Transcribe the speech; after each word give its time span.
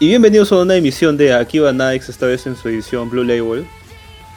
Y 0.00 0.06
bienvenidos 0.06 0.52
a 0.52 0.58
una 0.58 0.76
emisión 0.76 1.16
de 1.16 1.34
Akiba 1.34 1.72
Nikes, 1.72 2.08
esta 2.08 2.26
vez 2.26 2.46
en 2.46 2.54
su 2.54 2.68
edición 2.68 3.10
Blue 3.10 3.24
Label, 3.24 3.66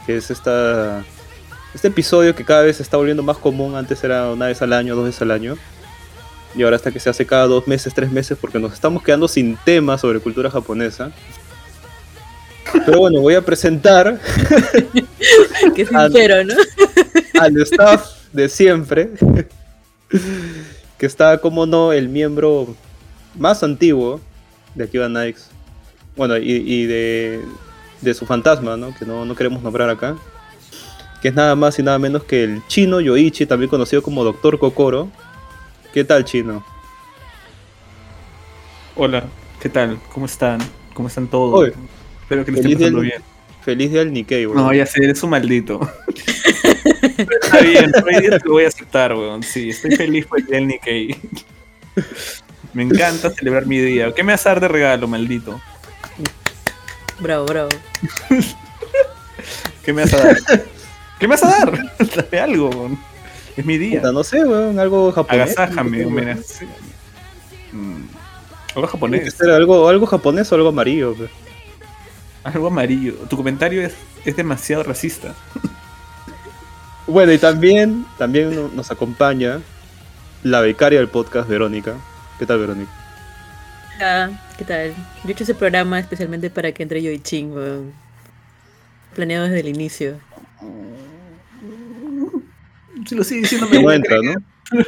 que 0.07 0.17
es 0.17 0.31
esta, 0.31 1.05
este 1.75 1.89
episodio 1.89 2.33
que 2.33 2.43
cada 2.43 2.63
vez 2.63 2.77
se 2.77 2.83
está 2.83 2.97
volviendo 2.97 3.21
más 3.21 3.37
común, 3.37 3.75
antes 3.75 4.03
era 4.03 4.31
una 4.31 4.47
vez 4.47 4.59
al 4.63 4.73
año, 4.73 4.95
dos 4.95 5.05
veces 5.05 5.21
al 5.21 5.29
año, 5.29 5.55
y 6.55 6.63
ahora 6.63 6.77
hasta 6.77 6.89
que 6.91 6.99
se 6.99 7.11
hace 7.11 7.27
cada 7.27 7.45
dos 7.45 7.67
meses, 7.67 7.93
tres 7.93 8.11
meses, 8.11 8.39
porque 8.41 8.57
nos 8.57 8.73
estamos 8.73 9.03
quedando 9.03 9.27
sin 9.27 9.55
temas 9.55 10.01
sobre 10.01 10.19
cultura 10.19 10.49
japonesa. 10.49 11.11
Pero 12.83 12.97
bueno, 12.97 13.21
voy 13.21 13.35
a 13.35 13.41
presentar 13.43 14.19
Qué 15.75 15.85
sincero, 15.85 16.43
¿no? 16.43 16.55
al 17.39 17.55
staff 17.61 18.13
de 18.33 18.49
siempre, 18.49 19.11
que 20.97 21.05
está, 21.05 21.37
como 21.37 21.67
no, 21.67 21.93
el 21.93 22.09
miembro 22.09 22.75
más 23.37 23.61
antiguo 23.61 24.19
de 24.73 24.85
Akiba 24.85 25.07
Nikes, 25.07 25.50
bueno, 26.15 26.37
y, 26.37 26.51
y 26.51 26.85
de, 26.85 27.41
de 28.01 28.13
su 28.13 28.25
fantasma, 28.25 28.77
¿no? 28.77 28.93
Que 28.95 29.05
no, 29.05 29.25
no 29.25 29.35
queremos 29.35 29.61
nombrar 29.63 29.89
acá, 29.89 30.15
que 31.21 31.29
es 31.29 31.33
nada 31.33 31.55
más 31.55 31.77
y 31.79 31.83
nada 31.83 31.99
menos 31.99 32.23
que 32.23 32.43
el 32.43 32.61
chino 32.67 32.99
Yoichi, 32.99 33.45
también 33.45 33.69
conocido 33.69 34.01
como 34.01 34.23
Doctor 34.23 34.57
Kokoro. 34.59 35.09
¿Qué 35.93 36.03
tal, 36.03 36.25
chino? 36.25 36.63
Hola, 38.95 39.23
¿qué 39.61 39.69
tal? 39.69 39.99
¿Cómo 40.13 40.25
están? 40.25 40.59
¿Cómo 40.93 41.07
están 41.07 41.27
todos? 41.27 41.59
Oye, 41.59 41.73
Espero 42.23 42.45
que 42.45 42.51
les 42.51 42.61
esté 42.65 42.75
pasando 42.75 42.99
del- 42.99 43.09
bien. 43.09 43.21
Feliz 43.63 43.91
día 43.91 43.99
del 43.99 44.11
Nikkei, 44.13 44.45
bro. 44.47 44.55
No, 44.59 44.73
ya 44.73 44.85
sé, 44.87 45.03
eres 45.03 45.21
un 45.21 45.29
maldito. 45.29 45.79
Pero 47.17 47.29
Está 47.41 47.59
bien, 47.61 47.91
hoy 48.03 48.19
día 48.21 48.39
te 48.39 48.49
voy 48.49 48.63
a 48.65 48.69
aceptar, 48.69 49.13
weón. 49.13 49.43
Sí, 49.43 49.69
estoy 49.69 49.91
feliz 49.95 50.25
por 50.25 50.39
el 50.39 50.47
día 50.47 50.55
del 50.57 50.67
Nikkei. 50.67 51.15
Me 52.73 52.83
encanta 52.83 53.29
celebrar 53.29 53.67
mi 53.67 53.77
día. 53.79 54.13
¿Qué 54.15 54.23
me 54.23 54.31
vas 54.31 54.45
a 54.47 54.49
dar 54.51 54.61
de 54.61 54.67
regalo, 54.69 55.07
maldito? 55.07 55.61
Bravo, 57.21 57.45
bravo. 57.45 57.69
¿Qué 59.83 59.93
me 59.93 60.03
vas 60.03 60.13
a 60.13 60.17
dar? 60.17 60.37
¿Qué 61.19 61.27
me 61.27 61.35
vas 61.35 61.43
a 61.43 61.49
dar? 61.49 61.71
Dame 62.15 62.39
algo, 62.39 62.69
weón. 62.69 62.99
Es 63.57 63.65
mi 63.65 63.77
día. 63.77 63.99
Puta, 63.99 64.11
no 64.11 64.23
sé, 64.23 64.43
weón, 64.43 64.79
algo 64.79 65.11
japonés. 65.11 65.57
Agasájame, 65.57 66.05
mira. 66.05 66.37
sí. 66.43 66.65
Mm, 67.71 68.03
Algo 68.75 68.87
japonés, 68.87 69.33
ser 69.33 69.49
algo, 69.51 69.87
algo 69.87 70.05
japonés 70.05 70.51
o 70.51 70.55
algo 70.55 70.69
amarillo. 70.69 71.15
algo 72.43 72.67
amarillo. 72.67 73.13
Tu 73.29 73.37
comentario 73.37 73.81
es, 73.85 73.93
es 74.25 74.35
demasiado 74.35 74.83
racista. 74.83 75.33
Bueno, 77.07 77.33
y 77.33 77.39
también, 77.39 78.05
también 78.17 78.55
no- 78.55 78.69
nos 78.69 78.89
acompaña 78.91 79.59
la 80.43 80.61
becaria 80.61 80.99
del 80.99 81.09
podcast, 81.09 81.49
Verónica. 81.49 81.95
¿Qué 82.39 82.45
tal, 82.45 82.59
Verónica? 82.59 82.91
¿Qué 84.57 84.65
tal? 84.65 84.93
Yo 85.23 85.29
he 85.29 85.31
hecho 85.31 85.43
ese 85.43 85.55
programa 85.55 85.99
especialmente 85.99 86.49
para 86.49 86.71
que 86.71 86.83
entre 86.83 87.01
yo 87.01 87.11
y 87.11 87.19
Ching, 87.19 87.53
weón. 87.53 87.93
Planeado 89.15 89.45
desde 89.45 89.59
el 89.59 89.67
inicio. 89.67 90.19
Si 93.05 93.15
lo 93.15 93.23
sigue 93.23 93.41
diciendo, 93.41 93.67
me 93.69 93.95
entra. 93.95 94.17
¿no? 94.21 94.33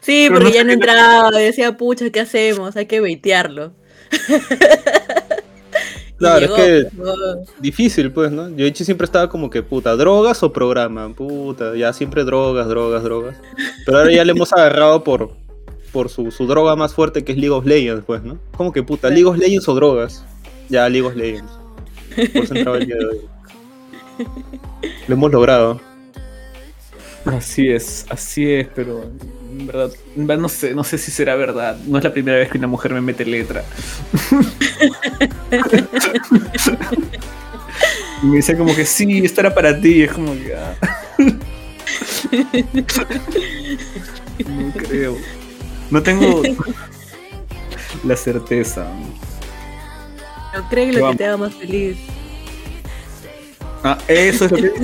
Sí, 0.00 0.26
Pero 0.28 0.34
porque 0.34 0.48
no 0.48 0.54
ya 0.54 0.64
no 0.64 0.72
entraba. 0.72 1.30
Decía, 1.30 1.76
pucha, 1.76 2.10
¿qué 2.10 2.20
hacemos? 2.20 2.76
Hay 2.76 2.86
que 2.86 3.00
baitearlo. 3.00 3.72
Claro, 6.16 6.40
llegó, 6.40 6.56
es 6.56 6.92
que 6.92 6.96
weón. 6.96 7.40
difícil, 7.58 8.12
pues, 8.12 8.30
¿no? 8.30 8.48
Yoichi 8.48 8.84
siempre 8.84 9.04
estaba 9.04 9.28
como 9.28 9.50
que, 9.50 9.64
puta, 9.64 9.96
¿drogas 9.96 10.44
o 10.44 10.52
programa? 10.52 11.12
Puta, 11.12 11.74
ya 11.74 11.92
siempre 11.92 12.22
drogas, 12.22 12.68
drogas, 12.68 13.02
drogas. 13.02 13.36
Pero 13.84 13.98
ahora 13.98 14.12
ya 14.12 14.24
le 14.24 14.30
hemos 14.30 14.52
agarrado 14.52 15.02
por, 15.02 15.32
por 15.94 16.10
su, 16.10 16.30
su 16.32 16.48
droga 16.48 16.74
más 16.74 16.92
fuerte 16.92 17.22
que 17.22 17.30
es 17.30 17.38
League 17.38 17.54
of 17.54 17.64
Legends, 17.64 18.02
pues, 18.04 18.24
¿no? 18.24 18.40
Como 18.56 18.72
que, 18.72 18.82
puta, 18.82 19.10
¿League 19.10 19.26
of 19.26 19.38
Legends 19.38 19.68
o 19.68 19.74
drogas? 19.74 20.24
Ya, 20.68 20.88
League 20.88 21.06
of 21.06 21.14
Legends. 21.14 21.52
Por 22.32 22.44
eso 22.44 22.54
entraba 22.54 22.78
el 22.78 22.86
día 22.86 22.96
de 22.96 23.06
hoy. 23.06 23.20
Lo 25.06 25.14
hemos 25.14 25.30
logrado. 25.30 25.80
Así 27.26 27.68
es, 27.68 28.06
así 28.10 28.52
es, 28.52 28.66
pero 28.74 29.08
en 29.50 29.68
verdad, 29.68 29.92
en 30.16 30.26
verdad 30.26 30.42
no 30.42 30.48
sé, 30.48 30.74
no 30.74 30.82
sé 30.82 30.98
si 30.98 31.12
será 31.12 31.36
verdad. 31.36 31.76
No 31.86 31.98
es 31.98 32.04
la 32.04 32.12
primera 32.12 32.38
vez 32.38 32.50
que 32.50 32.58
una 32.58 32.66
mujer 32.66 32.92
me 32.92 33.00
mete 33.00 33.24
letra. 33.24 33.62
y 38.22 38.26
me 38.26 38.36
dice 38.36 38.58
como 38.58 38.74
que 38.74 38.84
sí, 38.84 39.24
esto 39.24 39.42
era 39.42 39.54
para 39.54 39.80
ti. 39.80 40.02
Es 40.02 40.12
como 40.12 40.34
que 40.34 40.54
ah. 40.54 40.74
No 44.46 44.72
creo. 44.72 45.16
No 45.94 46.02
tengo 46.02 46.42
la 48.04 48.16
certeza. 48.16 48.84
Pero 50.50 50.68
cree 50.68 50.90
que 50.90 50.98
lo 50.98 51.10
que 51.10 51.16
te 51.16 51.24
haga 51.24 51.36
más 51.36 51.54
feliz. 51.54 51.96
Ah, 53.84 53.96
eso 54.08 54.46
es 54.46 54.50
lo 54.50 54.56
que 54.56 54.66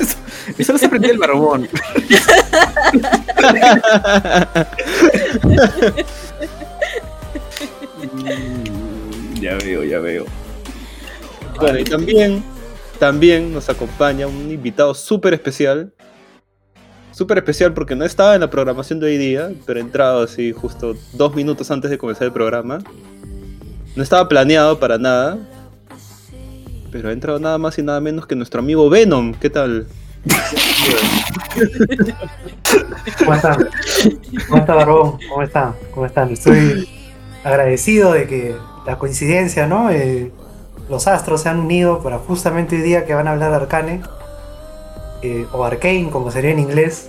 eso, 0.00 0.16
eso 0.56 0.72
lo 0.72 0.78
se 0.78 0.86
aprendió 0.86 1.12
el 1.12 1.18
barbón. 1.18 1.68
Mm, 8.12 9.34
ya 9.40 9.54
veo, 9.56 9.84
ya 9.84 9.98
veo. 9.98 10.24
Bueno, 11.58 11.78
y 11.78 11.84
también, 11.84 12.42
también 12.98 13.52
nos 13.52 13.68
acompaña 13.68 14.26
un 14.26 14.50
invitado 14.50 14.94
súper 14.94 15.34
especial. 15.34 15.92
Súper 17.20 17.36
especial 17.36 17.74
porque 17.74 17.94
no 17.94 18.06
estaba 18.06 18.34
en 18.34 18.40
la 18.40 18.48
programación 18.48 18.98
de 18.98 19.08
hoy 19.08 19.18
día, 19.18 19.52
pero 19.66 19.78
ha 19.78 19.82
entrado 19.82 20.22
así 20.22 20.52
justo 20.52 20.96
dos 21.12 21.34
minutos 21.34 21.70
antes 21.70 21.90
de 21.90 21.98
comenzar 21.98 22.24
el 22.24 22.32
programa. 22.32 22.78
No 23.94 24.02
estaba 24.02 24.26
planeado 24.26 24.80
para 24.80 24.96
nada. 24.96 25.36
Pero 26.90 27.10
ha 27.10 27.12
entrado 27.12 27.38
nada 27.38 27.58
más 27.58 27.78
y 27.78 27.82
nada 27.82 28.00
menos 28.00 28.26
que 28.26 28.34
nuestro 28.34 28.60
amigo 28.60 28.88
Venom. 28.88 29.34
¿Qué 29.34 29.50
tal? 29.50 29.86
¿Cómo 33.18 33.34
están? 33.34 33.68
¿Cómo 34.48 34.60
está, 34.60 34.74
Barbón? 34.74 35.18
¿Cómo 35.28 35.42
están? 35.42 35.74
¿Cómo 35.92 36.06
están? 36.06 36.30
Estoy 36.30 36.88
agradecido 37.44 38.14
de 38.14 38.26
que 38.26 38.56
la 38.86 38.96
coincidencia, 38.96 39.66
¿no? 39.66 39.90
Eh, 39.90 40.32
los 40.88 41.06
astros 41.06 41.42
se 41.42 41.50
han 41.50 41.60
unido 41.60 42.02
para 42.02 42.16
justamente 42.16 42.76
hoy 42.76 42.82
día 42.82 43.04
que 43.04 43.12
van 43.12 43.28
a 43.28 43.32
hablar 43.32 43.50
de 43.50 43.56
Arcane, 43.56 44.00
eh, 45.22 45.46
o 45.52 45.64
Arcane, 45.64 46.10
como 46.10 46.30
sería 46.30 46.50
en 46.50 46.58
inglés. 46.58 47.08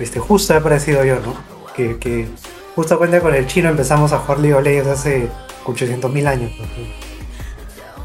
Este, 0.00 0.18
justo 0.18 0.54
ha 0.54 0.58
aparecido 0.58 1.04
yo, 1.04 1.20
¿no? 1.20 1.34
Que, 1.74 1.98
que 1.98 2.26
justo 2.74 2.98
cuenta 2.98 3.20
con 3.20 3.34
el 3.34 3.46
chino 3.46 3.68
empezamos 3.68 4.12
a 4.12 4.18
jugar 4.18 4.40
League 4.40 4.54
of 4.54 4.64
Legends 4.64 4.88
hace 4.88 5.28
800.000 5.64 6.26
años. 6.26 6.52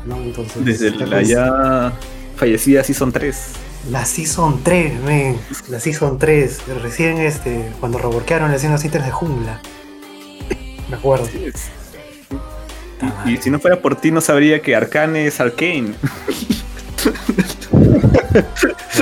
¿no? 0.06 0.18
Entonces, 0.18 0.64
Desde 0.64 0.92
la 0.92 1.06
la 1.06 1.22
ya 1.22 1.94
fallecida 2.36 2.84
Season 2.84 3.12
3. 3.12 3.52
La 3.92 4.06
Season 4.06 4.62
3, 4.64 5.02
men. 5.02 5.38
La 5.70 5.80
Season 5.80 6.18
3. 6.18 6.62
Recién 6.82 7.18
este, 7.18 7.72
cuando 7.80 7.98
reworkearon 7.98 8.52
las 8.52 8.64
los 8.64 8.86
ítems 8.86 9.06
de 9.06 9.12
jungla. 9.12 9.62
Me 10.90 10.96
acuerdo. 10.96 11.28
Y, 13.25 13.32
y 13.32 13.38
si 13.38 13.50
no 13.50 13.60
fuera 13.60 13.82
por 13.82 13.96
ti, 13.96 14.12
no 14.12 14.22
sabría 14.22 14.62
que 14.62 14.75
Arcane 14.75 15.28
es 15.28 15.40
Arcane. 15.40 15.94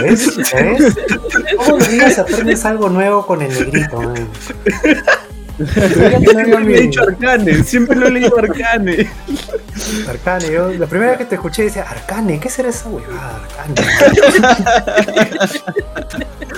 ¿Ves? 0.01 0.37
¿Ves? 0.37 0.95
¿Cómo 1.57 1.77
digas 1.77 2.19
aprendes 2.19 2.65
algo 2.65 2.89
nuevo 2.89 3.25
con 3.25 3.41
el 3.41 3.49
negrito? 3.49 4.13
Siempre 5.57 6.47
lo 6.47 6.59
he 6.59 6.81
dicho 6.81 7.01
Arcane, 7.01 7.63
siempre 7.63 7.95
lo 7.95 8.07
he 8.07 8.11
leído 8.11 8.37
Arcane. 8.37 9.09
Arcane, 10.07 10.51
yo 10.51 10.69
la 10.69 10.85
primera 10.85 11.11
vez 11.11 11.19
que 11.19 11.25
te 11.25 11.35
escuché 11.35 11.63
decía, 11.63 11.83
Arcane, 11.89 12.39
¿qué 12.39 12.49
será 12.49 12.69
esa 12.69 12.89
huevada? 12.89 13.41
Arcane. 13.43 13.73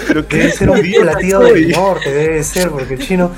Pero 0.08 0.24
Debe 0.24 0.52
ser 0.52 0.70
un 0.70 0.82
platillo 0.82 1.40
del 1.40 1.72
norte, 1.72 2.12
debe 2.12 2.44
ser, 2.44 2.70
porque 2.72 2.96
el 2.96 3.00
chino. 3.00 3.32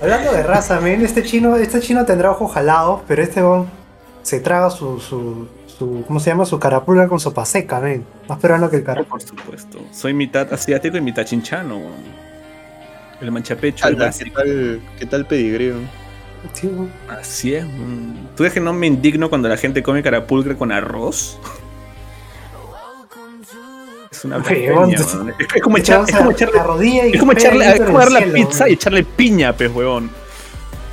Hablando 0.00 0.32
de 0.32 0.42
raza, 0.42 0.80
men, 0.80 1.02
este 1.04 1.22
chino, 1.22 1.56
este 1.56 1.80
chino 1.80 2.04
tendrá 2.04 2.32
ojos 2.32 2.52
jalados, 2.52 3.02
pero 3.06 3.22
este 3.22 3.42
bon 3.42 3.68
se 4.22 4.40
traga 4.40 4.70
su, 4.70 4.98
su, 4.98 5.46
su. 5.78 6.04
¿Cómo 6.06 6.20
se 6.20 6.30
llama? 6.30 6.44
Su 6.46 6.58
carapulga 6.58 7.08
con 7.08 7.20
sopa 7.20 7.44
seca, 7.44 7.80
men. 7.80 8.04
Más 8.28 8.38
peruano 8.38 8.68
que 8.70 8.76
el 8.76 8.84
carajo. 8.84 9.08
por 9.08 9.22
supuesto. 9.22 9.78
Soy 9.92 10.14
mitad 10.14 10.52
asiático 10.52 10.96
y 10.96 11.00
mitad 11.00 11.24
chinchano. 11.24 11.80
El 13.20 13.32
manchapecho. 13.32 13.86
el 13.88 13.96
¿Qué 13.96 14.02
básico. 14.02 14.36
tal, 14.42 14.80
qué 14.98 15.06
tal 15.06 15.26
pedigrí? 15.26 15.72
Sí, 16.52 16.68
bon. 16.68 16.90
Así 17.08 17.54
es. 17.54 17.64
mm. 17.64 18.34
¿Tú 18.36 18.42
ves 18.42 18.52
que 18.52 18.60
no 18.60 18.72
me 18.72 18.86
indigno 18.86 19.28
cuando 19.28 19.48
la 19.48 19.56
gente 19.56 19.82
come 19.82 20.02
carapulcre 20.02 20.56
con 20.56 20.70
arroz? 20.72 21.38
Es 24.10 24.24
una 24.24 24.38
blasfemia. 24.38 24.96
Es, 24.96 25.62
como 25.62 25.76
echar- 25.76 26.08
es 26.08 26.16
como 26.16 26.30
echarle, 26.30 26.62
rodilla 26.62 27.06
y 27.06 27.12
es 27.12 27.20
como 27.20 27.32
echarle, 27.32 27.68
es 27.68 27.80
como 27.82 27.98
la 27.98 28.20
pizza 28.20 28.60
weón. 28.64 28.70
y 28.70 28.72
echarle 28.72 29.04
piña, 29.04 29.52
pues, 29.54 29.70
huevón. 29.70 30.10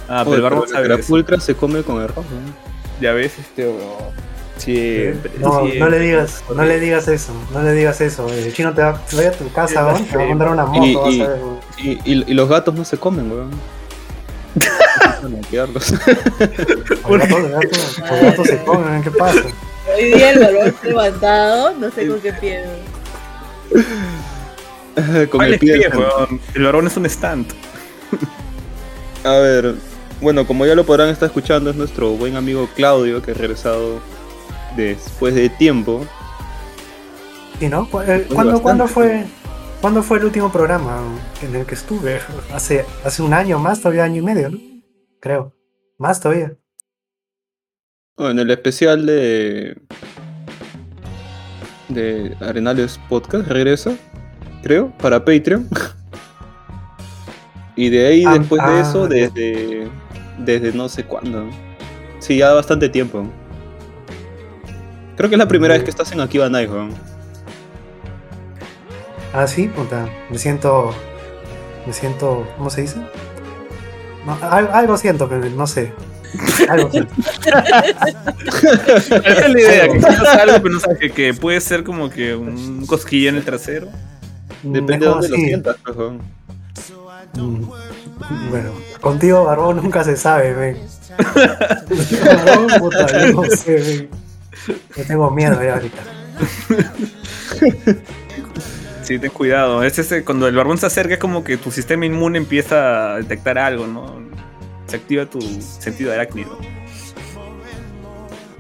Ah, 0.10 0.24
pero 0.26 0.36
el 0.36 0.42
barbón 0.42 0.66
pero 0.68 0.82
la 0.82 0.88
carapulcra 0.90 1.40
se 1.40 1.56
come 1.56 1.84
con 1.84 2.02
arroz, 2.02 2.26
¿no? 2.26 2.54
Ya 3.00 3.14
ves, 3.14 3.40
este 3.40 3.66
huevón. 3.66 4.12
Siempre. 4.64 5.32
No, 5.40 5.64
no 5.68 5.90
le 5.90 6.00
digas, 6.00 6.44
no 6.56 6.64
le 6.64 6.80
digas 6.80 7.08
eso, 7.08 7.34
no 7.52 7.62
le 7.64 7.74
digas 7.74 8.00
eso. 8.02 8.28
El 8.32 8.54
chino 8.54 8.74
te 8.74 8.82
va, 8.82 8.98
te 9.06 9.16
va 9.16 9.30
a 9.30 9.32
tu 9.32 9.52
casa, 9.52 9.86
weón, 9.86 10.06
te 10.06 10.18
va 10.18 10.24
a 10.24 10.28
mandar 10.28 10.48
una 10.50 10.66
moto, 10.66 10.86
Y- 10.86 10.96
vas 10.96 11.14
y- 11.14 11.22
a 11.22 11.28
ver, 11.28 11.40
weón. 11.42 11.60
Y, 11.78 11.90
y- 12.12 12.24
y 12.28 12.34
los 12.34 12.48
gatos 12.50 12.74
no 12.76 12.86
se 12.86 12.98
comen, 12.98 13.32
weón. 13.32 13.50
Los 15.24 15.32
gatos, 15.52 15.92
los 15.92 17.30
gatos- 17.30 18.00
los 18.00 18.22
gatos 18.22 18.48
se 18.48 18.58
comen, 18.64 19.02
¿qué 19.04 19.12
pasa? 19.12 19.42
Hoy 19.96 20.04
día 20.14 20.32
el 20.32 20.40
balón 20.40 20.76
levantado, 20.84 21.74
no 21.80 21.90
sé 21.92 22.08
con 22.08 22.20
qué 22.20 22.34
pie. 22.34 22.64
Con 24.96 25.28
¿Cuál 25.40 25.54
el 25.54 25.60
pie, 25.60 25.90
weón? 25.90 26.40
El 26.54 26.64
varón 26.64 26.86
es 26.88 26.96
un 26.98 27.06
stand. 27.08 27.48
A 29.24 29.32
ver, 29.38 29.74
bueno, 30.22 30.46
como 30.46 30.66
ya 30.68 30.76
lo 30.76 30.86
podrán 30.86 31.10
estar 31.10 31.26
escuchando, 31.28 31.70
es 31.72 31.76
nuestro 31.76 32.12
buen 32.12 32.36
amigo 32.36 32.70
Claudio, 32.76 33.22
que 33.22 33.32
ha 33.32 33.34
regresado 33.34 34.00
después 34.76 35.36
de 35.36 35.50
tiempo. 35.50 36.06
Sí, 37.60 37.70
¿no? 37.70 37.90
¿Cu- 37.90 38.02
eh, 38.02 38.28
¿Cuándo, 38.34 38.62
¿cuándo 38.62 38.88
fue, 38.88 39.26
¿Cuándo 39.82 40.04
fue 40.04 40.18
el 40.18 40.26
último 40.26 40.52
programa 40.52 41.02
en 41.42 41.56
el 41.56 41.66
que 41.66 41.76
estuve? 41.76 42.20
Hace, 42.54 42.86
hace 43.06 43.22
un 43.22 43.34
año 43.34 43.60
más, 43.60 43.80
todavía 43.80 44.04
año 44.04 44.22
y 44.22 44.26
medio, 44.26 44.50
¿no? 44.50 44.58
Creo. 45.20 45.54
Más 45.98 46.20
todavía. 46.20 46.54
Bueno, 48.18 48.42
el 48.42 48.52
especial 48.52 49.06
de. 49.06 49.78
de 51.90 52.36
Arenales 52.42 53.00
Podcast 53.10 53.48
regresa, 53.48 53.96
creo, 54.62 54.92
para 54.98 55.24
Patreon. 55.24 55.68
y 57.76 57.90
de 57.90 58.08
ahí, 58.08 58.24
Ah, 58.26 58.38
después 58.38 58.62
de 58.62 58.70
ah, 58.72 58.80
eso, 58.82 59.08
desde. 59.08 59.88
desde 60.40 60.74
no 60.74 60.90
sé 60.90 61.06
cuándo. 61.06 61.46
Sí, 62.20 62.38
ya 62.38 62.54
bastante 62.54 62.90
tiempo. 62.90 63.26
Creo 65.16 65.30
que 65.30 65.36
es 65.36 65.40
la 65.40 65.48
primera 65.48 65.74
vez 65.76 65.84
que 65.84 65.90
estás 65.90 66.12
en 66.12 66.22
Akiba 66.22 66.50
Night, 66.50 66.70
weón. 66.70 66.92
Ah, 69.34 69.48
sí, 69.48 69.68
puta. 69.68 70.08
Me 70.30 70.38
siento. 70.38 70.94
Me 71.86 71.94
siento. 71.94 72.48
¿Cómo 72.58 72.70
se 72.70 72.82
dice? 72.82 72.98
No, 74.26 74.38
algo 74.42 74.98
siento, 74.98 75.28
pero 75.28 75.50
no 75.50 75.68
sé. 75.68 75.94
Algo 76.70 76.90
siento. 76.90 77.14
Esa 78.56 79.46
es 79.46 79.54
la 79.54 79.60
idea, 79.60 79.88
que 79.88 80.00
algo, 80.40 80.58
pero 80.62 80.70
no 80.70 80.80
sabes 80.80 80.98
que, 80.98 81.12
que 81.12 81.34
puede 81.34 81.60
ser 81.62 81.84
como 81.84 82.10
que 82.10 82.36
un 82.36 82.86
cosquillo 82.88 83.30
en 83.30 83.36
el 83.36 83.44
trasero. 83.44 83.88
Depende 84.64 85.06
de 85.06 85.12
dónde 85.12 85.30
lo 85.30 85.36
así. 85.36 85.46
sientas, 85.46 85.76
pues, 85.84 85.98
weón. 85.98 86.22
Mm. 87.36 87.66
Bueno, 88.50 88.72
contigo, 89.02 89.44
Barbón, 89.44 89.78
nunca 89.78 90.04
se 90.04 90.16
sabe, 90.16 90.54
ven. 90.54 90.78
Contigo, 91.88 92.26
Barbón, 92.46 92.68
puta, 92.80 93.28
no 93.32 93.44
sé, 93.44 93.76
ven. 93.76 94.10
Yo 94.68 95.04
tengo 95.08 95.30
miedo 95.32 95.58
ahorita. 95.60 96.02
Sí, 99.04 99.20
ten 99.20 99.32
cuidado. 99.32 99.84
Es 99.84 100.00
ese, 100.00 100.24
cuando 100.24 100.48
el 100.48 100.56
barbón 100.56 100.78
se 100.78 100.86
acerca 100.86 101.16
es 101.16 101.20
como 101.20 101.44
que 101.44 101.58
tu 101.58 101.72
sistema 101.72 102.06
inmune 102.06 102.38
empieza 102.38 103.14
a 103.14 103.18
detectar 103.18 103.58
algo, 103.58 103.86
¿no? 103.86 104.24
Se 104.88 104.96
activa 104.96 105.26
tu 105.26 105.42
sentido 105.42 106.14
arácnido. 106.14 106.58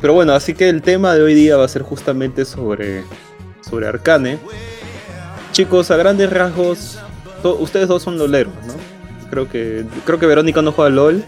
Pero 0.02 0.14
bueno, 0.14 0.34
así 0.34 0.54
que 0.54 0.68
el 0.68 0.82
tema 0.82 1.14
de 1.16 1.22
hoy 1.22 1.34
día 1.34 1.56
va 1.56 1.64
a 1.64 1.68
ser 1.70 1.82
justamente 1.82 2.44
sobre, 2.44 3.04
sobre 3.62 3.88
Arcane. 3.88 4.38
Chicos, 5.54 5.92
a 5.92 5.96
grandes 5.96 6.30
rasgos, 6.30 7.00
to- 7.42 7.56
ustedes 7.56 7.88
dos 7.88 8.04
son 8.04 8.18
loleros, 8.18 8.54
¿no? 8.68 8.74
Creo 9.30 9.48
que, 9.50 9.86
creo 10.06 10.20
que 10.20 10.26
Verónica 10.26 10.62
no 10.62 10.74
juega 10.74 10.90
LOL. 10.90 11.24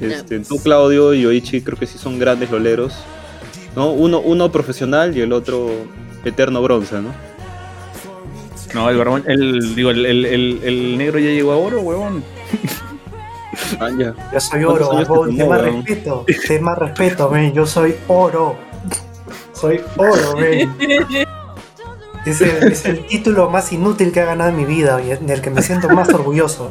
Este, 0.00 0.40
tú, 0.40 0.58
Claudio 0.58 1.14
y 1.14 1.22
Yoichi 1.22 1.60
creo 1.62 1.78
que 1.78 1.86
sí 1.86 1.96
son 1.96 2.18
grandes 2.18 2.50
loleros. 2.50 2.92
¿No? 3.76 3.90
Uno, 3.90 4.18
uno 4.20 4.50
profesional 4.50 5.16
y 5.16 5.20
el 5.20 5.32
otro 5.32 5.70
eterno 6.24 6.60
bronce, 6.62 7.00
¿no? 7.00 7.10
No, 8.74 8.90
el 8.90 8.98
barbón, 8.98 9.22
el, 9.28 9.74
digo, 9.76 9.90
el, 9.90 10.04
el, 10.04 10.24
el- 10.26 10.60
el 10.64 10.98
negro 10.98 11.18
ya 11.20 11.30
llegó 11.30 11.52
a 11.52 11.56
oro, 11.56 11.80
huevón. 11.80 12.24
Ah, 13.80 13.88
ya. 13.98 14.14
Yo 14.32 14.40
soy 14.40 14.62
¿Cuántos 14.62 14.88
oro, 15.08 15.26
te 15.28 15.34
ten 15.36 15.48
más 15.48 15.62
weón? 15.62 15.76
respeto, 15.86 16.24
ten 16.46 16.62
más 16.62 16.78
respeto, 16.78 17.28
ven. 17.30 17.52
Yo 17.54 17.66
soy 17.66 17.96
oro. 18.06 18.56
Soy 19.54 19.80
oro. 19.96 20.36
Es 22.26 22.40
el, 22.42 22.70
es 22.72 22.84
el 22.84 23.06
título 23.06 23.48
más 23.50 23.72
inútil 23.72 24.12
que 24.12 24.20
ha 24.20 24.26
ganado 24.26 24.50
en 24.50 24.56
mi 24.56 24.66
vida 24.66 25.00
y 25.02 25.08
del 25.24 25.40
que 25.40 25.50
me 25.50 25.62
siento 25.62 25.88
más 25.88 26.08
orgulloso. 26.10 26.70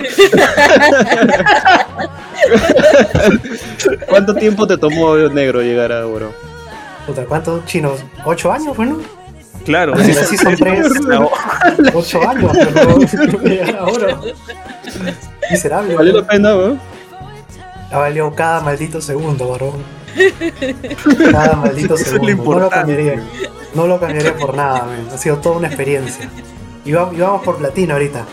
¿Cuánto 4.08 4.34
tiempo 4.34 4.66
te 4.66 4.76
tomó 4.76 5.16
negro 5.16 5.62
llegar 5.62 5.92
a 5.92 6.06
oro? 6.06 6.32
Puta, 7.06 7.24
¿cuántos 7.24 7.64
chinos? 7.66 8.00
¿Ocho 8.24 8.52
años, 8.52 8.76
bueno? 8.76 8.98
Claro, 9.64 9.96
Sí, 9.96 10.12
sí, 10.12 10.36
son 10.36 10.56
tres. 10.56 10.86
Ocho 11.94 12.28
años, 12.28 12.52
pero 12.74 12.98
llegar 13.42 13.76
a 13.76 13.84
oro. 13.84 14.20
Miserable. 15.50 15.94
¿Valió 15.94 16.20
la 16.20 16.26
pena, 16.26 16.54
weón? 16.56 16.80
Ha 17.90 17.98
valido 17.98 18.34
cada 18.34 18.60
maldito 18.60 19.00
segundo, 19.00 19.48
varón. 19.48 20.04
Cada 21.32 21.56
maldito 21.56 21.94
Eso 21.96 22.04
es 22.04 22.12
lo 22.12 22.26
segundo. 22.26 22.52
no 22.54 22.60
lo 22.60 22.70
cambiaría. 22.70 23.22
No 23.74 23.86
lo 23.88 23.98
cambiaría 23.98 24.36
por 24.36 24.54
nada, 24.54 24.84
man. 24.84 25.08
Ha 25.12 25.18
sido 25.18 25.38
toda 25.38 25.56
una 25.56 25.66
experiencia. 25.66 26.28
Y 26.84 26.92
vamos, 26.92 27.16
y 27.16 27.20
vamos 27.20 27.42
por 27.42 27.56
platino 27.56 27.94
ahorita. 27.94 28.24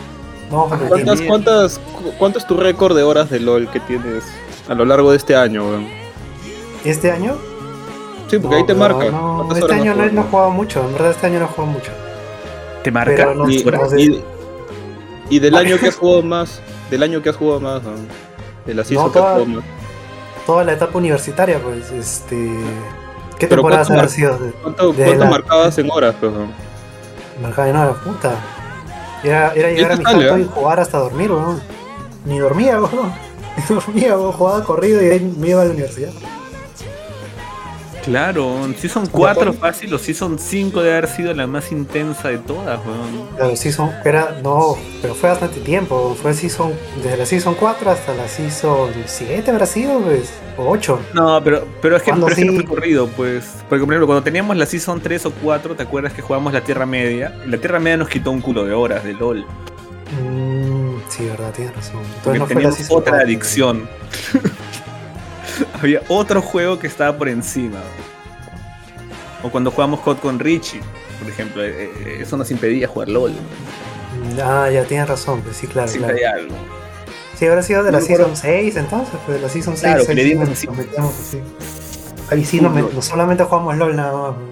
¿Cuántas, 0.52 1.22
cuántas, 1.22 1.80
cu- 1.80 2.12
¿Cuánto 2.20 2.40
es 2.40 2.46
tu 2.48 2.58
récord 2.58 2.96
de 2.96 3.04
horas 3.04 3.30
de 3.30 3.40
LOL 3.40 3.70
que 3.70 3.80
tienes 3.82 4.24
a 4.68 4.74
lo 4.74 4.84
largo 4.86 5.12
de 5.12 5.18
este 5.18 5.36
año, 5.36 5.64
weón? 5.66 5.88
¿Este 6.84 7.12
año? 7.12 7.36
Sí, 8.30 8.38
porque 8.40 8.56
No, 8.56 8.62
ahí 8.62 8.66
te 8.66 8.74
marca. 8.74 9.10
No, 9.12 9.36
¿Cuántas 9.38 9.58
este 9.60 9.66
horas 9.66 9.82
año 9.82 9.92
has 9.92 9.98
no, 9.98 10.04
he- 10.04 10.12
no 10.12 10.22
he 10.22 10.24
jugado? 10.26 10.50
mucho. 10.52 10.82
En 10.82 10.94
verdad, 10.94 11.12
este 11.12 11.28
año 11.28 11.40
no 11.40 11.46
he 11.46 11.48
jugado 11.48 11.72
mucho. 11.74 11.92
te 12.84 12.92
marca. 12.92 13.34
No, 13.36 13.50
Y, 13.50 13.64
no 13.64 13.90
sé. 13.90 14.02
y- 14.02 14.24
y 15.30 15.40
del 15.40 15.56
año 15.56 15.78
que 15.78 15.88
has 15.88 15.96
jugado 15.96 16.22
más, 16.24 16.62
del 16.90 17.04
año 17.04 17.22
que 17.22 17.30
has 17.30 17.36
jugado 17.38 17.60
más, 17.62 17.82
de 18.66 18.74
la 18.74 18.84
season 18.84 19.06
No, 19.08 19.12
que 19.12 19.20
has 19.20 19.24
toda- 19.26 19.34
jugado 19.36 19.46
más. 19.58 19.64
Toda 20.46 20.64
la 20.64 20.74
etapa 20.74 20.98
universitaria, 20.98 21.60
pues, 21.60 21.92
este. 21.92 22.36
¿Qué 23.38 23.48
Pero 23.48 23.62
temporadas 23.62 23.88
¿cuánto 23.88 23.94
habrá 23.94 24.02
mar- 24.04 24.10
sido? 24.10 24.38
De- 24.38 24.52
¿Cuánto, 24.54 24.94
de 24.94 25.04
cuánto 25.06 25.24
la- 25.24 25.30
marcabas 25.30 25.78
en 25.78 25.92
horas, 25.92 26.16
pues? 26.20 26.32
Marcaba 27.42 27.68
de 27.68 27.74
nuevo, 27.74 27.94
puta. 28.04 28.32
Era, 29.24 29.54
era 29.54 29.70
llegar 29.70 29.92
a 29.92 29.96
mi 29.96 30.04
cuarto 30.04 30.38
¿eh? 30.38 30.42
y 30.42 30.46
jugar 30.46 30.80
hasta 30.80 30.98
dormir, 30.98 31.32
weón. 31.32 31.62
Ni 32.26 32.40
dormía, 32.40 32.80
weón. 32.80 33.14
Ni 33.58 33.76
dormía, 33.76 34.18
weón. 34.18 34.32
Jugaba 34.32 34.64
corrido 34.64 35.04
y 35.04 35.10
ahí 35.10 35.36
me 35.38 35.50
iba 35.50 35.62
a 35.62 35.66
la 35.66 35.72
universidad. 35.72 36.12
Claro, 38.04 38.68
si 38.78 38.90
son 38.90 39.06
4 39.06 39.54
fácil 39.54 39.94
o 39.94 40.00
si 40.00 40.16
son 40.16 40.40
5 40.40 40.82
de 40.82 40.92
haber 40.92 41.08
sido 41.08 41.34
la 41.36 41.46
más 41.46 41.72
intensa 41.72 42.30
de 42.30 42.40
todas, 42.40 42.80
weón. 42.84 43.28
Claro, 43.36 43.56
season, 43.56 43.92
era, 44.04 44.40
no, 44.42 44.76
pero 45.04 45.14
fue 45.14 45.30
bastante 45.30 45.60
tiempo. 45.60 46.16
Fue 46.20 46.34
season, 46.34 46.74
desde 47.04 47.18
la 47.18 47.26
season 47.28 47.54
4 47.54 47.92
hasta 47.92 48.16
la 48.16 48.28
season 48.28 48.90
7 49.06 49.52
habrá 49.52 49.68
sido, 49.68 50.00
pues, 50.00 50.32
o 50.58 50.68
8. 50.70 51.00
No, 51.14 51.44
pero, 51.44 51.68
pero 51.80 51.96
es 51.96 52.02
que, 52.02 52.10
¿Cuándo 52.10 52.26
pero 52.26 52.36
que 52.38 52.46
no 52.46 52.52
sí? 52.54 52.58
fue 52.58 52.66
corrido, 52.66 53.08
pues. 53.10 53.46
Porque, 53.70 53.86
por 53.86 53.94
ejemplo, 53.94 54.08
cuando 54.08 54.24
teníamos 54.24 54.58
la 54.58 54.66
Season 54.66 55.00
3 55.00 55.28
o 55.28 55.32
4, 55.32 55.76
¿te 55.76 55.84
acuerdas 55.84 56.14
que 56.14 56.24
jugamos 56.24 56.54
la 56.54 56.62
Tierra 56.62 56.88
Media? 56.88 57.36
La 57.46 57.58
Tierra 57.58 57.80
Media 57.80 57.98
nos 57.98 58.10
quitó 58.10 58.32
un 58.32 58.42
culo 58.42 58.66
de 58.66 58.74
horas 58.74 59.04
de 59.04 59.14
LOL. 59.14 59.46
Mm, 60.22 60.96
sí, 61.08 61.26
verdad, 61.26 61.52
tienes 61.54 61.76
razón. 61.76 62.02
Porque 62.24 62.38
Entonces 62.38 62.40
no 62.40 62.46
fue 62.48 62.64
la 62.64 62.72
teníamos 62.72 62.76
season 62.78 62.98
otra 62.98 63.12
4. 63.12 63.26
adicción. 63.28 63.90
Había 65.82 66.02
otro 66.10 66.42
juego 66.42 66.80
que 66.80 66.88
estaba 66.88 67.18
por 67.18 67.28
encima. 67.30 67.80
O 69.44 69.50
cuando 69.50 69.72
jugamos 69.72 70.00
COD 70.02 70.18
con 70.18 70.40
Richie, 70.40 70.82
por 71.20 71.30
ejemplo. 71.30 71.64
eh, 71.64 71.90
eh, 72.06 72.18
eso 72.22 72.38
nos 72.38 72.52
impedía 72.52 72.88
jugar 72.88 73.10
LOL. 73.10 73.34
Ah, 74.44 74.70
ya 74.72 74.84
tienes 74.86 75.08
razón, 75.08 75.42
pues 75.42 75.58
sí, 75.58 75.68
claro, 75.68 75.88
Siempre 75.88 76.18
claro. 76.20 76.38
hay 76.38 76.42
algo. 76.44 76.56
Sí, 77.36 77.48
habrá 77.48 77.64
sido 77.64 77.84
de 77.84 77.92
la 77.92 77.98
No 78.00 78.04
acuerdo. 78.04 78.26
season 78.36 78.38
6 78.38 78.76
entonces, 78.76 79.16
pues 79.26 79.38
de 79.38 79.42
la 79.42 79.50
season 79.50 79.76
6. 79.76 79.82
Claro, 79.94 80.06
que 80.06 80.12
ahí 80.12 80.16
le 80.18 80.24
sí 80.24 80.30
dimos 80.30 80.50
nos- 80.50 80.58
así. 80.58 80.68
nos 80.68 80.78
metíamos 80.78 81.20
así. 81.20 81.40
Ahí 82.30 82.46
sí, 82.46 82.62
no, 82.62 82.70
me- 82.70 82.82
no 82.84 83.02
solamente 83.02 83.44
jugamos 83.44 83.78
LOL 83.78 83.96
nada 83.96 84.12
más. 84.14 84.38
weón. 84.38 84.52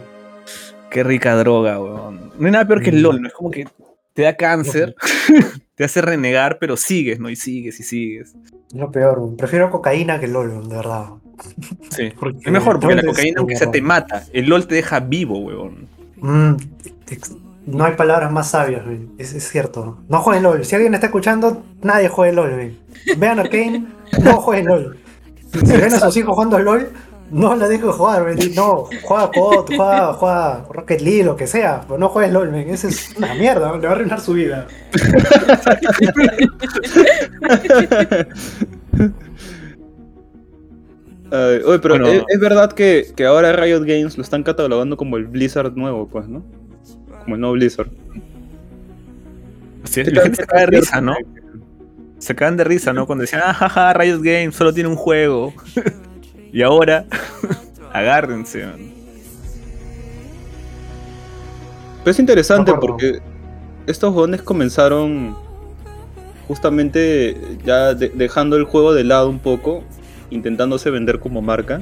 Qué 0.89 1.03
rica 1.03 1.35
droga, 1.35 1.79
weón. 1.79 2.31
No 2.39 2.45
hay 2.47 2.51
nada 2.51 2.65
peor 2.65 2.81
que 2.81 2.89
el. 2.89 3.01
LOL, 3.03 3.21
¿no? 3.21 3.27
Es 3.27 3.33
como 3.35 3.51
que 3.51 3.67
te 4.15 4.23
da 4.23 4.35
cáncer, 4.35 4.95
te 5.75 5.83
hace 5.83 6.01
renegar, 6.01 6.57
pero 6.59 6.75
sigues, 6.77 7.19
¿no? 7.19 7.29
Y 7.29 7.35
sigues 7.35 7.79
y 7.79 7.83
sigues. 7.83 8.33
Lo 8.73 8.91
peor, 8.91 9.35
prefiero 9.37 9.69
cocaína 9.69 10.19
que 10.19 10.27
LOL, 10.27 10.67
de 10.67 10.75
verdad. 10.75 11.09
Sí. 11.89 12.11
Porque 12.19 12.37
Es 12.45 12.51
mejor, 12.51 12.79
porque 12.79 12.95
la 12.95 13.03
cocaína, 13.03 13.39
aunque 13.39 13.55
sea, 13.55 13.71
te 13.71 13.81
mata. 13.81 14.23
El 14.33 14.47
LOL 14.49 14.67
te 14.67 14.75
deja 14.75 14.99
vivo, 14.99 15.39
weón. 15.39 15.87
Mm, 16.17 16.55
no 17.65 17.85
hay 17.85 17.93
palabras 17.93 18.31
más 18.31 18.49
sabias, 18.49 18.83
es, 19.17 19.33
es 19.33 19.47
cierto. 19.47 19.99
No 20.09 20.19
jueguen 20.19 20.43
LOL. 20.43 20.65
Si 20.65 20.75
alguien 20.75 20.93
está 20.93 21.07
escuchando, 21.07 21.63
nadie 21.81 22.09
juegue 22.09 22.33
LOL. 22.33 22.51
weón. 22.53 22.77
Vean 23.17 23.39
Arcane, 23.39 23.85
no 24.23 24.33
jueguen 24.41 24.65
LOL. 24.67 24.97
Si 25.51 25.77
ven 25.77 25.93
a 25.93 25.99
sus 25.99 26.15
hijos 26.17 26.33
jugando 26.33 26.59
LOL, 26.59 26.89
no 27.31 27.55
la 27.55 27.67
dejen 27.67 27.91
jugar. 27.91 28.23
weón. 28.23 28.37
No, 28.55 28.85
juega 29.03 29.31
COD, 29.31 29.65
juega, 29.75 30.13
juega 30.13 30.65
Rocket 30.71 31.01
League, 31.01 31.23
lo 31.23 31.35
que 31.35 31.47
sea. 31.47 31.81
Pero 31.87 31.99
no 31.99 32.09
juegues 32.09 32.33
LOL. 32.33 32.53
Eso 32.55 32.87
es 32.87 33.15
una 33.17 33.33
mierda, 33.35 33.75
le 33.77 33.87
va 33.87 33.89
a 33.89 33.95
arruinar 33.95 34.19
su 34.21 34.33
vida. 34.33 34.67
Oye, 41.31 41.79
pero 41.79 41.95
Bueno. 41.95 42.07
es, 42.07 42.23
es 42.27 42.39
verdad 42.39 42.71
que, 42.71 43.07
que 43.15 43.25
ahora 43.25 43.51
Riot 43.53 43.81
Games 43.81 44.17
lo 44.17 44.23
están 44.23 44.43
catalogando 44.43 44.97
como 44.97 45.17
el 45.17 45.25
Blizzard 45.25 45.73
nuevo, 45.75 46.07
pues, 46.07 46.27
¿no? 46.27 46.43
Como 47.23 47.35
el 47.35 47.41
nuevo 47.41 47.53
Blizzard. 47.53 47.89
La 49.95 50.21
gente 50.23 50.35
se 50.41 50.45
cae 50.47 50.59
de 50.61 50.65
risa, 50.67 51.01
¿no? 51.01 51.15
se 52.19 52.35
cagan 52.35 52.57
de 52.57 52.65
risa, 52.65 52.91
¿no? 52.91 53.05
Cuando 53.07 53.21
decían, 53.21 53.41
ah, 53.45 53.53
jaja, 53.53 53.93
Riot 53.93 54.19
Games 54.21 54.53
solo 54.55 54.73
tiene 54.73 54.89
un 54.89 54.97
juego. 54.97 55.53
y 56.51 56.61
ahora, 56.63 57.05
agárrense, 57.93 58.65
man. 58.65 58.91
Pero 62.03 62.11
es 62.11 62.19
interesante 62.19 62.73
porque 62.73 63.19
estos 63.87 64.13
jóvenes 64.13 64.41
comenzaron 64.41 65.35
justamente 66.47 67.37
ya 67.65 67.93
de- 67.93 68.09
dejando 68.09 68.57
el 68.57 68.63
juego 68.65 68.93
de 68.93 69.03
lado 69.03 69.29
un 69.29 69.39
poco, 69.39 69.83
intentándose 70.29 70.89
vender 70.89 71.19
como 71.19 71.41
marca. 71.41 71.81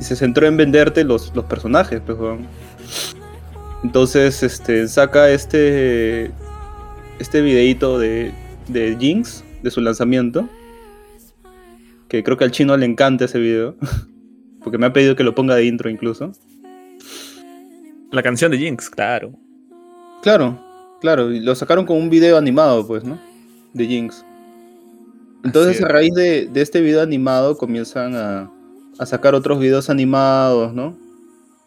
Y 0.00 0.04
se 0.04 0.16
centró 0.16 0.46
en 0.46 0.56
venderte 0.56 1.04
los, 1.04 1.34
los 1.34 1.44
personajes, 1.44 2.00
pues, 2.04 2.18
weón. 2.18 2.46
Entonces, 3.82 4.42
este, 4.42 4.88
saca 4.88 5.30
este 5.30 6.30
este 7.20 7.42
videíto 7.42 7.98
de, 7.98 8.32
de 8.66 8.96
Jinx, 8.98 9.44
de 9.62 9.70
su 9.70 9.80
lanzamiento. 9.80 10.48
Que 12.08 12.24
creo 12.24 12.36
que 12.36 12.44
al 12.44 12.50
chino 12.50 12.76
le 12.76 12.86
encanta 12.86 13.26
ese 13.26 13.38
video. 13.38 13.76
Porque 14.64 14.78
me 14.78 14.86
ha 14.86 14.92
pedido 14.92 15.14
que 15.14 15.22
lo 15.22 15.34
ponga 15.34 15.54
de 15.54 15.66
intro 15.66 15.88
incluso. 15.88 16.32
La 18.10 18.22
canción 18.22 18.50
de 18.50 18.58
Jinx, 18.58 18.90
claro. 18.90 19.32
Claro, 20.22 20.60
claro, 21.00 21.32
y 21.32 21.40
lo 21.40 21.54
sacaron 21.54 21.86
con 21.86 21.96
un 21.96 22.10
video 22.10 22.36
animado, 22.36 22.86
pues, 22.86 23.04
¿no? 23.04 23.18
De 23.72 23.86
Jinx. 23.86 24.24
Entonces, 25.44 25.82
a 25.82 25.88
raíz 25.88 26.14
de, 26.14 26.46
de 26.46 26.60
este 26.60 26.80
video 26.80 27.02
animado, 27.02 27.56
comienzan 27.56 28.14
a, 28.14 28.50
a 28.98 29.06
sacar 29.06 29.34
otros 29.34 29.58
videos 29.58 29.88
animados, 29.90 30.74
¿no? 30.74 30.96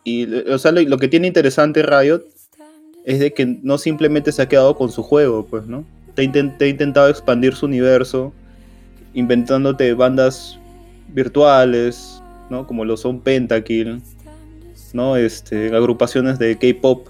Y, 0.03 0.31
o 0.49 0.57
sea, 0.57 0.71
lo, 0.71 0.81
lo 0.81 0.97
que 0.97 1.07
tiene 1.07 1.27
interesante 1.27 1.81
Riot 1.81 2.21
es 3.05 3.19
de 3.19 3.33
que 3.33 3.45
no 3.63 3.77
simplemente 3.77 4.31
se 4.31 4.41
ha 4.41 4.47
quedado 4.49 4.75
con 4.75 4.91
su 4.91 5.01
juego, 5.03 5.45
pues, 5.45 5.65
¿no? 5.65 5.85
Te 6.13 6.21
ha, 6.21 6.25
inten- 6.25 6.57
te 6.57 6.65
ha 6.65 6.67
intentado 6.67 7.09
expandir 7.09 7.55
su 7.55 7.65
universo, 7.65 8.31
inventándote 9.13 9.93
bandas 9.93 10.59
virtuales, 11.09 12.21
¿no? 12.49 12.67
Como 12.67 12.85
lo 12.85 12.95
son 12.97 13.19
Pentakill, 13.21 14.01
¿no? 14.93 15.17
Este, 15.17 15.75
agrupaciones 15.75 16.37
de 16.37 16.57
K-pop 16.57 17.07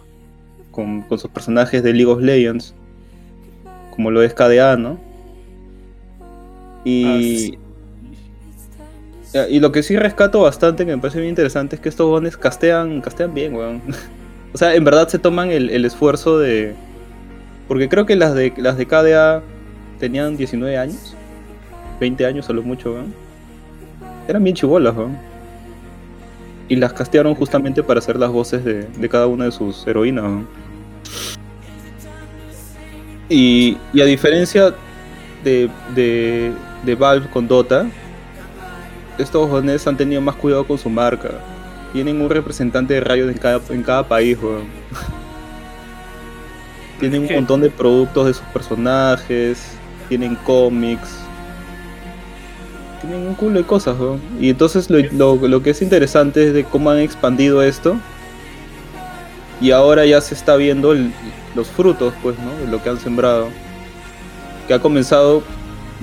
con, 0.71 1.01
con 1.03 1.19
sus 1.19 1.29
personajes 1.29 1.83
de 1.83 1.93
League 1.93 2.11
of 2.11 2.21
Legends, 2.21 2.73
como 3.91 4.09
lo 4.11 4.23
es 4.23 4.33
KDA, 4.33 4.77
¿no? 4.77 4.97
Y, 6.83 7.57
y 9.49 9.59
lo 9.59 9.71
que 9.71 9.83
sí 9.83 9.97
rescato 9.97 10.41
bastante, 10.41 10.85
que 10.85 10.95
me 10.95 11.01
parece 11.01 11.19
bien 11.19 11.29
interesante, 11.29 11.75
es 11.75 11.81
que 11.81 11.89
estos 11.89 12.07
bones 12.07 12.37
castean, 12.37 13.01
castean 13.01 13.33
bien, 13.33 13.55
weón. 13.55 13.81
o 14.53 14.57
sea, 14.57 14.75
en 14.75 14.83
verdad 14.83 15.07
se 15.07 15.19
toman 15.19 15.51
el, 15.51 15.69
el 15.69 15.85
esfuerzo 15.85 16.39
de... 16.39 16.75
Porque 17.67 17.89
creo 17.89 18.05
que 18.05 18.15
las 18.15 18.35
de, 18.35 18.53
las 18.57 18.77
de 18.77 18.85
KDA 18.85 19.41
tenían 19.99 20.37
19 20.37 20.77
años, 20.77 21.15
20 21.99 22.25
años 22.25 22.49
a 22.49 22.53
lo 22.53 22.61
mucho, 22.61 22.93
weón. 22.93 23.13
Eran 24.27 24.43
bien 24.43 24.55
chibolas, 24.55 24.95
weón. 24.95 25.17
Y 26.67 26.75
las 26.75 26.93
castearon 26.93 27.35
justamente 27.35 27.83
para 27.83 27.99
hacer 27.99 28.17
las 28.17 28.29
voces 28.29 28.63
de, 28.63 28.83
de 28.83 29.09
cada 29.09 29.27
una 29.27 29.45
de 29.45 29.51
sus 29.51 29.87
heroínas, 29.87 30.25
weón. 30.25 30.47
Y, 33.29 33.77
y 33.93 34.01
a 34.01 34.05
diferencia 34.05 34.75
de, 35.43 35.69
de, 35.95 36.51
de 36.83 36.95
Valve 36.95 37.27
con 37.29 37.47
Dota, 37.47 37.85
estos 39.17 39.49
jóvenes 39.49 39.85
han 39.87 39.97
tenido 39.97 40.21
más 40.21 40.35
cuidado 40.35 40.65
con 40.65 40.77
su 40.77 40.89
marca. 40.89 41.29
Tienen 41.91 42.21
un 42.21 42.29
representante 42.29 42.95
de 42.95 43.01
Riot 43.01 43.29
en 43.29 43.37
cada, 43.37 43.61
en 43.69 43.83
cada 43.83 44.07
país, 44.07 44.37
weón. 44.41 44.63
Tienen 46.99 47.23
un 47.23 47.27
montón 47.35 47.61
de 47.61 47.69
productos 47.69 48.27
de 48.27 48.33
sus 48.33 48.45
personajes, 48.47 49.61
tienen 50.07 50.35
cómics, 50.35 51.17
tienen 53.01 53.27
un 53.27 53.35
culo 53.35 53.59
de 53.59 53.65
cosas, 53.65 53.99
weón. 53.99 54.21
Y 54.39 54.49
entonces 54.49 54.89
lo, 54.89 54.99
lo- 55.11 55.47
lo 55.47 55.63
que 55.63 55.71
es 55.71 55.81
interesante 55.81 56.47
es 56.47 56.53
de 56.53 56.63
cómo 56.63 56.91
han 56.91 56.99
expandido 56.99 57.61
esto. 57.61 57.97
Y 59.59 59.71
ahora 59.71 60.05
ya 60.05 60.21
se 60.21 60.33
está 60.33 60.55
viendo 60.55 60.93
el- 60.93 61.11
los 61.55 61.67
frutos, 61.67 62.13
pues, 62.21 62.35
¿no? 62.39 62.65
De 62.65 62.71
lo 62.71 62.81
que 62.81 62.89
han 62.89 62.99
sembrado. 62.99 63.49
Que 64.67 64.73
ha 64.73 64.79
comenzado 64.79 65.43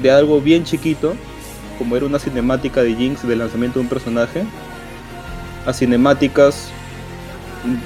de 0.02 0.10
algo 0.10 0.40
bien 0.40 0.64
chiquito, 0.64 1.14
como 1.78 1.96
era 1.96 2.06
una 2.06 2.18
cinemática 2.18 2.82
de 2.82 2.94
Jinx 2.94 3.26
del 3.26 3.38
lanzamiento 3.38 3.78
de 3.78 3.84
un 3.84 3.88
personaje, 3.88 4.44
a 5.66 5.72
cinemáticas 5.72 6.70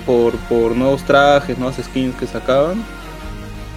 por, 0.06 0.34
por 0.48 0.76
nuevos 0.76 1.04
trajes, 1.04 1.58
nuevas 1.58 1.76
skins 1.76 2.14
que 2.16 2.26
sacaban, 2.26 2.82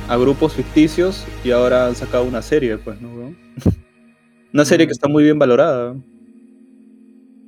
a 0.07 0.17
grupos 0.17 0.53
ficticios 0.53 1.25
y 1.43 1.51
ahora 1.51 1.87
han 1.87 1.95
sacado 1.95 2.23
una 2.23 2.41
serie, 2.41 2.77
pues, 2.77 3.01
¿no? 3.01 3.09
Una 4.53 4.63
serie 4.63 4.87
que 4.87 4.93
está 4.93 5.09
muy 5.09 5.23
bien 5.23 5.37
valorada. 5.37 5.93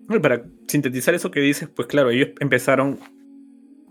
Bueno, 0.07 0.21
Para 0.21 0.43
sintetizar 0.67 1.15
eso 1.15 1.31
que 1.31 1.39
dices, 1.39 1.69
pues 1.69 1.87
claro, 1.87 2.11
ellos 2.11 2.29
empezaron 2.39 2.99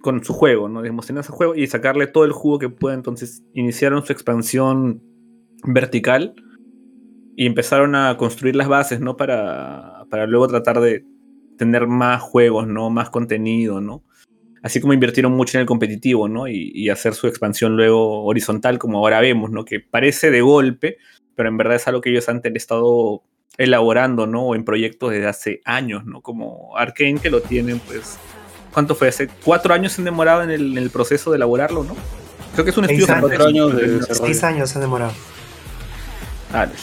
con 0.03 0.23
su 0.23 0.35
juego, 0.35 0.69
¿no? 0.69 0.83
Digamos, 0.83 1.07
tenían 1.07 1.23
ese 1.23 1.33
juego 1.33 1.55
y 1.55 1.67
sacarle 1.67 2.07
todo 2.07 2.25
el 2.25 2.33
jugo 2.33 2.59
que 2.59 2.69
pueda. 2.69 2.95
Entonces 2.95 3.43
iniciaron 3.55 4.05
su 4.05 4.13
expansión 4.13 5.03
vertical 5.65 6.35
y 7.37 7.47
empezaron 7.47 7.95
a 7.95 8.17
construir 8.17 8.57
las 8.57 8.69
bases, 8.69 9.01
¿no? 9.01 9.17
Para, 9.17 10.05
para 10.11 10.27
luego 10.27 10.49
tratar 10.49 10.81
de 10.81 11.05
tener 11.57 11.87
más 11.87 12.23
juegos, 12.23 12.67
¿no? 12.67 12.91
Más 12.91 13.11
contenido, 13.11 13.81
¿no? 13.81 14.03
Así 14.63 14.81
como 14.81 14.93
invirtieron 14.93 15.33
mucho 15.33 15.57
en 15.57 15.63
el 15.63 15.67
competitivo, 15.67 16.29
¿no? 16.29 16.49
Y, 16.49 16.73
y 16.75 16.89
hacer 16.89 17.15
su 17.15 17.29
expansión 17.29 17.77
luego 17.77 18.25
horizontal, 18.25 18.79
como 18.79 18.99
ahora 18.99 19.21
vemos, 19.21 19.51
¿no? 19.51 19.65
Que 19.65 19.81
parece 19.81 20.31
de 20.31 20.41
golpe, 20.41 20.99
pero 21.37 21.49
en 21.49 21.57
verdad 21.57 21.77
es 21.77 21.87
algo 21.87 22.01
que 22.01 22.11
ellos 22.11 22.29
han 22.29 22.41
estado 22.55 23.23
elaborando, 23.57 24.27
¿no? 24.27 24.47
O 24.47 24.55
en 24.55 24.65
proyectos 24.65 25.11
desde 25.11 25.27
hace 25.27 25.61
años, 25.65 26.05
¿no? 26.07 26.23
Como 26.23 26.77
Arkane, 26.77 27.21
que 27.21 27.31
lo 27.31 27.41
tienen, 27.41 27.79
pues. 27.81 28.19
¿Cuánto 28.73 28.95
fue? 28.95 29.09
Hace 29.09 29.29
cuatro 29.45 29.75
años 29.75 29.93
se 29.93 30.01
han 30.01 30.05
demorado 30.05 30.43
en 30.43 30.51
el, 30.51 30.73
en 30.73 30.79
el 30.79 30.91
proceso 30.91 31.31
de 31.31 31.37
elaborarlo, 31.37 31.85
¿no? 31.85 31.97
Creo 32.53 32.65
que 32.65 32.71
es 32.71 32.79
un 32.79 32.87
Seis 32.87 33.01
estudio. 33.01 33.21
Cuatro 33.21 33.47
años 33.47 33.77
de 33.77 33.89
desarrollo. 33.89 34.27
Seis 34.27 34.45
años 34.45 34.71
se 34.71 34.79
han 34.79 34.83
demorado. 34.83 35.13
Ah. 36.53 36.67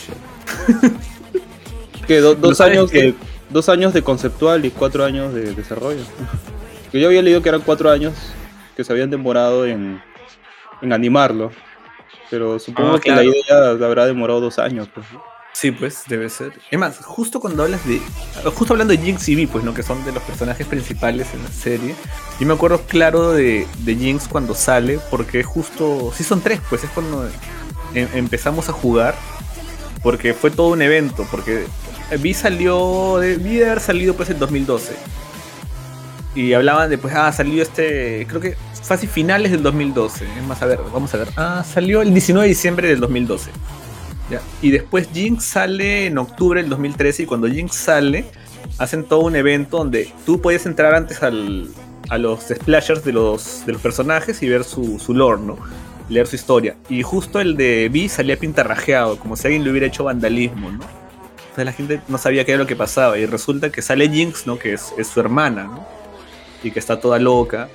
Que 2.07 2.19
do- 2.19 2.35
dos, 2.35 2.57
¿sabes 2.57 2.77
años 2.77 2.91
qué? 2.91 3.01
de, 3.01 3.15
dos 3.49 3.67
años 3.67 3.93
de 3.93 4.03
conceptual 4.03 4.63
y 4.65 4.69
cuatro 4.69 5.03
años 5.05 5.33
de 5.33 5.53
desarrollo. 5.55 6.01
Que 6.91 6.99
yo 6.99 7.07
había 7.07 7.21
leído 7.23 7.41
que 7.41 7.49
eran 7.49 7.61
cuatro 7.61 7.89
años 7.89 8.13
que 8.77 8.83
se 8.83 8.93
habían 8.93 9.09
demorado 9.09 9.65
en, 9.65 9.99
en 10.83 10.93
animarlo. 10.93 11.51
Pero 12.29 12.59
supongo 12.59 12.95
Ah, 12.95 12.99
que 12.99 13.11
claro. 13.11 13.23
la 13.23 13.25
idea 13.25 13.87
habrá 13.87 14.05
demorado 14.05 14.39
dos 14.39 14.59
años. 14.59 14.87
pues. 14.93 15.05
Sí, 15.53 15.71
pues, 15.71 16.03
debe 16.07 16.29
ser. 16.29 16.53
Es 16.69 16.77
más, 16.77 16.97
justo 16.99 17.39
cuando 17.39 17.63
hablas 17.63 17.83
de. 17.87 17.99
Justo 18.53 18.73
hablando 18.73 18.91
de 18.93 18.99
Jinx 18.99 19.27
y 19.29 19.35
Vi, 19.35 19.47
pues, 19.47 19.63
¿no? 19.63 19.73
Que 19.73 19.81
son 19.83 20.03
de 20.05 20.11
los 20.11 20.21
personajes 20.23 20.67
principales 20.67 21.27
en 21.33 21.41
la 21.43 21.49
serie. 21.49 21.95
Yo 22.39 22.45
me 22.45 22.53
acuerdo 22.53 22.81
claro 22.81 23.31
de, 23.31 23.65
de 23.79 23.95
Jinx 23.95 24.27
cuando 24.27 24.53
sale, 24.53 24.99
porque 25.09 25.43
justo. 25.43 26.11
Sí, 26.15 26.23
son 26.23 26.41
tres, 26.41 26.59
pues, 26.69 26.83
es 26.83 26.89
cuando 26.91 27.27
em- 27.95 28.09
empezamos 28.13 28.67
a 28.69 28.73
jugar. 28.73 29.15
Porque 30.05 30.35
fue 30.35 30.51
todo 30.51 30.67
un 30.67 30.83
evento. 30.83 31.25
Porque 31.31 31.65
Vi 32.21 32.35
salió. 32.35 33.15
Vi 33.17 33.57
de 33.57 33.65
haber 33.65 33.79
salido, 33.79 34.13
pues, 34.13 34.29
en 34.29 34.37
2012. 34.37 34.93
Y 36.35 36.53
hablaban 36.53 36.91
de, 36.91 36.99
pues, 36.99 37.15
ah, 37.15 37.31
salió 37.31 37.63
este. 37.63 38.27
Creo 38.29 38.39
que 38.39 38.55
casi 38.87 39.07
finales 39.07 39.51
del 39.51 39.63
2012. 39.63 40.25
Es 40.37 40.43
más, 40.43 40.61
a 40.61 40.67
ver, 40.67 40.79
vamos 40.93 41.11
a 41.15 41.17
ver. 41.17 41.29
Ah, 41.37 41.65
salió 41.67 42.03
el 42.03 42.13
19 42.13 42.45
de 42.45 42.49
diciembre 42.49 42.87
del 42.87 42.99
2012. 42.99 43.49
Ya. 44.29 44.41
Y 44.61 44.69
después 44.69 45.09
Jinx 45.11 45.43
sale 45.43 46.05
en 46.05 46.19
octubre 46.19 46.61
del 46.61 46.69
2013 46.69 47.23
y 47.23 47.25
cuando 47.25 47.47
Jinx 47.47 47.75
sale, 47.75 48.25
hacen 48.77 49.05
todo 49.05 49.21
un 49.21 49.35
evento 49.35 49.79
donde 49.79 50.13
tú 50.23 50.39
podías 50.39 50.67
entrar 50.67 50.93
antes 50.93 51.23
al, 51.23 51.67
a 52.09 52.19
los 52.19 52.41
splashers 52.41 53.03
de 53.03 53.13
los, 53.13 53.65
de 53.65 53.73
los 53.73 53.81
personajes 53.81 54.43
y 54.43 54.49
ver 54.49 54.63
su, 54.63 54.99
su 54.99 55.15
lore, 55.15 55.41
¿no? 55.41 55.57
Leer 56.09 56.27
su 56.27 56.35
historia. 56.35 56.75
Y 56.89 57.01
justo 57.01 57.39
el 57.39 57.57
de 57.57 57.89
Vi 57.91 58.09
salía 58.09 58.37
pintarrajeado, 58.37 59.17
como 59.17 59.35
si 59.35 59.47
alguien 59.47 59.63
le 59.63 59.71
hubiera 59.71 59.87
hecho 59.87 60.03
vandalismo, 60.03 60.71
¿no? 60.71 60.79
Entonces 61.49 61.65
la 61.65 61.71
gente 61.71 62.01
no 62.07 62.17
sabía 62.17 62.45
qué 62.45 62.51
era 62.51 62.59
lo 62.59 62.67
que 62.67 62.75
pasaba 62.75 63.17
y 63.17 63.25
resulta 63.25 63.71
que 63.71 63.81
sale 63.81 64.09
Jinx, 64.09 64.45
¿no? 64.45 64.59
Que 64.59 64.73
es, 64.73 64.93
es 64.97 65.07
su 65.07 65.19
hermana, 65.19 65.63
¿no? 65.63 65.85
Y 66.63 66.71
que 66.71 66.79
está 66.79 66.99
toda 66.99 67.17
loca. 67.17 67.69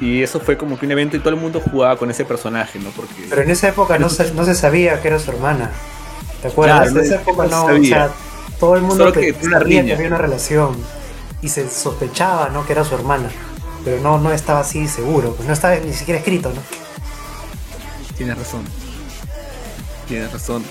Y 0.00 0.22
eso 0.22 0.38
fue 0.38 0.56
como 0.56 0.78
que 0.78 0.86
un 0.86 0.92
evento 0.92 1.16
y 1.16 1.20
todo 1.20 1.30
el 1.30 1.36
mundo 1.40 1.60
jugaba 1.60 1.96
con 1.96 2.10
ese 2.10 2.24
personaje, 2.24 2.78
¿no? 2.78 2.90
Porque... 2.90 3.14
Pero 3.28 3.42
en 3.42 3.50
esa 3.50 3.68
época 3.68 3.98
no 3.98 4.08
se, 4.08 4.32
no 4.34 4.44
se 4.44 4.54
sabía 4.54 5.00
que 5.00 5.08
era 5.08 5.18
su 5.18 5.30
hermana. 5.30 5.70
¿Te 6.42 6.48
acuerdas? 6.48 6.90
Claro, 6.90 7.00
en 7.00 7.04
esa 7.04 7.14
no- 7.16 7.20
época 7.22 7.46
no 7.46 7.64
o 7.64 7.84
sea, 7.84 8.10
todo 8.60 8.76
el 8.76 8.82
mundo 8.82 9.12
que 9.12 9.32
que 9.32 9.54
había 9.54 10.06
una 10.06 10.18
relación 10.18 10.76
y 11.42 11.48
se 11.48 11.68
sospechaba, 11.68 12.50
¿no? 12.50 12.64
Que 12.66 12.74
era 12.74 12.84
su 12.84 12.94
hermana. 12.94 13.28
Pero 13.84 14.00
no, 14.00 14.18
no 14.18 14.32
estaba 14.32 14.60
así 14.60 14.86
seguro, 14.86 15.34
pues 15.34 15.48
no 15.48 15.54
estaba 15.54 15.76
ni 15.76 15.92
siquiera 15.92 16.18
escrito, 16.18 16.50
¿no? 16.50 16.60
Tienes 18.18 18.36
razón. 18.36 18.64
Tienes 20.06 20.30
razón. 20.30 20.62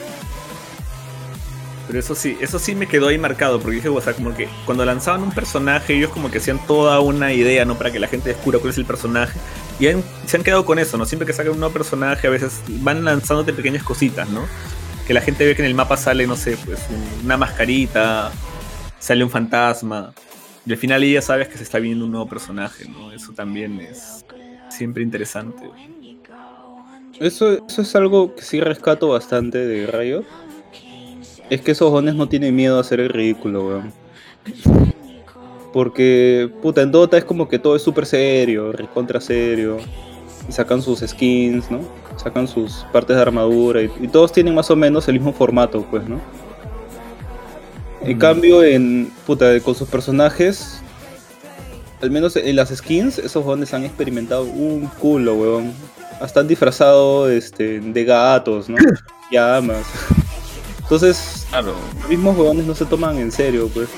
Pero 1.87 1.99
eso 1.99 2.13
sí, 2.13 2.37
eso 2.41 2.59
sí 2.59 2.75
me 2.75 2.85
quedó 2.85 3.07
ahí 3.07 3.17
marcado, 3.17 3.59
porque 3.59 3.77
dije, 3.77 3.89
o 3.89 4.01
sea, 4.01 4.13
como 4.13 4.35
que 4.35 4.49
cuando 4.65 4.83
lanzaban 4.83 5.23
un 5.23 5.31
personaje, 5.31 5.95
ellos 5.95 6.11
como 6.11 6.29
que 6.29 6.37
hacían 6.37 6.59
toda 6.67 6.99
una 6.99 7.33
idea, 7.33 7.65
¿no? 7.65 7.77
Para 7.77 7.91
que 7.91 7.99
la 7.99 8.07
gente 8.07 8.29
descubra 8.29 8.59
cuál 8.59 8.71
es 8.71 8.77
el 8.77 8.85
personaje. 8.85 9.39
Y 9.79 9.87
se 10.27 10.37
han 10.37 10.43
quedado 10.43 10.65
con 10.65 10.77
eso, 10.77 10.97
¿no? 10.97 11.05
Siempre 11.05 11.25
que 11.25 11.33
sacan 11.33 11.53
un 11.53 11.59
nuevo 11.59 11.73
personaje, 11.73 12.27
a 12.27 12.29
veces 12.29 12.61
van 12.67 13.05
lanzándote 13.05 13.53
pequeñas 13.53 13.83
cositas, 13.83 14.29
¿no? 14.29 14.45
que 15.07 15.13
la 15.13 15.21
gente 15.21 15.45
ve 15.45 15.55
que 15.55 15.61
en 15.61 15.69
el 15.69 15.73
mapa 15.73 15.95
sale, 15.95 16.27
no 16.27 16.35
sé, 16.35 16.57
pues 16.65 16.85
una 17.23 17.37
mascarita, 17.37 18.29
sale 18.99 19.23
un 19.23 19.29
fantasma. 19.29 20.13
Y 20.65 20.73
al 20.73 20.77
final 20.77 21.01
ya 21.05 21.21
sabes 21.21 21.47
que 21.47 21.57
se 21.57 21.63
está 21.63 21.79
viendo 21.79 22.03
un 22.03 22.11
nuevo 22.11 22.27
personaje, 22.27 22.89
¿no? 22.89 23.13
Eso 23.13 23.31
también 23.31 23.79
es 23.79 24.25
siempre 24.69 25.03
interesante. 25.03 25.63
Eso, 27.19 27.65
eso 27.67 27.81
es 27.81 27.95
algo 27.95 28.35
que 28.35 28.41
sí 28.43 28.59
rescato 28.59 29.09
bastante 29.09 29.57
de 29.65 29.87
Riot. 29.87 30.23
Es 31.49 31.61
que 31.61 31.71
esos 31.71 31.89
jones 31.89 32.15
no 32.15 32.27
tienen 32.27 32.55
miedo 32.55 32.77
a 32.77 32.81
hacer 32.81 32.99
el 32.99 33.09
ridículo, 33.09 33.65
weón. 33.67 33.93
Porque, 35.73 36.49
puta, 36.61 36.81
en 36.81 36.91
Dota 36.91 37.17
es 37.17 37.25
como 37.25 37.47
que 37.47 37.59
todo 37.59 37.75
es 37.75 37.81
súper 37.81 38.05
serio, 38.05 38.71
recontra 38.71 39.19
serio. 39.21 39.77
Y 40.47 40.51
sacan 40.51 40.81
sus 40.81 40.99
skins, 40.99 41.69
¿no? 41.69 41.79
Sacan 42.17 42.47
sus 42.47 42.85
partes 42.93 43.15
de 43.15 43.21
armadura 43.21 43.81
y, 43.81 43.91
y 44.01 44.07
todos 44.07 44.31
tienen 44.31 44.55
más 44.55 44.69
o 44.71 44.75
menos 44.75 45.07
el 45.07 45.15
mismo 45.15 45.33
formato, 45.33 45.85
pues, 45.89 46.07
¿no? 46.07 46.19
En 48.01 48.15
Mm. 48.15 48.19
cambio, 48.19 48.63
en, 48.63 49.11
puta, 49.25 49.59
con 49.59 49.75
sus 49.75 49.87
personajes, 49.89 50.81
al 52.01 52.11
menos 52.11 52.35
en 52.37 52.55
las 52.55 52.69
skins, 52.69 53.17
esos 53.19 53.43
jóvenes 53.43 53.73
han 53.73 53.83
experimentado 53.83 54.43
un 54.43 54.87
culo, 54.99 55.35
weón. 55.35 55.73
Hasta 56.19 56.39
han 56.39 56.47
disfrazado 56.47 57.29
este, 57.29 57.79
de 57.79 58.03
gatos, 58.05 58.69
¿no? 58.69 58.77
Llamas. 59.31 59.85
Entonces, 60.81 61.45
Claro. 61.49 61.73
los 62.01 62.09
mismos 62.09 62.37
huevones 62.37 62.65
no 62.65 62.73
se 62.75 62.85
toman 62.85 63.17
en 63.17 63.31
serio, 63.31 63.69
pues. 63.73 63.89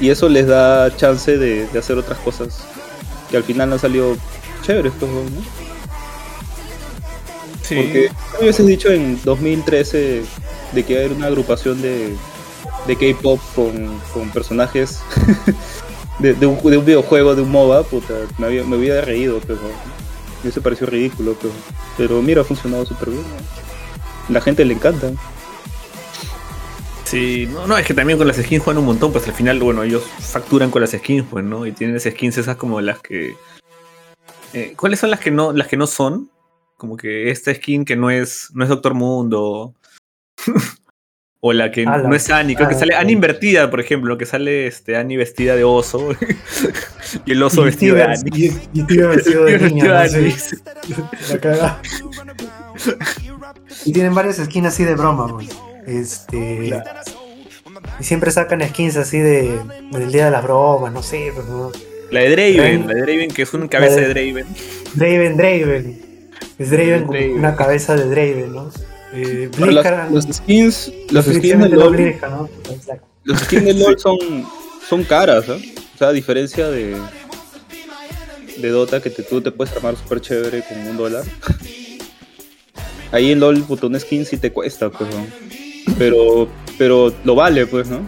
Y 0.00 0.10
eso 0.10 0.28
les 0.28 0.46
da 0.46 0.94
chance 0.96 1.36
de, 1.36 1.66
de 1.68 1.78
hacer 1.78 1.96
otras 1.98 2.18
cosas 2.20 2.64
que 3.30 3.36
al 3.36 3.44
final 3.44 3.72
han 3.72 3.78
salido 3.78 4.16
chéveres, 4.62 4.92
pues, 4.98 5.10
¿no? 5.10 5.20
Sí. 7.62 7.76
Porque 7.76 8.10
¿no 8.34 8.40
hubieses 8.40 8.66
dicho 8.66 8.90
en 8.90 9.18
2013 9.24 10.22
de 10.72 10.84
que 10.84 10.92
iba 10.92 11.02
a 11.02 11.04
haber 11.04 11.16
una 11.16 11.26
agrupación 11.28 11.80
de, 11.80 12.14
de 12.86 12.96
K-pop 12.96 13.40
con, 13.54 13.98
con 14.12 14.30
personajes 14.30 15.00
de, 16.18 16.34
de 16.34 16.46
un, 16.46 16.58
de 16.62 16.76
un 16.76 16.84
videojuego, 16.84 17.34
de 17.34 17.42
un 17.42 17.50
MOBA, 17.50 17.82
puta, 17.84 18.14
me, 18.38 18.46
había, 18.46 18.64
me 18.64 18.76
hubiera 18.76 19.00
reído, 19.00 19.40
pero 19.46 19.60
me 20.44 20.48
hubiese 20.50 20.60
parecido 20.60 20.90
ridículo, 20.90 21.36
pero, 21.40 21.52
pero 21.96 22.22
mira, 22.22 22.42
ha 22.42 22.44
funcionado 22.44 22.84
súper 22.84 23.10
bien. 23.10 23.22
La 24.28 24.40
gente 24.40 24.64
le 24.64 24.74
encanta. 24.74 25.10
Sí, 27.04 27.46
no, 27.50 27.66
no, 27.66 27.76
es 27.78 27.86
que 27.86 27.94
también 27.94 28.18
con 28.18 28.26
las 28.26 28.36
skins 28.36 28.62
juegan 28.62 28.80
un 28.80 28.86
montón, 28.86 29.12
pues 29.12 29.26
al 29.26 29.34
final, 29.34 29.58
bueno, 29.60 29.82
ellos 29.82 30.04
facturan 30.04 30.70
con 30.70 30.80
las 30.82 30.90
skins, 30.92 31.26
pues, 31.30 31.44
¿no? 31.44 31.66
Y 31.66 31.72
tienen 31.72 31.96
esas 31.96 32.12
skins 32.14 32.38
esas 32.38 32.56
como 32.56 32.80
las 32.80 33.00
que. 33.00 33.36
eh, 34.52 34.74
¿Cuáles 34.76 35.00
son 35.00 35.10
las 35.10 35.20
que 35.20 35.30
no, 35.30 35.52
las 35.52 35.66
que 35.68 35.76
no 35.76 35.86
son? 35.86 36.30
Como 36.76 36.96
que 36.96 37.30
esta 37.30 37.54
skin 37.54 37.84
que 37.84 37.96
no 37.96 38.10
es, 38.10 38.48
no 38.54 38.64
es 38.64 38.70
Doctor 38.70 38.94
Mundo. 38.94 39.74
o 41.40 41.52
la 41.52 41.70
que 41.70 41.84
Ah, 41.86 41.98
la- 41.98 42.08
no 42.08 42.14
es 42.14 42.28
Annie, 42.30 42.56
creo 42.56 42.68
que 42.68 42.74
ah, 42.74 42.78
sale. 42.78 42.94
Annie 42.96 43.12
invertida, 43.12 43.70
por 43.70 43.80
ejemplo, 43.80 44.16
que 44.18 44.26
sale 44.26 44.66
este 44.66 44.96
Annie 44.96 45.16
vestida 45.18 45.56
de 45.56 45.64
oso. 45.64 46.08
y 47.26 47.32
el 47.32 47.42
oso 47.42 47.62
vestido 47.62 47.96
de 47.96 48.02
Annie. 48.04 48.52
Y, 48.72 48.80
y 48.80 48.82
tío 48.84 49.08
vestido 49.08 49.44
de 49.44 49.58
niña, 49.58 50.04
no 50.04 50.08
sé. 50.08 50.56
La 51.30 51.38
caga. 51.38 51.80
Y 53.84 53.92
tienen 53.92 54.14
varias 54.14 54.36
skins 54.36 54.66
así 54.68 54.84
de 54.84 54.94
broma, 54.94 55.28
pues. 55.28 55.48
Este. 55.86 56.72
Y 58.00 58.04
siempre 58.04 58.30
sacan 58.30 58.66
skins 58.68 58.96
así 58.96 59.18
de 59.18 59.58
del 59.92 60.10
día 60.12 60.26
de 60.26 60.30
las 60.30 60.42
bromas, 60.42 60.92
no 60.92 61.02
sé, 61.02 61.30
pues, 61.34 61.46
¿no? 61.46 61.70
La 62.10 62.20
de 62.20 62.30
Draven, 62.30 62.56
Draven. 62.56 62.86
la 62.86 62.94
de 62.94 63.00
Draven, 63.02 63.30
que 63.30 63.42
es 63.42 63.54
una 63.54 63.68
cabeza 63.68 63.96
de 63.96 64.08
de- 64.08 64.14
Draven. 64.14 64.46
Draven, 64.94 65.36
Draven. 65.36 66.00
Es 66.58 66.70
Draven 66.70 67.02
con 67.04 67.10
Draven. 67.12 67.38
una 67.38 67.56
cabeza 67.56 67.94
de 67.96 68.04
Draven, 68.08 68.52
¿no? 68.52 68.70
Eh, 69.12 69.48
Pero 69.56 69.70
las, 69.70 69.84
Blizzard- 69.86 70.10
las 70.10 70.36
skins, 70.36 70.92
las 71.10 71.24
skins 71.26 71.62
de 71.70 71.76
LOL, 71.76 71.96
Blizzard, 71.96 72.30
¿no? 72.30 72.48
Exacto. 72.70 73.06
las 73.24 73.40
skins 73.44 73.64
de 73.64 73.74
LOL 73.74 73.98
son, 73.98 74.18
son 74.88 75.04
caras, 75.04 75.44
¿ah? 75.48 75.56
O 75.94 75.98
sea, 75.98 76.08
a 76.08 76.12
diferencia 76.12 76.68
de, 76.68 76.96
de 78.56 78.68
Dota, 78.70 79.00
que 79.00 79.10
te- 79.10 79.22
tú 79.22 79.40
te 79.40 79.50
puedes 79.50 79.74
armar 79.76 79.96
súper 79.96 80.20
chévere 80.20 80.62
con 80.66 80.78
un 80.78 80.96
dólar. 80.96 81.24
Ahí 83.12 83.30
en 83.30 83.38
LOL, 83.40 83.62
puto, 83.62 83.86
una 83.86 84.00
skin 84.00 84.26
sí 84.26 84.36
te 84.38 84.52
cuesta, 84.52 84.90
pues, 84.90 85.08
¿no? 85.14 85.24
Pero, 85.98 86.48
pero 86.78 87.12
lo 87.22 87.34
vale, 87.36 87.66
pues, 87.66 87.88
¿no? 87.88 88.00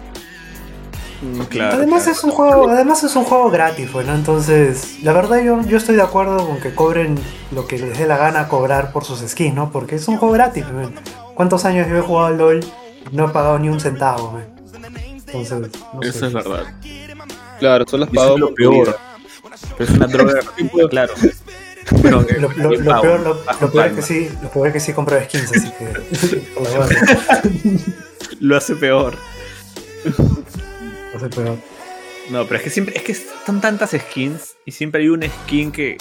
Mm, 1.22 1.40
Claro. 1.48 1.76
Además 1.76 2.02
claro. 2.02 2.18
es 2.18 2.24
un 2.24 2.30
juego, 2.32 2.68
además 2.68 3.04
es 3.04 3.14
un 3.16 3.24
juego 3.24 3.50
gratis, 3.50 3.88
pues, 3.92 4.06
¿no? 4.06 4.14
Entonces, 4.14 4.98
la 5.02 5.12
verdad 5.12 5.40
yo, 5.42 5.62
yo 5.62 5.76
estoy 5.76 5.94
de 5.94 6.02
acuerdo 6.02 6.44
con 6.46 6.58
que 6.60 6.74
cobren 6.74 7.14
lo 7.52 7.66
que 7.68 7.78
les 7.78 7.96
dé 7.98 8.06
la 8.06 8.16
gana 8.16 8.48
cobrar 8.48 8.92
por 8.92 9.04
sus 9.04 9.20
skins, 9.20 9.54
¿no? 9.54 9.70
Porque 9.70 9.94
es 9.94 10.08
un 10.08 10.16
juego 10.16 10.34
gratis, 10.34 10.64
man. 10.72 10.92
¿Cuántos 11.34 11.64
años 11.64 11.86
yo 11.88 11.96
he 11.96 12.00
jugado 12.00 12.26
al 12.26 12.38
LOL 12.38 12.64
y 13.12 13.16
no 13.16 13.26
he 13.26 13.28
pagado 13.32 13.58
ni 13.60 13.68
un 13.68 13.78
centavo, 13.78 14.32
man? 14.32 14.46
Entonces, 15.26 15.70
no 15.92 16.02
sé. 16.02 16.08
Eso 16.08 16.26
es 16.26 16.32
verdad. 16.32 16.64
Claro, 17.58 17.84
son 17.88 18.00
las 18.00 18.10
pago 18.10 18.34
es 18.34 18.40
lo 18.40 18.54
peor. 18.54 18.98
Pero 19.78 19.90
es 19.90 19.96
una 19.96 20.06
droga 20.06 20.34
claro. 20.90 21.14
Bueno, 22.02 22.24
Lo, 22.38 22.48
lo- 22.48 22.54
también 22.54 22.84
lo 22.84 22.90
pago, 22.90 23.02
peor, 23.02 23.20
lo- 23.20 23.34
lo 23.60 23.72
peor 23.72 23.86
es 23.86 23.92
que 23.94 24.02
sí, 24.02 24.28
lo 24.42 24.50
peor 24.50 24.66
es 24.68 24.72
que 24.72 24.80
sí 24.80 24.92
compro 24.92 25.22
skins, 25.24 25.52
así 25.52 25.70
que 25.78 25.84
por 26.54 26.62
la 26.70 26.78
verdad, 26.78 27.40
Lo 28.40 28.56
hace 28.56 28.74
peor. 28.74 29.16
no 32.30 32.44
pero 32.46 32.56
es 32.56 32.62
que 32.62 32.70
siempre, 32.70 32.96
es 32.96 33.02
que 33.02 33.14
son 33.46 33.60
tantas 33.60 33.90
skins 33.92 34.56
y 34.64 34.72
siempre 34.72 35.02
hay 35.02 35.08
una 35.08 35.26
skin 35.28 35.70
que 35.72 35.96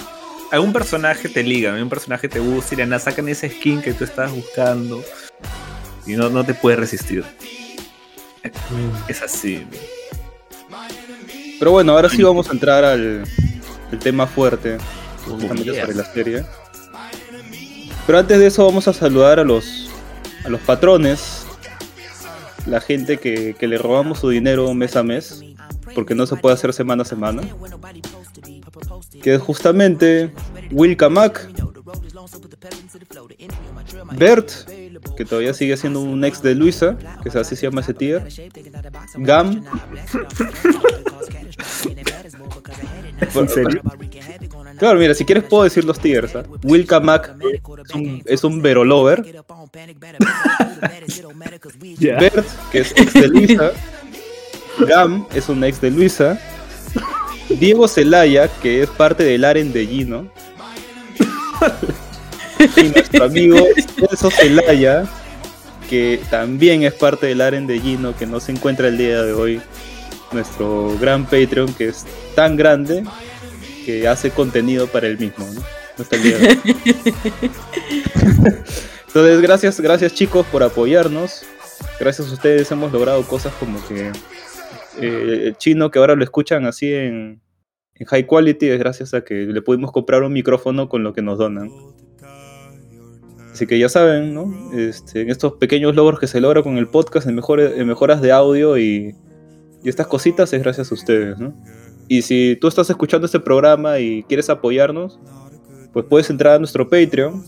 algún 0.51 0.73
personaje 0.73 1.29
te 1.29 1.43
liga, 1.43 1.73
un 1.73 1.89
personaje 1.89 2.27
te 2.27 2.39
gusta 2.39 2.73
y 2.73 2.77
nada 2.77 2.99
sacan 2.99 3.29
esa 3.29 3.47
skin 3.49 3.81
que 3.81 3.93
tú 3.93 4.03
estás 4.03 4.31
buscando 4.31 5.03
y 6.05 6.13
no, 6.13 6.29
no 6.29 6.43
te 6.43 6.53
puedes 6.53 6.79
resistir. 6.79 7.23
mm, 8.43 9.09
Es 9.09 9.21
así. 9.21 9.65
Pero 11.59 11.71
bueno, 11.71 11.93
ahora 11.93 12.09
sí 12.09 12.21
vamos 12.21 12.49
a 12.49 12.51
entrar 12.51 12.83
al, 12.83 13.23
al 13.91 13.99
tema 13.99 14.27
fuerte, 14.27 14.77
justamente 15.25 15.71
yes. 15.71 15.81
sobre 15.81 15.95
la 15.95 16.05
serie. 16.05 16.45
Pero 18.05 18.19
antes 18.19 18.37
de 18.39 18.47
eso 18.47 18.65
vamos 18.65 18.87
a 18.87 18.93
saludar 18.93 19.39
a 19.39 19.43
los, 19.43 19.89
a 20.43 20.49
los 20.49 20.61
patrones, 20.61 21.45
la 22.67 22.81
gente 22.81 23.17
que, 23.17 23.55
que 23.57 23.67
le 23.67 23.77
robamos 23.77 24.19
su 24.19 24.29
dinero 24.29 24.71
mes 24.73 24.95
a 24.95 25.03
mes, 25.03 25.43
porque 25.95 26.13
no 26.13 26.25
se 26.27 26.35
puede 26.35 26.53
hacer 26.53 26.73
semana 26.73 27.03
a 27.03 27.05
semana. 27.05 27.41
Que 29.23 29.35
es 29.35 29.41
justamente 29.41 30.31
Will 30.71 30.97
Kamak, 30.97 31.49
Bert, 34.17 34.51
que 35.15 35.25
todavía 35.25 35.53
sigue 35.53 35.77
siendo 35.77 36.01
un 36.01 36.23
ex 36.25 36.41
de 36.41 36.53
Luisa, 36.55 36.97
que 37.23 37.29
así 37.37 37.55
se 37.55 37.63
llama 37.63 37.81
ese 37.81 37.93
tier, 37.93 38.27
Gam, 39.15 39.63
¿En 43.35 43.49
serio? 43.49 43.81
Claro, 44.77 44.99
mira, 44.99 45.13
si 45.13 45.25
quieres 45.25 45.43
puedo 45.45 45.63
decir 45.63 45.83
los 45.85 45.99
tiers. 45.99 46.35
¿ah? 46.35 46.43
Will 46.63 46.85
Kamak 46.85 47.35
es 47.83 47.95
un, 47.95 48.23
es 48.25 48.43
un 48.43 48.61
Verolover. 48.61 49.21
Bert, 51.99 52.45
que 52.71 52.79
es 52.79 52.91
ex 52.91 53.13
de 53.13 53.27
Luisa. 53.27 53.71
Gam 54.87 55.25
es 55.33 55.47
un 55.49 55.63
ex 55.63 55.79
de 55.79 55.91
Luisa. 55.91 56.39
Diego 57.49 57.87
Celaya, 57.87 58.47
que 58.61 58.83
es 58.83 58.89
parte 58.89 59.23
del 59.23 59.45
Aren 59.45 59.71
de 59.71 59.85
Gino. 59.85 60.31
Y 62.77 62.83
nuestro 62.83 63.25
amigo 63.25 63.57
Celso 63.95 64.31
Celaya, 64.31 65.05
que 65.89 66.19
también 66.29 66.83
es 66.83 66.93
parte 66.93 67.27
del 67.27 67.41
Aren 67.41 67.67
de 67.67 67.79
Gino, 67.79 68.15
que 68.15 68.25
no 68.25 68.39
se 68.39 68.51
encuentra 68.51 68.87
el 68.87 68.97
día 68.97 69.21
de 69.23 69.33
hoy. 69.33 69.61
Nuestro 70.35 70.97
gran 70.99 71.23
Patreon, 71.23 71.73
que 71.73 71.87
es 71.87 72.05
tan 72.35 72.57
grande 72.57 73.05
que 73.85 74.05
hace 74.05 74.31
contenido 74.31 74.85
para 74.87 75.07
él 75.07 75.17
mismo, 75.17 75.47
¿no? 75.53 75.61
El 76.11 76.23
día 76.23 76.37
de 76.37 76.47
hoy. 76.47 76.59
Entonces, 79.07 79.41
gracias, 79.41 79.79
gracias 79.79 80.13
chicos 80.13 80.45
por 80.47 80.61
apoyarnos. 80.61 81.45
Gracias 82.01 82.29
a 82.29 82.33
ustedes 82.33 82.69
hemos 82.69 82.91
logrado 82.91 83.23
cosas 83.23 83.53
como 83.61 83.79
que 83.87 84.11
eh, 84.99 85.43
el 85.47 85.55
chino 85.55 85.89
que 85.89 85.99
ahora 85.99 86.15
lo 86.15 86.23
escuchan 86.25 86.65
así 86.65 86.93
en, 86.93 87.41
en 87.93 88.07
high 88.07 88.27
quality 88.27 88.67
es 88.67 88.79
gracias 88.79 89.13
a 89.13 89.23
que 89.23 89.33
le 89.45 89.61
pudimos 89.61 89.93
comprar 89.93 90.21
un 90.23 90.33
micrófono 90.33 90.89
con 90.89 91.03
lo 91.03 91.13
que 91.13 91.21
nos 91.21 91.37
donan. 91.37 91.71
Así 93.53 93.67
que 93.67 93.79
ya 93.79 93.87
saben, 93.87 94.33
¿no? 94.33 94.53
Este, 94.77 95.21
en 95.21 95.29
estos 95.29 95.53
pequeños 95.53 95.95
logros 95.95 96.19
que 96.19 96.27
se 96.27 96.41
logra 96.41 96.61
con 96.61 96.77
el 96.77 96.89
podcast, 96.89 97.25
en, 97.25 97.35
mejores, 97.35 97.77
en 97.77 97.87
mejoras 97.87 98.21
de 98.21 98.33
audio 98.33 98.77
y, 98.77 99.15
y 99.85 99.89
estas 99.89 100.07
cositas 100.07 100.51
es 100.51 100.63
gracias 100.63 100.91
a 100.91 100.95
ustedes, 100.95 101.37
¿no? 101.37 101.53
Y 102.07 102.23
si 102.23 102.57
tú 102.59 102.67
estás 102.67 102.89
escuchando 102.89 103.25
este 103.27 103.39
programa 103.39 103.99
y 103.99 104.23
quieres 104.23 104.49
apoyarnos, 104.49 105.19
pues 105.93 106.07
puedes 106.09 106.27
entrar 106.31 106.55
a 106.55 106.59
nuestro 106.59 106.89
Patreon. 106.89 107.45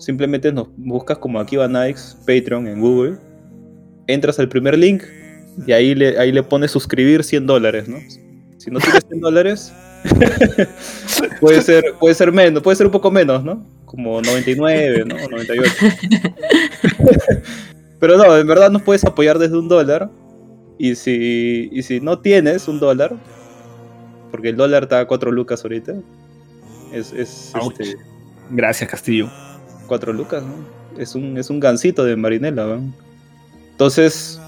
Simplemente 0.00 0.52
nos 0.52 0.68
buscas 0.76 1.16
como 1.16 1.40
aquí 1.40 1.56
va 1.56 1.66
Nikes, 1.66 2.18
Patreon 2.26 2.68
en 2.68 2.78
Google. 2.78 3.16
Entras 4.06 4.38
al 4.38 4.50
primer 4.50 4.76
link 4.76 5.02
y 5.66 5.72
ahí 5.72 5.94
le, 5.94 6.18
ahí 6.18 6.30
le 6.30 6.42
pones 6.42 6.70
suscribir 6.70 7.24
100 7.24 7.46
dólares, 7.46 7.88
¿no? 7.88 7.96
Si 8.58 8.70
no 8.70 8.78
tienes 8.78 9.04
100 9.08 9.20
dólares, 9.20 9.72
puede 11.40 11.62
ser, 11.62 11.84
puede 11.98 12.14
ser 12.14 12.32
menos, 12.32 12.62
puede 12.62 12.76
ser 12.76 12.84
un 12.84 12.92
poco 12.92 13.10
menos, 13.10 13.42
¿no? 13.42 13.66
Como 13.86 14.20
99, 14.20 15.04
¿no? 15.06 15.14
O 15.14 15.30
98. 15.30 15.72
Pero 17.98 18.18
no, 18.18 18.36
en 18.36 18.46
verdad 18.46 18.70
nos 18.70 18.82
puedes 18.82 19.04
apoyar 19.04 19.38
desde 19.38 19.56
un 19.56 19.68
dólar. 19.68 20.10
Y 20.78 20.94
si, 20.96 21.68
y 21.72 21.82
si 21.82 22.00
no 22.00 22.18
tienes 22.18 22.68
un 22.68 22.80
dólar, 22.80 23.14
porque 24.30 24.48
el 24.48 24.56
dólar 24.56 24.84
está 24.84 25.00
a 25.00 25.06
4 25.06 25.30
lucas 25.30 25.62
ahorita, 25.62 25.94
es, 26.92 27.12
es 27.12 27.52
este, 27.54 27.96
Gracias, 28.50 28.90
Castillo. 28.90 29.30
4 29.86 30.12
lucas, 30.12 30.42
¿no? 30.42 30.54
Es 31.00 31.14
un, 31.14 31.38
es 31.38 31.50
un 31.50 31.60
gancito 31.60 32.04
de 32.04 32.16
marinela, 32.16 32.66
¿no? 32.66 32.92
Entonces, 33.70 34.40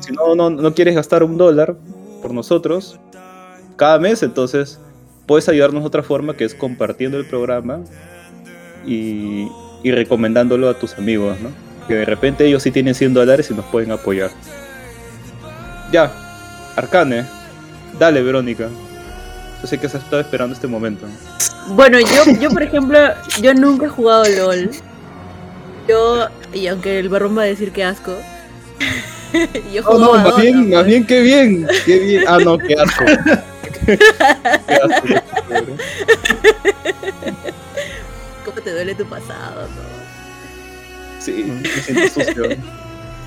si 0.00 0.12
no, 0.12 0.34
no, 0.34 0.50
no 0.50 0.74
quieres 0.74 0.94
gastar 0.94 1.22
un 1.22 1.36
dólar 1.38 1.76
por 2.20 2.34
nosotros 2.34 2.98
cada 3.76 3.98
mes, 3.98 4.22
entonces 4.22 4.78
puedes 5.26 5.48
ayudarnos 5.48 5.82
de 5.82 5.86
otra 5.86 6.02
forma 6.02 6.36
que 6.36 6.44
es 6.44 6.54
compartiendo 6.54 7.16
el 7.16 7.26
programa 7.26 7.80
y, 8.86 9.48
y 9.82 9.92
recomendándolo 9.92 10.68
a 10.68 10.74
tus 10.74 10.94
amigos, 10.94 11.40
¿no? 11.40 11.50
Que 11.86 11.94
de 11.94 12.04
repente 12.04 12.46
ellos 12.46 12.62
sí 12.62 12.70
tienen 12.70 12.94
100 12.94 13.14
dólares 13.14 13.50
y 13.50 13.54
nos 13.54 13.64
pueden 13.66 13.92
apoyar. 13.92 14.30
Ya, 15.92 16.10
Arcane, 16.76 17.24
dale 17.98 18.22
Verónica. 18.22 18.68
Yo 19.60 19.66
sé 19.66 19.78
que 19.78 19.88
se 19.88 19.96
ha 19.96 20.00
estado 20.00 20.20
esperando 20.20 20.54
este 20.54 20.66
momento. 20.66 21.06
Bueno, 21.68 21.98
yo, 21.98 22.32
yo 22.40 22.50
por 22.50 22.62
ejemplo, 22.62 22.98
yo 23.40 23.54
nunca 23.54 23.86
he 23.86 23.88
jugado 23.88 24.24
LOL. 24.28 24.70
Yo, 25.88 26.28
y 26.52 26.66
aunque 26.66 26.98
el 26.98 27.08
barrón 27.08 27.36
va 27.36 27.42
a 27.42 27.46
decir 27.46 27.72
que 27.72 27.82
asco, 27.82 28.14
yo 29.72 29.82
No, 29.82 29.98
no, 29.98 30.12
más 30.14 30.24
Dota, 30.24 30.40
bien, 30.42 30.56
pues. 30.64 30.74
más 30.74 30.86
bien, 30.86 31.06
qué 31.06 31.20
bien, 31.22 31.66
qué 31.86 31.98
bien. 31.98 32.24
Ah, 32.28 32.38
no, 32.44 32.58
qué 32.58 32.74
asco. 32.74 33.04
Qué 33.86 33.94
asco. 34.74 35.08
¿Cómo 38.44 38.60
te 38.62 38.70
duele 38.72 38.94
tu 38.94 39.06
pasado? 39.06 39.62
no? 39.62 41.20
Sí, 41.20 41.44
me 41.44 41.66
siento 41.82 42.22
sucio. 42.22 42.44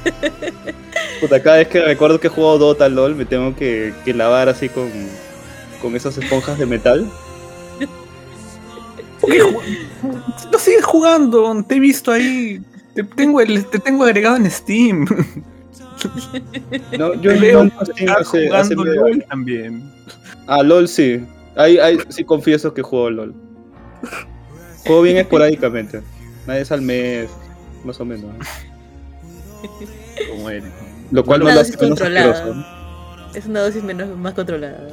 Puta, 1.21 1.41
cada 1.41 1.57
vez 1.57 1.67
que 1.67 1.81
recuerdo 1.81 2.19
que 2.19 2.27
he 2.27 2.29
jugado 2.29 2.57
Dota 2.57 2.89
LOL 2.89 3.15
me 3.15 3.25
tengo 3.25 3.55
que, 3.55 3.93
que 4.03 4.13
lavar 4.13 4.49
así 4.49 4.69
con, 4.69 4.89
con 5.81 5.95
esas 5.95 6.17
esponjas 6.17 6.57
de 6.57 6.65
metal. 6.65 7.07
¿Por 9.19 9.29
qué 9.31 9.39
No 10.51 10.57
sigues 10.57 10.83
jugando, 10.85 11.63
te 11.63 11.75
he 11.75 11.79
visto 11.79 12.11
ahí. 12.11 12.59
Te 12.95 13.03
tengo, 13.03 13.39
el- 13.39 13.65
te 13.67 13.79
tengo 13.79 14.03
agregado 14.03 14.35
en 14.37 14.49
Steam. 14.49 15.05
No, 16.97 17.13
yo 17.21 17.31
veo 17.39 17.65
no 17.65 17.71
hace, 18.17 18.49
hace 18.49 18.75
LOL 18.75 19.23
también. 19.29 19.91
Ah, 20.47 20.63
LOL 20.63 20.87
sí. 20.87 21.23
Ahí, 21.55 21.77
ahí 21.77 21.99
sí 22.09 22.23
confieso 22.23 22.73
que 22.73 22.81
juego 22.81 23.09
LOL. 23.11 23.35
Juego 24.85 25.03
bien 25.03 25.17
esporádicamente. 25.17 26.01
Una 26.45 26.55
vez 26.55 26.71
al 26.71 26.81
mes, 26.81 27.29
más 27.83 27.99
o 27.99 28.05
menos. 28.05 28.31
Como 30.29 30.49
eres. 30.49 30.71
Lo 31.11 31.23
cual 31.25 31.39
no 31.39 31.45
Una 31.45 31.55
lo 31.55 31.59
dosis 31.59 31.75
hace 31.75 31.83
menos 31.85 31.99
controlada. 31.99 32.31
asqueroso. 32.31 32.65
Es 33.35 33.45
una 33.45 33.59
dosis 33.61 33.83
menos, 33.83 34.17
más 34.17 34.33
controlada. 34.33 34.87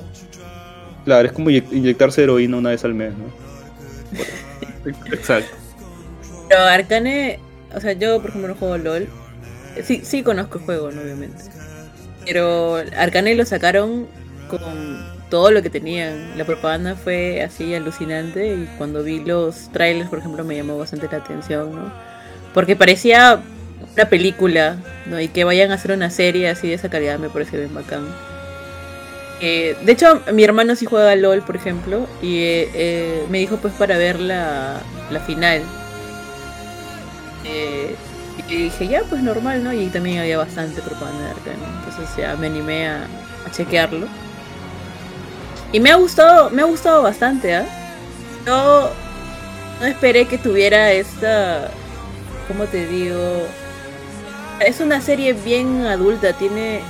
Claro, 1.04 1.26
es 1.26 1.32
como 1.32 1.50
inyec- 1.50 1.72
inyectarse 1.72 2.22
heroína 2.22 2.56
una 2.56 2.70
vez 2.70 2.84
al 2.84 2.94
mes, 2.94 3.12
¿no? 3.16 3.24
Exacto. 5.12 5.50
Pero 6.48 6.60
Arcane, 6.62 7.38
o 7.74 7.80
sea, 7.80 7.92
yo 7.92 8.20
por 8.20 8.30
ejemplo 8.30 8.48
no 8.48 8.54
juego 8.54 8.78
LOL. 8.78 9.08
Sí, 9.84 10.00
sí 10.04 10.22
conozco 10.22 10.58
el 10.58 10.64
juego, 10.64 10.90
¿no? 10.90 11.00
obviamente. 11.02 11.42
Pero 12.24 12.76
Arcane 12.96 13.34
lo 13.34 13.44
sacaron 13.44 14.06
con 14.48 14.60
todo 15.30 15.50
lo 15.50 15.62
que 15.62 15.70
tenían. 15.70 16.36
La 16.36 16.44
propaganda 16.44 16.94
fue 16.96 17.42
así 17.42 17.74
alucinante 17.74 18.54
y 18.54 18.64
cuando 18.78 19.02
vi 19.02 19.20
los 19.20 19.70
trailers, 19.72 20.08
por 20.08 20.18
ejemplo, 20.20 20.44
me 20.44 20.56
llamó 20.56 20.78
bastante 20.78 21.08
la 21.10 21.18
atención, 21.18 21.74
¿no? 21.74 21.92
Porque 22.54 22.76
parecía 22.76 23.40
una 23.94 24.08
película, 24.08 24.76
¿no? 25.06 25.20
Y 25.20 25.28
que 25.28 25.44
vayan 25.44 25.70
a 25.70 25.74
hacer 25.74 25.92
una 25.92 26.10
serie 26.10 26.48
así 26.48 26.68
de 26.68 26.74
esa 26.74 26.88
calidad 26.88 27.18
me 27.18 27.30
parece 27.30 27.56
bien 27.56 27.74
bacán. 27.74 28.06
Eh, 29.40 29.76
de 29.82 29.92
hecho, 29.92 30.20
mi 30.32 30.42
hermano 30.44 30.74
sí 30.74 30.86
juega 30.86 31.14
LOL, 31.14 31.42
por 31.42 31.56
ejemplo, 31.56 32.08
y 32.22 32.38
eh, 32.38 32.70
eh, 32.74 33.26
me 33.30 33.38
dijo 33.38 33.56
pues 33.58 33.72
para 33.74 33.96
ver 33.96 34.18
la, 34.18 34.80
la 35.10 35.20
final. 35.20 35.62
Eh, 37.44 37.94
y 38.48 38.56
dije, 38.56 38.88
ya, 38.88 39.02
pues 39.08 39.22
normal, 39.22 39.62
¿no? 39.62 39.72
Y 39.72 39.86
también 39.88 40.18
había 40.18 40.38
bastante 40.38 40.80
propaganda 40.80 41.24
de 41.24 41.30
Arcane, 41.30 41.64
entonces 41.78 42.16
ya 42.16 42.34
me 42.36 42.46
animé 42.46 42.88
a, 42.88 43.04
a 43.46 43.50
chequearlo. 43.50 44.06
Y 45.72 45.80
me 45.80 45.90
ha 45.90 45.96
gustado, 45.96 46.50
me 46.50 46.62
ha 46.62 46.64
gustado 46.64 47.02
bastante, 47.02 47.54
¿ah? 47.54 47.66
Yo 48.46 48.90
no 49.80 49.86
esperé 49.86 50.26
que 50.26 50.38
tuviera 50.38 50.92
esta, 50.92 51.70
¿cómo 52.48 52.64
te 52.64 52.86
digo? 52.86 53.46
Es 54.60 54.80
una 54.80 55.00
serie 55.00 55.32
bien 55.32 55.86
adulta, 55.86 56.32
tiene 56.36 56.82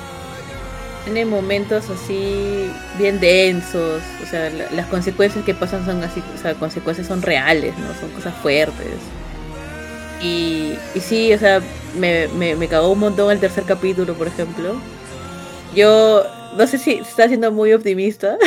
tiene 1.04 1.24
momentos 1.24 1.88
así 1.90 2.83
bien 2.98 3.18
densos, 3.20 4.02
o 4.22 4.26
sea, 4.26 4.50
la- 4.50 4.70
las 4.70 4.87
consecuencias 4.88 5.44
que 5.44 5.54
pasan 5.54 5.85
son 5.87 6.02
así, 6.02 6.22
o 6.35 6.38
sea, 6.38 6.54
consecuencias 6.54 7.07
son 7.07 7.22
reales, 7.22 7.78
¿no? 7.78 7.94
Son 7.94 8.11
cosas 8.12 8.35
fuertes. 8.37 9.12
Y, 10.20 10.81
y 10.94 11.00
sí, 11.00 11.33
o 11.33 11.38
sea, 11.38 11.62
me, 11.94 12.28
me, 12.28 12.57
me 12.57 12.68
cagó 12.68 12.90
un 12.92 12.98
montón 13.00 13.31
el 13.31 13.40
tercer 13.40 13.64
capítulo, 13.64 14.14
por 14.16 14.26
ejemplo. 14.26 14.83
Yo 15.74 16.24
no 16.57 16.66
sé 16.66 16.78
si 16.78 16.94
está 16.94 17.28
siendo 17.28 17.52
muy 17.52 17.72
optimista, 17.72 18.38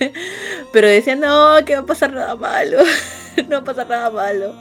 pero 0.72 0.88
decía, 0.88 1.16
no, 1.16 1.56
que 1.64 1.74
va 1.74 1.82
a 1.82 1.86
pasar 1.86 2.12
nada 2.12 2.36
malo, 2.36 2.78
no 3.48 3.50
va 3.50 3.58
a 3.58 3.64
pasar 3.64 3.88
nada 3.88 4.10
malo. 4.10 4.54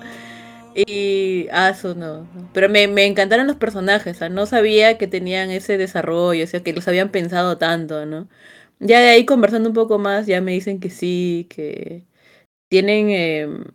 Y, 0.87 1.47
ah, 1.51 1.69
eso 1.69 1.93
no. 1.95 2.27
Pero 2.53 2.69
me, 2.69 2.87
me 2.87 3.05
encantaron 3.05 3.47
los 3.47 3.57
personajes, 3.57 4.21
o 4.21 4.29
no 4.29 4.45
sabía 4.45 4.97
que 4.97 5.07
tenían 5.07 5.51
ese 5.51 5.77
desarrollo, 5.77 6.43
o 6.45 6.47
sea, 6.47 6.63
que 6.63 6.73
los 6.73 6.87
habían 6.87 7.09
pensado 7.11 7.57
tanto, 7.57 8.05
¿no? 8.05 8.29
Ya 8.79 8.99
de 9.01 9.09
ahí 9.09 9.25
conversando 9.25 9.69
un 9.69 9.75
poco 9.75 9.99
más, 9.99 10.25
ya 10.27 10.41
me 10.41 10.53
dicen 10.53 10.79
que 10.79 10.89
sí, 10.89 11.47
que 11.49 12.05
tienen, 12.69 13.09
em, 13.11 13.65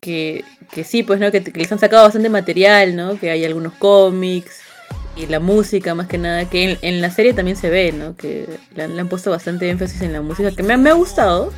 que, 0.00 0.44
que 0.72 0.84
sí, 0.84 1.02
pues, 1.02 1.20
¿no? 1.20 1.30
Que, 1.30 1.40
les 1.40 1.72
han 1.72 1.78
sacado 1.78 2.04
bastante 2.04 2.28
material, 2.28 2.96
¿no? 2.96 3.18
Que 3.18 3.30
hay 3.30 3.44
algunos 3.44 3.74
cómics 3.74 4.60
y 5.16 5.26
la 5.26 5.40
música, 5.40 5.94
más 5.94 6.08
que 6.08 6.18
nada, 6.18 6.48
que 6.50 6.78
en, 6.82 7.00
la 7.02 7.10
serie 7.10 7.34
también 7.34 7.56
se 7.56 7.70
ve, 7.70 7.92
¿no? 7.92 8.16
Que 8.16 8.48
le, 8.74 8.82
han- 8.84 9.08
puesto 9.08 9.30
bastante 9.30 9.68
énfasis 9.70 10.02
en 10.02 10.12
la 10.12 10.22
música, 10.22 10.50
que 10.52 10.62
me, 10.62 10.76
me 10.76 10.90
ha 10.90 10.94
gustado. 10.94 11.52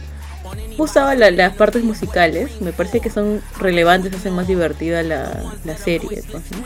Me 0.53 0.77
gustaban 0.77 1.19
la- 1.21 1.31
las 1.31 1.55
partes 1.55 1.83
musicales, 1.85 2.61
me 2.61 2.73
parece 2.73 3.01
que 3.01 3.11
son 3.11 3.41
relevantes, 3.59 4.13
hacen 4.15 4.35
más 4.35 4.47
divertida 4.47 5.03
la, 5.03 5.43
la 5.65 5.77
serie, 5.77 6.23
pues, 6.31 6.43
¿no? 6.53 6.65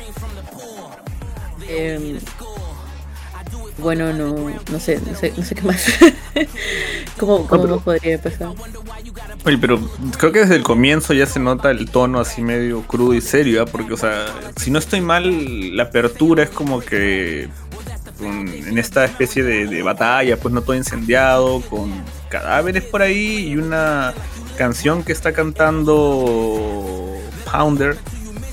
Em, 1.69 2.19
bueno, 3.79 4.12
no, 4.12 4.35
no 4.73 4.81
sé, 4.81 5.01
no 5.07 5.14
sé, 5.17 5.33
no 5.37 5.45
sé 5.45 5.55
qué 5.55 5.62
más. 5.62 5.85
¿Cómo, 7.19 7.47
cómo 7.47 7.62
pero- 7.62 7.75
más 7.77 7.85
podría 7.85 8.14
empezar? 8.14 8.49
Oye, 9.45 9.59
pero 9.59 9.79
creo 10.19 10.33
que 10.33 10.41
desde 10.41 10.57
el 10.57 10.62
comienzo 10.64 11.14
ya 11.14 11.25
se 11.27 11.38
nota 11.38 11.71
el 11.71 11.88
tono 11.91 12.19
así 12.21 12.43
medio 12.43 12.83
crudo 12.83 13.14
y 13.14 13.21
serio, 13.21 13.62
¿ah? 13.62 13.67
porque, 13.67 13.93
o 13.95 13.97
sea, 13.97 14.27
si 14.57 14.71
no 14.71 14.79
estoy 14.79 15.01
mal, 15.01 15.77
la 15.77 15.85
apertura 15.85 16.43
es 16.43 16.51
como 16.51 16.81
que 16.81 17.49
en 18.21 18.79
esta 18.79 19.05
especie 19.05 19.45
de, 19.45 19.67
de 19.67 19.83
batalla, 19.83 20.37
pues 20.37 20.53
no 20.53 20.61
todo 20.62 20.75
incendiado, 20.75 21.61
con 21.62 21.93
cadáveres 22.29 22.85
por 22.85 23.03
ahí 23.03 23.49
y 23.49 23.57
una 23.57 24.14
canción 24.57 25.03
que 25.05 25.12
está 25.12 25.33
cantando 25.33 27.17
Pounder, 27.51 27.97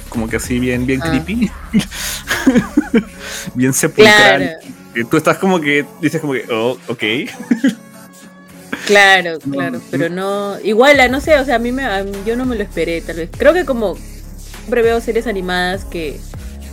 como 0.09 0.27
que 0.29 0.37
así 0.37 0.59
bien, 0.59 0.85
bien 0.85 1.01
Ah. 1.03 1.09
creepy, 1.09 1.51
bien 3.55 3.73
sepulcral. 3.73 4.37
Claro, 4.59 4.59
Y 4.95 5.03
tú 5.03 5.17
estás 5.17 5.37
como 5.37 5.59
que, 5.59 5.85
dices 6.01 6.21
como 6.21 6.33
que, 6.33 6.45
oh, 6.51 6.77
ok. 6.87 7.03
claro, 8.85 9.39
claro, 9.51 9.81
pero 9.91 10.09
no, 10.09 10.57
igual, 10.63 10.99
ah, 10.99 11.07
no 11.07 11.19
sé, 11.21 11.37
o 11.39 11.45
sea, 11.45 11.55
a 11.55 11.59
mí 11.59 11.71
me, 11.71 11.83
yo 12.25 12.35
no 12.37 12.45
me 12.45 12.55
lo 12.55 12.63
esperé, 12.63 13.01
tal 13.01 13.17
vez. 13.17 13.29
Creo 13.37 13.53
que 13.53 13.65
como 13.65 13.97
siempre 14.59 14.81
veo 14.81 15.01
series 15.01 15.27
animadas 15.27 15.83
que 15.85 16.19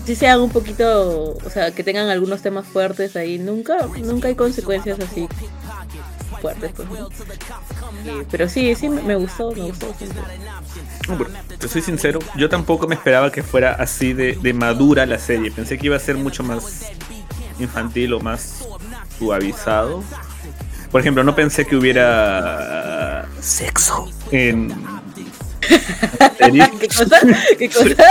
sí 0.07 0.15
sean 0.15 0.41
un 0.41 0.51
poquito, 0.51 1.37
o 1.45 1.51
sea, 1.51 1.71
que 1.73 1.83
tengan 1.83 2.09
algunos 2.11 2.43
temas 2.43 2.67
fuertes 2.67 3.17
ahí, 3.17 3.38
nunca, 3.38 3.88
nunca 4.05 4.29
hay 4.29 4.35
consecuencias 4.35 4.99
así 5.01 5.27
fuertes, 6.42 6.72
pues, 6.76 6.88
¿no? 6.88 7.09
Eh, 8.05 8.26
pero 8.31 8.48
sí, 8.48 8.74
sí, 8.74 8.88
me 8.88 9.14
gustó, 9.14 9.52
me 9.52 9.62
gustó 9.62 9.94
pero 11.07 11.26
te 11.59 11.68
soy 11.68 11.83
sincero, 11.83 12.18
yo 12.37 12.48
tampoco 12.48 12.88
me 12.88 12.96
esperaba 12.96 13.31
que 13.31 13.42
fuera 13.42 13.72
así 13.72 14.12
de, 14.12 14.35
de 14.35 14.52
madura 14.52 15.07
la 15.07 15.18
serie. 15.18 15.50
Pensé 15.50 15.78
que 15.78 15.87
iba 15.87 15.96
a 15.96 16.00
ser 16.00 16.16
mucho 16.16 16.42
más 16.42 16.90
infantil 17.61 18.14
o 18.14 18.20
más 18.20 18.64
suavizado. 19.18 20.02
Por 20.90 21.00
ejemplo, 21.00 21.22
no 21.22 21.35
pensé 21.35 21.64
que 21.64 21.76
hubiera 21.76 23.26
sexo 23.40 24.11
en 24.31 24.74
serie. 26.38 26.70
¿Qué 26.81 26.88
cosa? 26.88 27.16
¿Qué 27.59 27.68
cosa? 27.68 28.05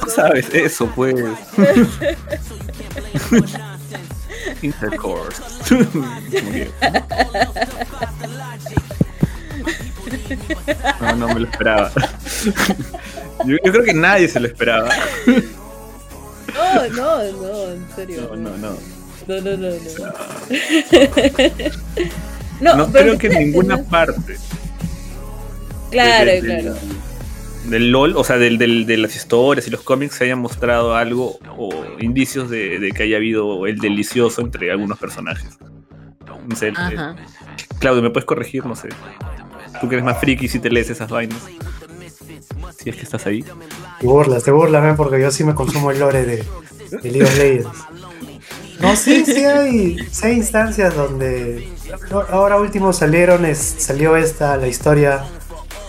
Tú 0.00 0.10
sabes, 0.10 0.48
eso 0.54 0.86
pues. 0.94 1.14
Intercourse. 4.62 5.42
No, 11.00 11.16
no 11.16 11.28
me 11.28 11.40
lo 11.40 11.46
esperaba. 11.48 11.92
Yo, 13.44 13.56
yo 13.64 13.72
creo 13.72 13.84
que 13.84 13.94
nadie 13.94 14.28
se 14.28 14.40
lo 14.40 14.46
esperaba. 14.46 14.88
No, 16.54 16.88
no, 16.88 17.32
no, 17.32 17.72
en 17.72 17.86
serio. 17.94 18.30
No, 18.36 18.36
no, 18.36 18.56
no. 18.56 18.76
No, 19.26 19.40
no, 19.40 19.56
no, 19.56 19.70
no. 22.60 22.76
No, 22.76 22.92
pero 22.92 23.16
creo 23.16 23.18
que 23.18 23.26
en 23.28 23.38
ninguna 23.38 23.76
¿no? 23.76 23.84
parte. 23.84 24.36
Claro, 25.90 26.30
claro. 26.40 26.74
Del 27.64 27.90
LOL, 27.92 28.16
o 28.16 28.24
sea, 28.24 28.38
del, 28.38 28.58
del- 28.58 28.86
de 28.86 28.96
las 28.96 29.14
historias 29.14 29.66
y 29.68 29.70
los 29.70 29.82
cómics 29.82 30.16
se 30.16 30.24
hayan 30.24 30.40
mostrado 30.40 30.96
algo 30.96 31.38
o 31.56 31.70
indicios 32.00 32.50
de, 32.50 32.78
de 32.80 32.90
que 32.90 33.04
haya 33.04 33.16
habido 33.18 33.66
el 33.66 33.78
delicioso 33.78 34.40
entre 34.40 34.72
algunos 34.72 34.98
personajes. 34.98 35.58
No 36.48 36.56
sé, 36.56 36.68
eh. 36.68 36.72
Claudio, 37.78 38.02
¿me 38.02 38.10
puedes 38.10 38.24
corregir? 38.24 38.66
No 38.66 38.74
sé. 38.74 38.88
Tú 39.80 39.88
que 39.88 39.94
eres 39.94 40.04
más 40.04 40.18
friki 40.18 40.48
si 40.48 40.58
te 40.58 40.70
lees 40.70 40.90
esas 40.90 41.08
vainas. 41.08 41.38
Si 42.78 42.90
es 42.90 42.96
que 42.96 43.02
estás 43.02 43.26
ahí. 43.26 43.44
Te 44.00 44.06
burlas, 44.06 44.42
te 44.42 44.50
burlas, 44.50 44.82
men, 44.82 44.96
porque 44.96 45.20
yo 45.20 45.30
sí 45.30 45.44
me 45.44 45.54
consumo 45.54 45.92
el 45.92 46.00
lore 46.00 46.24
de, 46.26 46.44
de 47.00 47.10
League 47.10 47.22
of 47.22 47.38
Legends. 47.38 47.68
No, 48.80 48.96
sí, 48.96 49.24
sí 49.24 49.44
hay, 49.44 49.98
sí 50.10 50.26
hay 50.26 50.32
instancias 50.34 50.96
donde 50.96 51.68
ahora 52.30 52.56
último 52.58 52.92
salieron, 52.92 53.44
es, 53.44 53.58
salió 53.58 54.16
esta, 54.16 54.56
la 54.56 54.66
historia 54.66 55.24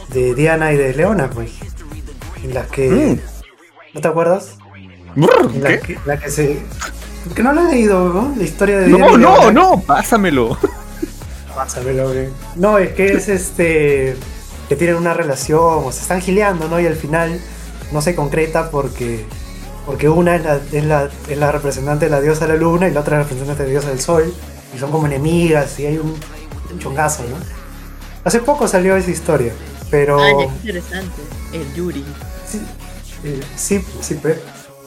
de 0.09 0.33
Diana 0.35 0.71
y 0.73 0.77
de 0.77 0.93
Leona, 0.93 1.29
pues. 1.29 1.51
En 2.43 2.53
las 2.53 2.67
que. 2.67 2.89
Mm. 2.89 3.19
¿No 3.95 4.01
te 4.01 4.07
acuerdas? 4.07 4.57
Brr, 5.15 5.51
que, 5.81 5.99
la 6.05 6.17
que 6.19 6.29
se. 6.29 6.59
Que 7.35 7.43
no 7.43 7.53
la 7.53 7.69
he 7.69 7.75
leído, 7.75 8.09
¿no? 8.13 8.33
La 8.35 8.43
historia 8.43 8.79
de 8.79 8.87
Diana 8.87 9.05
No, 9.07 9.17
y 9.17 9.21
no, 9.21 9.37
Leona. 9.37 9.51
no, 9.51 9.81
pásamelo. 9.81 10.57
Pásamelo, 11.55 12.09
güey. 12.09 12.29
No, 12.55 12.77
es 12.77 12.93
que 12.93 13.13
es 13.13 13.29
este. 13.29 14.15
que 14.67 14.75
tienen 14.75 14.95
una 14.95 15.13
relación, 15.13 15.59
o 15.85 15.91
se 15.91 16.01
están 16.01 16.21
gileando, 16.21 16.67
¿no? 16.67 16.79
Y 16.79 16.87
al 16.87 16.95
final 16.95 17.39
no 17.91 18.01
se 18.01 18.15
concreta 18.15 18.69
porque. 18.71 19.25
Porque 19.85 20.07
una 20.07 20.37
es 20.37 20.43
la, 20.45 20.59
es, 20.71 20.85
la, 20.85 21.09
es 21.27 21.37
la 21.37 21.51
representante 21.51 22.05
de 22.05 22.11
la 22.11 22.21
diosa 22.21 22.47
de 22.47 22.53
la 22.53 22.59
luna 22.59 22.87
y 22.87 22.91
la 22.93 23.01
otra 23.01 23.17
es 23.17 23.19
la 23.19 23.23
representante 23.23 23.63
de 23.63 23.67
la 23.67 23.71
diosa 23.71 23.89
del 23.89 23.99
sol. 23.99 24.33
Y 24.73 24.79
son 24.79 24.91
como 24.91 25.05
enemigas 25.07 25.77
y 25.79 25.85
hay 25.85 25.97
un, 25.97 26.15
un 26.71 26.79
chongazo, 26.79 27.23
¿no? 27.23 27.35
Hace 28.23 28.39
poco 28.39 28.67
salió 28.69 28.95
esa 28.95 29.11
historia, 29.11 29.51
pero. 29.93 30.19
Ah, 30.19 30.31
ya, 30.31 30.37
qué 30.47 30.53
interesante. 30.55 31.21
El 31.53 31.73
Yuri. 31.75 32.03
Sí, 32.47 32.59
eh, 33.23 33.39
sí, 33.55 33.79
sí, 34.01 34.15
pe- 34.15 34.39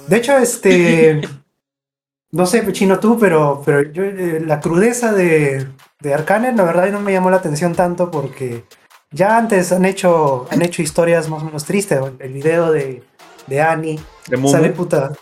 De 0.08 0.16
hecho, 0.16 0.36
este. 0.36 1.20
no 2.32 2.44
sé, 2.44 2.72
Chino, 2.72 2.98
tú, 2.98 3.16
pero, 3.16 3.62
pero 3.64 3.82
yo, 3.92 4.02
eh, 4.02 4.42
la 4.44 4.58
crudeza 4.58 5.12
de, 5.12 5.68
de 6.00 6.12
Arcane, 6.12 6.52
la 6.56 6.64
verdad, 6.64 6.90
no 6.90 6.98
me 6.98 7.12
llamó 7.12 7.30
la 7.30 7.36
atención 7.36 7.76
tanto 7.76 8.10
porque 8.10 8.64
ya 9.12 9.38
antes 9.38 9.70
han 9.70 9.84
hecho, 9.84 10.48
han 10.50 10.62
hecho 10.62 10.82
historias 10.82 11.28
más 11.28 11.40
o 11.42 11.44
menos 11.46 11.64
tristes. 11.64 12.00
El 12.18 12.32
video 12.32 12.72
de, 12.72 13.04
de 13.46 13.62
Annie 13.62 14.00
De 14.26 14.36
Mumu. 14.36 14.50
sale 14.50 14.70
puta. 14.70 15.12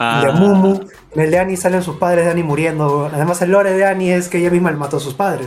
Ah. 0.00 0.24
De 0.26 0.32
Mumu. 0.32 0.80
En 1.14 1.20
el 1.20 1.30
de 1.30 1.38
Annie 1.38 1.56
salen 1.56 1.84
sus 1.84 1.98
padres 1.98 2.24
de 2.24 2.32
Annie 2.32 2.42
muriendo. 2.42 3.08
Además, 3.14 3.40
el 3.42 3.52
lore 3.52 3.74
de 3.74 3.84
Annie 3.84 4.12
es 4.12 4.28
que 4.28 4.38
ella 4.38 4.50
misma 4.50 4.72
mató 4.72 4.96
a 4.96 5.00
sus 5.00 5.14
padres. 5.14 5.46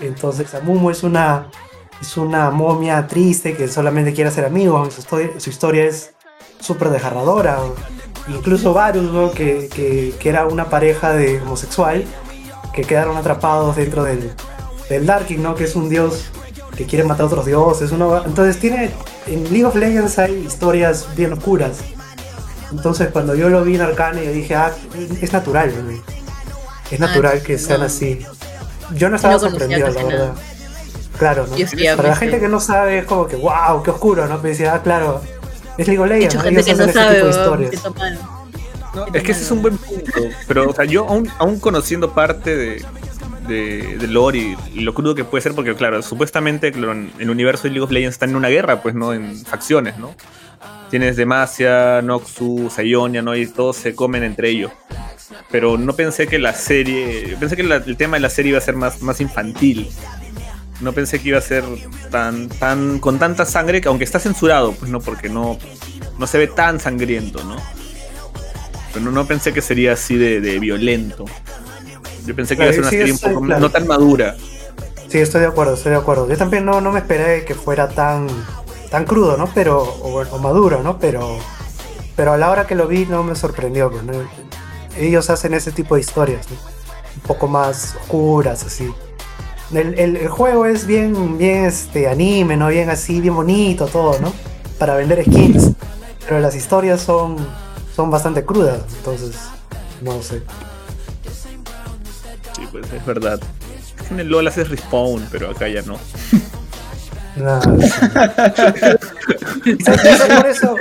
Entonces, 0.00 0.54
a 0.54 0.60
Mumu 0.60 0.88
es 0.90 1.02
una, 1.02 1.50
es 2.00 2.16
una 2.16 2.50
momia 2.50 3.06
triste 3.06 3.54
que 3.56 3.68
solamente 3.68 4.12
quiere 4.14 4.30
ser 4.30 4.44
amigos. 4.44 4.94
Su 4.94 5.00
historia, 5.00 5.30
su 5.38 5.50
historia 5.50 5.84
es 5.84 6.12
súper 6.60 6.90
desgarradora. 6.90 7.58
Incluso 8.28 8.72
Varus, 8.74 9.10
¿no? 9.12 9.30
que, 9.30 9.68
que- 9.72 10.14
que 10.18 10.28
era 10.28 10.46
una 10.46 10.68
pareja 10.68 11.12
de 11.12 11.40
homosexual, 11.40 12.04
que 12.74 12.82
quedaron 12.82 13.16
atrapados 13.16 13.76
dentro 13.76 14.04
del, 14.04 14.32
del 14.88 15.06
Darking, 15.06 15.38
¿no? 15.42 15.54
que 15.54 15.64
es 15.64 15.74
un 15.74 15.88
dios 15.88 16.26
que 16.76 16.84
quiere 16.84 17.04
matar 17.04 17.22
a 17.24 17.26
otros 17.26 17.46
dioses. 17.46 17.90
uno- 17.90 18.22
entonces, 18.24 18.58
tiene, 18.60 18.90
en 19.26 19.44
League 19.44 19.64
of 19.64 19.74
Legends 19.74 20.18
hay 20.18 20.44
historias 20.46 21.06
bien 21.16 21.32
oscuras. 21.32 21.78
Entonces, 22.70 23.08
cuando 23.12 23.34
yo 23.34 23.48
lo 23.48 23.64
vi 23.64 23.76
en 23.76 23.80
Arcane, 23.80 24.24
yo 24.24 24.30
dije, 24.32 24.54
ah, 24.54 24.72
es 25.22 25.32
natural, 25.32 25.72
¿no? 25.84 26.02
Es 26.90 27.00
natural 27.00 27.42
que 27.42 27.58
sean 27.58 27.80
no. 27.80 27.86
así. 27.86 28.24
Yo 28.94 29.08
no 29.08 29.16
estaba 29.16 29.38
sorprendido, 29.38 29.88
la 29.88 30.02
verdad. 30.04 30.32
Claro, 31.18 31.46
¿no? 31.46 31.56
Para 31.96 32.08
la 32.10 32.16
gente 32.16 32.40
que 32.40 32.48
no 32.48 32.60
sabe, 32.60 32.98
es 32.98 33.04
como 33.04 33.26
que, 33.26 33.36
wow, 33.36 33.82
qué 33.82 33.90
oscuro, 33.90 34.26
¿no? 34.26 34.36
Pero 34.36 34.48
decía, 34.50 34.74
ah, 34.74 34.82
claro, 34.82 35.20
es 35.76 35.86
League 35.86 36.00
of 36.02 36.08
Legends, 36.08 36.34
¿no? 36.36 36.40
gente 36.42 36.60
Ellos 36.60 36.66
que 36.66 36.82
hacen 36.82 36.92
sabe, 36.94 37.14
tipo 37.14 37.26
de 37.26 37.30
historias. 37.66 37.82
No, 38.94 39.06
es 39.12 39.22
que 39.22 39.32
ese 39.32 39.42
es 39.42 39.50
un 39.50 39.62
buen 39.62 39.76
punto. 39.78 40.12
Pero, 40.46 40.70
o 40.70 40.74
sea, 40.74 40.84
yo 40.84 41.06
aún, 41.08 41.28
aún 41.38 41.60
conociendo 41.60 42.12
parte 42.12 42.56
de, 42.56 42.84
de, 43.46 43.96
de 43.98 44.06
lore 44.06 44.38
y, 44.38 44.56
y 44.74 44.80
lo 44.80 44.94
crudo 44.94 45.14
que 45.14 45.24
puede 45.24 45.42
ser, 45.42 45.54
porque, 45.54 45.74
claro, 45.74 46.02
supuestamente 46.02 46.72
claro, 46.72 46.92
en 46.92 47.12
el 47.18 47.30
universo 47.30 47.64
de 47.64 47.70
League 47.70 47.84
of 47.84 47.90
Legends 47.90 48.14
está 48.14 48.24
en 48.26 48.34
una 48.36 48.48
guerra, 48.48 48.80
pues, 48.82 48.94
¿no? 48.94 49.12
En 49.12 49.44
facciones, 49.44 49.98
¿no? 49.98 50.14
Tienes 50.90 51.16
Demacia, 51.16 52.00
Noxus, 52.02 52.78
Ionia, 52.78 53.22
¿no? 53.22 53.36
Y 53.36 53.46
todos 53.46 53.76
se 53.76 53.94
comen 53.94 54.22
entre 54.22 54.48
ellos. 54.50 54.72
Pero 55.50 55.76
no 55.76 55.92
pensé 55.94 56.26
que 56.26 56.38
la 56.38 56.54
serie. 56.54 57.36
Pensé 57.38 57.56
que 57.56 57.62
la- 57.62 57.76
el 57.76 57.96
tema 57.98 58.16
de 58.16 58.20
la 58.20 58.30
serie 58.30 58.50
iba 58.50 58.58
a 58.58 58.62
ser 58.62 58.74
más, 58.74 59.02
más 59.02 59.20
infantil. 59.20 59.88
No 60.80 60.92
pensé 60.92 61.20
que 61.20 61.30
iba 61.30 61.38
a 61.38 61.42
ser 61.42 61.64
tan, 62.10 62.48
tan. 62.48 62.98
con 63.00 63.18
tanta 63.18 63.44
sangre, 63.44 63.80
que 63.80 63.88
aunque 63.88 64.04
está 64.04 64.20
censurado, 64.20 64.72
pues 64.74 64.90
no, 64.90 65.00
porque 65.00 65.28
no, 65.28 65.58
no 66.18 66.26
se 66.26 66.38
ve 66.38 66.46
tan 66.46 66.78
sangriento, 66.80 67.42
¿no? 67.44 67.56
Pero 68.92 69.04
no, 69.04 69.10
no 69.10 69.26
pensé 69.26 69.52
que 69.52 69.60
sería 69.62 69.92
así 69.94 70.16
de, 70.16 70.40
de 70.40 70.58
violento. 70.60 71.24
Yo 72.24 72.34
pensé 72.36 72.56
que 72.56 72.62
Claro, 72.62 72.70
iba 72.70 72.70
a 72.70 72.72
ser 72.72 72.82
una 72.82 72.90
sí, 72.90 72.96
serie 72.96 73.12
un 73.12 73.18
poco 73.18 73.40
claro. 73.42 73.60
no 73.60 73.70
tan 73.70 73.86
madura. 73.86 74.36
Sí, 75.08 75.18
estoy 75.18 75.40
de 75.40 75.46
acuerdo, 75.46 75.74
estoy 75.74 75.92
de 75.92 75.98
acuerdo. 75.98 76.28
Yo 76.28 76.36
también 76.36 76.64
no, 76.64 76.80
no 76.80 76.92
me 76.92 76.98
esperé 77.00 77.44
que 77.44 77.54
fuera 77.54 77.88
tan, 77.88 78.28
tan 78.90 79.04
crudo, 79.04 79.36
¿no? 79.36 79.50
Pero, 79.54 79.82
o, 79.82 80.20
o 80.22 80.38
maduro, 80.38 80.82
¿no? 80.82 80.98
Pero, 80.98 81.38
pero 82.16 82.32
a 82.32 82.36
la 82.38 82.50
hora 82.50 82.66
que 82.66 82.74
lo 82.74 82.86
vi 82.86 83.06
no 83.06 83.22
me 83.22 83.34
sorprendió, 83.34 83.90
pues, 83.90 84.02
¿no? 84.04 84.12
Ellos 84.96 85.30
hacen 85.30 85.54
ese 85.54 85.72
tipo 85.72 85.94
de 85.94 86.02
historias, 86.02 86.50
¿no? 86.50 86.56
Un 87.16 87.22
poco 87.22 87.48
más 87.48 87.96
oscuras, 88.02 88.64
así. 88.64 88.92
El, 89.72 89.98
el- 89.98 90.16
el 90.16 90.28
juego 90.28 90.66
es 90.66 90.86
bien, 90.86 91.36
bien 91.38 91.64
este, 91.66 92.08
anime, 92.08 92.56
¿no? 92.56 92.68
Bien 92.68 92.88
así, 92.90 93.20
bien 93.20 93.34
bonito, 93.34 93.86
todo, 93.86 94.18
¿no? 94.20 94.32
Para 94.78 94.94
vender 94.96 95.22
skins. 95.24 95.72
Pero 96.26 96.40
las 96.40 96.54
historias 96.54 97.00
son, 97.00 97.36
son 97.94 98.10
bastante 98.10 98.44
crudas, 98.44 98.80
entonces, 98.98 99.36
no 100.02 100.22
sé. 100.22 100.42
Sí, 102.56 102.62
pues 102.70 102.92
es 102.92 103.04
verdad. 103.06 103.40
En 104.10 104.20
el 104.20 104.28
LOL 104.28 104.46
haces 104.48 104.68
respawn, 104.70 105.26
pero 105.30 105.50
acá 105.50 105.68
ya 105.68 105.82
no. 105.82 105.98
Nada, 107.36 107.60
sí. 107.62 107.68
quizás, 109.64 110.00
quizás 110.02 110.28
por 110.40 110.46
eso, 110.46 110.76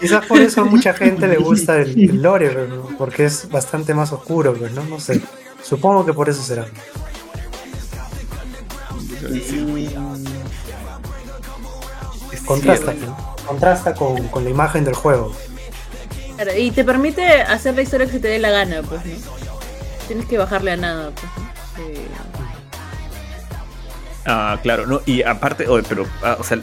quizás 0.00 0.26
por 0.26 0.40
eso 0.40 0.60
a 0.60 0.64
mucha 0.64 0.92
gente 0.92 1.26
le 1.28 1.36
gusta 1.38 1.76
el, 1.78 1.98
el 2.10 2.20
lore, 2.22 2.68
¿no? 2.68 2.88
porque 2.98 3.24
es 3.24 3.48
bastante 3.50 3.94
más 3.94 4.12
oscuro, 4.12 4.54
pues, 4.54 4.72
¿no? 4.72 4.84
No 4.84 5.00
sé. 5.00 5.20
Supongo 5.62 6.04
que 6.04 6.12
por 6.12 6.28
eso 6.28 6.42
será. 6.42 6.66
Contrasta, 12.46 12.92
cierto. 12.92 13.06
¿no? 13.06 13.36
Contrasta 13.46 13.94
con, 13.94 14.28
con 14.28 14.44
la 14.44 14.50
imagen 14.50 14.84
del 14.84 14.94
juego. 14.94 15.32
Claro, 16.36 16.58
y 16.58 16.70
te 16.70 16.84
permite 16.84 17.24
hacer 17.42 17.74
la 17.74 17.82
historia 17.82 18.06
que 18.06 18.12
se 18.12 18.20
te 18.20 18.28
dé 18.28 18.38
la 18.38 18.50
gana, 18.50 18.82
pues, 18.82 19.04
¿no? 19.04 19.12
Tienes 20.08 20.26
que 20.26 20.38
bajarle 20.38 20.72
a 20.72 20.76
nada, 20.76 21.10
pues, 21.10 21.26
¿no? 21.36 21.52
Ah, 24.24 24.58
claro, 24.62 24.86
no, 24.86 25.00
y 25.04 25.22
aparte, 25.22 25.68
oye, 25.68 25.84
pero, 25.88 26.06
ah, 26.22 26.36
o 26.38 26.44
sea, 26.44 26.58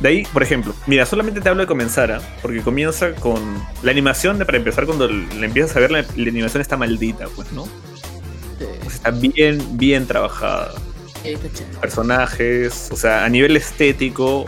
de 0.00 0.08
ahí, 0.08 0.24
por 0.32 0.42
ejemplo, 0.42 0.74
mira, 0.86 1.06
solamente 1.06 1.40
te 1.40 1.48
hablo 1.48 1.62
de 1.62 1.66
comenzar, 1.66 2.10
¿ah? 2.12 2.20
porque 2.42 2.60
comienza 2.62 3.12
con 3.14 3.40
la 3.82 3.90
animación, 3.90 4.38
de, 4.38 4.44
para 4.44 4.58
empezar, 4.58 4.86
cuando 4.86 5.08
la 5.08 5.46
empiezas 5.46 5.76
a 5.76 5.80
ver, 5.80 5.90
la, 5.90 6.02
la 6.02 6.30
animación 6.30 6.60
está 6.60 6.76
maldita, 6.76 7.26
pues, 7.34 7.52
¿no? 7.52 7.66
está 8.86 9.10
bien, 9.10 9.76
bien 9.76 10.06
trabajada. 10.06 10.72
Personajes, 11.80 12.88
o 12.92 12.96
sea, 12.96 13.24
a 13.24 13.28
nivel 13.28 13.56
estético, 13.56 14.46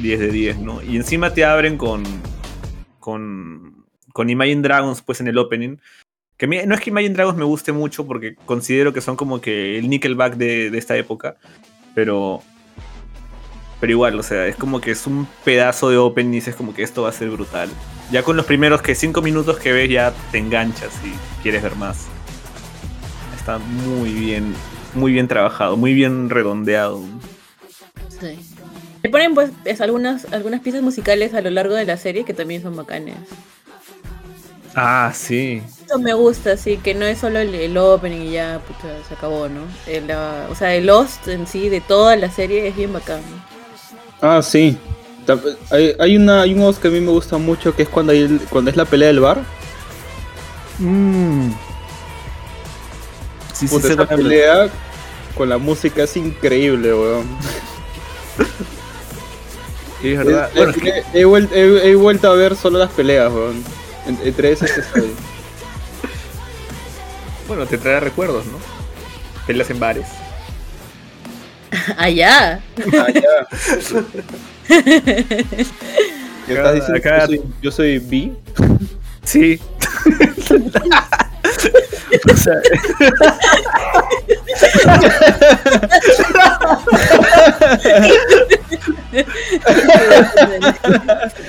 10 0.00 0.20
de 0.20 0.28
10, 0.28 0.58
¿no? 0.58 0.82
Y 0.82 0.96
encima 0.96 1.32
te 1.34 1.44
abren 1.44 1.76
con, 1.78 2.02
con, 3.00 3.84
con 4.12 4.30
Imagine 4.30 4.62
Dragons, 4.62 5.02
pues, 5.02 5.20
en 5.20 5.28
el 5.28 5.38
opening. 5.38 5.76
Que 6.36 6.46
mi- 6.46 6.64
no 6.66 6.74
es 6.74 6.80
que 6.80 6.90
Imagine 6.90 7.14
Dragons 7.14 7.38
me 7.38 7.44
guste 7.44 7.72
mucho 7.72 8.06
porque 8.06 8.34
considero 8.46 8.92
que 8.92 9.00
son 9.00 9.16
como 9.16 9.40
que 9.40 9.78
el 9.78 9.88
Nickelback 9.88 10.34
de, 10.36 10.70
de 10.70 10.78
esta 10.78 10.96
época, 10.96 11.36
pero 11.94 12.42
pero 13.80 13.90
igual, 13.92 14.16
o 14.18 14.22
sea, 14.22 14.46
es 14.46 14.54
como 14.54 14.80
que 14.80 14.92
es 14.92 15.08
un 15.08 15.26
pedazo 15.44 15.90
de 15.90 15.96
opening 15.96 16.30
y 16.30 16.34
dices 16.36 16.54
como 16.54 16.72
que 16.72 16.84
esto 16.84 17.02
va 17.02 17.08
a 17.08 17.12
ser 17.12 17.30
brutal. 17.30 17.68
Ya 18.12 18.22
con 18.22 18.36
los 18.36 18.46
primeros 18.46 18.80
que 18.80 18.94
cinco 18.94 19.22
minutos 19.22 19.58
que 19.58 19.72
ves 19.72 19.90
ya 19.90 20.12
te 20.30 20.38
enganchas 20.38 20.92
y 21.04 21.42
quieres 21.42 21.64
ver 21.64 21.74
más. 21.74 22.06
Está 23.36 23.58
muy 23.58 24.10
bien, 24.12 24.54
muy 24.94 25.12
bien 25.12 25.28
trabajado, 25.28 25.76
muy 25.76 25.94
bien 25.94 26.30
redondeado. 26.30 27.00
Sí. 28.08 28.38
Le 29.02 29.10
ponen 29.10 29.34
pues 29.34 29.50
es, 29.64 29.80
algunas, 29.80 30.32
algunas 30.32 30.60
piezas 30.60 30.82
musicales 30.82 31.34
a 31.34 31.40
lo 31.40 31.50
largo 31.50 31.74
de 31.74 31.84
la 31.84 31.96
serie 31.96 32.24
que 32.24 32.34
también 32.34 32.62
son 32.62 32.76
bacanes. 32.76 33.16
Ah, 34.74 35.12
sí. 35.14 35.62
Eso 35.84 35.98
me 35.98 36.14
gusta, 36.14 36.56
sí, 36.56 36.78
que 36.78 36.94
no 36.94 37.04
es 37.04 37.18
solo 37.18 37.38
el, 37.40 37.54
el 37.54 37.76
opening 37.76 38.22
y 38.22 38.30
ya 38.32 38.60
puta, 38.66 38.88
se 39.06 39.14
acabó, 39.14 39.48
¿no? 39.48 39.62
El, 39.86 40.06
la- 40.06 40.46
o 40.50 40.54
sea, 40.54 40.74
el 40.74 40.86
Lost 40.86 41.28
en 41.28 41.46
sí 41.46 41.68
de 41.68 41.80
toda 41.80 42.16
la 42.16 42.30
serie 42.30 42.66
es 42.68 42.76
bien 42.76 42.92
bacán. 42.92 43.20
¿no? 43.20 43.42
Ah, 44.20 44.40
sí. 44.42 44.78
Hay, 45.70 45.94
hay 45.98 46.16
una, 46.16 46.42
hay 46.42 46.54
un 46.54 46.62
OST 46.62 46.82
que 46.82 46.88
a 46.88 46.90
mí 46.90 47.00
me 47.00 47.10
gusta 47.12 47.38
mucho 47.38 47.74
que 47.76 47.82
es 47.82 47.88
cuando, 47.88 48.12
hay, 48.12 48.20
el- 48.22 48.40
cuando 48.48 48.70
es 48.70 48.76
la 48.76 48.84
pelea 48.86 49.08
del 49.08 49.20
bar. 49.20 49.42
Mm. 50.78 51.50
Sí, 53.52 53.66
Puta, 53.68 53.88
esa 53.92 54.06
pelea 54.06 54.68
con 55.36 55.48
la 55.48 55.58
música 55.58 56.02
es 56.04 56.16
increíble, 56.16 56.92
weón. 56.94 57.26
Sí, 60.00 60.12
es 60.12 60.18
verdad. 60.18 60.50
He- 60.52 60.56
Bueno, 60.56 60.70
es 60.72 60.76
que- 60.78 60.88
he, 61.14 61.20
he 61.20 61.26
vuel- 61.26 61.48
he- 61.52 61.90
he 61.90 61.94
vuelto 61.94 62.30
a 62.30 62.34
ver 62.34 62.56
solo 62.56 62.78
las 62.78 62.90
peleas, 62.90 63.30
weón. 63.32 63.62
En- 64.06 64.18
entre 64.24 64.52
esas 64.52 64.72
que 64.72 64.80
estoy. 64.80 65.12
bueno, 67.48 67.66
te 67.66 67.78
trae 67.78 68.00
recuerdos, 68.00 68.44
¿no? 68.46 68.58
Peleas 69.46 69.70
en 69.70 69.78
bares. 69.80 70.06
Allá. 71.96 72.60
Ya. 72.76 73.46
¿Qué 74.66 74.74
Acá- 76.52 76.72
estás 76.72 76.74
diciendo? 76.74 76.96
acá- 76.98 77.20
Yo, 77.20 77.26
soy, 77.26 77.42
yo 77.62 77.70
soy 77.70 77.98
B. 77.98 78.32
Sí. 79.24 79.60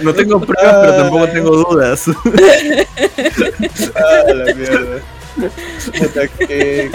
no 0.02 0.14
tengo 0.14 0.40
pruebas, 0.42 0.76
pero 0.82 0.96
tampoco 0.98 1.28
tengo 1.30 1.56
dudas. 1.58 2.06
Ah, 3.96 4.24
qué. 6.40 6.90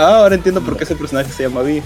Ah, 0.00 0.16
ahora 0.16 0.34
entiendo 0.34 0.62
por 0.62 0.76
qué 0.78 0.84
ese 0.84 0.96
personaje 0.96 1.30
se 1.30 1.42
llama 1.42 1.60
B. 1.60 1.82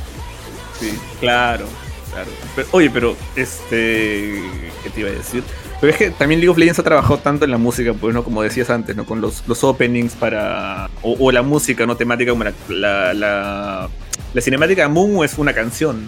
Sí, 0.78 0.96
claro, 1.18 1.66
claro. 2.12 2.30
Pero, 2.54 2.68
oye, 2.70 2.90
pero 2.90 3.16
este. 3.34 4.40
¿Qué 4.84 4.90
te 4.90 5.00
iba 5.00 5.08
a 5.08 5.12
decir? 5.12 5.42
Pero 5.80 5.92
es 5.92 5.98
que 5.98 6.10
también 6.10 6.40
League 6.40 6.48
of 6.50 6.56
Legends 6.56 6.78
ha 6.78 6.84
trabajado 6.84 7.18
tanto 7.18 7.44
en 7.44 7.50
la 7.50 7.58
música, 7.58 7.92
pues, 7.92 8.14
¿no? 8.14 8.22
Como 8.22 8.40
decías 8.42 8.70
antes, 8.70 8.94
¿no? 8.94 9.04
Con 9.04 9.20
los, 9.20 9.42
los 9.48 9.64
openings 9.64 10.14
para. 10.14 10.88
O, 11.02 11.16
o 11.18 11.32
la 11.32 11.42
música, 11.42 11.86
¿no? 11.86 11.96
Temática 11.96 12.30
como 12.30 12.44
la. 12.44 12.52
La, 12.68 13.14
la, 13.14 13.88
la 14.32 14.40
cinemática 14.40 14.82
de 14.82 14.88
Moon 14.88 15.24
es 15.24 15.36
una 15.38 15.52
canción. 15.52 16.06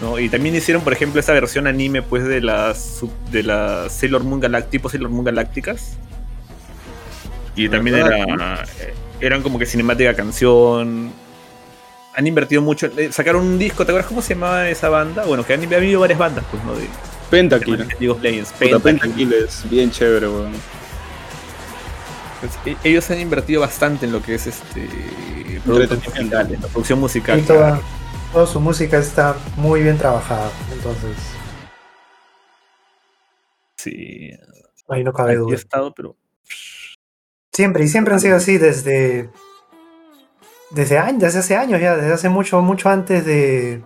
¿no? 0.00 0.18
Y 0.18 0.28
también 0.28 0.54
hicieron, 0.54 0.82
por 0.82 0.92
ejemplo, 0.92 1.20
esa 1.20 1.32
versión 1.32 1.66
anime, 1.66 2.02
pues, 2.02 2.24
de 2.24 2.40
las. 2.40 3.00
de 3.32 3.42
las 3.42 3.92
Sailor 3.92 4.22
Moon 4.22 4.40
Galact 4.40 4.70
tipo 4.70 4.88
Sailor 4.88 5.10
Moon 5.10 5.24
Galácticas. 5.24 5.96
Y 7.56 7.68
también 7.68 7.96
era. 7.96 8.64
eh, 8.80 8.94
Eran 9.20 9.42
como 9.42 9.58
que 9.58 9.66
cinemática 9.66 10.14
canción 10.14 11.12
han 12.16 12.26
invertido 12.26 12.62
mucho. 12.62 12.86
eh, 12.96 13.10
Sacaron 13.12 13.44
un 13.44 13.58
disco, 13.58 13.84
¿te 13.84 13.92
acuerdas 13.92 14.08
cómo 14.08 14.22
se 14.22 14.34
llamaba 14.34 14.68
esa 14.68 14.88
banda? 14.88 15.24
Bueno, 15.24 15.44
que 15.44 15.54
han 15.54 15.72
ha 15.72 15.76
habido 15.76 16.00
varias 16.00 16.18
bandas, 16.18 16.44
pues, 16.50 16.62
¿no? 16.64 16.74
De, 16.74 16.86
Pentakill. 17.30 17.78
Pentakill. 17.78 18.80
Pentakill 18.80 19.32
es 19.32 19.68
bien 19.68 19.90
chévere, 19.90 20.28
weón. 20.28 20.52
Pues, 22.40 22.52
e- 22.66 22.88
ellos 22.88 23.10
han 23.10 23.18
invertido 23.20 23.62
bastante 23.62 24.06
en 24.06 24.12
lo 24.12 24.22
que 24.22 24.34
es 24.34 24.46
este 24.46 24.88
musicales, 25.64 26.60
la 26.60 26.68
producción 26.68 27.00
musical. 27.00 27.38
Y 27.40 27.42
toda, 27.42 27.80
toda 28.32 28.46
su 28.46 28.60
música 28.60 28.98
está 28.98 29.34
muy 29.56 29.82
bien 29.82 29.96
trabajada. 29.98 30.50
Entonces, 30.72 31.16
Sí, 33.76 34.30
ahí 34.88 35.02
no 35.04 35.12
cabe 35.12 35.32
aquí 35.32 35.36
he 35.38 35.40
duda. 35.42 35.54
estado, 35.56 35.92
pero 35.94 36.16
Siempre, 37.54 37.84
y 37.84 37.88
siempre 37.88 38.12
han 38.14 38.20
sido 38.20 38.36
así 38.36 38.58
desde. 38.58 39.30
Desde 40.70 40.98
años, 40.98 41.20
desde 41.22 41.38
hace 41.38 41.56
años 41.56 41.80
ya, 41.80 41.96
desde 41.96 42.12
hace 42.12 42.28
mucho, 42.28 42.60
mucho 42.60 42.88
antes 42.90 43.24
de, 43.24 43.82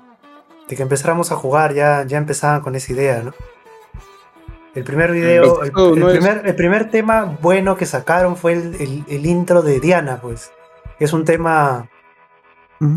de 0.69 0.77
que 0.77 0.83
empezáramos 0.83 1.31
a 1.31 1.37
jugar, 1.37 1.75
ya, 1.75 2.05
ya 2.07 2.17
empezaban 2.17 2.63
con 2.63 2.75
esa 2.75 2.93
idea, 2.93 3.23
¿no? 3.23 3.35
El 4.75 4.85
primer 4.85 5.11
video, 5.13 5.43
el, 5.65 5.73
primer, 6.13 6.47
el 6.47 6.55
primer 6.55 6.91
tema 6.91 7.37
bueno 7.43 7.77
que 7.77 7.85
sacaron 7.85 8.37
fue 8.37 8.53
el, 8.55 8.75
el- 8.81 9.05
el 9.09 9.27
intro 9.27 9.61
de 9.63 9.81
Diana, 9.81 10.19
pues. 10.23 10.51
Es 10.99 11.13
un 11.13 11.25
tema, 11.27 11.91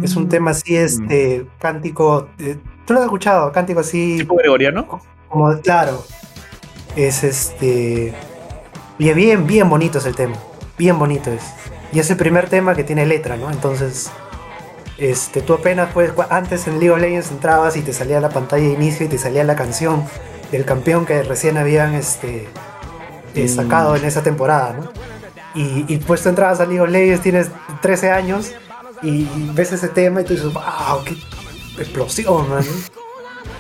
es 0.04 0.16
un 0.16 0.30
tema 0.30 0.52
así, 0.52 0.76
este, 0.78 1.46
cántico. 1.60 2.30
eh, 2.40 2.58
¿Tú 2.86 2.94
lo 2.94 3.00
has 3.00 3.06
escuchado? 3.06 3.52
Cántico 3.52 3.82
así, 3.82 4.18
tipo 4.20 4.36
gregoriano. 4.36 4.88
como, 5.28 5.60
claro. 5.62 6.04
Es 6.96 7.24
este. 7.26 8.14
Bien, 8.98 9.16
bien, 9.16 9.48
bien 9.48 9.70
bonito 9.70 9.98
es 9.98 10.06
el 10.06 10.16
tema. 10.16 10.36
Bien 10.78 10.98
bonito 10.98 11.32
es. 11.32 11.44
Y 11.94 12.00
es 12.00 12.10
el 12.10 12.18
primer 12.18 12.50
tema 12.50 12.76
que 12.76 12.84
tiene 12.84 13.06
letra, 13.06 13.38
¿no? 13.38 13.52
Entonces, 13.52 14.10
este, 14.98 15.42
tú 15.42 15.54
apenas, 15.54 15.94
cua- 15.94 16.28
antes 16.30 16.68
en 16.68 16.80
League 16.80 16.92
of 16.92 17.00
Legends 17.00 17.32
entrabas 17.32 17.76
y 17.78 17.82
te 17.82 17.94
salía 17.94 18.20
la 18.20 18.30
pantalla 18.30 18.64
de 18.68 18.74
inicio 18.74 19.06
y 19.06 19.10
te 19.10 19.18
salía 19.18 19.44
la 19.44 19.56
canción 19.56 20.04
del 20.52 20.66
campeón 20.66 21.06
que 21.06 21.24
recién 21.24 21.58
habían 21.58 21.94
este, 21.96 22.48
eh, 23.36 23.46
Mm. 23.46 23.48
sacado 23.48 23.96
en 23.96 24.06
esa 24.06 24.24
temporada, 24.24 24.74
¿no? 24.80 24.92
Y, 25.54 25.86
y 25.94 25.98
pues 25.98 26.22
tú 26.24 26.30
entrabas 26.30 26.60
a 26.62 26.66
League 26.66 26.82
of 26.82 26.90
Legends, 26.90 27.22
tienes 27.22 27.48
13 27.82 28.10
años 28.12 28.52
y 29.02 29.28
ves 29.54 29.74
ese 29.74 29.90
tema 29.90 30.22
y 30.22 30.24
tú 30.24 30.34
dices, 30.34 30.54
wow, 30.54 31.04
qué 31.06 31.18
explosión, 31.82 32.50
man. 32.50 32.64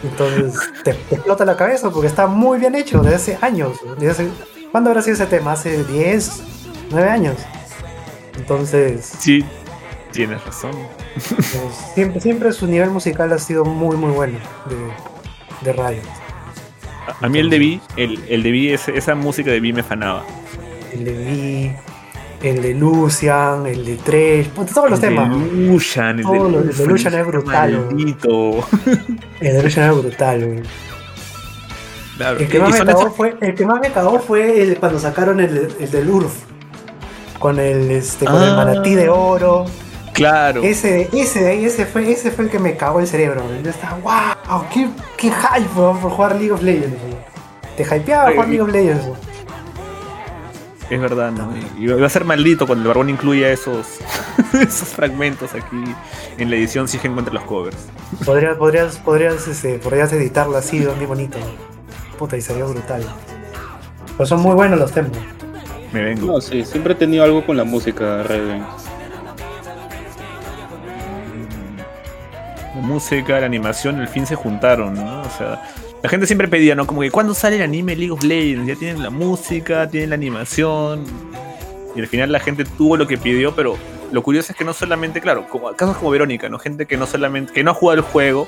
Entonces 0.04 0.54
te, 0.84 0.93
te 0.93 1.15
explota 1.15 1.45
la 1.45 1.58
cabeza 1.58 1.89
porque 1.91 2.08
está 2.08 2.28
muy 2.28 2.60
bien 2.60 2.76
hecho 2.76 3.02
desde 3.02 3.15
hace 3.15 3.38
años. 3.41 3.78
Desde 3.97 4.12
hace, 4.12 4.30
¿Cuándo 4.71 4.89
habrá 4.89 5.02
sido 5.02 5.15
ese 5.15 5.26
tema? 5.26 5.52
¿Hace 5.52 5.84
10, 5.84 6.43
9 6.91 7.10
años? 7.10 7.36
Entonces, 8.38 9.06
Sí, 9.19 9.43
tienes 10.12 10.43
razón. 10.45 10.71
pues, 11.13 11.45
siempre, 11.93 12.21
siempre 12.21 12.51
su 12.54 12.67
nivel 12.67 12.89
musical 12.89 13.32
ha 13.34 13.38
sido 13.39 13.65
muy, 13.65 13.95
muy 13.97 14.12
bueno 14.12 14.39
de, 14.69 15.65
de 15.65 15.73
radio. 15.73 16.01
A, 17.21 17.25
a 17.25 17.30
mí 17.30 17.39
el 17.39 17.49
de 17.49 17.60
Vi, 17.60 17.82
el, 17.97 18.23
el 18.30 18.43
de 18.43 18.73
ese- 18.73 18.97
esa 18.97 19.15
música 19.15 19.51
de 19.51 19.60
Vi 19.60 19.73
me 19.73 19.84
fanaba. 19.84 20.23
El 20.93 21.04
de 21.06 21.13
Vi, 21.13 21.71
el 22.47 22.62
de 22.62 22.73
Lucian, 22.73 23.65
el 23.67 23.86
de 23.86 23.95
Tresh, 23.97 24.49
puta, 24.49 24.73
todos 24.73 24.89
los 24.91 25.04
El 25.04 25.10
de 25.10 25.15
temas. 25.15 25.30
Lucian, 25.54 26.19
el 26.19 26.25
de 26.25 26.38
los- 26.39 26.54
el 26.69 26.77
de 26.77 26.86
Lucian, 26.88 27.13
es 27.13 27.27
brutal. 27.27 27.87
El 29.39 29.54
de 29.54 29.63
Lucian 29.63 29.85
era 29.85 29.94
brutal, 29.94 30.46
güey. 30.46 30.62
Claro. 32.17 32.39
El 32.39 32.48
que, 32.48 32.60
más 32.60 32.71
me 32.79 32.85
cagó 32.85 33.10
fue, 33.12 33.35
el 33.42 33.56
que 33.56 33.65
más 33.65 33.79
me 33.79 33.92
cagó 33.92 34.19
fue 34.19 34.62
el, 34.62 34.77
cuando 34.77 35.00
sacaron 35.00 35.39
el, 35.39 35.73
el 35.79 35.89
del 35.92 36.10
URF. 36.10 36.33
Con 37.42 37.60
el 37.60 37.92
este, 37.92 38.25
con 38.25 38.42
el 38.42 38.52
Ah. 38.52 38.56
manatí 38.56 38.96
de 38.96 39.10
oro. 39.10 39.65
Claro. 40.13 40.62
Ese, 40.63 41.10
ese 41.13 41.42
de 41.42 41.50
ahí, 41.50 41.65
ese 41.65 41.85
fue, 41.85 42.10
ese 42.12 42.31
fue 42.31 42.46
el 42.46 42.50
que 42.52 42.60
me 42.60 42.77
cagó 42.77 43.00
el 43.02 43.08
cerebro. 43.08 43.44
Yo 43.63 43.69
estaba, 43.69 43.98
wow, 44.48 44.63
qué, 44.73 44.87
qué 45.17 45.31
hype 45.31 45.69
weón, 45.75 45.98
por 46.00 46.12
jugar 46.12 46.35
League 46.35 46.52
of 46.52 46.62
Legends. 46.62 46.98
Te 47.75 47.83
hypeaba 47.83 48.25
Oye, 48.25 48.33
jugar 48.35 48.48
League 48.50 48.62
of 48.62 48.69
Legends. 48.71 49.06
Es 50.89 51.00
verdad, 51.00 51.31
¿no? 51.31 51.54
Y 51.79 51.87
va 51.87 52.06
a 52.06 52.10
ser 52.10 52.25
maldito 52.25 52.67
cuando 52.67 52.83
el 52.83 52.87
barbón 52.89 53.10
incluya 53.10 53.50
esos, 53.50 53.87
esos 54.54 54.89
fragmentos 54.89 55.54
aquí 55.54 55.81
en 56.37 56.50
la 56.50 56.58
edición 56.58 56.89
si 56.89 56.98
es 56.98 57.02
que 57.02 57.08
encuentra 57.08 57.33
los 57.33 57.44
covers. 57.44 57.77
Podrías, 58.25 58.58
podrías, 58.58 58.98
podrías, 58.98 59.48
este, 59.48 59.79
podrías 59.79 60.12
editarlo 60.12 60.58
así, 60.58 60.79
bien 60.79 61.08
bonito. 61.08 61.37
Puta, 62.19 62.35
y 62.35 62.42
salió 62.42 62.67
brutal. 62.67 63.04
Pero 64.17 64.25
son 64.27 64.42
muy 64.42 64.54
buenos 64.54 64.77
los 64.77 64.92
temas. 64.92 65.12
Me 65.92 66.02
vengo. 66.04 66.27
No, 66.27 66.42
sí, 66.42 66.63
siempre 66.63 66.94
he 66.94 66.96
tenido 66.96 67.23
algo 67.23 67.46
con 67.46 67.58
la 67.58 67.63
música, 67.63 68.23
Raven. 68.23 68.63
La 72.75 72.81
música, 72.81 73.39
la 73.39 73.46
animación, 73.46 74.00
al 74.00 74.08
fin 74.08 74.25
se 74.25 74.35
juntaron, 74.35 74.94
¿no? 74.94 75.21
O 75.21 75.29
sea, 75.37 75.62
la 76.02 76.10
gente 76.10 76.25
siempre 76.25 76.48
pedía, 76.48 76.73
¿no? 76.73 76.87
Como 76.87 77.02
que 77.02 77.12
¿cuándo 77.12 77.33
sale 77.33 77.58
el 77.58 77.62
anime 77.62 77.96
League 77.96 78.12
of 78.12 78.23
Legends? 78.23 78.67
Ya 78.67 78.75
tienen 78.75 79.04
la 79.04 79.10
música, 79.10 79.87
tienen 79.89 80.12
la 80.12 80.15
animación. 80.15 81.04
Y 81.96 82.00
al 82.00 82.08
final 82.08 82.31
la 82.31 82.39
gente 82.39 82.63
tuvo 82.63 82.96
lo 82.96 83.06
que 83.06 83.17
pidió, 83.17 83.54
pero 83.54 83.77
lo 84.12 84.23
curioso 84.23 84.54
es 84.54 84.58
que 84.58 84.63
no 84.63 84.73
solamente, 84.73 85.19
claro, 85.19 85.48
como 85.50 85.71
casos 85.73 85.98
como 85.98 86.12
Verónica, 86.12 86.48
¿no? 86.50 86.58
Gente 86.58 86.85
que 86.85 86.98
no 86.98 87.06
solamente, 87.06 87.52
que 87.54 87.63
no 87.63 87.71
ha 87.71 87.73
jugado 87.73 88.00
el 88.00 88.06
juego, 88.06 88.48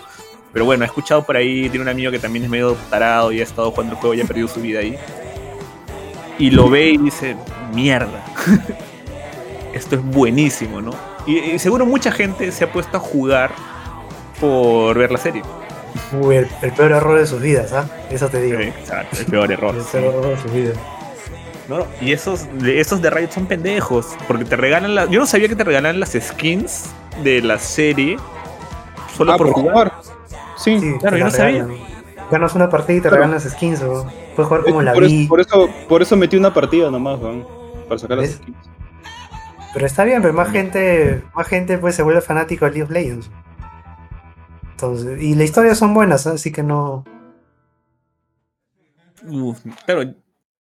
pero 0.54 0.66
bueno, 0.66 0.84
ha 0.84 0.88
escuchado 0.88 1.24
por 1.24 1.36
ahí, 1.36 1.70
tiene 1.70 1.82
un 1.82 1.90
amigo 1.90 2.12
que 2.12 2.20
también 2.20 2.46
es 2.46 2.50
medio 2.50 2.76
tarado 2.90 3.32
y 3.32 3.42
ha 3.42 3.44
estado 3.44 3.72
jugando 3.72 3.96
el 3.96 4.00
juego 4.00 4.14
y 4.14 4.22
ha 4.22 4.26
perdido 4.26 4.48
su 4.48 4.62
vida 4.62 4.80
ahí. 4.80 4.98
Y 6.40 6.50
lo 6.52 6.70
ve 6.70 6.90
y 6.90 6.98
dice, 6.98 7.36
mierda. 7.74 8.24
Esto 9.74 9.96
es 9.96 10.04
buenísimo, 10.04 10.82
¿no? 10.82 10.92
Y, 11.26 11.38
y 11.40 11.60
seguro 11.60 11.86
mucha 11.86 12.12
gente 12.12 12.52
se 12.52 12.64
ha 12.64 12.72
puesto 12.72 12.98
a 12.98 13.00
jugar 13.00 13.52
por 14.40 14.98
ver 14.98 15.12
la 15.12 15.18
serie. 15.18 15.42
Uy, 16.20 16.36
el, 16.38 16.48
el 16.62 16.72
peor 16.74 16.92
error 16.92 17.20
de 17.20 17.26
sus 17.26 17.42
vidas, 17.42 17.72
¿ah? 17.74 17.88
Eso 18.10 18.28
te 18.30 18.42
digo. 18.42 18.60
Exacto, 18.60 19.18
el 19.20 19.26
peor 19.26 19.52
error. 19.52 19.76
El 19.78 19.84
peor 19.84 20.04
error 20.06 20.28
de 20.36 20.42
sus 20.42 20.52
vidas. 20.52 20.76
No, 21.70 21.78
no, 21.80 21.86
y 22.02 22.12
esos 22.12 22.46
de, 22.62 22.82
esos 22.82 23.02
de 23.02 23.10
Riot 23.10 23.32
son 23.32 23.46
pendejos. 23.46 24.08
Porque 24.28 24.44
te 24.44 24.56
regalan 24.58 24.96
las. 24.96 25.10
Yo 25.10 25.20
no 25.20 25.26
sabía 25.26 25.48
que 25.48 25.56
te 25.56 25.64
regalan 25.64 26.00
las 26.00 26.12
skins 26.12 26.86
de 27.24 27.42
la 27.42 27.58
serie. 27.58 28.18
Solo 29.16 29.34
Ah, 29.34 29.38
por, 29.38 29.52
jugar. 29.52 29.94
Sí, 30.58 30.80
Sí, 30.80 30.94
claro, 31.00 31.18
yo 31.18 31.26
no 31.26 31.32
sabía. 31.32 31.68
Ganas 32.34 32.54
una 32.56 32.70
partida 32.70 32.98
y 32.98 33.00
te 33.00 33.04
Claro. 33.10 33.16
regalan 33.24 33.36
las 33.36 33.50
skins, 33.52 33.82
o 33.82 34.06
puedes 34.36 34.48
jugar 34.48 34.64
como 34.64 34.82
la 34.82 34.94
por, 34.94 35.06
vi. 35.06 35.28
por, 35.28 35.40
eso, 35.40 35.70
por 35.88 36.02
eso 36.02 36.16
metí 36.18 36.36
una 36.38 36.54
partida 36.54 36.92
nomás, 36.92 37.20
weón. 37.22 37.46
Para 37.88 37.98
sacar 38.00 38.18
las 38.18 38.28
¿Ves? 38.28 38.36
skins. 38.38 38.58
Pero 39.74 39.86
está 39.86 40.04
bien, 40.04 40.22
pero 40.22 40.34
más 40.34 40.50
gente, 40.52 41.24
más 41.36 41.48
gente 41.48 41.78
pues 41.80 41.96
se 41.96 42.04
vuelve 42.04 42.22
fanático 42.22 42.66
de 42.66 42.72
League 42.72 42.84
of 42.84 42.92
Legends. 42.92 43.32
Entonces, 44.72 45.22
y 45.22 45.34
las 45.36 45.46
historias 45.46 45.78
son 45.78 45.94
buenas, 45.94 46.28
así 46.28 46.52
que 46.52 46.62
no. 46.64 47.06
Uf, 49.28 49.60
pero, 49.88 50.14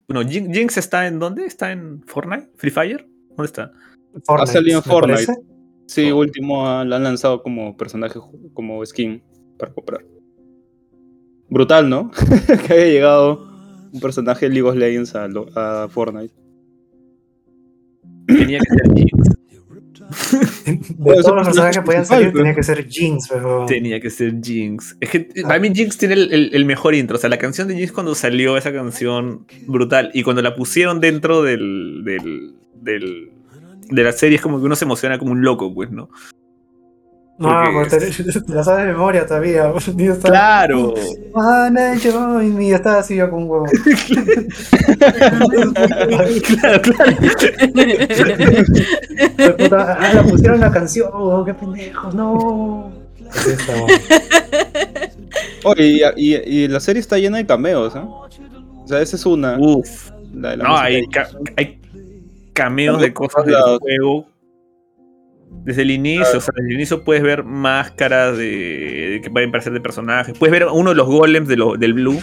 bueno, 0.08 0.22
Jin- 0.30 0.54
Jinx 0.54 0.78
está 0.78 1.08
en 1.08 1.20
dónde? 1.20 1.46
¿Está 1.46 1.72
en 1.72 2.02
Fortnite? 2.08 2.50
¿Free 2.56 2.72
Fire? 2.72 3.08
¿Dónde 3.30 3.46
está? 3.46 3.72
Fortnite, 4.26 4.52
salido 4.54 4.78
en 4.80 4.84
Fortnite. 4.84 5.26
parece. 5.26 5.42
Sí, 5.88 6.12
Oh. 6.12 6.18
último 6.18 6.64
la 6.86 6.96
han 6.96 7.04
lanzado 7.04 7.44
como 7.44 7.76
personaje, 7.76 8.20
como 8.54 8.86
skin 8.86 9.22
para 9.60 9.74
comprar. 9.74 10.02
Brutal, 11.54 11.88
¿no? 11.90 12.10
que 12.68 12.74
haya 12.74 12.86
llegado 12.88 13.48
un 13.92 14.00
personaje 14.00 14.48
de 14.50 14.56
League 14.56 14.68
of 14.68 14.76
Legends 14.76 15.14
a, 15.16 15.28
lo- 15.28 15.48
a 15.56 15.88
Fortnite. 15.88 16.34
Tenía 18.26 18.60
que 18.60 18.70
ser 18.76 18.96
Jinx. 18.96 19.30
De 20.66 20.80
Bueno, 20.98 21.20
ese 21.20 21.24
todos 21.24 21.36
los 21.36 21.46
personajes 21.48 21.78
que 21.78 21.84
podían 21.84 22.06
salir, 22.06 22.28
pero- 22.28 22.40
tenía 22.40 22.56
que 22.56 22.64
ser 22.64 22.88
Jinx, 22.90 23.28
pero. 23.30 23.66
Tenía 23.68 24.00
que 24.00 24.10
ser 24.10 24.40
Jinx. 24.42 24.98
Es 25.00 25.10
que 25.10 25.20
para 25.44 25.60
mí 25.60 25.72
Jinx 25.74 25.98
tiene 25.98 26.16
el, 26.16 26.34
el- 26.34 26.50
el 26.54 26.66
mejor 26.66 26.96
intro. 26.96 27.18
O 27.18 27.20
sea, 27.20 27.30
la 27.30 27.38
canción 27.38 27.68
de 27.68 27.76
Jinx 27.76 27.92
cuando 27.92 28.16
salió, 28.16 28.58
esa 28.58 28.74
canción 28.74 29.46
brutal. 29.68 30.10
Y 30.14 30.24
cuando 30.24 30.42
la 30.42 30.56
pusieron 30.56 31.00
dentro 31.00 31.44
del, 31.44 32.02
del, 32.04 32.56
del- 32.82 33.30
de 33.92 34.04
la 34.04 34.12
serie, 34.12 34.38
es 34.38 34.42
como 34.42 34.60
que 34.60 34.66
uno 34.66 34.76
se 34.76 34.86
emociona 34.86 35.20
como 35.20 35.32
un 35.32 35.44
loco, 35.44 35.74
pues, 35.74 35.92
¿no? 35.92 36.10
No, 37.36 37.50
porque- 37.74 37.98
porque 37.98 38.12
te, 38.32 38.42
te 38.42 38.54
la 38.54 38.64
sabes 38.64 38.86
de 38.86 38.92
memoria 38.94 39.26
todavía. 39.26 39.72
Yo 39.98 40.14
estaba, 40.14 40.34
¡Claro! 40.34 40.94
Wanna 41.34 41.96
join 42.00 42.56
me", 42.56 42.70
estaba 42.72 43.00
así 43.00 43.16
yo 43.16 43.30
con 43.30 43.50
huevo. 43.50 43.66
claro, 46.44 46.82
claro. 46.82 47.22
Pero, 49.36 49.58
puta, 49.58 49.98
ah, 50.00 50.14
la 50.14 50.24
pusieron 50.24 50.60
la 50.60 50.72
canción, 50.72 51.10
oh, 51.14 51.44
qué 51.46 51.54
pendejos, 51.54 52.14
no. 52.14 52.92
Así 53.30 53.50
estaba. 53.52 53.88
Oye, 55.64 55.86
y, 56.16 56.34
y- 56.36 56.36
y 56.64 56.68
la 56.68 56.80
serie 56.80 57.00
está 57.00 57.18
llena 57.18 57.38
de 57.38 57.46
cameos, 57.46 57.96
¿eh? 57.96 58.00
O 58.04 58.88
sea, 58.88 59.02
esa 59.02 59.16
es 59.16 59.26
una. 59.26 59.58
Uf. 59.60 60.12
la 60.36 60.52
de 60.52 60.58
la 60.58 60.64
No, 60.66 60.78
hay, 60.78 61.08
ca- 61.08 61.30
hay 61.58 61.80
cameos 62.54 63.02
de 63.02 63.14
cosas 63.14 63.46
del 63.46 63.56
juego. 63.80 64.28
Desde 65.64 65.84
el 65.84 65.92
inicio, 65.92 66.38
o 66.38 66.42
sea, 66.42 66.52
desde 66.56 66.68
el 66.70 66.74
inicio 66.74 67.04
puedes 67.04 67.24
ver 67.24 67.44
máscaras 67.46 68.38
de, 68.38 69.10
de 69.12 69.22
que 69.24 69.30
pueden 69.30 69.50
parecer 69.52 69.72
de 69.74 69.80
personajes. 69.80 70.38
Puedes 70.38 70.52
ver 70.52 70.68
uno 70.72 70.90
de 70.90 70.96
los 70.98 71.08
golems 71.08 71.48
de 71.48 71.56
lo- 71.56 71.78
del 71.78 71.94
Blue. 71.94 72.20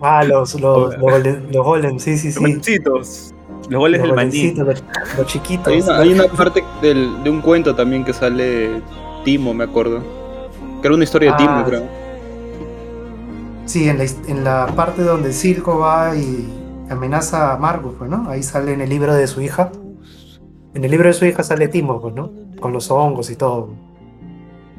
Ah, 0.00 0.24
los, 0.24 0.54
los, 0.60 0.92
los, 0.94 0.98
golem, 0.98 1.42
los 1.52 1.64
golem, 1.64 1.98
sí, 1.98 2.16
sí, 2.16 2.28
Los 2.28 2.34
sí. 2.36 2.40
mancitos. 2.42 3.34
Los 3.68 3.78
golems 3.80 4.06
Los 4.08 4.16
del 4.16 4.26
maní. 4.26 4.54
los, 4.54 4.84
los 5.18 5.26
chiquitos. 5.26 5.66
Hay 5.68 5.80
una, 5.82 5.98
hay 5.98 6.12
una 6.14 6.24
parte 6.28 6.64
del- 6.80 7.22
de 7.22 7.30
un 7.30 7.40
cuento 7.42 7.74
también 7.74 8.04
que 8.04 8.12
sale 8.12 8.80
Timo, 9.24 9.52
me 9.52 9.64
acuerdo. 9.64 10.00
Que 10.80 10.88
era 10.88 10.94
una 10.94 11.04
historia 11.04 11.30
de 11.30 11.34
Ah, 11.34 11.38
Timo, 11.38 11.64
creo. 11.64 11.88
Sí, 13.66 13.88
en 13.88 13.98
la, 13.98 14.04
en 14.28 14.44
la 14.44 14.66
parte 14.76 15.02
donde 15.02 15.32
Circo 15.32 15.78
va 15.80 16.14
y 16.16 16.46
amenaza 16.88 17.52
a 17.52 17.58
Margus, 17.58 17.94
pues, 17.98 18.08
¿no? 18.10 18.28
Ahí 18.30 18.42
sale 18.42 18.72
en 18.72 18.80
el 18.80 18.88
libro 18.88 19.12
de 19.14 19.26
su 19.26 19.40
hija. 19.40 19.70
En 20.76 20.84
el 20.84 20.90
libro 20.90 21.08
de 21.08 21.14
su 21.14 21.24
hija 21.24 21.42
sale 21.42 21.68
Timo, 21.68 22.00
pues, 22.00 22.14
¿no? 22.14 22.30
Con 22.60 22.72
los 22.72 22.90
hongos 22.90 23.30
y 23.30 23.36
todo. 23.36 23.70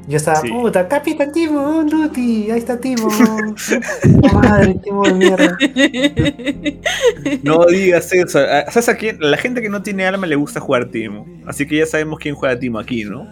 Yo 0.08 0.16
estaba, 0.18 0.40
Sí. 0.40 0.50
puta, 0.50 0.88
Capitán 0.88 1.32
Timo, 1.34 1.84
Duty, 1.84 2.52
ahí 2.52 2.60
está 2.60 2.80
Timo. 2.80 3.08
Oh, 4.24 4.34
madre, 4.34 4.76
Timo 4.84 5.04
de 5.04 5.14
mierda. 5.16 5.58
No 7.44 7.66
digas 7.66 8.14
eso. 8.14 8.40
Ah, 8.40 8.66
¿Sabes 8.72 8.90
a 8.90 8.96
quién? 8.96 9.18
La 9.20 9.38
gente 9.38 9.62
que 9.62 9.70
no 9.70 9.82
tiene 9.82 10.06
alma 10.06 10.28
le 10.28 10.36
gusta 10.36 10.60
jugar 10.60 10.86
Timo. 10.86 11.26
Así 11.46 11.68
que 11.68 11.78
ya 11.78 11.86
sabemos 11.86 12.20
quién 12.20 12.36
juega 12.36 12.58
Timo 12.60 12.80
aquí, 12.80 13.04
¿no? 13.04 13.28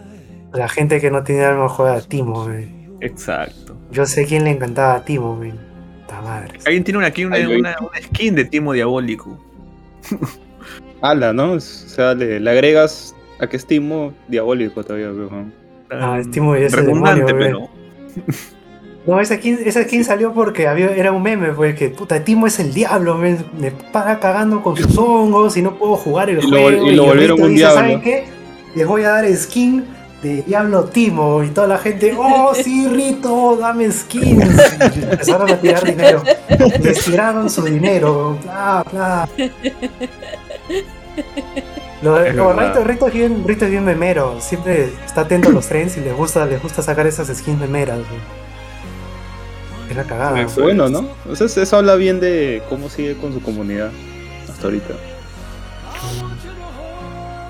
La 0.53 0.68
gente 0.68 0.99
que 0.99 1.11
no 1.11 1.24
tiene 1.24 1.45
alma 1.45 1.70
juega 1.70 1.95
a 1.95 2.01
Timo, 2.01 2.45
man. 2.45 2.97
Exacto. 3.01 3.76
Yo 3.91 4.05
sé 4.05 4.26
quién 4.26 4.43
le 4.43 4.49
encantaba 4.51 4.95
a 4.95 5.05
Timo. 5.05 5.36
Puta 5.39 6.22
madre. 6.22 6.59
Alguien 6.66 6.84
tiene 6.84 6.97
una, 6.97 7.07
aquí 7.07 7.26
una- 7.26 7.38
una 7.39 8.01
skin 8.01 8.36
de 8.36 8.45
Timo 8.45 8.74
diabólico. 8.74 9.38
Ala, 11.10 11.34
¿no? 11.34 11.53
O 11.53 11.60
sea, 11.60 12.14
le, 12.14 12.39
le 12.39 12.49
agregas 12.49 13.16
a 13.39 13.47
que 13.47 13.58
es 13.58 13.66
Timo 13.66 14.14
diabólico 14.28 14.84
todavía, 14.84 15.12
weón. 15.12 15.53
Ah, 15.91 16.18
es 16.20 16.32
Timo 16.32 16.56
y 16.56 16.64
es 16.64 16.74
el 16.74 16.80
redundante, 16.80 17.26
demonio, 17.26 17.70
pero. 18.16 18.26
No, 19.08 19.20
esa 19.20 19.36
skin, 19.36 19.60
esa 19.64 19.84
skin 19.84 20.03
salió 20.03 20.34
porque 20.34 20.68
había, 20.68 20.89
era 20.95 21.12
un 21.12 21.22
meme, 21.22 21.49
pues 21.53 21.76
que 21.76 21.89
puta, 21.89 22.24
Timo 22.24 22.47
es 22.47 22.60
el 22.60 22.74
diablo, 22.74 23.16
me, 23.20 23.38
me 23.60 23.70
para 23.70 24.20
cagando 24.20 24.64
con 24.64 24.76
sus 24.76 24.97
hongos 24.97 25.56
y 25.58 25.62
no 25.62 25.76
puedo 25.78 25.95
jugar 25.95 26.32
el 26.32 26.39
Y 26.39 26.41
lo 26.41 26.47
juego. 26.49 26.88
y 26.88 26.95
lo 26.95 27.03
el 27.03 27.10
volvieron 27.10 27.38
Rito 27.38 27.43
un 27.45 27.49
dice, 27.53 27.60
diablo. 27.66 27.82
¿saben 27.82 28.01
qué? 28.01 28.24
Les 28.74 28.88
voy 28.88 29.03
a 29.03 29.10
dar 29.10 29.36
skin 29.36 29.86
de 30.24 30.41
Diablo 30.41 30.86
Timo 30.86 31.43
y 31.43 31.49
toda 31.49 31.68
la 31.68 31.78
gente, 31.78 32.16
oh 32.18 32.56
sí, 32.56 32.88
Rito, 32.88 33.58
dame 33.58 33.91
skins. 33.91 34.43
Y 34.95 35.03
empezaron 35.03 35.51
a 35.51 35.58
tirar 35.62 35.84
dinero. 35.84 36.24
Les 36.82 37.06
tiraron 37.06 37.47
su 37.47 37.62
dinero, 37.62 38.39
bla, 38.43 38.84
bla. 38.91 39.30
Lo, 42.01 42.24
Es 42.24 42.36
no, 42.36 42.47
verdad. 42.49 42.68
Rito, 42.74 42.84
Rito 42.84 43.07
es 43.07 43.13
bien, 43.13 43.43
Rito 43.47 43.66
es 43.66 43.72
bien 43.72 43.86
memero, 43.86 44.39
siempre 44.41 44.89
está 45.05 45.22
atento 45.22 45.49
a 45.49 45.51
los 45.51 45.68
trends 45.68 45.97
y 45.97 46.01
les 46.01 46.13
gusta, 46.13 46.45
les 46.45 46.61
gusta 46.61 46.82
sacar 46.82 47.07
esas 47.07 47.36
skins 47.36 47.59
memeras. 47.59 47.97
güey. 47.99 48.20
Es 49.89 49.95
la 49.95 50.03
cagada. 50.03 50.45
Bueno, 50.57 50.89
¿no? 50.89 51.07
Entonces 51.24 51.57
eso 51.57 51.78
habla 51.78 51.95
bien 51.95 52.20
de 52.20 52.61
cómo 52.70 52.89
sigue 52.89 53.16
con 53.16 53.34
su 53.34 53.41
comunidad 53.41 53.91
hasta 54.49 54.66
ahorita. 54.68 54.93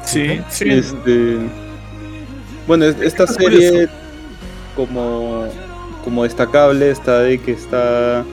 Sí, 0.06 0.40
sí. 0.50 0.70
Este, 0.70 1.38
bueno, 2.68 2.86
es- 2.86 3.02
esta 3.02 3.24
Es 3.24 3.34
serie 3.36 3.88
como, 4.76 5.46
como 6.04 6.24
destacable 6.24 6.92
está 6.92 7.20
de 7.20 7.40
que 7.40 7.52
está 7.54 8.24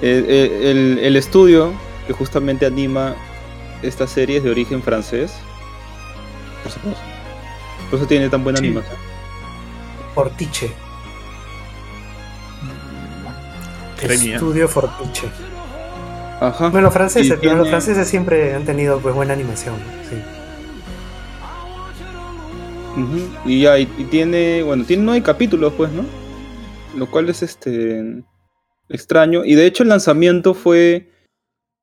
el, 0.00 0.24
el- 0.30 0.98
el 1.02 1.16
estudio 1.16 1.72
que 2.06 2.12
justamente 2.12 2.66
anima 2.66 3.14
esta 3.82 4.06
serie 4.06 4.38
es 4.38 4.44
de 4.44 4.50
origen 4.50 4.82
francés. 4.82 5.32
Por 6.62 6.72
supuesto. 6.72 7.00
Por 7.90 7.98
eso 7.98 8.08
tiene 8.08 8.28
tan 8.28 8.42
buena 8.44 8.58
Sí. 8.58 8.66
animación. 8.66 8.96
Fortiche. 10.14 10.70
Estudio 14.02 14.68
Fortiche. 14.68 15.28
Ajá. 16.40 16.68
Bueno, 16.70 16.86
los 16.86 16.92
franceses, 16.94 17.38
pero 17.40 17.52
los 17.54 17.62
tiene- 17.66 17.70
franceses 17.70 18.08
siempre 18.08 18.54
han 18.54 18.64
tenido 18.64 18.98
pues 19.00 19.14
buena 19.14 19.32
animación. 19.32 19.76
Sí. 20.10 20.16
Ujú, 23.00 23.30
Y 23.46 23.62
ya, 23.62 23.78
y, 23.78 23.82
y 23.96 24.04
tiene, 24.04 24.62
bueno, 24.64 24.84
tiene 24.84 25.04
nueve 25.04 25.22
capítulos, 25.22 25.72
pues, 25.76 25.90
¿no? 25.92 26.04
Lo 26.96 27.08
cual 27.10 27.28
es 27.30 27.42
este 27.42 28.22
extraño. 28.88 29.44
Y 29.44 29.54
de 29.54 29.66
hecho 29.66 29.82
el 29.84 29.88
lanzamiento 29.88 30.52
fue 30.52 31.11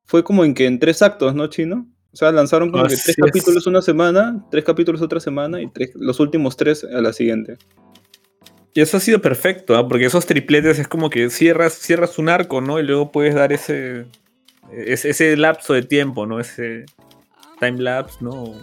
fue 0.10 0.24
como 0.24 0.44
en 0.44 0.56
que 0.56 0.66
en 0.66 0.80
tres 0.80 1.04
actos, 1.04 1.36
¿no, 1.36 1.46
Chino? 1.48 1.86
O 2.12 2.16
sea, 2.16 2.32
lanzaron 2.32 2.72
como 2.72 2.82
que 2.86 2.96
tres 2.96 3.10
es. 3.10 3.16
capítulos 3.16 3.68
una 3.68 3.84
semana, 3.84 4.44
tres 4.50 4.64
capítulos 4.64 5.04
otra 5.04 5.20
semana 5.20 5.62
y 5.62 5.68
tres, 5.70 5.92
los 5.94 6.20
últimos 6.20 6.58
tres 6.58 6.84
a 6.84 7.00
la 7.00 7.14
siguiente. 7.14 7.58
Y 8.74 8.82
eso 8.82 8.98
ha 8.98 9.00
sido 9.00 9.22
perfecto, 9.22 9.78
¿ah? 9.78 9.88
porque 9.88 10.06
esos 10.06 10.26
tripletes 10.26 10.80
es 10.80 10.88
como 10.88 11.12
que 11.12 11.30
cierras, 11.30 11.74
cierras 11.74 12.18
un 12.18 12.28
arco, 12.28 12.60
¿no? 12.60 12.80
Y 12.80 12.84
luego 12.84 13.12
puedes 13.12 13.36
dar 13.36 13.54
ese, 13.54 14.08
ese, 14.72 15.10
ese 15.12 15.38
lapso 15.38 15.74
de 15.74 15.84
tiempo, 15.84 16.26
¿no? 16.26 16.40
Ese 16.40 16.86
time 17.60 17.80
lapse, 17.80 18.18
¿no? 18.22 18.56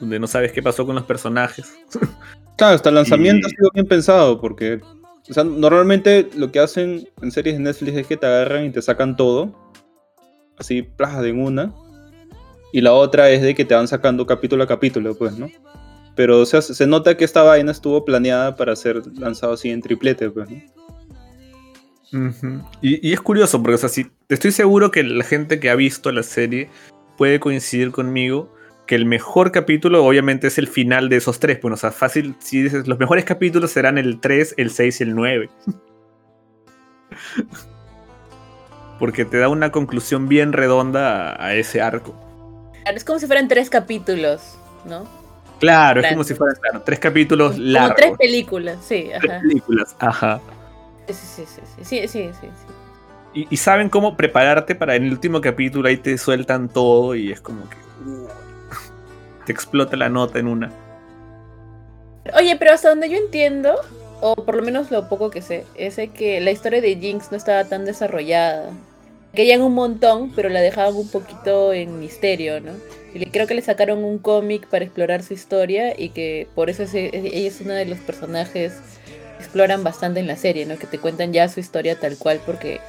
Donde 0.00 0.18
no 0.18 0.26
sabes 0.26 0.50
qué 0.52 0.62
pasó 0.62 0.86
con 0.86 0.94
los 0.94 1.04
personajes. 1.04 1.74
Claro, 2.56 2.76
hasta 2.76 2.88
el 2.88 2.94
lanzamiento 2.94 3.48
Y- 3.48 3.50
ha 3.52 3.56
sido 3.56 3.70
bien 3.74 3.86
pensado 3.86 4.40
porque, 4.40 4.80
o 5.28 5.34
sea, 5.34 5.42
normalmente 5.44 6.30
lo 6.36 6.52
que 6.52 6.60
hacen 6.60 7.06
en 7.20 7.32
series 7.32 7.56
de 7.56 7.62
Netflix 7.64 7.96
es 7.96 8.06
que 8.06 8.16
te 8.16 8.26
agarran 8.26 8.64
y 8.66 8.70
te 8.70 8.80
sacan 8.80 9.16
todo, 9.16 9.52
así, 10.58 10.82
plaja 10.82 11.22
de 11.22 11.30
en 11.30 11.40
una, 11.40 11.74
y 12.72 12.80
la 12.80 12.92
otra 12.92 13.30
es 13.30 13.42
de 13.42 13.54
que 13.54 13.64
te 13.64 13.74
van 13.74 13.88
sacando 13.88 14.26
capítulo 14.26 14.64
a 14.64 14.66
capítulo, 14.66 15.14
pues, 15.16 15.38
¿no? 15.38 15.48
Pero, 16.16 16.40
o 16.40 16.46
sea, 16.46 16.62
se 16.62 16.74
se 16.74 16.86
nota 16.86 17.16
que 17.16 17.24
esta 17.24 17.42
vaina 17.42 17.72
estuvo 17.72 18.04
planeada 18.04 18.56
para 18.56 18.76
ser 18.76 19.02
lanzado 19.18 19.54
así 19.54 19.70
en 19.70 19.80
triplete, 19.80 20.30
pues, 20.30 20.48
¿no? 20.50 20.62
Y, 22.80 23.08
y 23.08 23.12
es 23.12 23.20
curioso, 23.20 23.60
porque 23.60 23.74
o 23.74 23.78
sea, 23.78 23.88
si, 23.88 24.06
estoy 24.28 24.52
seguro 24.52 24.92
que 24.92 25.02
la 25.02 25.24
gente 25.24 25.58
que 25.58 25.68
ha 25.70 25.74
visto 25.74 26.12
la 26.12 26.22
serie 26.22 26.68
puede 27.16 27.40
coincidir 27.40 27.90
conmigo 27.90 28.54
que 28.86 28.94
el 28.94 29.06
mejor 29.06 29.50
capítulo 29.50 30.04
obviamente 30.04 30.46
es 30.48 30.58
el 30.58 30.68
final 30.68 31.08
de 31.08 31.16
esos 31.16 31.40
tres. 31.40 31.60
Bueno, 31.60 31.74
o 31.74 31.78
sea, 31.78 31.90
fácil, 31.90 32.36
si 32.38 32.62
dices, 32.62 32.86
los 32.86 32.98
mejores 32.98 33.24
capítulos 33.24 33.70
serán 33.70 33.98
el 33.98 34.20
3, 34.20 34.54
el 34.58 34.70
6 34.70 35.00
y 35.00 35.04
el 35.04 35.14
9. 35.14 35.50
Porque 39.04 39.26
te 39.26 39.38
da 39.38 39.48
una 39.50 39.70
conclusión 39.70 40.28
bien 40.28 40.54
redonda 40.54 41.32
a, 41.32 41.46
a 41.48 41.54
ese 41.56 41.82
arco. 41.82 42.18
Claro, 42.82 42.96
Es 42.96 43.04
como 43.04 43.18
si 43.18 43.26
fueran 43.26 43.48
tres 43.48 43.70
capítulos, 43.70 44.58
¿no? 44.84 45.08
Claro, 45.58 46.00
es 46.00 46.06
como 46.08 46.24
si 46.24 46.34
fueran 46.34 46.56
claro, 46.60 46.82
tres 46.82 46.98
capítulos 46.98 47.60
Como 47.72 47.88
largos. 47.88 47.94
tres 47.94 48.14
películas, 48.18 48.84
sí, 48.84 49.10
tres 49.20 49.34
películas, 49.40 49.96
ajá. 49.98 50.40
Sí, 51.08 51.14
sí, 51.14 51.44
sí, 51.46 51.84
sí, 51.84 52.08
sí, 52.08 52.32
sí. 52.40 52.48
Y, 53.32 53.46
y 53.50 53.56
saben 53.58 53.90
cómo 53.90 54.16
prepararte 54.16 54.74
para 54.74 54.96
en 54.96 55.04
el 55.04 55.12
último 55.12 55.40
capítulo 55.40 55.88
ahí 55.88 55.98
te 55.98 56.16
sueltan 56.18 56.72
todo 56.72 57.14
y 57.14 57.32
es 57.32 57.40
como 57.40 57.68
que. 57.68 57.76
uh, 58.06 58.28
te 59.44 59.52
explota 59.52 59.96
la 59.96 60.08
nota 60.08 60.38
en 60.38 60.48
una. 60.48 60.80
Oye, 62.36 62.56
pero 62.56 62.72
hasta 62.72 62.88
donde 62.90 63.08
yo 63.10 63.16
entiendo, 63.18 63.76
o 64.20 64.34
por 64.34 64.56
lo 64.56 64.62
menos 64.62 64.90
lo 64.90 65.08
poco 65.08 65.30
que 65.30 65.42
sé, 65.42 65.70
es 65.74 65.96
que 66.12 66.40
la 66.40 66.50
historia 66.50 66.80
de 66.80 66.96
Jinx 66.96 67.30
no 67.30 67.36
estaba 67.36 67.68
tan 67.68 67.84
desarrollada. 67.84 68.72
Querían 69.34 69.62
un 69.62 69.74
montón, 69.74 70.30
pero 70.34 70.48
la 70.48 70.60
dejaban 70.60 70.94
un 70.94 71.08
poquito 71.08 71.72
en 71.72 71.98
misterio, 71.98 72.60
¿no? 72.60 72.72
Creo 73.32 73.46
que 73.46 73.54
le 73.54 73.62
sacaron 73.62 74.04
un 74.04 74.18
cómic 74.18 74.66
para 74.66 74.84
explorar 74.84 75.22
su 75.22 75.34
historia 75.34 75.94
y 75.98 76.10
que 76.10 76.46
por 76.54 76.70
eso 76.70 76.82
es- 76.84 76.94
ella 76.94 77.48
es 77.48 77.60
uno 77.60 77.72
de 77.72 77.84
los 77.86 77.98
personajes 77.98 78.72
que 78.72 79.42
exploran 79.44 79.82
bastante 79.84 80.20
en 80.20 80.26
la 80.26 80.36
serie, 80.36 80.66
¿no? 80.66 80.78
Que 80.78 80.86
te 80.86 80.98
cuentan 80.98 81.32
ya 81.32 81.48
su 81.48 81.60
historia 81.60 81.98
tal 81.98 82.16
cual, 82.16 82.40
porque 82.44 82.80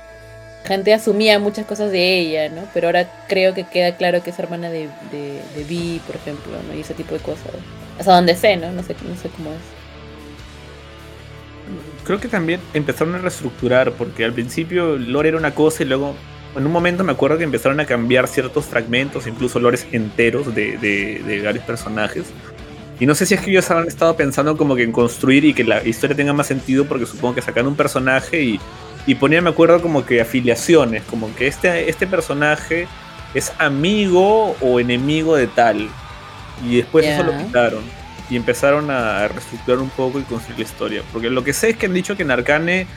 gente 0.65 0.93
asumía 0.93 1.37
muchas 1.39 1.65
cosas 1.65 1.91
de 1.91 2.19
ella, 2.19 2.49
¿no? 2.49 2.67
Pero 2.73 2.87
ahora 2.87 3.09
creo 3.27 3.53
que 3.53 3.65
queda 3.65 3.97
claro 3.97 4.23
que 4.23 4.31
es 4.31 4.39
hermana 4.39 4.69
de, 4.69 4.87
de, 5.11 5.39
de 5.55 5.63
Vi, 5.67 6.01
por 6.07 6.15
ejemplo, 6.15 6.53
¿no? 6.67 6.75
Y 6.75 6.81
ese 6.81 6.93
tipo 6.95 7.13
de 7.13 7.21
cosas. 7.21 7.45
Hasta 7.99 8.13
donde 8.15 8.35
sé, 8.35 8.57
¿no? 8.57 8.71
No 8.71 8.81
sé, 8.83 8.95
no 9.07 9.15
sé 9.15 9.29
cómo 9.29 9.51
es. 9.51 9.57
Creo 12.03 12.19
que 12.19 12.27
también 12.27 12.59
empezaron 12.73 13.15
a 13.15 13.17
reestructurar, 13.19 13.91
porque 13.93 14.25
al 14.25 14.33
principio 14.33 14.95
lore 14.97 15.29
era 15.29 15.37
una 15.37 15.55
cosa 15.55 15.83
y 15.83 15.87
luego, 15.87 16.13
en 16.56 16.66
un 16.66 16.72
momento 16.72 17.03
me 17.03 17.12
acuerdo 17.12 17.38
que 17.38 17.43
empezaron 17.43 17.80
a 17.80 17.86
cambiar 17.86 18.28
ciertos 18.28 18.66
fragmentos, 18.66 19.28
incluso 19.28 19.60
lores 19.60 19.86
enteros 19.91 20.53
de, 20.56 20.78
de- 20.78 21.22
de 21.26 21.41
varios 21.41 21.64
personajes. 21.66 22.26
Y 22.99 23.06
no 23.06 23.14
sé 23.14 23.26
si 23.26 23.34
es 23.34 23.41
que 23.41 23.51
ellos 23.51 23.70
han 23.72 23.88
estado 23.88 24.16
pensando 24.16 24.56
como 24.56 24.76
que 24.76 24.84
en 24.84 24.91
construir 24.93 25.43
y 25.43 25.53
que 25.53 25.64
la 25.66 25.84
historia 25.84 26.16
tenga 26.16 26.32
más 26.34 26.47
sentido, 26.47 26.86
porque 26.86 27.06
supongo 27.06 27.36
que 27.36 27.41
sacan 27.41 27.68
un 27.68 27.76
personaje 27.76 28.41
y, 28.41 28.60
y 29.06 29.16
ponían, 29.16 29.43
me 29.43 29.49
acuerdo, 29.49 29.82
como 29.82 30.06
que 30.06 30.22
afiliaciones, 30.22 31.03
como 31.03 31.34
que 31.36 31.47
este, 31.47 31.89
este 31.89 32.08
personaje 32.08 32.88
es 33.34 33.51
amigo 33.60 34.56
o 34.62 34.80
enemigo 34.80 35.36
de 35.36 35.47
tal. 35.47 35.89
Y 36.66 36.78
después 36.78 37.06
eso 37.06 37.24
lo 37.24 37.38
quitaron 37.38 37.84
y 38.30 38.38
empezaron 38.38 38.89
a 38.89 39.28
reestructurar 39.28 39.80
un 39.82 39.89
poco 39.89 40.20
y 40.20 40.24
construir 40.24 40.60
la 40.60 40.64
historia. 40.66 41.01
Porque 41.12 41.30
lo 41.30 41.43
que 41.43 41.51
sé 41.51 41.72
es 41.72 41.78
que 41.78 41.88
han 41.88 41.93
dicho 41.93 42.16
que 42.16 42.24
en 42.24 42.32
Arcane 42.32 42.88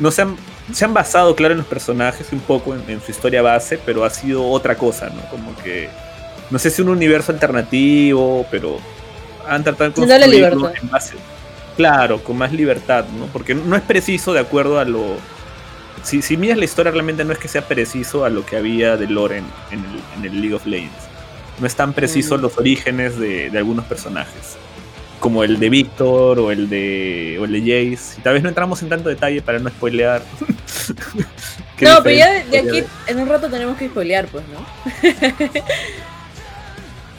no 0.00 0.10
se 0.10 0.22
han, 0.22 0.36
se 0.72 0.84
han 0.84 0.94
basado, 0.94 1.34
claro, 1.36 1.52
en 1.52 1.58
los 1.58 1.66
personajes 1.66 2.32
un 2.32 2.40
poco 2.40 2.74
en, 2.74 2.82
en 2.88 3.00
su 3.02 3.10
historia 3.10 3.42
base, 3.42 3.78
pero 3.84 4.04
ha 4.04 4.10
sido 4.10 4.48
otra 4.48 4.76
cosa, 4.76 5.10
¿no? 5.10 5.20
Como 5.30 5.54
que, 5.56 5.88
no 6.50 6.58
sé 6.58 6.70
si 6.70 6.82
un 6.82 6.88
universo 6.88 7.32
alternativo, 7.32 8.46
pero 8.50 8.78
han 9.46 9.62
tratado 9.62 9.90
de 9.90 9.94
construirlo 9.94 10.72
en 10.80 10.90
base, 10.90 11.14
claro, 11.76 12.22
con 12.22 12.38
más 12.38 12.52
libertad, 12.52 13.04
¿no? 13.18 13.26
Porque 13.26 13.54
no 13.54 13.76
es 13.76 13.82
preciso 13.82 14.32
de 14.32 14.40
acuerdo 14.40 14.78
a 14.78 14.84
lo... 14.84 15.16
Si, 16.02 16.22
si 16.22 16.36
miras 16.36 16.58
la 16.58 16.64
historia 16.64 16.92
realmente 16.92 17.24
no 17.24 17.32
es 17.32 17.38
que 17.38 17.48
sea 17.48 17.62
preciso 17.62 18.24
a 18.24 18.30
lo 18.30 18.44
que 18.44 18.56
había 18.56 18.96
de 18.96 19.06
lore 19.06 19.38
en, 19.38 19.46
en 19.70 19.78
el, 19.84 20.00
en 20.18 20.24
el 20.32 20.40
League 20.40 20.54
of 20.54 20.66
Legends. 20.66 20.92
No 21.60 21.66
es 21.66 21.74
tan 21.76 21.92
preciso 21.92 22.36
Mm. 22.36 22.40
los 22.40 22.58
orígenes 22.58 23.18
de, 23.18 23.48
de 23.50 23.58
algunos 23.58 23.84
personajes 23.86 24.56
como 25.24 25.42
el 25.42 25.58
de 25.58 25.70
Víctor 25.70 26.38
o 26.38 26.50
el 26.50 26.68
de 26.68 27.38
o 27.40 27.46
el 27.46 27.52
de 27.52 27.60
Jace. 27.60 28.20
Y 28.20 28.22
tal 28.22 28.34
vez 28.34 28.42
no 28.42 28.50
entramos 28.50 28.82
en 28.82 28.90
tanto 28.90 29.08
detalle 29.08 29.40
para 29.40 29.58
no 29.58 29.70
spoilear. 29.70 30.22
No, 31.80 32.02
pero 32.02 32.14
ya 32.14 32.44
de, 32.44 32.58
aquí 32.58 32.84
en 33.08 33.18
un 33.20 33.28
rato 33.28 33.48
tenemos 33.48 33.76
que 33.78 33.88
spoilear, 33.88 34.26
pues, 34.26 34.44
¿no? 34.48 34.64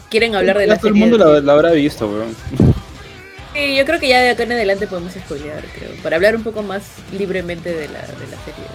Quieren 0.10 0.36
hablar 0.36 0.58
de 0.60 0.66
Ya 0.68 0.74
la 0.74 0.78
todo 0.80 0.88
el 0.89 0.93
serie 0.93 1.08
mundo 1.10 1.18
de- 1.18 1.41
la, 1.41 1.45
la 1.45 1.53
habrá 1.53 1.72
visto, 1.72 2.08
weón. 2.08 2.36
Sí, 3.53 3.76
yo 3.76 3.86
creo 3.86 3.99
que 3.99 4.08
ya 4.08 4.22
de 4.22 4.30
acá 4.30 4.43
en 4.43 4.51
adelante 4.53 4.86
podemos 4.88 5.14
spoilear, 5.14 5.64
creo. 5.76 5.89
Para 6.03 6.16
hablar 6.16 6.36
un 6.36 6.43
poco 6.43 6.62
más 6.64 6.84
libremente 7.12 7.70
de 7.74 7.88
la, 7.88 8.01
de 8.01 8.28
la 8.32 8.38
serie. 8.45 8.66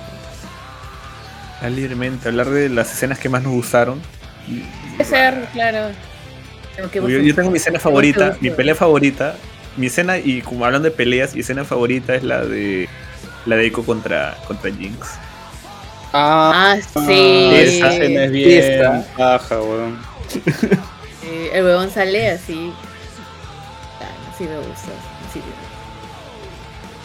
Ah, 1.62 1.68
libremente, 1.70 2.28
hablar 2.28 2.51
de 2.51 2.68
las 2.68 2.93
escenas 2.93 3.18
que 3.18 3.28
más 3.28 3.43
nos 3.43 3.53
gustaron. 3.53 4.01
Puede 4.97 5.09
ser, 5.09 5.47
claro. 5.53 5.93
Yo, 6.93 7.35
tengo 7.35 7.51
mi 7.51 7.57
escena 7.59 7.78
favorita, 7.78 8.37
mi 8.41 8.51
pelea 8.51 8.74
favorita. 8.74 9.37
Mi 9.76 9.87
escena, 9.87 10.18
y 10.18 10.43
como 10.43 10.64
hablando 10.64 10.89
de 10.89 10.95
peleas, 10.95 11.35
mi 11.35 11.41
escena 11.41 11.64
favorita 11.64 12.14
es 12.14 12.22
la 12.24 12.45
de 12.45 12.89
la 13.47 13.57
de 13.57 13.66
Echo 13.66 13.85
contra, 13.85 14.37
contra 14.47 14.70
Jinx. 14.70 14.99
Ah, 16.12 16.74
Ah, 16.74 16.76
sí. 17.07 17.51
esa 17.55 17.93
escena 17.95 18.24
es 18.24 18.31
bien 18.33 19.05
baja, 19.16 19.61
weón. 19.61 19.99
Sí, 20.28 21.49
el 21.53 21.64
huevón 21.64 21.91
sale 21.91 22.31
así. 22.31 22.72
Ah, 24.01 24.35
sí 24.37 24.45
me 24.45 24.57
gusta. 24.57 24.91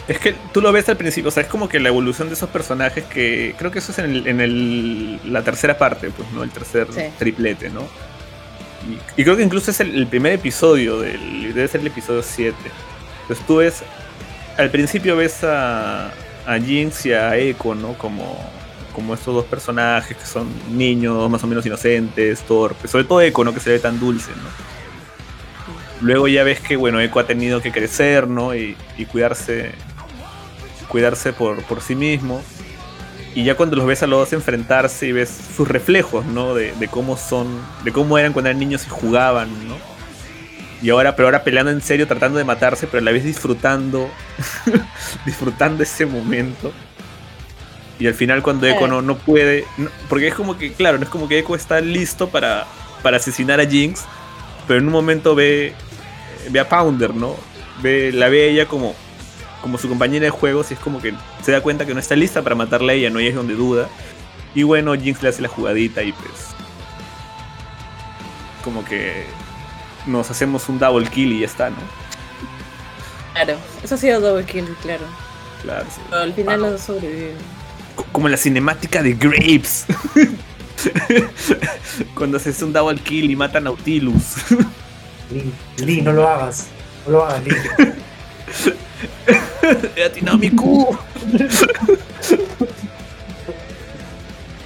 Es 0.08 0.18
que 0.20 0.34
tú 0.52 0.60
lo 0.60 0.70
ves 0.70 0.88
al 0.88 0.96
principio, 0.96 1.28
o 1.28 1.32
sea, 1.32 1.42
es 1.42 1.48
como 1.48 1.68
que 1.68 1.80
la 1.80 1.88
evolución 1.88 2.28
de 2.28 2.34
esos 2.34 2.48
personajes 2.50 3.02
que 3.04 3.56
creo 3.58 3.72
que 3.72 3.80
eso 3.80 3.90
es 3.90 3.98
en, 3.98 4.04
el- 4.06 4.26
en 4.28 4.40
el- 4.40 5.20
la 5.32 5.42
tercera 5.42 5.76
parte, 5.78 6.10
pues, 6.10 6.30
¿no? 6.30 6.44
El 6.44 6.50
tercer 6.50 6.86
Sí. 6.94 7.00
triplete, 7.18 7.70
¿no? 7.70 7.82
Y, 9.16 9.24
creo 9.24 9.36
que 9.36 9.42
incluso 9.42 9.70
es 9.70 9.80
el, 9.80 9.94
el 9.94 10.06
primer 10.06 10.32
episodio, 10.32 11.00
del, 11.00 11.54
debe 11.54 11.68
ser 11.68 11.80
el 11.80 11.88
episodio 11.88 12.22
7. 12.22 12.56
Entonces 13.22 13.46
tú 13.46 13.56
ves, 13.56 13.82
al 14.56 14.70
principio 14.70 15.16
ves 15.16 15.42
a, 15.44 16.12
a 16.46 16.58
Jinx 16.58 17.06
y 17.06 17.12
a 17.12 17.36
Echo, 17.36 17.74
¿no? 17.74 17.94
Como, 17.94 18.38
como 18.94 19.14
estos 19.14 19.34
dos 19.34 19.44
personajes 19.44 20.16
que 20.16 20.26
son 20.26 20.48
niños, 20.70 21.28
más 21.30 21.42
o 21.42 21.46
menos 21.46 21.66
inocentes, 21.66 22.40
torpes, 22.42 22.90
sobre 22.90 23.04
todo 23.04 23.20
Echo, 23.20 23.44
¿no? 23.44 23.52
Que 23.52 23.60
se 23.60 23.70
ve 23.70 23.78
tan 23.78 23.98
dulce, 23.98 24.30
¿no? 24.30 24.66
Luego 26.00 26.28
ya 26.28 26.44
ves 26.44 26.60
que, 26.60 26.76
bueno, 26.76 27.00
Echo 27.00 27.18
ha 27.18 27.26
tenido 27.26 27.60
que 27.60 27.72
crecer, 27.72 28.28
¿no? 28.28 28.54
Y, 28.54 28.76
y 28.96 29.06
cuidarse 29.06 29.72
cuidarse 30.86 31.32
por, 31.32 31.62
por 31.64 31.80
sí 31.80 31.94
mismo. 31.94 32.42
Y 33.36 33.44
ya 33.44 33.54
cuando 33.54 33.76
los 33.76 33.86
ves 33.86 34.02
a 34.02 34.06
los 34.08 34.18
dos 34.18 34.32
enfrentarse 34.32 35.06
y 35.06 35.12
ves 35.12 35.30
sus 35.56 35.68
reflejos, 35.68 36.24
¿no? 36.26 36.54
De, 36.54 36.72
de 36.72 36.88
cómo 36.88 37.16
son, 37.16 37.46
de 37.84 37.92
cómo 37.92 38.16
eran 38.18 38.32
cuando 38.32 38.48
eran 38.48 38.58
niños 38.58 38.84
y 38.86 38.88
jugaban, 38.88 39.48
¿no? 39.68 39.76
Y 40.82 40.90
ahora, 40.90 41.14
pero 41.16 41.28
ahora 41.28 41.44
peleando 41.44 41.70
en 41.70 41.80
serio, 41.82 42.06
tratando 42.08 42.38
de 42.38 42.44
matarse, 42.44 42.86
pero 42.86 43.00
a 43.00 43.04
la 43.04 43.12
vez 43.12 43.24
disfrutando, 43.24 44.10
disfrutando 45.26 45.82
ese 45.82 46.06
momento. 46.06 46.72
Y 47.98 48.06
al 48.06 48.14
final 48.14 48.42
cuando 48.42 48.66
Echo 48.66 48.86
Eh. 48.86 48.88
no, 48.88 49.02
no 49.02 49.16
puede, 49.16 49.64
no- 49.78 49.90
porque 50.08 50.28
es 50.28 50.34
como 50.34 50.56
que, 50.58 50.72
claro, 50.72 50.98
no 50.98 51.04
es 51.04 51.10
como 51.10 51.28
que 51.28 51.38
Echo 51.38 51.54
está 51.54 51.80
listo 51.80 52.28
para, 52.28 52.66
para 53.02 53.18
asesinar 53.18 53.60
a 53.60 53.66
Jinx, 53.66 54.02
pero 54.66 54.80
en 54.80 54.86
un 54.86 54.92
momento 54.92 55.34
ve, 55.34 55.74
ve 56.50 56.60
a 56.60 56.68
Pounder, 56.68 57.14
¿no? 57.14 57.36
Ve, 57.82 58.12
la 58.12 58.28
ve 58.28 58.44
a 58.44 58.46
ella 58.46 58.66
como, 58.66 58.94
como 59.66 59.78
su 59.78 59.88
compañera 59.88 60.22
de 60.26 60.30
juegos 60.30 60.70
y 60.70 60.74
es 60.74 60.80
como 60.80 61.02
que 61.02 61.12
se 61.42 61.50
da 61.50 61.60
cuenta 61.60 61.84
que 61.84 61.92
no 61.92 61.98
está 61.98 62.14
lista 62.14 62.40
para 62.40 62.54
matarla 62.54 62.92
a 62.92 62.94
ella, 62.94 63.10
¿no? 63.10 63.18
Y 63.20 63.26
es 63.26 63.34
donde 63.34 63.54
duda. 63.54 63.88
Y 64.54 64.62
bueno, 64.62 64.94
Jinx 64.94 65.20
le 65.24 65.28
hace 65.30 65.42
la 65.42 65.48
jugadita 65.48 66.04
y 66.04 66.12
pues... 66.12 66.30
Como 68.62 68.84
que 68.84 69.26
nos 70.06 70.30
hacemos 70.30 70.68
un 70.68 70.78
double 70.78 71.08
kill 71.08 71.32
y 71.32 71.40
ya 71.40 71.46
está, 71.46 71.70
¿no? 71.70 71.76
Claro, 73.34 73.56
eso 73.82 73.96
ha 73.96 73.98
sido 73.98 74.20
double 74.20 74.44
kill, 74.46 74.68
claro. 74.82 75.02
Claro, 75.62 75.84
sí. 75.92 76.00
Pero 76.10 76.22
al 76.22 76.32
final 76.32 76.60
los 76.60 76.70
dos 76.70 76.80
sobreviven. 76.82 77.34
Co- 77.96 78.06
Como 78.12 78.28
en 78.28 78.32
la 78.32 78.38
cinemática 78.38 79.02
de 79.02 79.14
Grapes. 79.14 79.84
Cuando 82.14 82.36
haces 82.36 82.62
un 82.62 82.72
double 82.72 83.00
kill 83.00 83.32
y 83.32 83.34
mata 83.34 83.58
a 83.58 83.62
Nautilus. 83.62 84.36
Lee, 85.32 85.52
Lee, 85.78 86.02
no 86.02 86.12
lo 86.12 86.28
hagas. 86.28 86.66
No 87.04 87.12
lo 87.14 87.24
hagas, 87.26 87.42
Lee. 87.44 87.56
He 89.96 90.04
atinado 90.04 90.38
mi 90.38 90.50
Q. 90.50 90.96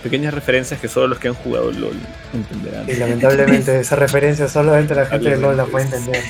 Pequeñas 0.02 0.32
referencias 0.32 0.80
que 0.80 0.88
solo 0.88 1.08
los 1.08 1.18
que 1.18 1.28
han 1.28 1.34
jugado 1.34 1.70
LOL 1.70 1.96
entenderán. 2.32 2.88
Y 2.88 2.94
lamentablemente 2.94 3.80
esa 3.80 3.96
referencia 3.96 4.48
solamente 4.48 4.94
la 4.94 5.04
gente 5.06 5.30
de 5.30 5.36
LOL 5.36 5.56
la 5.56 5.66
puede 5.66 5.84
entender. 5.84 6.22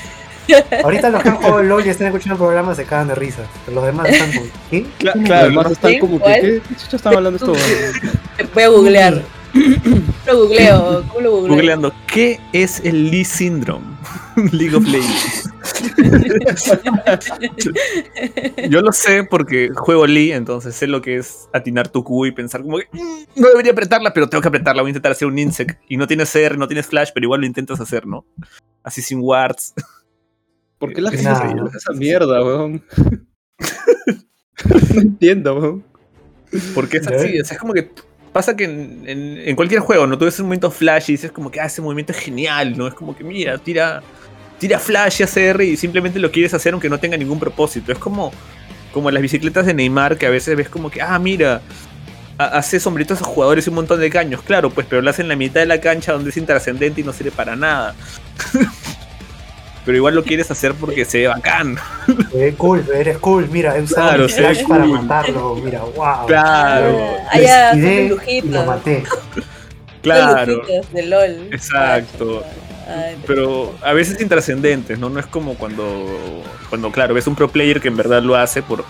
Ahorita 0.83 1.09
los 1.09 1.23
que 1.23 1.29
han 1.29 1.35
jugado 1.37 1.63
LOL 1.63 1.85
y 1.85 1.89
están 1.89 2.07
escuchando 2.07 2.33
el 2.33 2.39
programa 2.39 2.75
se 2.75 2.83
cagan 2.83 3.07
de 3.07 3.15
risa. 3.15 3.43
Pero 3.65 3.75
los 3.75 3.85
demás 3.85 4.09
están 4.09 4.31
como, 4.33 4.45
¿qué? 4.69 4.85
Cla- 4.99 5.13
¿Quién 5.13 5.23
es 5.23 5.29
claro, 5.29 5.71
están 5.71 5.91
¿Sí? 5.91 5.99
como. 5.99 6.19
¿qué 6.21 6.61
chucha 6.83 6.95
están 6.97 7.15
hablando 7.15 7.37
esto? 7.37 7.53
Voy 8.53 8.63
a 8.63 8.67
googlear. 8.67 9.21
lo 10.27 10.37
googleo, 10.37 11.03
¿cómo 11.07 11.19
lo 11.21 11.31
googleo? 11.31 11.55
Googleando, 11.55 11.93
¿qué 12.07 12.39
es 12.53 12.81
el 12.83 13.09
Lee 13.09 13.23
Syndrome? 13.25 13.85
League 14.51 14.75
of 14.75 14.85
Legends. 14.87 15.49
Yo 18.69 18.81
lo 18.81 18.91
sé 18.91 19.23
porque 19.23 19.69
juego 19.75 20.05
Lee, 20.07 20.31
entonces 20.31 20.75
sé 20.75 20.87
lo 20.87 21.01
que 21.01 21.17
es 21.17 21.49
atinar 21.53 21.89
tu 21.89 22.03
Q 22.03 22.27
y 22.27 22.31
pensar 22.31 22.61
como 22.61 22.77
que 22.77 22.87
"Mm, 22.91 23.39
no 23.41 23.47
debería 23.49 23.71
apretarla, 23.71 24.13
pero 24.13 24.29
tengo 24.29 24.41
que 24.41 24.47
apretarla. 24.47 24.81
Voy 24.81 24.89
a 24.89 24.91
intentar 24.91 25.11
hacer 25.11 25.27
un 25.27 25.37
insect 25.39 25.79
y 25.89 25.97
no 25.97 26.07
tienes 26.07 26.31
CR, 26.31 26.57
no 26.57 26.67
tienes 26.67 26.87
flash, 26.87 27.09
pero 27.13 27.25
igual 27.25 27.41
lo 27.41 27.47
intentas 27.47 27.79
hacer, 27.79 28.05
¿no? 28.07 28.25
Así 28.83 29.01
sin 29.01 29.19
wards. 29.21 29.73
¿Por 30.77 30.93
qué 30.93 31.01
la 31.01 31.11
gente 31.11 31.25
Nah. 31.25 31.67
esa 31.75 31.93
mierda, 31.93 32.43
weón? 32.43 32.83
no 34.95 35.01
entiendo, 35.01 35.55
weón. 35.59 35.83
Porque 36.73 36.97
es 36.97 37.07
así, 37.07 37.39
o 37.39 37.45
sea, 37.45 37.55
es 37.55 37.59
como 37.59 37.73
que 37.73 37.89
pasa 38.33 38.55
que 38.55 38.63
en, 38.65 39.03
en- 39.07 39.37
en 39.37 39.55
cualquier 39.55 39.81
juego, 39.81 40.07
¿no? 40.07 40.17
Tú 40.17 40.25
ves 40.25 40.39
un 40.39 40.45
momento 40.47 40.69
flash 40.71 41.09
y 41.09 41.13
dices 41.13 41.31
como 41.31 41.49
que 41.51 41.59
ah, 41.61 41.65
ese 41.65 41.81
movimiento 41.81 42.11
es 42.13 42.19
genial, 42.19 42.77
¿no? 42.77 42.87
Es 42.87 42.93
como 42.93 43.15
que 43.15 43.23
mira, 43.23 43.57
tira, 43.57 44.01
tira 44.61 44.77
flash 44.79 45.19
y 45.21 45.23
ACR 45.23 45.61
y 45.63 45.75
simplemente 45.75 46.19
lo 46.19 46.31
quieres 46.31 46.53
hacer 46.53 46.73
aunque 46.73 46.87
no 46.87 46.99
tenga 46.99 47.17
ningún 47.17 47.39
propósito. 47.39 47.91
Es 47.91 47.97
como, 47.97 48.31
como 48.93 49.09
las 49.09 49.21
bicicletas 49.21 49.65
de 49.65 49.73
Neymar, 49.73 50.17
que 50.17 50.27
a 50.27 50.29
veces 50.29 50.55
ves 50.55 50.69
como 50.69 50.91
que, 50.91 51.01
ah, 51.01 51.17
mira, 51.17 51.61
ha- 52.37 52.45
hace 52.59 52.79
sombritos 52.79 53.17
a 53.17 53.21
esos 53.21 53.27
jugadores 53.33 53.65
y 53.65 53.69
un 53.69 53.75
montón 53.77 53.99
de 53.99 54.09
caños. 54.11 54.41
Claro, 54.43 54.69
pues, 54.69 54.85
pero 54.87 55.01
lo 55.01 55.09
hace 55.09 55.23
en 55.23 55.29
la 55.29 55.35
mitad 55.35 55.61
de 55.61 55.65
la 55.65 55.81
cancha 55.81 56.11
donde 56.13 56.29
es 56.29 56.37
intrascendente 56.37 57.01
y 57.01 57.03
no 57.03 57.11
sirve 57.11 57.31
para 57.31 57.55
nada. 57.55 57.95
pero 59.85 59.97
igual 59.97 60.13
lo 60.13 60.23
quieres 60.23 60.51
hacer 60.51 60.75
porque 60.75 61.05
se 61.05 61.21
ve 61.21 61.27
bacán. 61.27 61.75
Se 62.31 62.37
ve 62.37 62.53
cool, 62.53 62.85
eres 62.93 63.17
cool. 63.17 63.49
Mira, 63.51 63.75
he 63.75 63.81
usado 63.81 64.09
Claro, 64.09 64.29
se 64.29 64.41
ve 64.41 64.53
flash 64.53 64.67
para 64.67 64.83
cool. 64.83 65.01
matarlo. 65.01 65.55
Mira, 65.55 65.79
wow. 65.95 66.27
Claro, 66.27 66.99
Ah, 67.31 67.73
y 67.75 68.09
lujitos. 68.09 68.51
lo 68.51 68.65
maté. 68.65 69.03
claro. 70.03 70.61
de 70.93 71.03
LOL. 71.07 71.47
Exacto. 71.51 72.43
Ay, 72.93 73.17
Pero 73.27 73.73
a 73.81 73.93
veces 73.93 74.19
intrascendentes, 74.21 74.99
¿no? 74.99 75.09
No 75.09 75.19
es 75.19 75.25
como 75.25 75.55
cuando, 75.55 76.43
cuando, 76.69 76.91
claro, 76.91 77.13
ves 77.13 77.27
un 77.27 77.35
pro 77.35 77.49
player 77.49 77.79
que 77.81 77.87
en 77.87 77.97
verdad 77.97 78.21
lo 78.21 78.35
hace 78.35 78.61
por, 78.61 78.83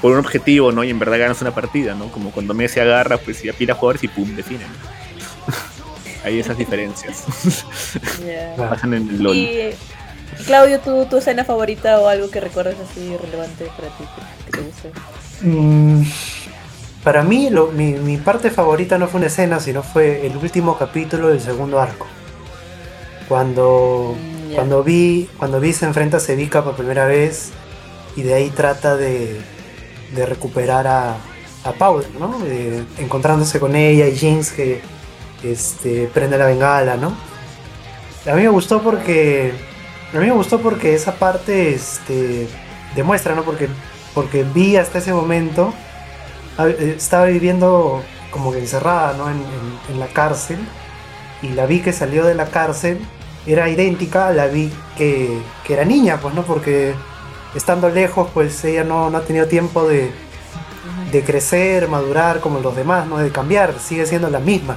por 0.00 0.12
un 0.12 0.18
objetivo, 0.18 0.72
¿no? 0.72 0.84
Y 0.84 0.90
en 0.90 0.98
verdad 0.98 1.18
ganas 1.18 1.40
una 1.42 1.54
partida, 1.54 1.94
¿no? 1.94 2.06
Como 2.08 2.30
cuando 2.30 2.54
Messi 2.54 2.80
agarra, 2.80 3.18
pues 3.18 3.44
y 3.44 3.48
apila 3.48 3.74
jugadores 3.74 4.04
y 4.04 4.08
pum, 4.08 4.34
definen. 4.36 4.68
Hay 6.24 6.38
esas 6.38 6.56
diferencias. 6.56 7.24
Pasan 8.56 8.94
en 8.94 9.08
el 9.08 9.22
LOL. 9.22 9.36
Y 9.36 9.70
Claudio, 10.46 10.80
¿tu, 10.80 11.04
tu 11.06 11.18
escena 11.18 11.44
favorita 11.44 11.98
o 12.00 12.08
algo 12.08 12.30
que 12.30 12.40
recuerdes 12.40 12.76
así 12.80 13.16
relevante 13.16 13.66
para 13.76 13.88
ti 13.88 14.04
que, 14.14 14.44
que 14.44 14.58
te 14.58 14.64
guste? 14.66 14.90
Mm, 15.42 16.02
para 17.02 17.22
mí, 17.24 17.50
lo- 17.50 17.66
mi, 17.72 17.92
mi 17.94 18.16
parte 18.16 18.50
favorita 18.50 18.96
no 18.98 19.08
fue 19.08 19.18
una 19.18 19.26
escena, 19.26 19.58
sino 19.60 19.82
fue 19.82 20.26
el 20.26 20.36
último 20.36 20.78
capítulo 20.78 21.28
del 21.28 21.40
segundo 21.40 21.80
arco. 21.80 22.06
Cuando, 23.32 24.14
Mm, 24.14 24.54
cuando, 24.54 24.84
vi, 24.84 25.26
cuando 25.38 25.58
vi 25.58 25.72
se 25.72 25.86
enfrenta 25.86 26.18
a 26.18 26.20
Sevica 26.20 26.62
por 26.62 26.74
primera 26.74 27.06
vez 27.06 27.48
y 28.14 28.20
de 28.24 28.34
ahí 28.34 28.50
trata 28.50 28.94
de, 28.94 29.40
de 30.14 30.26
recuperar 30.26 30.86
a, 30.86 31.16
a 31.64 31.72
Paul, 31.78 32.04
¿no? 32.20 32.36
Eh, 32.44 32.84
encontrándose 32.98 33.58
con 33.58 33.74
ella 33.74 34.06
y 34.06 34.14
Jinx 34.18 34.52
que 34.52 34.82
este, 35.42 36.10
prende 36.12 36.36
la 36.36 36.44
bengala, 36.44 36.96
¿no? 36.98 37.14
A 38.30 38.34
mí 38.34 38.42
me 38.42 38.48
gustó 38.50 38.82
porque. 38.82 39.54
A 40.12 40.18
mí 40.18 40.26
me 40.26 40.32
gustó 40.32 40.60
porque 40.60 40.94
esa 40.94 41.14
parte 41.14 41.72
este, 41.74 42.46
demuestra, 42.94 43.34
¿no? 43.34 43.44
Porque, 43.44 43.66
porque 44.14 44.44
vi 44.44 44.76
hasta 44.76 44.98
ese 44.98 45.14
momento. 45.14 45.72
eh, 46.58 46.96
Estaba 46.98 47.24
viviendo 47.24 48.02
como 48.30 48.52
que 48.52 48.58
encerrada, 48.58 49.14
¿no? 49.16 49.30
En, 49.30 49.38
en- 49.38 49.94
en 49.94 50.00
la 50.00 50.08
cárcel. 50.08 50.58
Y 51.40 51.48
la 51.54 51.64
vi 51.64 51.80
que 51.80 51.94
salió 51.94 52.26
de 52.26 52.34
la 52.34 52.48
cárcel. 52.50 53.00
Era 53.46 53.68
idéntica 53.68 54.28
a 54.28 54.32
la 54.32 54.46
vi 54.46 54.72
que, 54.96 55.42
que 55.64 55.74
era 55.74 55.84
niña, 55.84 56.18
pues, 56.20 56.34
¿no? 56.34 56.42
Porque 56.42 56.94
estando 57.54 57.88
lejos, 57.88 58.28
pues 58.32 58.64
ella 58.64 58.84
no, 58.84 59.10
no 59.10 59.18
ha 59.18 59.22
tenido 59.22 59.46
tiempo 59.46 59.86
de, 59.88 60.12
de 61.10 61.24
crecer, 61.24 61.88
madurar 61.88 62.40
como 62.40 62.60
los 62.60 62.76
demás, 62.76 63.06
¿no? 63.06 63.18
De 63.18 63.30
cambiar, 63.30 63.74
sigue 63.80 64.06
siendo 64.06 64.30
la 64.30 64.38
misma. 64.38 64.76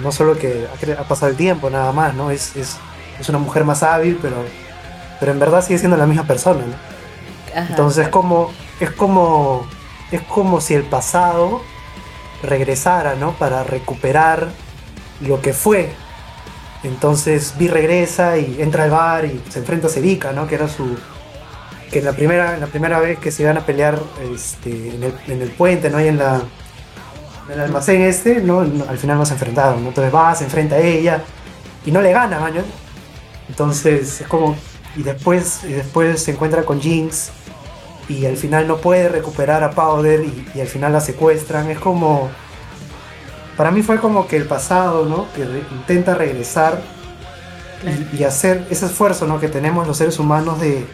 No 0.00 0.12
solo 0.12 0.38
que 0.38 0.66
ha, 0.98 1.04
pasado 1.04 1.30
el 1.30 1.36
tiempo, 1.36 1.70
nada 1.70 1.92
más, 1.92 2.14
¿no? 2.14 2.30
Es, 2.30 2.54
es, 2.56 2.76
es 3.18 3.28
una 3.28 3.38
mujer 3.38 3.64
más 3.64 3.82
hábil, 3.82 4.18
pero, 4.20 4.36
pero 5.18 5.32
en 5.32 5.38
verdad 5.38 5.64
sigue 5.64 5.78
siendo 5.78 5.96
la 5.96 6.06
misma 6.06 6.24
persona, 6.24 6.60
¿no? 6.60 7.60
Ajá. 7.60 7.66
Entonces 7.70 8.08
como, 8.08 8.52
es 8.78 8.90
como 8.92 9.66
es 10.10 10.22
como 10.22 10.60
si 10.60 10.74
el 10.74 10.82
pasado 10.82 11.62
regresara, 12.42 13.14
¿no? 13.14 13.32
Para 13.32 13.62
recuperar 13.64 14.48
lo 15.20 15.40
que 15.40 15.52
fue. 15.52 15.92
Entonces 16.82 17.54
Vi 17.58 17.68
regresa 17.68 18.38
y 18.38 18.60
entra 18.60 18.84
al 18.84 18.90
bar 18.90 19.24
y 19.24 19.42
se 19.50 19.58
enfrenta 19.58 19.88
a 19.88 19.90
Sevica, 19.90 20.32
¿no? 20.32 20.46
Que 20.46 20.54
era 20.54 20.68
su 20.68 20.96
que 21.90 21.98
en 21.98 22.04
la 22.04 22.12
primera, 22.12 22.54
en 22.54 22.60
la 22.60 22.68
primera 22.68 23.00
vez 23.00 23.18
que 23.18 23.32
se 23.32 23.42
iban 23.42 23.58
a 23.58 23.66
pelear 23.66 24.00
este, 24.32 24.70
en, 24.70 25.02
el, 25.02 25.14
en 25.26 25.42
el 25.42 25.50
puente, 25.50 25.90
¿no? 25.90 26.00
Y 26.00 26.06
en 26.06 26.18
la 26.18 26.40
en 27.48 27.54
el 27.54 27.60
almacén 27.60 28.02
este, 28.02 28.40
¿no? 28.40 28.62
No, 28.62 28.84
Al 28.88 28.96
final 28.96 29.18
no 29.18 29.26
se 29.26 29.32
enfrentaron, 29.32 29.82
¿no? 29.82 29.88
Entonces 29.88 30.14
va, 30.14 30.34
se 30.34 30.44
enfrenta 30.44 30.76
a 30.76 30.78
ella 30.78 31.22
y 31.84 31.90
no 31.90 32.00
le 32.00 32.12
gana, 32.12 32.38
maño. 32.38 32.62
Entonces 33.48 34.20
es 34.20 34.26
como 34.26 34.56
y 34.96 35.02
después 35.02 35.64
y 35.64 35.72
después 35.72 36.22
se 36.22 36.30
encuentra 36.32 36.62
con 36.62 36.80
Jinx 36.80 37.30
y 38.08 38.26
al 38.26 38.36
final 38.36 38.66
no 38.66 38.78
puede 38.78 39.08
recuperar 39.08 39.62
a 39.62 39.70
Powder 39.70 40.24
y, 40.24 40.48
y 40.54 40.60
al 40.60 40.66
final 40.68 40.92
la 40.92 41.00
secuestran. 41.00 41.70
Es 41.70 41.78
como. 41.78 42.30
Para 43.60 43.70
mí 43.72 43.82
fue 43.82 44.00
como 44.00 44.26
que 44.26 44.38
el 44.38 44.46
pasado, 44.46 45.04
¿no? 45.04 45.30
Que 45.34 45.44
re- 45.44 45.64
intenta 45.70 46.14
regresar 46.14 46.80
y, 48.14 48.16
y 48.20 48.24
hacer 48.24 48.66
ese 48.70 48.86
esfuerzo, 48.86 49.26
¿no? 49.26 49.38
Que 49.38 49.48
tenemos 49.48 49.86
los 49.86 49.98
seres 49.98 50.18
humanos 50.18 50.58
de 50.58 50.86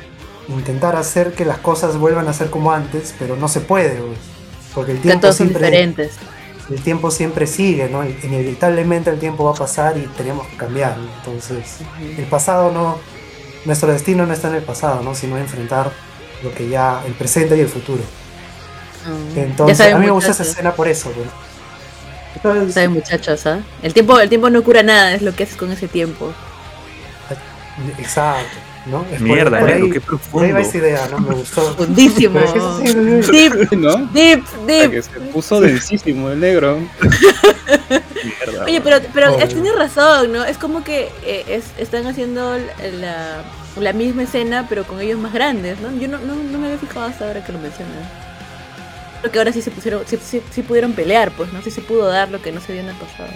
intentar 0.49 0.97
hacer 0.97 1.33
que 1.33 1.45
las 1.45 1.59
cosas 1.59 1.97
vuelvan 1.97 2.27
a 2.27 2.33
ser 2.33 2.51
como 2.51 2.73
antes, 2.73 3.14
pero 3.21 3.37
no 3.37 3.47
se 3.47 3.61
puede, 3.61 4.01
güey. 4.01 4.17
Porque 4.75 4.91
el 4.91 5.01
tiempo 5.01 5.21
todos 5.21 5.37
son 5.37 5.47
siempre, 5.47 5.67
diferentes. 5.67 6.19
el 6.69 6.83
tiempo 6.83 7.12
siempre 7.12 7.47
sigue, 7.47 7.89
¿no? 7.89 8.05
Inevitablemente 8.05 9.11
el 9.11 9.21
tiempo 9.21 9.45
va 9.45 9.53
a 9.53 9.55
pasar 9.55 9.97
y 9.97 10.03
tenemos 10.17 10.49
que 10.49 10.57
cambiar, 10.57 10.99
¿no? 10.99 11.09
Entonces, 11.19 11.79
el 12.19 12.25
pasado 12.27 12.73
no. 12.73 12.99
Nuestro 13.64 13.93
destino 13.93 14.27
no 14.27 14.33
está 14.33 14.49
en 14.49 14.57
el 14.57 14.64
pasado, 14.64 15.03
¿no? 15.05 15.14
Sino 15.14 15.39
enfrentar 15.39 15.93
lo 16.43 16.53
que 16.53 16.69
ya. 16.69 17.03
el 17.07 17.12
presente 17.14 17.57
y 17.57 17.61
el 17.61 17.69
futuro. 17.69 18.03
Mm. 19.07 19.39
Entonces, 19.39 19.81
a 19.93 19.99
mí 19.99 20.07
me 20.07 20.11
gusta 20.11 20.33
esa 20.33 20.43
escena 20.43 20.75
por 20.75 20.89
eso, 20.89 21.12
güey. 21.14 21.29
Entonces, 22.37 22.74
Saben, 22.74 22.93
muchachos, 22.93 23.47
¿ah? 23.47 23.61
El 23.82 23.93
tiempo, 23.95 24.18
el 24.20 24.28
tiempo 24.28 24.49
no 24.51 24.62
cura 24.62 24.82
nada, 24.82 25.14
es 25.14 25.22
lo 25.22 25.34
que 25.34 25.43
haces 25.45 25.57
con 25.57 25.72
ese 25.72 25.89
tiempo. 25.89 26.32
exacto, 27.99 28.57
¿no? 28.87 29.03
Es 29.11 29.18
por- 29.18 29.20
Mierda, 29.22 29.59
por, 29.61 29.68
Lelo, 29.68 29.84
ahí, 29.87 29.91
qué 29.91 30.01
por 30.01 30.12
ahí 30.14 30.18
profundo. 30.20 30.55
va 30.55 30.61
esa 30.61 30.78
idea, 30.78 31.09
¿no? 31.11 31.18
Me 31.18 31.34
gustó. 31.34 31.62
Fundísimo. 31.76 32.39
Pero 32.41 32.47
es 32.47 32.53
que 32.53 32.59
eso 32.59 32.82
sí, 32.82 32.95
güey, 32.95 33.22
Deep, 33.68 33.72
¿No? 33.78 33.97
deep, 34.12 34.45
deep. 34.66 34.91
que 34.91 35.03
se 35.03 35.11
puso 35.32 35.61
densísimo 35.61 36.30
el 36.30 36.41
negro. 36.41 36.78
Mierda, 38.49 38.64
Oye, 38.64 38.80
pero, 38.80 38.99
pero 39.14 39.32
Pobre. 39.32 39.47
tienes 39.47 39.74
razón, 39.76 40.32
¿no? 40.32 40.45
Es 40.45 40.59
como 40.59 40.82
que 40.84 41.11
eh, 41.24 41.45
es- 41.49 41.72
están 41.78 42.07
haciendo 42.07 42.57
la, 43.01 43.43
la 43.78 43.93
misma 43.93 44.22
escena, 44.24 44.66
pero 44.68 44.84
con 44.84 45.01
ellos 45.01 45.18
más 45.18 45.32
grandes, 45.32 45.78
¿no? 45.80 45.91
Yo 45.99 46.09
no, 46.09 46.18
no, 46.18 46.34
no 46.34 46.59
me 46.59 46.66
había 46.66 46.78
fijado 46.78 47.07
hasta 47.07 47.26
ahora 47.26 47.45
que 47.45 47.53
lo 47.53 47.59
mencionas. 47.59 47.95
Creo 49.21 49.33
que 49.33 49.39
ahora 49.39 49.53
sí 49.53 49.62
se 49.62 49.71
pusieron, 49.71 50.03
sí, 50.07 50.19
sí, 50.23 50.43
sí 50.51 50.62
pudieron 50.62 50.93
pelear, 50.93 51.33
pues, 51.33 51.53
¿no? 51.53 51.62
Sí 51.62 51.71
se 51.71 51.81
pudo 51.81 52.07
dar 52.07 52.31
lo 52.31 52.41
que 52.43 52.53
no 52.53 52.61
se 52.61 52.73
dio 52.73 52.83
en 52.83 52.89
el 52.89 52.97
pasado. 52.97 53.31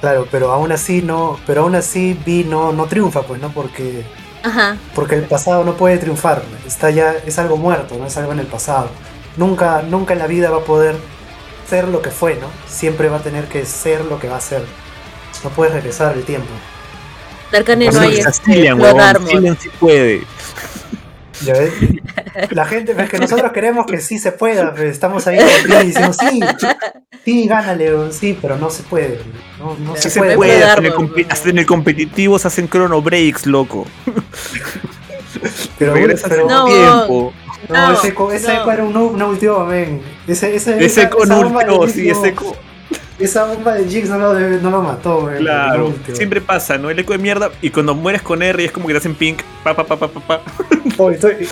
Claro, 0.00 0.28
pero 0.30 0.52
aún 0.52 0.70
así 0.70 1.02
no, 1.02 1.38
pero 1.46 1.62
aún 1.62 1.74
así 1.74 2.18
Vi 2.26 2.44
no, 2.44 2.72
no 2.72 2.86
triunfa, 2.86 3.22
pues, 3.22 3.40
¿no? 3.40 3.50
Porque, 3.52 4.04
Ajá. 4.42 4.76
porque 4.94 5.14
el 5.16 5.22
pasado 5.22 5.64
no 5.64 5.76
puede 5.76 5.98
triunfar, 5.98 6.42
está 6.66 6.90
ya, 6.90 7.14
es 7.24 7.38
algo 7.38 7.56
muerto, 7.56 7.96
no 7.98 8.06
es 8.06 8.16
algo 8.16 8.32
en 8.32 8.40
el 8.40 8.46
pasado. 8.46 8.90
Nunca, 9.36 9.82
nunca 9.82 10.12
en 10.12 10.18
la 10.18 10.26
vida 10.26 10.50
va 10.50 10.58
a 10.58 10.64
poder 10.64 10.94
ser 11.68 11.88
lo 11.88 12.02
que 12.02 12.10
fue, 12.10 12.36
¿no? 12.36 12.48
Siempre 12.68 13.08
va 13.08 13.16
a 13.16 13.22
tener 13.22 13.46
que 13.46 13.64
ser 13.64 14.04
lo 14.04 14.20
que 14.20 14.28
va 14.28 14.36
a 14.36 14.40
ser. 14.40 14.62
No 15.42 15.50
puedes 15.50 15.74
regresar 15.74 16.16
el 16.16 16.24
tiempo. 16.24 16.52
Darkane 17.50 17.90
no 17.90 18.00
hay 18.00 18.18
es 18.18 18.26
este. 18.26 18.52
Cillian 18.52 19.58
sí 19.58 19.68
puede. 19.80 20.22
¿Ya 21.44 21.52
ves? 21.54 21.72
La 22.50 22.64
gente, 22.64 22.94
es 22.98 23.10
que 23.10 23.18
nosotros 23.18 23.52
queremos 23.52 23.86
que 23.86 24.00
sí 24.00 24.18
se 24.18 24.32
pueda, 24.32 24.72
pero 24.74 24.88
estamos 24.88 25.26
ahí 25.26 25.38
Pri 25.62 25.86
diciendo, 25.86 26.12
sí, 26.12 26.40
sí, 27.24 27.46
gánale, 27.46 27.90
sí, 28.12 28.36
pero 28.40 28.56
no 28.58 28.70
se 28.70 28.82
puede, 28.84 29.20
no, 29.58 29.76
no 29.78 29.96
Sí 29.96 30.10
se 30.10 30.18
puede. 30.18 30.34
puede, 30.36 30.62
hasta 30.64 30.80
en, 30.80 30.86
el 30.86 30.92
¿no? 30.92 31.10
hasta 31.28 31.48
en 31.50 31.58
el 31.58 31.66
competitivo 31.66 32.38
se 32.38 32.48
hacen 32.48 32.68
chrono 32.68 33.00
breaks, 33.02 33.46
loco. 33.46 33.86
Pero, 35.78 35.94
Regresas 35.94 36.28
pero- 36.30 36.48
No, 36.48 36.64
tiempo. 36.66 37.32
no, 37.68 37.88
no, 37.88 37.92
ese, 37.94 38.08
eco, 38.08 38.32
ese 38.32 38.52
no. 38.54 38.60
eco 38.62 38.72
era 38.72 38.84
un, 38.84 38.96
un 38.96 39.22
ultimo, 39.22 39.64
men. 39.64 40.00
Ese, 40.26 40.54
ese, 40.54 40.84
Ese 40.84 41.02
ultimo, 41.02 41.82
Jinx 41.82 41.92
sí, 41.94 42.06
no- 42.08 42.12
ese 42.24 42.34
co- 42.34 42.56
Esa 43.18 43.44
bomba 43.44 43.74
de 43.74 43.88
Jinx 43.88 44.08
no 44.08 44.18
lo, 44.18 44.34
debe- 44.34 44.60
no 44.60 44.70
lo 44.70 44.82
mató, 44.82 45.20
men. 45.22 45.36
Claro, 45.38 45.92
siempre 46.14 46.40
pasa, 46.40 46.78
¿no? 46.78 46.90
El 46.90 46.98
eco 46.98 47.12
de 47.12 47.18
mierda 47.18 47.50
y 47.62 47.70
cuando 47.70 47.94
mueres 47.94 48.22
con 48.22 48.42
R 48.42 48.64
es 48.64 48.72
como 48.72 48.86
que 48.88 48.94
te 48.94 48.98
hacen 48.98 49.14
pink, 49.14 49.40
pa 49.62 49.74
pa 49.74 49.84
pa 49.84 49.96
pa 49.96 50.08
pa 50.08 50.20
pa. 50.20 50.40
Oye, 50.98 51.14
estoy... 51.14 51.34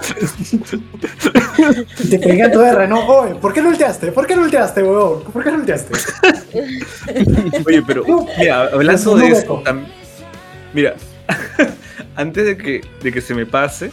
Te 2.11 2.19
pegué 2.19 2.43
a 2.43 2.51
tu 2.51 2.61
R, 2.61 2.89
¿no? 2.89 3.07
Oye, 3.07 3.35
¿por 3.37 3.53
qué 3.53 3.63
no 3.63 3.69
ulteaste? 3.69 4.11
¿Por 4.13 4.27
qué 4.27 4.35
no 4.35 4.43
ulteaste, 4.43 4.83
huevón? 4.83 5.23
¿Por 5.25 5.45
qué 5.45 5.51
no 5.53 5.59
ulteaste? 5.59 5.93
Oye, 7.67 7.83
pero 7.87 8.05
mira, 8.39 8.69
hablando 8.73 9.17
de 9.17 9.29
eso, 9.29 9.63
tam- 9.65 9.85
mira, 10.73 10.95
antes 12.17 12.45
de 12.45 12.57
que, 12.57 12.81
de 13.03 13.13
que 13.13 13.21
se 13.21 13.35
me 13.35 13.47
pase, 13.47 13.91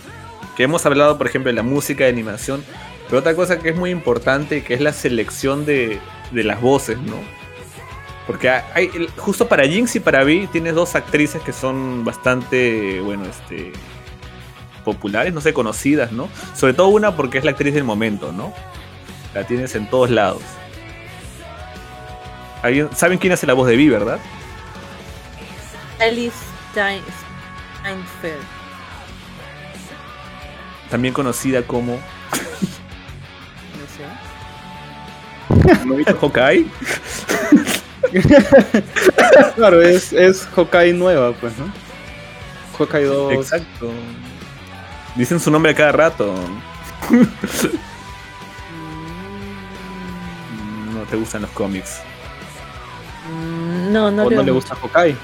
que 0.58 0.64
hemos 0.64 0.86
hablado, 0.86 1.18
por 1.18 1.28
ejemplo, 1.28 1.50
de 1.50 1.56
la 1.56 1.64
música 1.64 2.06
de 2.06 2.10
animación, 2.10 2.64
pero 3.08 3.20
otra 3.20 3.36
cosa 3.36 3.60
que 3.60 3.70
es 3.70 3.76
muy 3.76 3.92
importante, 3.92 4.64
que 4.64 4.74
es 4.74 4.82
la 4.82 4.94
selección 4.94 5.66
de, 5.66 6.00
de 6.32 6.44
las 6.44 6.62
voces, 6.62 6.98
¿no? 7.00 7.16
Porque 8.30 8.48
hay, 8.48 9.10
justo 9.18 9.48
para 9.48 9.68
Jinx 9.68 9.96
y 9.96 10.00
para 10.00 10.24
Vi 10.24 10.46
tienes 10.46 10.76
dos 10.76 10.94
actrices 10.94 11.42
que 11.42 11.52
son 11.52 12.06
bastante, 12.06 13.02
bueno, 13.02 13.26
este 13.26 13.74
populares, 14.86 15.34
no 15.34 15.42
sé, 15.42 15.52
conocidas, 15.52 16.12
¿no? 16.12 16.30
Sobre 16.54 16.76
todo 16.76 16.90
una 16.90 17.16
porque 17.16 17.40
es 17.40 17.44
la 17.44 17.50
actriz 17.50 17.74
del 17.74 17.86
momento, 17.86 18.32
¿no? 18.32 18.54
La 19.34 19.48
tienes 19.48 19.74
en 19.74 19.90
todos 19.90 20.12
lados. 20.12 20.44
¿Saben 22.94 23.18
quién 23.18 23.34
hace 23.34 23.48
la 23.48 23.56
voz 23.56 23.68
de 23.68 23.76
Vi, 23.76 23.90
verdad? 23.90 24.20
Alice 26.00 26.38
Steinfeld. 26.70 28.44
También 30.92 31.16
conocida 31.16 31.64
como. 31.64 31.94
no 33.74 33.88
sé. 35.74 35.86
¿No 35.88 35.96
viste 35.98 36.14
Hawkeye? 36.14 36.68
claro, 39.56 39.82
es, 39.82 40.14
es 40.14 40.48
Hawkeye 40.56 40.94
nueva, 40.94 41.34
pues, 41.34 41.54
¿no? 41.58 41.72
Hawkeye 42.78 43.06
2. 43.06 43.34
Exacto. 43.34 43.92
Dicen 45.16 45.40
su 45.40 45.52
nombre 45.52 45.72
a 45.72 45.76
cada 45.76 45.92
rato. 45.92 46.34
No 50.94 51.02
te 51.10 51.18
gustan 51.18 51.42
los 51.44 51.52
cómics. 51.52 52.00
Mm, 53.32 53.92
No, 53.92 54.12
no, 54.12 54.24
o 54.26 54.30
no 54.30 54.30
le 54.30 54.38
mucho. 54.38 54.54
gusta 54.56 54.76
Hawkeye. 54.76 55.16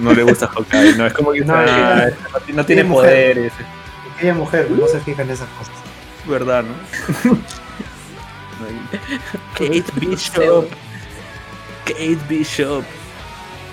No 0.00 0.12
le 0.12 0.22
gusta 0.24 0.48
Hawkeye. 0.48 0.96
No, 0.96 1.06
es 1.06 1.12
como 1.12 1.32
que 1.32 1.40
No, 1.40 1.54
ah, 1.54 2.04
eh, 2.08 2.14
no, 2.32 2.38
tiene- 2.40 2.56
no 2.56 2.66
tiene 2.66 2.84
mujer. 2.84 3.10
poderes. 3.10 3.52
Ella 4.20 4.30
es 4.32 4.36
mujer, 4.36 4.70
no 4.70 4.86
se 4.86 5.00
fija 5.00 5.22
en 5.22 5.30
esas 5.30 5.48
cosas. 5.50 5.74
¿Verdad, 6.26 6.64
no? 6.64 7.38
Kate 9.54 9.84
Bishop. 9.96 10.66
Kate 11.92 12.18
Bishop. 12.28 12.82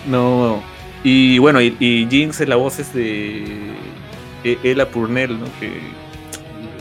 No. 0.07 0.61
Y 1.03 1.37
bueno, 1.39 1.61
y, 1.61 1.75
y 1.79 2.07
Jinx 2.09 2.41
es 2.41 2.47
la 2.49 2.55
voz 2.55 2.79
es 2.79 2.93
de 2.93 3.73
E- 4.43 4.57
Ella 4.63 4.89
Purnell, 4.89 5.39
¿no? 5.39 5.45
Que 5.59 5.79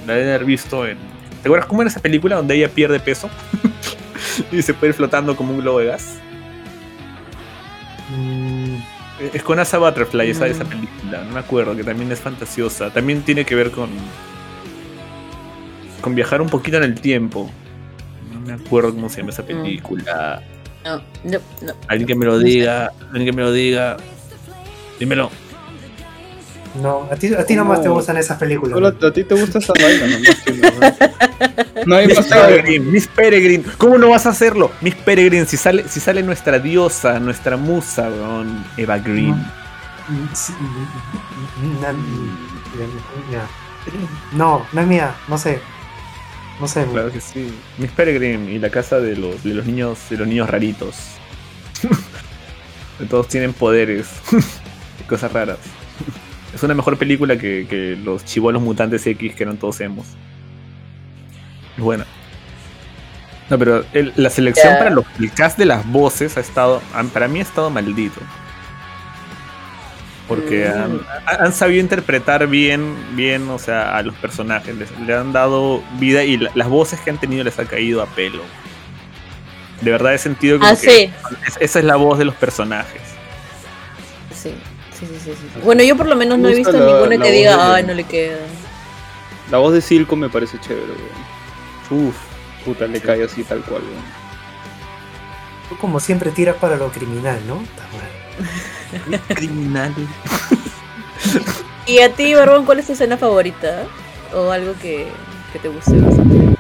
la 0.07 0.14
deben 0.14 0.28
haber 0.28 0.45
visto 0.45 0.87
en. 0.87 0.97
¿Te 1.43 1.49
acuerdas 1.49 1.66
cómo 1.66 1.82
era 1.82 1.91
esa 1.91 2.01
película 2.01 2.37
donde 2.37 2.55
ella 2.57 2.68
pierde 2.68 2.99
peso? 3.01 3.28
y 4.53 4.62
se 4.62 4.74
puede 4.74 4.91
ir 4.91 4.95
flotando 4.95 5.37
como 5.37 5.53
un 5.53 5.61
globo 5.61 5.78
de 5.80 5.87
gas. 5.87 6.18
Mm, 8.16 8.76
Es 9.34 9.43
con 9.43 9.59
Asa 9.59 9.78
Butterfly 9.78 10.30
esa, 10.30 10.47
esa 10.47 10.64
Mm. 10.64 10.68
película, 10.68 11.24
no 11.24 11.32
me 11.32 11.41
acuerdo, 11.41 11.74
que 11.76 11.84
también 11.84 12.11
es 12.12 12.20
fantasiosa. 12.20 12.91
También 12.93 13.22
tiene 13.22 13.45
que 13.45 13.55
ver 13.55 13.70
con. 13.70 13.91
con 16.01 16.14
viajar 16.14 16.41
un 16.41 16.49
poquito 16.49 16.76
en 16.76 16.84
el 16.84 17.01
tiempo. 17.01 17.51
No 18.32 18.41
me 18.41 18.53
acuerdo 18.53 18.93
cómo 18.93 19.09
se 19.09 19.18
llama 19.18 19.30
esa 19.30 19.45
película. 19.45 20.43
No, 20.87 21.03
no, 21.24 21.39
no. 21.62 21.72
Alguien 21.89 22.07
que 22.07 22.14
me 22.14 22.26
lo 22.26 22.39
diga, 22.39 22.93
alguien 23.09 23.24
que 23.26 23.32
me 23.32 23.43
lo 23.43 23.51
diga. 23.51 23.97
Dímelo. 25.01 25.32
no, 26.80 27.09
a 27.11 27.16
ti, 27.16 27.34
a 27.34 27.45
ti 27.45 27.57
nomás 27.57 27.82
te 27.82 27.89
gustan 27.89 28.18
esas 28.18 28.39
películas. 28.39 28.74
Solo 28.74 28.87
a 28.87 29.12
ti 29.12 29.24
te 29.24 29.34
gusta 29.34 29.59
esa 29.59 29.72
vaina, 29.82 30.07
nomás 30.07 30.43
que 30.43 30.53
no. 30.53 31.87
No 31.87 31.97
hay 31.97 32.07
Miss. 32.07 32.20
Peregrine, 32.20 32.84
Miss 32.84 33.09
Peregrine, 33.09 33.64
¿cómo 33.78 33.99
no 33.99 34.11
vas 34.11 34.26
a 34.26 34.30
hacerlo? 34.30 34.70
Miss 34.80 34.95
Peregrine, 34.95 35.45
si 35.45 35.57
sale, 35.57 35.89
si 35.89 35.99
sale 35.99 36.22
nuestra 36.22 36.61
diosa, 36.61 37.18
nuestra 37.18 37.57
musa, 37.57 38.09
weón, 38.09 38.64
Eva 38.76 38.99
Green. 38.99 39.34
Mm, 40.09 40.12
mm, 40.12 40.26
mm, 41.62 41.91
mm. 41.91 42.47
No, 44.32 44.64
no 44.72 44.80
es 44.80 44.87
mía, 44.87 45.14
no 45.26 45.37
sé. 45.37 45.61
No 46.61 46.67
sé. 46.69 46.87
Claro 46.87 47.13
que 47.13 47.21
sí. 47.21 47.53
Miss 47.79 47.91
Peregrine 47.91 48.51
y 48.53 48.59
la 48.59 48.71
casa 48.71 48.99
de 48.99 49.17
los, 49.17 49.43
de 49.45 49.53
los 49.55 49.67
niños, 49.67 49.99
de 50.11 50.17
los 50.17 50.27
niños 50.27 50.49
raritos. 50.49 50.97
Todos 53.11 53.29
tienen 53.29 53.53
poderes 53.53 54.09
y 55.01 55.05
cosas 55.05 55.33
raras. 55.33 55.59
Es 56.55 56.63
una 56.63 56.75
mejor 56.75 56.97
película 56.97 57.37
que, 57.37 57.67
que 57.69 57.97
los 58.03 58.25
chivolos 58.25 58.63
mutantes 58.63 59.07
X 59.07 59.35
que 59.35 59.43
eran 59.43 59.59
todos 59.59 59.81
hemos. 59.81 60.07
Es 61.77 61.83
buena. 61.83 62.07
No, 63.51 63.59
pero 63.59 63.85
el- 63.93 64.13
la 64.17 64.31
selección 64.31 64.75
para 64.79 64.91
los, 64.91 65.05
el 65.21 65.31
cast 65.33 65.59
de 65.59 65.67
las 65.67 65.87
voces 65.93 66.37
ha 66.39 66.41
estado. 66.41 66.81
Para 67.13 67.29
mí 67.29 67.39
ha 67.41 67.43
estado 67.43 67.69
maldito. 67.69 68.21
Porque 70.29 70.68
Mm. 70.68 71.01
han, 71.27 71.53
sabido 71.53 71.81
interpretar 71.81 72.47
bien, 72.49 72.97
bien, 73.14 73.49
o 73.49 73.59
sea, 73.61 73.97
a 73.97 74.03
los 74.03 74.14
personajes. 74.16 74.74
Les, 74.74 74.91
le 75.01 75.14
han 75.14 75.33
dado 75.33 75.83
vida 76.01 76.24
y 76.24 76.37
la- 76.37 76.51
las 76.55 76.68
voces 76.68 77.01
que 77.01 77.11
han 77.11 77.18
tenido 77.18 77.45
les 77.45 77.59
ha 77.61 77.64
caído 77.64 78.03
a 78.03 78.07
pelo. 78.07 78.43
De 79.83 79.91
verdad 79.91 80.14
he 80.14 80.18
sentido 80.18 80.59
como 80.59 80.70
Ah, 80.70 80.74
que 80.74 80.91
sí. 80.91 81.12
es- 81.47 81.57
esa 81.61 81.79
es 81.79 81.85
la 81.85 81.97
voz 81.97 82.18
de 82.18 82.24
los 82.24 82.35
personajes. 82.35 83.03
Sí, 84.35 84.53
sí, 84.99 85.07
sí, 85.07 85.18
sí, 85.24 85.33
sí. 85.35 85.61
Bueno, 85.62 85.83
yo 85.85 85.97
por 85.97 86.07
lo 86.09 86.16
menos 86.16 86.39
no 86.39 86.49
he 86.49 86.55
visto 86.55 86.72
la- 86.72 86.79
ninguno 86.87 87.07
la 87.07 87.24
que 87.24 87.31
diga, 87.31 87.57
de- 87.57 87.62
ay, 87.74 87.85
no 87.85 87.95
le 87.95 88.05
queda. 88.05 88.39
La 89.51 89.59
voz 89.59 89.74
de 89.74 89.81
Silco 89.81 90.16
me 90.16 90.29
parece 90.29 90.59
chévere, 90.59 90.87
weón. 91.91 92.09
Uf, 92.09 92.16
puta, 92.64 92.87
le 92.89 93.01
cae 93.01 93.22
así 93.24 93.45
tal 93.45 93.61
cual, 93.61 93.83
weón. 93.83 94.27
Tú 95.68 95.77
como 95.79 96.01
siempre 96.01 96.31
tiras 96.33 96.57
para 96.57 96.77
lo 96.77 96.89
criminal, 96.91 97.39
¿no? 97.47 97.61
Está 97.61 97.83
mal. 97.93 98.11
Criminal. 99.28 99.95
Y 101.87 102.01
a 102.01 102.12
ti, 102.12 102.34
Barbón, 102.34 102.64
¿cuál 102.64 102.80
es 102.80 102.87
tu 102.87 102.95
escena 102.95 103.16
favorita? 103.16 103.87
O 104.34 104.51
algo 104.51 104.74
que, 104.82 105.07
que 105.53 105.59
te 105.61 105.68
guste 105.68 105.99
bastante. 106.01 106.57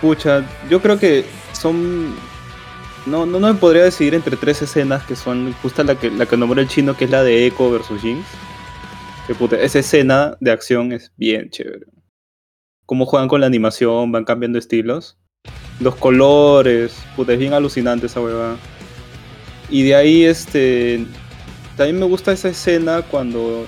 Pucha, 0.00 0.44
yo 0.68 0.82
creo 0.82 0.98
que 0.98 1.24
son. 1.52 2.16
No, 3.06 3.26
no, 3.26 3.38
no 3.38 3.52
me 3.52 3.58
podría 3.58 3.84
decidir 3.84 4.14
entre 4.14 4.36
tres 4.36 4.60
escenas 4.62 5.04
que 5.04 5.14
son 5.14 5.54
justo 5.62 5.82
la 5.84 5.94
que, 5.94 6.10
la 6.10 6.26
que 6.26 6.36
nombró 6.36 6.60
el 6.60 6.68
chino, 6.68 6.96
que 6.96 7.04
es 7.04 7.10
la 7.10 7.22
de 7.22 7.46
Echo 7.46 7.70
versus 7.70 8.02
Jinx. 8.02 8.26
Que 9.28 9.34
puta, 9.34 9.56
esa 9.56 9.78
escena 9.78 10.36
de 10.40 10.50
acción 10.50 10.92
es 10.92 11.12
bien 11.16 11.48
chévere. 11.48 11.86
Cómo 12.86 13.06
juegan 13.06 13.28
con 13.28 13.40
la 13.40 13.46
animación, 13.46 14.10
van 14.10 14.24
cambiando 14.24 14.58
estilos. 14.58 15.16
Los 15.78 15.94
colores, 15.94 17.04
puta, 17.14 17.34
es 17.34 17.38
bien 17.38 17.52
alucinante 17.52 18.06
esa 18.06 18.20
huevada. 18.20 18.56
Y 19.70 19.82
de 19.82 19.94
ahí, 19.94 20.24
este. 20.24 21.04
También 21.76 21.98
me 21.98 22.06
gusta 22.06 22.32
esa 22.32 22.48
escena 22.48 23.02
cuando. 23.02 23.66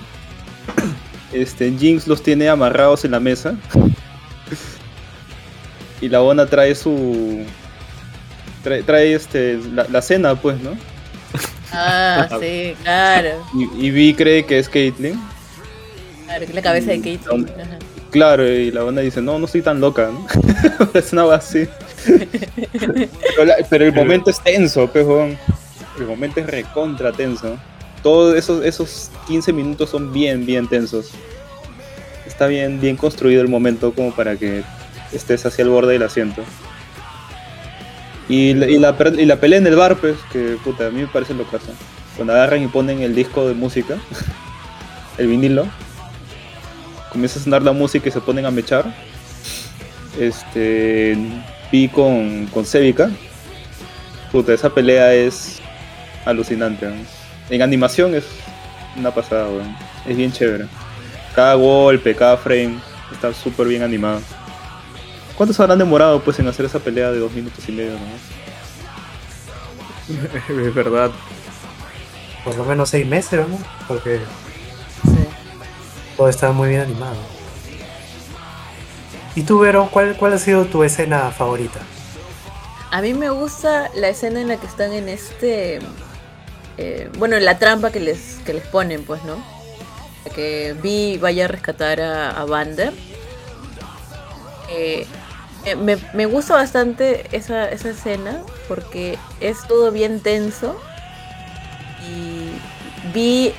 Este, 1.33 1.71
Jinx 1.71 2.07
los 2.07 2.21
tiene 2.21 2.49
amarrados 2.49 3.05
en 3.05 3.11
la 3.11 3.21
mesa. 3.21 3.55
y 6.01 6.09
la 6.09 6.21
Ona 6.21 6.45
trae 6.45 6.75
su. 6.75 7.45
Trae, 8.63 8.83
trae, 8.83 9.13
este, 9.13 9.57
la, 9.73 9.85
la 9.89 10.01
cena, 10.01 10.35
pues, 10.35 10.59
¿no? 10.61 10.71
Ah, 11.71 12.27
sí, 12.41 12.75
claro. 12.83 13.29
Y, 13.53 13.87
y 13.87 13.91
Vi 13.91 14.13
cree 14.13 14.45
que 14.45 14.59
es 14.59 14.67
Caitlyn. 14.67 15.17
Claro, 16.25 16.39
que 16.39 16.45
es 16.45 16.53
la 16.55 16.61
cabeza 16.61 16.91
de. 16.91 17.19
Ajá. 17.29 17.77
Claro, 18.11 18.45
y 18.47 18.71
la 18.71 18.83
Ona 18.83 18.99
dice: 18.99 19.21
No, 19.21 19.39
no 19.39 19.45
estoy 19.45 19.61
tan 19.61 19.79
loca, 19.79 20.09
¿no? 20.11 20.27
es 20.93 21.13
una 21.13 21.33
así. 21.33 21.65
pero, 22.05 23.45
la- 23.45 23.55
pero 23.69 23.85
el 23.85 23.93
momento 23.93 24.31
es 24.31 24.43
tenso, 24.43 24.91
pejón. 24.91 25.37
El 26.01 26.07
momento 26.07 26.39
es 26.39 26.47
recontra 26.47 27.11
tenso. 27.11 27.57
Todos 28.03 28.35
esos, 28.35 28.65
esos 28.65 29.11
15 29.27 29.53
minutos 29.53 29.89
son 29.91 30.11
bien, 30.11 30.45
bien 30.45 30.67
tensos. 30.67 31.11
Está 32.25 32.47
bien, 32.47 32.81
bien 32.81 32.97
construido 32.97 33.41
el 33.41 33.47
momento 33.47 33.93
como 33.93 34.11
para 34.13 34.35
que 34.35 34.63
estés 35.13 35.45
hacia 35.45 35.61
el 35.63 35.69
borde 35.69 35.93
del 35.93 36.03
asiento. 36.03 36.43
Y, 38.27 38.53
la- 38.53 38.67
y, 38.67 38.79
la, 38.79 38.95
y 39.17 39.25
la 39.25 39.35
pelea 39.39 39.59
en 39.59 39.67
el 39.67 39.75
bar, 39.75 39.97
pues, 39.97 40.15
que 40.31 40.57
puta, 40.63 40.87
a 40.87 40.89
mí 40.89 41.01
me 41.01 41.07
parece 41.07 41.33
lo 41.33 41.43
caso. 41.45 41.67
Cuando 42.15 42.33
agarran 42.33 42.63
y 42.63 42.67
ponen 42.67 43.01
el 43.01 43.13
disco 43.13 43.47
de 43.47 43.53
música, 43.53 43.97
el 45.17 45.27
vinilo, 45.27 45.67
comienza 47.11 47.39
a 47.39 47.43
sonar 47.43 47.61
la 47.61 47.73
música 47.73 48.09
y 48.09 48.11
se 48.11 48.21
ponen 48.21 48.45
a 48.45 48.51
mechar. 48.51 48.85
Este. 50.19 51.15
Vi 51.71 51.87
con, 51.89 52.47
con 52.47 52.65
Sevica. 52.65 53.09
Puta, 54.31 54.53
esa 54.53 54.69
pelea 54.69 55.13
es 55.13 55.60
alucinante. 56.25 56.85
¿no? 56.87 56.95
En 57.49 57.61
animación 57.61 58.15
es 58.15 58.25
una 58.97 59.11
pasada, 59.11 59.47
weón. 59.47 59.75
Es 60.07 60.15
bien 60.17 60.31
chévere. 60.31 60.65
Cada 61.35 61.53
golpe, 61.55 62.15
cada 62.15 62.37
frame 62.37 62.79
está 63.11 63.33
súper 63.33 63.67
bien 63.67 63.83
animado. 63.83 64.21
¿Cuántos 65.37 65.59
habrán 65.59 65.79
demorado 65.79 66.21
pues 66.21 66.39
en 66.39 66.47
hacer 66.47 66.65
esa 66.65 66.79
pelea 66.79 67.11
de 67.11 67.19
dos 67.19 67.31
minutos 67.31 67.67
y 67.67 67.71
medio 67.71 67.91
nomás? 67.93 68.21
es 70.67 70.73
verdad. 70.75 71.11
Por 72.43 72.55
lo 72.57 72.65
menos 72.65 72.89
seis 72.89 73.05
meses, 73.05 73.47
¿no? 73.47 73.57
Porque 73.87 74.19
Sí. 75.03 75.25
todo 76.17 76.27
está 76.29 76.51
muy 76.51 76.69
bien 76.69 76.81
animado. 76.81 77.15
¿Y 79.35 79.43
tú, 79.43 79.59
Vero, 79.59 79.87
cuál, 79.91 80.15
cuál 80.17 80.33
ha 80.33 80.37
sido 80.37 80.65
tu 80.65 80.83
escena 80.83 81.31
favorita? 81.31 81.79
A 82.91 83.01
mí 83.01 83.13
me 83.13 83.29
gusta 83.29 83.89
la 83.95 84.09
escena 84.09 84.41
en 84.41 84.49
la 84.49 84.57
que 84.57 84.67
están 84.67 84.91
en 84.91 85.07
este. 85.07 85.79
Eh, 86.81 87.09
bueno, 87.17 87.35
en 87.35 87.45
la 87.45 87.59
trampa 87.59 87.91
que 87.91 87.99
les, 87.99 88.39
que 88.45 88.53
les 88.53 88.65
ponen, 88.67 89.03
pues, 89.03 89.23
¿no? 89.23 89.43
Que 90.35 90.75
Vi 90.81 91.17
vaya 91.17 91.45
a 91.45 91.47
rescatar 91.47 92.01
a, 92.01 92.31
a 92.31 92.45
Vander. 92.45 92.93
Eh, 94.69 95.05
eh, 95.65 95.75
me, 95.75 95.97
me 96.13 96.25
gusta 96.25 96.55
bastante 96.55 97.27
esa, 97.35 97.69
esa 97.69 97.89
escena 97.89 98.41
porque 98.67 99.17
es 99.39 99.67
todo 99.67 99.91
bien 99.91 100.21
tenso. 100.21 100.79
Y 102.07 102.51
Vi 103.13 103.53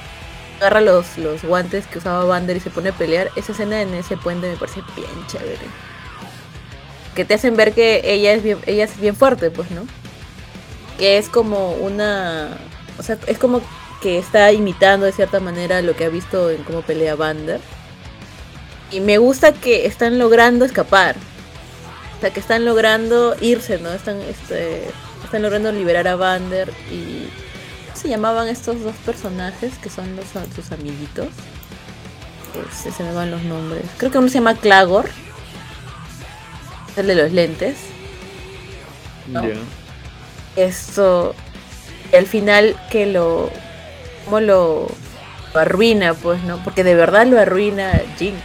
agarra 0.58 0.80
los, 0.80 1.18
los 1.18 1.44
guantes 1.44 1.86
que 1.86 1.98
usaba 1.98 2.24
Vander 2.24 2.56
y 2.56 2.60
se 2.60 2.70
pone 2.70 2.90
a 2.90 2.92
pelear. 2.92 3.30
Esa 3.36 3.52
escena 3.52 3.82
en 3.82 3.94
ese 3.94 4.16
puente 4.16 4.48
me 4.48 4.56
parece 4.56 4.80
bien 4.96 5.26
chévere 5.28 5.58
que 7.14 7.24
te 7.24 7.34
hacen 7.34 7.56
ver 7.56 7.74
que 7.74 8.00
ella 8.04 8.32
es 8.32 8.42
bien, 8.42 8.58
ella 8.66 8.84
es 8.84 8.98
bien 8.98 9.14
fuerte, 9.14 9.50
pues, 9.50 9.70
¿no? 9.70 9.82
Que 10.98 11.18
es 11.18 11.28
como 11.28 11.72
una, 11.74 12.56
o 12.98 13.02
sea, 13.02 13.18
es 13.26 13.38
como 13.38 13.60
que 14.00 14.18
está 14.18 14.52
imitando 14.52 15.06
de 15.06 15.12
cierta 15.12 15.40
manera 15.40 15.80
lo 15.82 15.94
que 15.94 16.04
ha 16.04 16.08
visto 16.08 16.50
en 16.50 16.62
cómo 16.64 16.82
pelea 16.82 17.14
Vander. 17.14 17.60
Y 18.90 19.00
me 19.00 19.18
gusta 19.18 19.52
que 19.52 19.86
están 19.86 20.18
logrando 20.18 20.64
escapar. 20.64 21.16
sea, 22.20 22.30
que 22.30 22.40
están 22.40 22.64
logrando 22.64 23.36
irse, 23.40 23.78
¿no? 23.78 23.90
Están, 23.90 24.20
este, 24.20 24.82
están 25.24 25.42
logrando 25.42 25.72
liberar 25.72 26.08
a 26.08 26.16
Vander 26.16 26.72
y... 26.90 27.28
¿Cómo 27.86 27.96
se 27.96 28.08
llamaban 28.08 28.48
estos 28.48 28.82
dos 28.82 28.96
personajes 29.06 29.78
que 29.78 29.88
son 29.88 30.16
los, 30.16 30.26
sus 30.56 30.72
amiguitos? 30.72 31.28
Este, 32.68 32.90
se 32.90 33.02
me 33.04 33.12
van 33.12 33.30
los 33.30 33.42
nombres. 33.42 33.84
Creo 33.98 34.10
que 34.10 34.18
uno 34.18 34.28
se 34.28 34.34
llama 34.34 34.56
Clagor. 34.56 35.08
El 36.96 37.06
de 37.06 37.14
los 37.14 37.32
lentes. 37.32 37.76
¿no? 39.28 39.42
Esto. 40.56 41.34
Y 42.12 42.16
al 42.16 42.26
final 42.26 42.76
que 42.90 43.06
lo. 43.06 43.50
Como 44.24 44.40
lo, 44.40 44.88
arruina, 45.54 46.14
pues, 46.14 46.42
¿no? 46.44 46.62
Porque 46.62 46.84
de 46.84 46.94
verdad 46.94 47.26
lo 47.26 47.40
arruina 47.40 48.00
Jinx. 48.18 48.40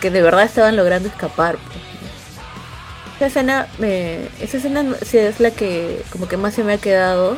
Que 0.00 0.10
de 0.10 0.22
verdad 0.22 0.44
estaban 0.44 0.76
logrando 0.76 1.08
escapar, 1.08 1.56
pues. 1.56 1.78
Esa 3.16 3.26
escena, 3.26 3.68
me, 3.78 4.28
esa 4.40 4.56
escena 4.56 4.84
sí 5.02 5.18
es 5.18 5.40
la 5.40 5.50
que 5.50 6.02
como 6.10 6.26
que 6.26 6.38
más 6.38 6.54
se 6.54 6.64
me 6.64 6.72
ha 6.72 6.78
quedado 6.78 7.36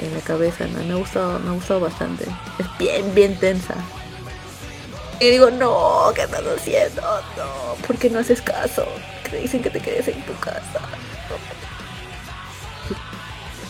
en 0.00 0.14
la 0.14 0.20
cabeza, 0.20 0.66
¿no? 0.68 0.84
Me 0.84 0.92
ha 0.92 0.96
gustado, 0.96 1.40
me 1.40 1.50
ha 1.50 1.52
gustado 1.52 1.80
bastante. 1.80 2.26
Es 2.58 2.78
bien, 2.78 3.12
bien 3.14 3.36
tensa. 3.38 3.74
Y 5.18 5.30
digo, 5.30 5.50
no, 5.50 6.12
¿qué 6.14 6.22
estás 6.22 6.44
haciendo? 6.46 7.02
No, 7.36 7.74
¿por 7.86 7.96
qué 7.98 8.08
no 8.08 8.20
haces 8.20 8.40
caso? 8.40 8.86
Que 9.24 9.30
te 9.30 9.36
dicen 9.38 9.62
que 9.62 9.70
te 9.70 9.80
quedes 9.80 10.08
en 10.08 10.22
tu 10.22 10.34
casa. 10.38 10.80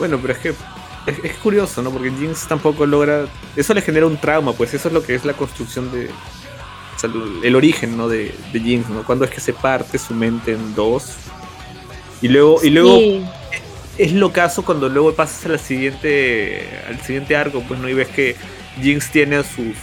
Bueno, 0.00 0.18
pero 0.20 0.32
es 0.32 0.38
que 0.40 0.48
es, 0.48 1.18
es 1.22 1.32
curioso, 1.36 1.80
¿no? 1.82 1.90
Porque 1.92 2.10
Jinx 2.10 2.48
tampoco 2.48 2.84
logra. 2.86 3.26
Eso 3.54 3.72
le 3.74 3.82
genera 3.82 4.06
un 4.06 4.16
trauma, 4.20 4.52
pues 4.52 4.74
eso 4.74 4.88
es 4.88 4.94
lo 4.94 5.02
que 5.04 5.14
es 5.14 5.24
la 5.24 5.34
construcción 5.34 5.92
de. 5.92 6.06
o 6.06 6.98
sea, 6.98 7.08
el- 7.10 7.44
el 7.44 7.54
origen, 7.54 7.96
¿no? 7.96 8.08
De, 8.08 8.34
de 8.52 8.60
Jinx, 8.60 8.88
¿no? 8.88 9.04
Cuando 9.04 9.24
es 9.24 9.30
que 9.30 9.40
se 9.40 9.52
parte 9.52 9.96
su 9.98 10.12
mente 10.14 10.52
en 10.52 10.74
dos. 10.74 11.14
Y 12.22 12.28
luego, 12.28 12.58
y 12.62 12.70
luego 12.70 12.98
Sí. 12.98 13.24
es 13.96 14.12
lo 14.12 14.32
caso 14.32 14.62
cuando 14.64 14.88
luego 14.88 15.14
pasas 15.14 15.46
a 15.46 15.48
la 15.50 15.58
siguiente. 15.58 16.66
al 16.88 17.00
siguiente 17.00 17.36
arco, 17.36 17.62
pues, 17.68 17.78
¿no? 17.78 17.88
Y 17.88 17.94
ves 17.94 18.08
que 18.08 18.36
Jinx 18.82 19.10
tiene 19.12 19.36
a 19.36 19.44
sus 19.44 19.76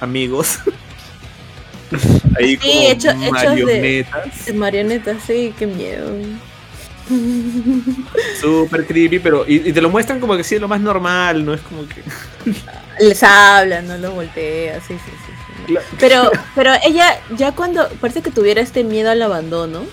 amigos. 0.00 0.58
Ahí 2.38 2.56
Sí, 2.56 2.56
como 2.56 2.80
hecho- 2.90 3.10
hechos 3.10 3.20
de- 3.20 3.30
marionetas. 3.30 4.46
De 4.46 4.52
marionetas, 4.52 5.16
sí, 5.26 5.54
qué 5.58 5.66
miedo. 5.66 6.10
Súper 8.40 8.86
creepy, 8.86 9.18
pero. 9.18 9.44
Y, 9.46 9.68
y 9.68 9.72
te 9.72 9.80
lo 9.80 9.90
muestran 9.90 10.20
como 10.20 10.36
que 10.36 10.44
sí, 10.44 10.54
es 10.54 10.60
lo 10.60 10.68
más 10.68 10.80
normal, 10.80 11.44
¿no? 11.44 11.54
Es 11.54 11.60
como 11.62 11.86
que. 11.86 12.02
Les 13.00 13.22
hablan, 13.22 13.88
no 13.88 13.98
los 13.98 14.14
voltea, 14.14 14.80
sí, 14.80 14.94
sí, 14.94 15.10
sí. 15.10 15.32
sí. 15.68 15.74
Pero, 15.98 16.30
pero 16.54 16.72
ella 16.84 17.18
ya 17.36 17.52
cuando, 17.52 17.88
parece 18.00 18.22
que 18.22 18.30
tuviera 18.30 18.60
este 18.60 18.84
miedo 18.84 19.10
al 19.10 19.22
abandono, 19.22 19.84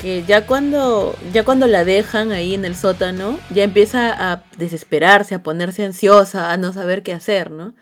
que 0.00 0.22
ya 0.24 0.46
cuando, 0.46 1.16
ya 1.32 1.44
cuando 1.44 1.66
la 1.66 1.84
dejan 1.84 2.32
ahí 2.32 2.54
en 2.54 2.64
el 2.64 2.76
sótano, 2.76 3.38
ya 3.50 3.64
empieza 3.64 4.32
a 4.32 4.44
desesperarse, 4.58 5.34
a 5.34 5.42
ponerse 5.42 5.84
ansiosa, 5.84 6.52
a 6.52 6.56
no 6.56 6.72
saber 6.72 7.02
qué 7.02 7.12
hacer, 7.12 7.50
¿no? 7.50 7.74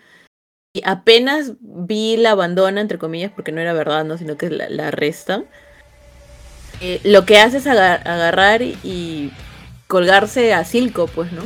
Y 0.75 0.83
apenas 0.85 1.53
vi 1.61 2.17
la 2.17 2.31
abandona, 2.31 2.81
entre 2.81 2.99
comillas, 2.99 3.33
porque 3.33 3.53
no 3.53 3.61
era 3.61 3.73
verdad, 3.73 4.05
¿no? 4.05 4.17
Sino 4.17 4.37
que 4.37 4.51
la, 4.51 4.69
la 4.71 4.89
arrestan. 4.89 5.47
Eh, 6.83 7.01
lo 7.05 7.25
que 7.25 7.39
hace 7.39 7.59
es 7.59 7.67
aga- 7.67 7.95
agarrar 8.05 8.61
y, 8.63 9.31
colgarse 9.87 10.53
a 10.55 10.65
Silco, 10.65 11.07
pues, 11.07 11.33
¿no? 11.33 11.43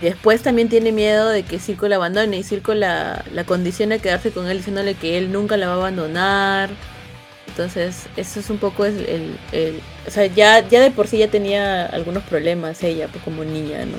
Después 0.00 0.42
también 0.42 0.68
tiene 0.68 0.92
miedo 0.92 1.28
de 1.30 1.42
que 1.42 1.58
Circo 1.58 1.88
la 1.88 1.96
abandone 1.96 2.36
y 2.36 2.42
Circo 2.42 2.74
la, 2.74 3.24
la 3.32 3.44
condiciona 3.44 3.94
a 3.94 3.98
quedarse 3.98 4.30
con 4.30 4.46
él 4.46 4.58
diciéndole 4.58 4.94
que 4.94 5.16
él 5.16 5.32
nunca 5.32 5.56
la 5.56 5.68
va 5.68 5.72
a 5.72 5.76
abandonar. 5.76 6.68
Entonces, 7.48 8.06
eso 8.16 8.40
es 8.40 8.50
un 8.50 8.58
poco 8.58 8.84
el... 8.84 8.98
el- 9.06 9.38
el- 9.52 9.80
o 10.06 10.10
sea, 10.10 10.26
ya, 10.26 10.60
ya 10.68 10.80
de 10.80 10.90
por 10.90 11.06
sí 11.08 11.18
ya 11.18 11.28
tenía 11.28 11.86
algunos 11.86 12.22
problemas 12.24 12.82
ella, 12.84 13.08
pues 13.08 13.24
como 13.24 13.42
niña, 13.44 13.84
¿no? 13.86 13.96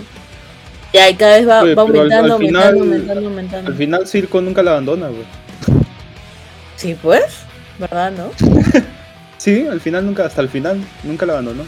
Y 0.93 1.13
cada 1.15 1.37
vez 1.37 1.47
va, 1.49 1.63
Oye, 1.63 1.73
va 1.75 1.85
pero 1.87 2.01
al- 2.03 2.11
aumentando, 2.13 2.37
final- 2.37 2.63
aumentando, 2.63 2.83
aumentando, 2.83 3.27
aumentando. 3.29 3.71
Al 3.71 3.77
final 3.77 4.07
Circo 4.07 4.39
nunca 4.41 4.61
la 4.61 4.71
abandona, 4.71 5.07
güey. 5.07 5.25
Sí, 6.75 6.95
pues, 7.01 7.23
¿verdad, 7.79 8.11
no? 8.11 8.31
Sí, 9.37 9.67
al 9.67 9.79
final 9.81 10.05
nunca, 10.05 10.25
hasta 10.25 10.41
el 10.41 10.49
final, 10.49 10.79
nunca 11.03 11.25
la 11.25 11.33
abandonó. 11.33 11.63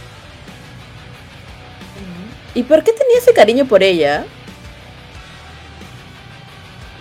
¿Y 2.55 2.63
por 2.63 2.83
qué 2.83 2.91
tenía 2.91 3.17
ese 3.19 3.33
cariño 3.33 3.65
por 3.65 3.83
ella? 3.83 4.25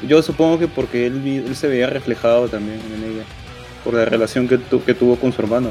Yo 0.07 0.23
supongo 0.23 0.59
que 0.59 0.69
porque 0.69 1.07
él, 1.07 1.27
él 1.47 1.57
se 1.57 1.67
veía 1.69 1.89
reflejado 1.89 2.49
también 2.49 2.81
en 2.95 3.05
ella. 3.13 3.25
Por 3.83 3.95
la 3.95 4.05
relación 4.05 4.47
que, 4.47 4.59
tu- 4.59 4.85
que 4.85 4.95
tuvo 4.95 5.17
con 5.17 5.33
su 5.33 5.41
hermano. 5.43 5.71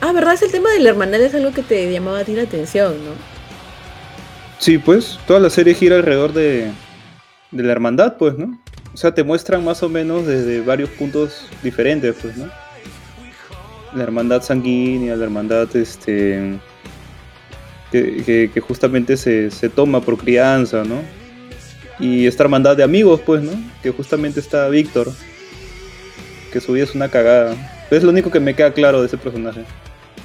Ah, 0.00 0.12
¿verdad? 0.12 0.34
Es 0.34 0.42
el 0.42 0.52
tema 0.52 0.70
de 0.70 0.80
la 0.80 0.90
hermandad, 0.90 1.20
es 1.20 1.34
algo 1.34 1.52
que 1.52 1.62
te 1.62 1.90
llamaba 1.92 2.20
a 2.20 2.24
ti 2.24 2.34
la 2.34 2.42
atención, 2.42 2.92
¿no? 3.04 3.12
Sí, 4.58 4.78
pues, 4.78 5.18
toda 5.26 5.40
la 5.40 5.50
serie 5.50 5.74
gira 5.74 5.96
alrededor 5.96 6.32
de, 6.32 6.70
de 7.50 7.62
la 7.62 7.72
hermandad, 7.72 8.16
pues, 8.18 8.36
¿no? 8.38 8.58
O 8.92 8.96
sea, 8.96 9.14
te 9.14 9.24
muestran 9.24 9.64
más 9.64 9.82
o 9.82 9.88
menos 9.88 10.26
desde 10.26 10.60
varios 10.60 10.90
puntos 10.90 11.46
diferentes, 11.62 12.14
pues, 12.20 12.36
¿no? 12.36 12.50
La 13.94 14.02
hermandad 14.04 14.42
sanguínea, 14.42 15.16
la 15.16 15.24
hermandad, 15.24 15.74
este... 15.76 16.58
Que, 17.90 18.22
que- 18.24 18.50
que 18.54 18.60
justamente 18.60 19.16
se, 19.16 19.50
se 19.50 19.68
toma 19.68 20.00
por 20.00 20.16
crianza, 20.16 20.84
¿no? 20.84 21.02
Y 21.98 22.26
esta 22.26 22.44
hermandad 22.44 22.76
de 22.76 22.84
amigos, 22.84 23.20
pues, 23.26 23.42
¿no? 23.42 23.52
Que 23.82 23.90
justamente 23.90 24.38
está 24.40 24.68
Víctor. 24.68 25.12
Que 26.52 26.60
su 26.60 26.72
vida 26.72 26.84
es 26.84 26.94
una 26.94 27.08
cagada. 27.08 27.56
Es 27.90 28.02
lo 28.04 28.10
único 28.10 28.30
que 28.30 28.38
me 28.40 28.54
queda 28.54 28.72
claro 28.72 29.00
de 29.00 29.06
ese 29.08 29.18
personaje. 29.18 29.64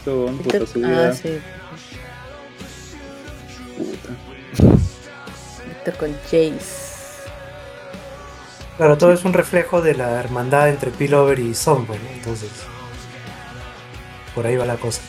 Eso, 0.01 0.27
puta, 0.43 0.65
su 0.67 0.79
vida, 0.79 1.09
Ah, 1.09 1.13
sí. 1.13 1.39
puta. 3.77 4.09
Víctor 5.67 5.93
con 5.97 6.13
Jace. 6.25 6.85
Claro, 8.77 8.97
todo 8.97 9.11
es 9.13 9.25
un 9.25 9.33
reflejo 9.33 9.81
de 9.81 9.95
la 9.95 10.19
hermandad 10.19 10.69
entre 10.69 10.91
Pillover 10.91 11.39
y 11.39 11.53
Sombra, 11.55 11.95
¿no? 11.95 12.09
Entonces, 12.15 12.49
por 14.35 14.45
ahí 14.45 14.57
va 14.57 14.65
la 14.65 14.75
cosa. 14.75 15.01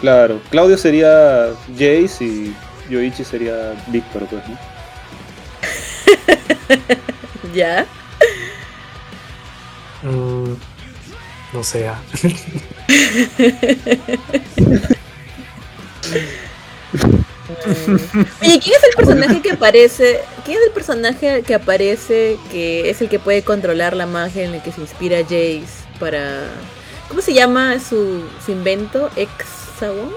Claro, 0.00 0.40
Claudio 0.50 0.78
sería 0.78 1.48
Jace 1.72 2.24
y 2.24 2.54
Yoichi 2.88 3.24
sería 3.24 3.74
Víctor, 3.88 4.26
pues, 4.26 4.42
¿no? 4.48 4.56
¿Ya? 7.54 7.86
Mm, 10.02 10.54
no 11.52 11.64
sé. 11.64 11.88
ah. 11.88 12.00
Oye, 18.42 18.60
¿quién 18.60 18.76
es 18.76 18.84
el 18.84 18.94
personaje 18.96 19.42
que 19.42 19.50
aparece? 19.50 20.20
¿Quién 20.44 20.58
es 20.58 20.66
el 20.66 20.72
personaje 20.72 21.42
que 21.42 21.54
aparece 21.54 22.38
que 22.50 22.90
es 22.90 23.00
el 23.00 23.08
que 23.08 23.18
puede 23.18 23.42
controlar 23.42 23.94
la 23.94 24.06
magia 24.06 24.44
en 24.44 24.54
el 24.54 24.62
que 24.62 24.72
se 24.72 24.80
inspira 24.80 25.18
Jace 25.22 25.66
para. 25.98 26.48
¿Cómo 27.10 27.20
se 27.20 27.34
llama 27.34 27.78
su, 27.80 28.22
su 28.44 28.52
invento? 28.52 29.10
¿Hexagon? 29.16 30.10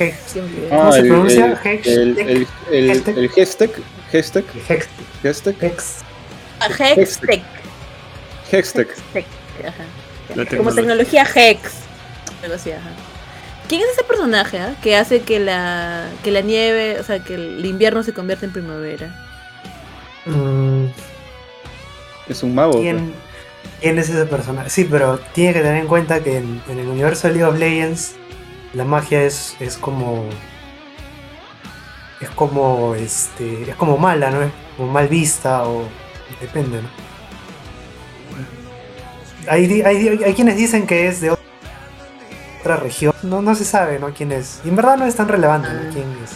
Hex- 0.00 0.14
Siempre. 0.26 0.68
¿Cómo 0.68 0.92
se 0.92 1.02
pronuncia? 1.04 1.46
El, 1.46 1.56
Hex- 1.58 1.86
el, 1.86 2.18
el, 2.18 2.46
el, 2.72 2.90
Hextech. 2.90 3.16
el 3.16 3.30
Hextech, 3.36 3.70
Hextech, 4.12 4.46
Hex- 4.68 4.88
Hextech, 5.22 5.58
Hex- 5.62 6.02
Ah, 6.60 6.68
Hextech. 6.68 7.42
Hextech. 8.50 8.88
Hextech, 9.14 9.28
ajá. 9.66 10.56
Como 10.56 10.72
tecnología. 10.74 11.22
Hex. 11.34 11.60
Ajá. 12.44 12.90
¿Quién 13.68 13.80
es 13.82 13.88
ese 13.92 14.04
personaje 14.04 14.58
ah, 14.58 14.74
que 14.82 14.96
hace 14.96 15.20
que 15.22 15.40
la, 15.40 16.08
que 16.22 16.30
la 16.30 16.40
nieve, 16.40 16.98
o 17.00 17.04
sea, 17.04 17.18
que 17.22 17.34
el 17.34 17.64
invierno 17.66 18.02
se 18.02 18.12
convierta 18.14 18.46
en 18.46 18.52
primavera? 18.52 19.14
Mm, 20.26 20.86
Es 22.28 22.42
un 22.42 22.54
mago. 22.54 22.72
pues. 22.72 22.82
¿quién, 22.84 23.14
quién 23.86 23.98
es 24.00 24.08
ese 24.08 24.26
personaje? 24.26 24.68
Sí, 24.68 24.84
pero 24.90 25.18
tiene 25.32 25.52
que 25.52 25.60
tener 25.60 25.76
en 25.76 25.86
cuenta 25.86 26.18
que 26.20 26.38
en, 26.38 26.60
en 26.68 26.78
el 26.80 26.88
universo 26.88 27.28
de 27.28 27.34
League 27.34 27.48
of 27.48 27.56
Legends 27.56 28.16
la 28.74 28.84
magia 28.84 29.22
es, 29.22 29.56
es 29.60 29.76
como. 29.76 30.24
Es 32.20 32.28
como 32.30 32.96
este. 32.96 33.70
Es 33.70 33.76
como 33.76 33.96
mala, 33.96 34.30
¿no? 34.32 34.42
Es 34.42 34.50
como 34.76 34.90
mal 34.90 35.06
vista 35.06 35.62
o. 35.68 35.84
Depende, 36.40 36.82
¿no? 36.82 36.88
Hay, 39.48 39.82
hay, 39.82 40.08
hay 40.24 40.34
quienes 40.34 40.56
dicen 40.56 40.84
que 40.86 41.06
es 41.06 41.20
de 41.20 41.30
otra 42.60 42.76
región. 42.78 43.14
No, 43.22 43.40
no 43.42 43.54
se 43.54 43.64
sabe, 43.64 44.00
¿no? 44.00 44.12
Quién 44.12 44.32
es. 44.32 44.60
Y 44.64 44.68
en 44.70 44.74
verdad 44.76 44.96
no 44.96 45.06
es 45.06 45.14
tan 45.14 45.28
relevante, 45.28 45.68
¿no? 45.68 45.80
Ah. 45.86 45.90
¿Quién 45.92 46.06
es? 46.24 46.32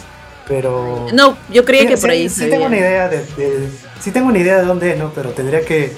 Pero. 0.47 1.07
No, 1.13 1.37
yo 1.49 1.65
creía 1.65 1.81
Sí, 1.83 1.87
que 1.89 1.97
por 1.97 2.09
sí, 2.11 2.15
ahí 2.15 2.29
sí 2.29 2.35
sabía. 2.35 2.51
tengo 2.53 2.65
una 2.67 2.77
idea 2.77 3.09
de, 3.09 3.17
de- 3.35 3.69
sí 3.99 4.11
tengo 4.11 4.27
una 4.29 4.37
idea 4.39 4.57
de 4.59 4.63
dónde 4.65 4.91
es, 4.91 4.97
¿no? 4.97 5.11
Pero 5.13 5.31
tendría 5.31 5.61
que, 5.65 5.91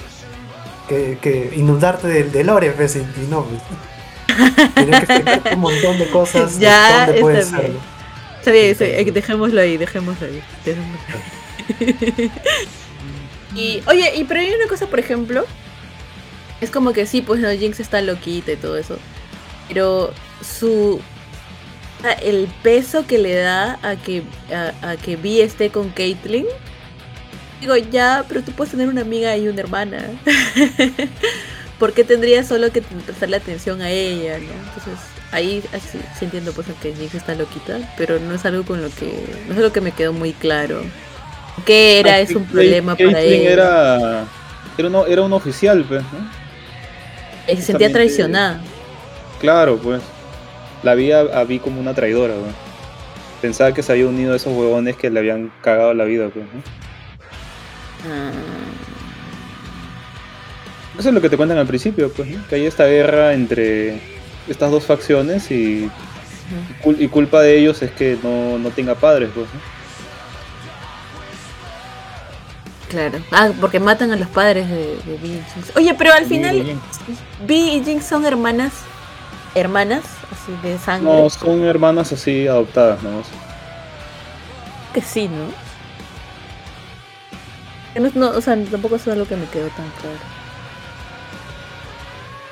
que, 0.88 1.18
que 1.20 1.52
inundarte 1.56 2.08
del, 2.08 2.32
del 2.32 2.46
lore, 2.46 2.72
pues, 2.72 2.96
y, 2.96 3.00
y 3.00 3.26
no, 3.28 3.44
pues. 3.46 3.62
Tendría 4.74 5.06
que 5.06 5.42
un 5.54 5.60
montón 5.60 5.98
de 5.98 6.08
cosas 6.10 6.58
Ya, 6.58 7.06
de 7.06 7.14
dónde 7.14 7.14
puede 7.14 7.40
está 7.40 7.44
ser. 7.44 7.60
bien. 7.60 7.84
Está 8.38 8.50
bien, 8.52 8.66
está 8.70 8.84
bien, 8.84 9.08
eh, 9.08 9.12
dejémoslo 9.12 9.60
ahí, 9.60 9.76
dejémoslo 9.78 10.26
ahí. 10.26 10.44
dejémoslo 10.64 11.14
ahí. 11.16 11.24
y, 13.54 13.82
oye, 13.86 14.12
y 14.16 14.24
pero 14.24 14.40
hay 14.40 14.52
una 14.52 14.68
cosa, 14.68 14.88
por 14.88 14.98
ejemplo, 15.00 15.48
Es 16.60 16.70
como 16.70 16.92
que 16.92 17.06
sí, 17.06 17.22
pues 17.22 17.40
no, 17.40 17.50
Jinx 17.52 17.80
está 17.80 18.00
loquita 18.02 18.52
y 18.52 18.56
todo 18.56 18.78
eso. 18.78 19.02
Pero 19.68 20.16
su. 20.40 21.04
El 22.22 22.48
peso 22.62 23.06
que 23.06 23.18
le 23.18 23.34
da 23.34 23.78
a 23.82 23.96
que, 23.96 24.24
a, 24.52 24.90
a 24.90 24.96
que 24.98 25.16
Vi 25.16 25.40
esté 25.40 25.70
con 25.70 25.90
Caitlyn. 25.90 26.46
Digo, 27.60 27.76
ya, 27.76 28.24
pero 28.28 28.42
tú 28.42 28.52
puedes 28.52 28.70
tener 28.72 28.88
una 28.88 29.00
amiga 29.02 29.36
y 29.36 29.48
una 29.48 29.60
hermana. 29.60 30.04
¿Por 31.78 31.92
qué 31.92 32.04
tendrías 32.04 32.46
solo 32.46 32.70
que 32.72 32.82
prestarle 32.82 33.36
atención 33.36 33.82
a 33.82 33.90
ella, 33.90 34.38
no? 34.38 34.52
Entonces, 34.52 35.04
ahí 35.32 35.62
así, 35.72 35.98
sí 36.18 36.24
entiendo 36.26 36.52
pues 36.52 36.66
que 36.80 36.94
Jinx 36.94 37.14
está 37.14 37.34
loquita, 37.34 37.78
pero 37.96 38.18
no 38.20 38.34
es 38.34 38.44
algo 38.44 38.64
con 38.64 38.80
lo 38.82 38.88
que. 38.90 39.12
No 39.46 39.52
es 39.52 39.58
algo 39.58 39.72
que 39.72 39.80
me 39.80 39.92
quedó 39.92 40.12
muy 40.12 40.32
claro. 40.32 40.82
¿Qué 41.64 42.00
era? 42.00 42.14
Ah, 42.14 42.20
es 42.20 42.34
un 42.34 42.44
problema 42.46 42.96
para 42.96 43.20
ella. 43.20 43.50
Era, 43.50 44.24
era, 44.78 44.88
uno- 44.88 45.06
era 45.06 45.22
un 45.22 45.32
oficial, 45.32 45.84
pues, 45.88 46.02
¿no? 46.02 47.52
Y 47.52 47.56
se 47.56 47.62
sentía 47.62 47.88
traicionada. 47.92 48.60
Claro, 49.40 49.76
pues. 49.78 50.00
La 50.82 50.94
vi 50.94 51.12
a, 51.12 51.20
a 51.20 51.44
Vi 51.44 51.58
como 51.58 51.80
una 51.80 51.94
traidora, 51.94 52.34
pues. 52.34 52.54
Pensaba 53.42 53.72
que 53.74 53.82
se 53.82 53.92
había 53.92 54.06
unido 54.06 54.32
a 54.32 54.36
esos 54.36 54.52
huevones 54.56 54.96
que 54.96 55.10
le 55.10 55.18
habían 55.20 55.52
cagado 55.60 55.92
la 55.94 56.04
vida, 56.04 56.28
pues, 56.32 56.44
¿no? 56.46 56.62
Ah, 58.06 58.30
Eso 60.98 61.08
es 61.08 61.14
lo 61.14 61.20
que 61.20 61.28
te 61.30 61.36
cuentan 61.36 61.58
al 61.58 61.66
principio, 61.66 62.12
pues, 62.12 62.28
¿no? 62.28 62.46
Que 62.48 62.56
hay 62.56 62.66
esta 62.66 62.84
guerra 62.86 63.32
entre 63.34 64.00
estas 64.48 64.70
dos 64.70 64.84
facciones 64.84 65.50
y, 65.50 65.90
cul- 66.82 66.96
y 67.00 67.08
culpa 67.08 67.40
de 67.40 67.58
ellos 67.58 67.82
es 67.82 67.90
que 67.92 68.18
no, 68.22 68.58
no 68.58 68.70
tenga 68.70 68.94
padres, 68.94 69.30
pues, 69.34 69.46
¿no? 69.52 69.60
Claro. 72.88 73.18
Ah, 73.32 73.50
porque 73.60 73.80
matan 73.80 74.12
a 74.12 74.16
los 74.16 74.28
padres 74.28 74.68
de, 74.68 74.96
de 75.04 75.16
Vi 75.20 75.28
y 75.30 75.42
Jinx. 75.54 75.76
Oye, 75.76 75.94
pero 75.94 76.12
al 76.12 76.26
final, 76.26 76.78
Vi 77.46 77.76
y 77.76 77.84
Jinx 77.84 78.06
son 78.06 78.24
hermanas. 78.24 78.72
Hermanas, 79.56 80.02
así 80.32 80.52
de 80.68 80.78
sangre. 80.78 81.22
No, 81.22 81.30
son 81.30 81.64
hermanas 81.64 82.12
así 82.12 82.46
adoptadas, 82.48 83.02
¿no? 83.02 83.22
Que 84.92 85.00
sí, 85.00 85.28
¿no? 85.28 85.63
Que 87.94 88.00
no, 88.00 88.10
no, 88.14 88.30
o 88.30 88.40
sea, 88.40 88.56
tampoco 88.64 88.96
es 88.96 89.06
algo 89.08 89.26
que 89.26 89.36
me 89.36 89.46
quedó 89.46 89.68
tan 89.68 89.88
claro. 90.00 90.18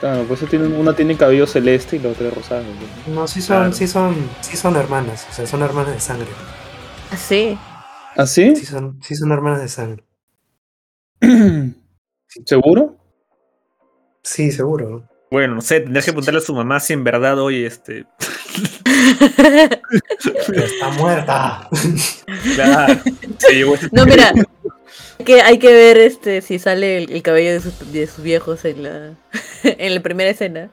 Claro, 0.01 0.24
pues 0.26 0.40
tienen, 0.49 0.72
una 0.74 0.95
tiene 0.97 1.16
cabello 1.16 1.47
celeste 1.47 1.97
y 1.97 1.99
la 2.01 2.09
otra 2.09 2.28
es 2.28 2.34
rosado. 2.34 2.62
pues. 3.05 3.14
No, 3.14 3.26
sí 3.28 3.40
son, 3.43 3.57
Claro. 3.59 3.72
sí 3.72 3.86
son, 3.86 4.30
sí 4.40 4.57
son 4.57 4.76
hermanas, 4.76 5.26
o 5.30 5.32
sea, 5.34 5.47
son 5.47 5.62
hermanas 5.62 5.95
de 5.95 6.01
sangre. 6.01 6.28
Ah, 7.11 7.16
sí. 7.16 7.57
¿Ah, 8.16 8.26
sí? 8.26 8.57
Sí 8.57 8.66
son, 8.66 9.01
sí 9.03 9.14
son 9.14 9.30
hermanas 9.32 9.61
de 9.61 9.68
sangre. 9.68 10.05
¿Seguro? 12.47 12.97
Sí, 14.24 14.51
seguro. 14.51 15.09
Bueno, 15.30 15.55
no 15.57 15.61
sé, 15.61 15.80
tendrías 15.80 16.05
que 16.05 16.12
preguntarle 16.12 16.38
a 16.38 16.43
su 16.43 16.55
mamá 16.55 16.78
si 16.80 16.93
en 16.93 17.05
verdad 17.05 17.38
hoy 17.38 17.64
este. 17.64 18.05
Pero 20.47 20.64
está 20.64 20.88
muerta. 20.90 21.68
Claro, 22.55 23.01
se 23.38 23.55
llevó 23.55 23.74
ese- 23.74 23.88
No, 23.93 24.05
mira. 24.05 24.32
Que 25.25 25.41
hay 25.43 25.59
que 25.59 25.73
ver 25.73 25.99
este 25.99 26.43
si 26.43 26.59
sale 26.59 26.99
el, 26.99 27.12
el 27.12 27.23
cabello 27.23 27.53
de 27.53 27.61
sus, 27.61 27.93
de 27.93 28.07
sus 28.07 28.23
viejos 28.25 28.64
en 28.64 28.83
la 28.83 29.11
en 29.62 29.95
la 29.95 30.01
primera 30.01 30.31
escena. 30.31 30.70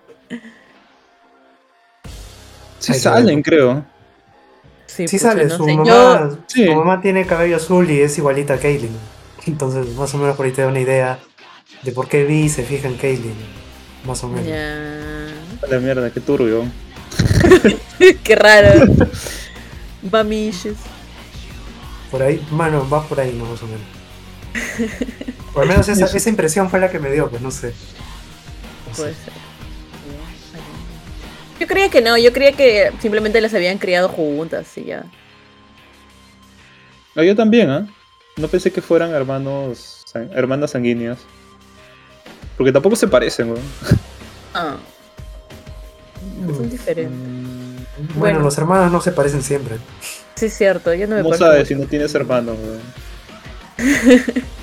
Sí 2.79 2.93
Hay 2.93 2.99
salen, 2.99 3.41
creo. 3.43 3.85
Sí, 4.85 5.07
Sí 5.07 5.19
sale, 5.19 5.45
no 5.45 5.57
su, 5.57 5.65
sé. 5.65 5.73
mamá, 5.75 6.29
Yo, 6.29 6.37
Sí. 6.47 6.65
su 6.65 6.73
mamá 6.75 7.01
tiene 7.01 7.25
cabello 7.25 7.57
azul 7.57 7.89
y 7.91 8.01
es 8.01 8.17
igualita 8.17 8.55
a 8.55 8.57
Kaylin. 8.57 8.95
Entonces, 9.45 9.87
más 9.95 10.13
o 10.13 10.17
menos 10.17 10.35
por 10.35 10.45
ahí 10.45 10.51
te 10.51 10.61
da 10.61 10.67
una 10.67 10.79
idea 10.79 11.19
de 11.83 11.91
por 11.91 12.07
qué 12.07 12.23
Vi 12.23 12.49
se 12.49 12.63
fija 12.63 12.87
en 12.87 12.95
Kaylin. 12.97 13.35
Más 14.05 14.23
o 14.23 14.29
menos. 14.29 14.47
ya. 14.47 15.27
A 15.61 15.67
la 15.67 15.79
mierda, 15.79 16.09
qué 16.11 16.19
turbio. 16.21 16.63
Qué 18.23 18.35
raro. 18.35 18.85
Bamiches. 20.01 20.77
Por 22.09 22.23
ahí, 22.23 22.41
mano, 22.51 22.87
va 22.89 23.03
por 23.03 23.19
ahí, 23.19 23.33
¿no? 23.33 23.45
Más 23.45 23.61
o 23.61 23.65
menos. 23.65 23.81
Por 25.53 25.65
lo 25.65 25.71
menos 25.71 25.87
esa, 25.89 26.05
esa 26.05 26.29
impresión 26.29 26.69
fue 26.69 26.79
la 26.79 26.89
que 26.89 26.99
me 26.99 27.11
dio, 27.11 27.29
pues 27.29 27.41
no 27.41 27.51
sé. 27.51 27.73
No 28.87 28.93
sé. 28.95 29.01
Puede 29.01 29.13
ser. 29.13 29.33
Yo 31.59 31.67
creía 31.67 31.89
que 31.89 32.01
no, 32.01 32.17
yo 32.17 32.31
creía 32.31 32.53
que 32.53 32.91
simplemente 33.01 33.41
las 33.41 33.53
habían 33.53 33.77
criado 33.77 34.07
juntas 34.09 34.77
y 34.77 34.85
ya. 34.85 35.03
Ah, 37.15 37.23
yo 37.23 37.35
también, 37.35 37.69
¿ah? 37.69 37.87
No 38.37 38.47
pensé 38.47 38.71
que 38.71 38.81
fueran 38.81 39.11
hermanos, 39.11 40.03
san- 40.05 40.31
hermanas 40.33 40.71
sanguíneas. 40.71 41.17
Porque 42.55 42.71
tampoco 42.71 42.95
se 42.95 43.07
parecen, 43.07 43.51
weón. 43.51 43.61
Ah. 44.53 44.77
Son 46.45 46.69
diferentes. 46.69 47.17
Bueno, 47.17 48.13
Bueno. 48.15 48.39
los 48.39 48.57
hermanos 48.57 48.91
no 48.91 49.01
se 49.01 49.11
parecen 49.11 49.41
siempre. 49.41 49.75
Sí, 50.35 50.45
es 50.45 50.53
cierto, 50.57 50.93
yo 50.93 51.07
no 51.07 51.17
me 51.17 51.23
¿Cómo 51.23 51.35
sabes 51.35 51.59
mucho. 51.59 51.67
si 51.67 51.75
no 51.75 51.85
tienes 51.87 52.15
hermanos, 52.15 52.55
weón? 52.57 52.79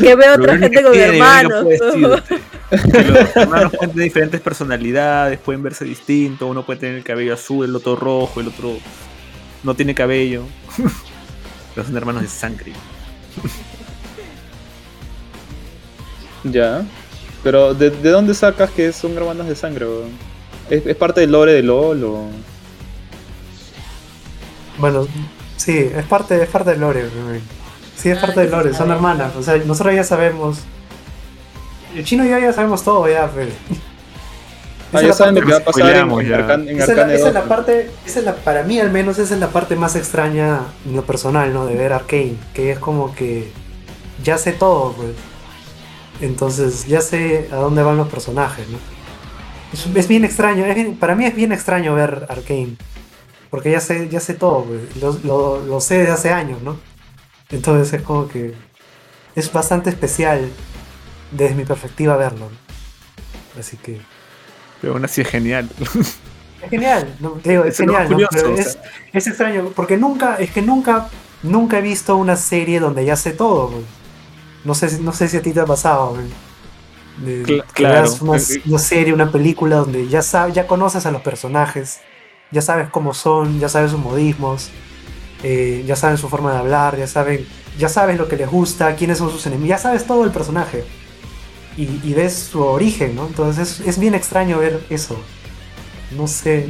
Que 0.00 0.14
veo 0.14 0.34
otra 0.34 0.58
gente 0.58 0.82
con 0.82 0.92
tiene, 0.92 1.18
hermanos. 1.18 1.64
Los 2.70 2.70
hermanos 3.36 3.72
pueden 3.72 3.90
tener 3.90 4.04
diferentes 4.04 4.40
personalidades, 4.40 5.38
pueden 5.38 5.62
verse 5.62 5.84
distintos. 5.84 6.48
Uno 6.48 6.64
puede 6.64 6.80
tener 6.80 6.96
el 6.96 7.04
cabello 7.04 7.34
azul, 7.34 7.66
el 7.66 7.76
otro 7.76 7.96
rojo, 7.96 8.40
el 8.40 8.48
otro 8.48 8.78
no 9.62 9.74
tiene 9.74 9.94
cabello. 9.94 10.44
Pero 11.74 11.86
son 11.86 11.96
hermanos 11.96 12.22
de 12.22 12.28
sangre. 12.28 12.72
Ya. 16.44 16.84
Pero, 17.42 17.74
¿de, 17.74 17.90
de 17.90 18.10
dónde 18.10 18.34
sacas 18.34 18.70
que 18.70 18.92
son 18.92 19.16
hermanas 19.16 19.48
de 19.48 19.54
sangre? 19.54 19.86
¿Es, 20.70 20.86
es 20.86 20.96
parte 20.96 21.20
del 21.20 21.32
lore 21.32 21.52
de 21.52 21.62
LOL 21.62 22.04
o...? 22.04 22.28
Bueno, 24.78 25.06
sí, 25.56 25.76
es 25.76 26.06
parte, 26.06 26.42
es 26.42 26.48
parte 26.48 26.70
del 26.70 26.80
lore. 26.80 27.04
Sí, 27.98 28.10
es 28.10 28.18
Ah, 28.18 28.20
parte 28.22 28.40
del 28.40 28.50
ya 28.50 28.56
lore, 28.56 28.74
son 28.74 28.90
hermanas. 28.90 29.34
O 29.36 29.42
sea, 29.42 29.56
nosotros 29.58 29.94
ya 29.94 30.04
sabemos. 30.04 30.58
El 31.94 32.04
chino 32.04 32.24
y 32.24 32.28
yo 32.30 32.38
ya 32.38 32.52
sabemos 32.52 32.82
todo, 32.84 33.08
ya, 33.08 33.28
pero. 33.34 33.50
Ah, 34.92 34.98
Esa 34.98 35.00
ya 35.00 35.00
es 35.00 35.08
la 35.08 35.12
saben 35.14 35.34
lo 35.34 35.40
parte 35.40 35.46
que 35.46 35.52
va 35.52 35.58
a 35.58 35.64
pasar 35.64 35.96
en, 35.96 36.10
en 36.20 36.28
ya. 36.28 36.36
Arcan- 36.38 36.68
en 36.68 36.80
Esa 36.80 36.92
es, 36.92 36.96
la, 36.96 37.02
Arcane 37.02 37.14
esa 37.16 37.28
es 37.28 37.34
la 37.34 37.40
2, 37.40 37.48
parte, 37.48 37.90
esa 38.06 38.18
es 38.20 38.24
la, 38.24 38.34
para 38.36 38.62
mí 38.62 38.78
al 38.80 38.90
menos, 38.90 39.18
esa 39.18 39.34
es 39.34 39.40
la 39.40 39.48
parte 39.48 39.76
más 39.76 39.96
extraña 39.96 40.60
en 40.86 40.96
lo 40.96 41.02
personal, 41.04 41.52
¿no? 41.52 41.66
De 41.66 41.74
ver 41.74 41.92
Arkane, 41.92 42.36
que 42.54 42.70
es 42.72 42.78
como 42.78 43.14
que 43.14 43.50
ya 44.22 44.38
sé 44.38 44.52
todo, 44.52 44.92
pues. 44.92 45.10
Entonces 46.20 46.86
ya 46.86 47.00
sé 47.00 47.48
a 47.52 47.56
dónde 47.56 47.82
van 47.82 47.96
los 47.96 48.08
personajes, 48.08 48.66
¿no? 48.68 48.78
Es, 49.72 49.86
es 49.94 50.08
bien 50.08 50.24
extraño, 50.24 50.64
es 50.64 50.74
bien- 50.74 50.96
para 50.96 51.14
mí 51.14 51.24
es 51.26 51.34
bien 51.34 51.52
extraño 51.52 51.94
ver 51.94 52.26
Arkane, 52.28 52.76
porque 53.50 53.70
ya 53.70 53.80
sé, 53.80 54.08
ya 54.08 54.20
sé 54.20 54.34
todo, 54.34 54.64
pues. 54.64 54.96
Lo, 55.02 55.12
lo- 55.24 55.66
lo 55.66 55.80
sé 55.80 55.98
desde 55.98 56.12
hace 56.12 56.30
años, 56.32 56.62
¿no? 56.62 56.76
Entonces 57.50 57.92
es 57.94 58.02
como 58.02 58.28
que 58.28 58.54
es 59.34 59.52
bastante 59.52 59.90
especial 59.90 60.50
desde 61.32 61.54
mi 61.56 61.64
perspectiva 61.64 62.16
verlo. 62.16 62.50
¿no? 62.50 62.58
Así 63.60 63.76
que 63.76 64.06
Pero 64.80 64.94
aún 64.94 65.04
así 65.04 65.20
es 65.22 65.28
genial. 65.28 65.68
es 66.60 66.70
genial, 66.70 67.16
¿no? 67.20 67.32
Te 67.42 67.50
digo, 67.50 67.64
es 67.64 67.76
genial, 67.76 68.10
¿no? 68.10 68.26
curioso, 68.26 68.28
Pero 68.28 68.52
o 68.52 68.56
es, 68.56 68.72
sea. 68.72 68.82
es 69.12 69.26
extraño, 69.26 69.72
porque 69.74 69.96
nunca, 69.96 70.36
es 70.36 70.50
que 70.50 70.62
nunca, 70.62 71.08
nunca 71.42 71.78
he 71.78 71.82
visto 71.82 72.16
una 72.16 72.36
serie 72.36 72.80
donde 72.80 73.04
ya 73.04 73.16
sé 73.16 73.32
todo. 73.32 73.88
No 74.64 74.74
sé, 74.74 74.88
si- 74.90 75.02
no 75.02 75.12
sé 75.12 75.28
si 75.28 75.36
a 75.38 75.42
ti 75.42 75.52
te 75.52 75.60
ha 75.60 75.66
pasado. 75.66 76.16
De- 77.16 77.64
que 77.74 77.86
claro. 77.86 77.88
veas 77.88 78.20
una, 78.22 78.38
una 78.66 78.78
serie, 78.78 79.12
una 79.12 79.32
película 79.32 79.76
donde 79.76 80.08
ya 80.08 80.22
sabes, 80.22 80.54
ya 80.54 80.66
conoces 80.66 81.06
a 81.06 81.10
los 81.10 81.22
personajes, 81.22 82.00
ya 82.50 82.62
sabes 82.62 82.90
cómo 82.90 83.12
son, 83.14 83.58
ya 83.60 83.68
sabes 83.68 83.90
sus 83.90 84.00
modismos, 84.00 84.70
eh, 85.42 85.84
ya 85.86 85.96
sabes 85.96 86.20
su 86.20 86.28
forma 86.28 86.52
de 86.52 86.58
hablar, 86.58 86.96
ya 86.98 87.06
saben, 87.06 87.46
ya 87.78 87.88
sabes 87.88 88.18
lo 88.18 88.28
que 88.28 88.36
les 88.36 88.48
gusta, 88.50 88.94
quiénes 88.96 89.18
son 89.18 89.30
sus 89.30 89.46
enemigos, 89.46 89.68
ya 89.70 89.78
sabes 89.78 90.06
todo 90.06 90.24
el 90.24 90.30
personaje. 90.30 90.84
Y, 91.76 92.00
y 92.02 92.12
ves 92.14 92.34
su 92.34 92.60
origen, 92.62 93.14
¿no? 93.14 93.26
Entonces 93.28 93.80
es, 93.80 93.86
es 93.86 93.98
bien 94.00 94.14
extraño 94.14 94.58
ver 94.58 94.80
eso. 94.90 95.16
No 96.16 96.26
sé 96.26 96.66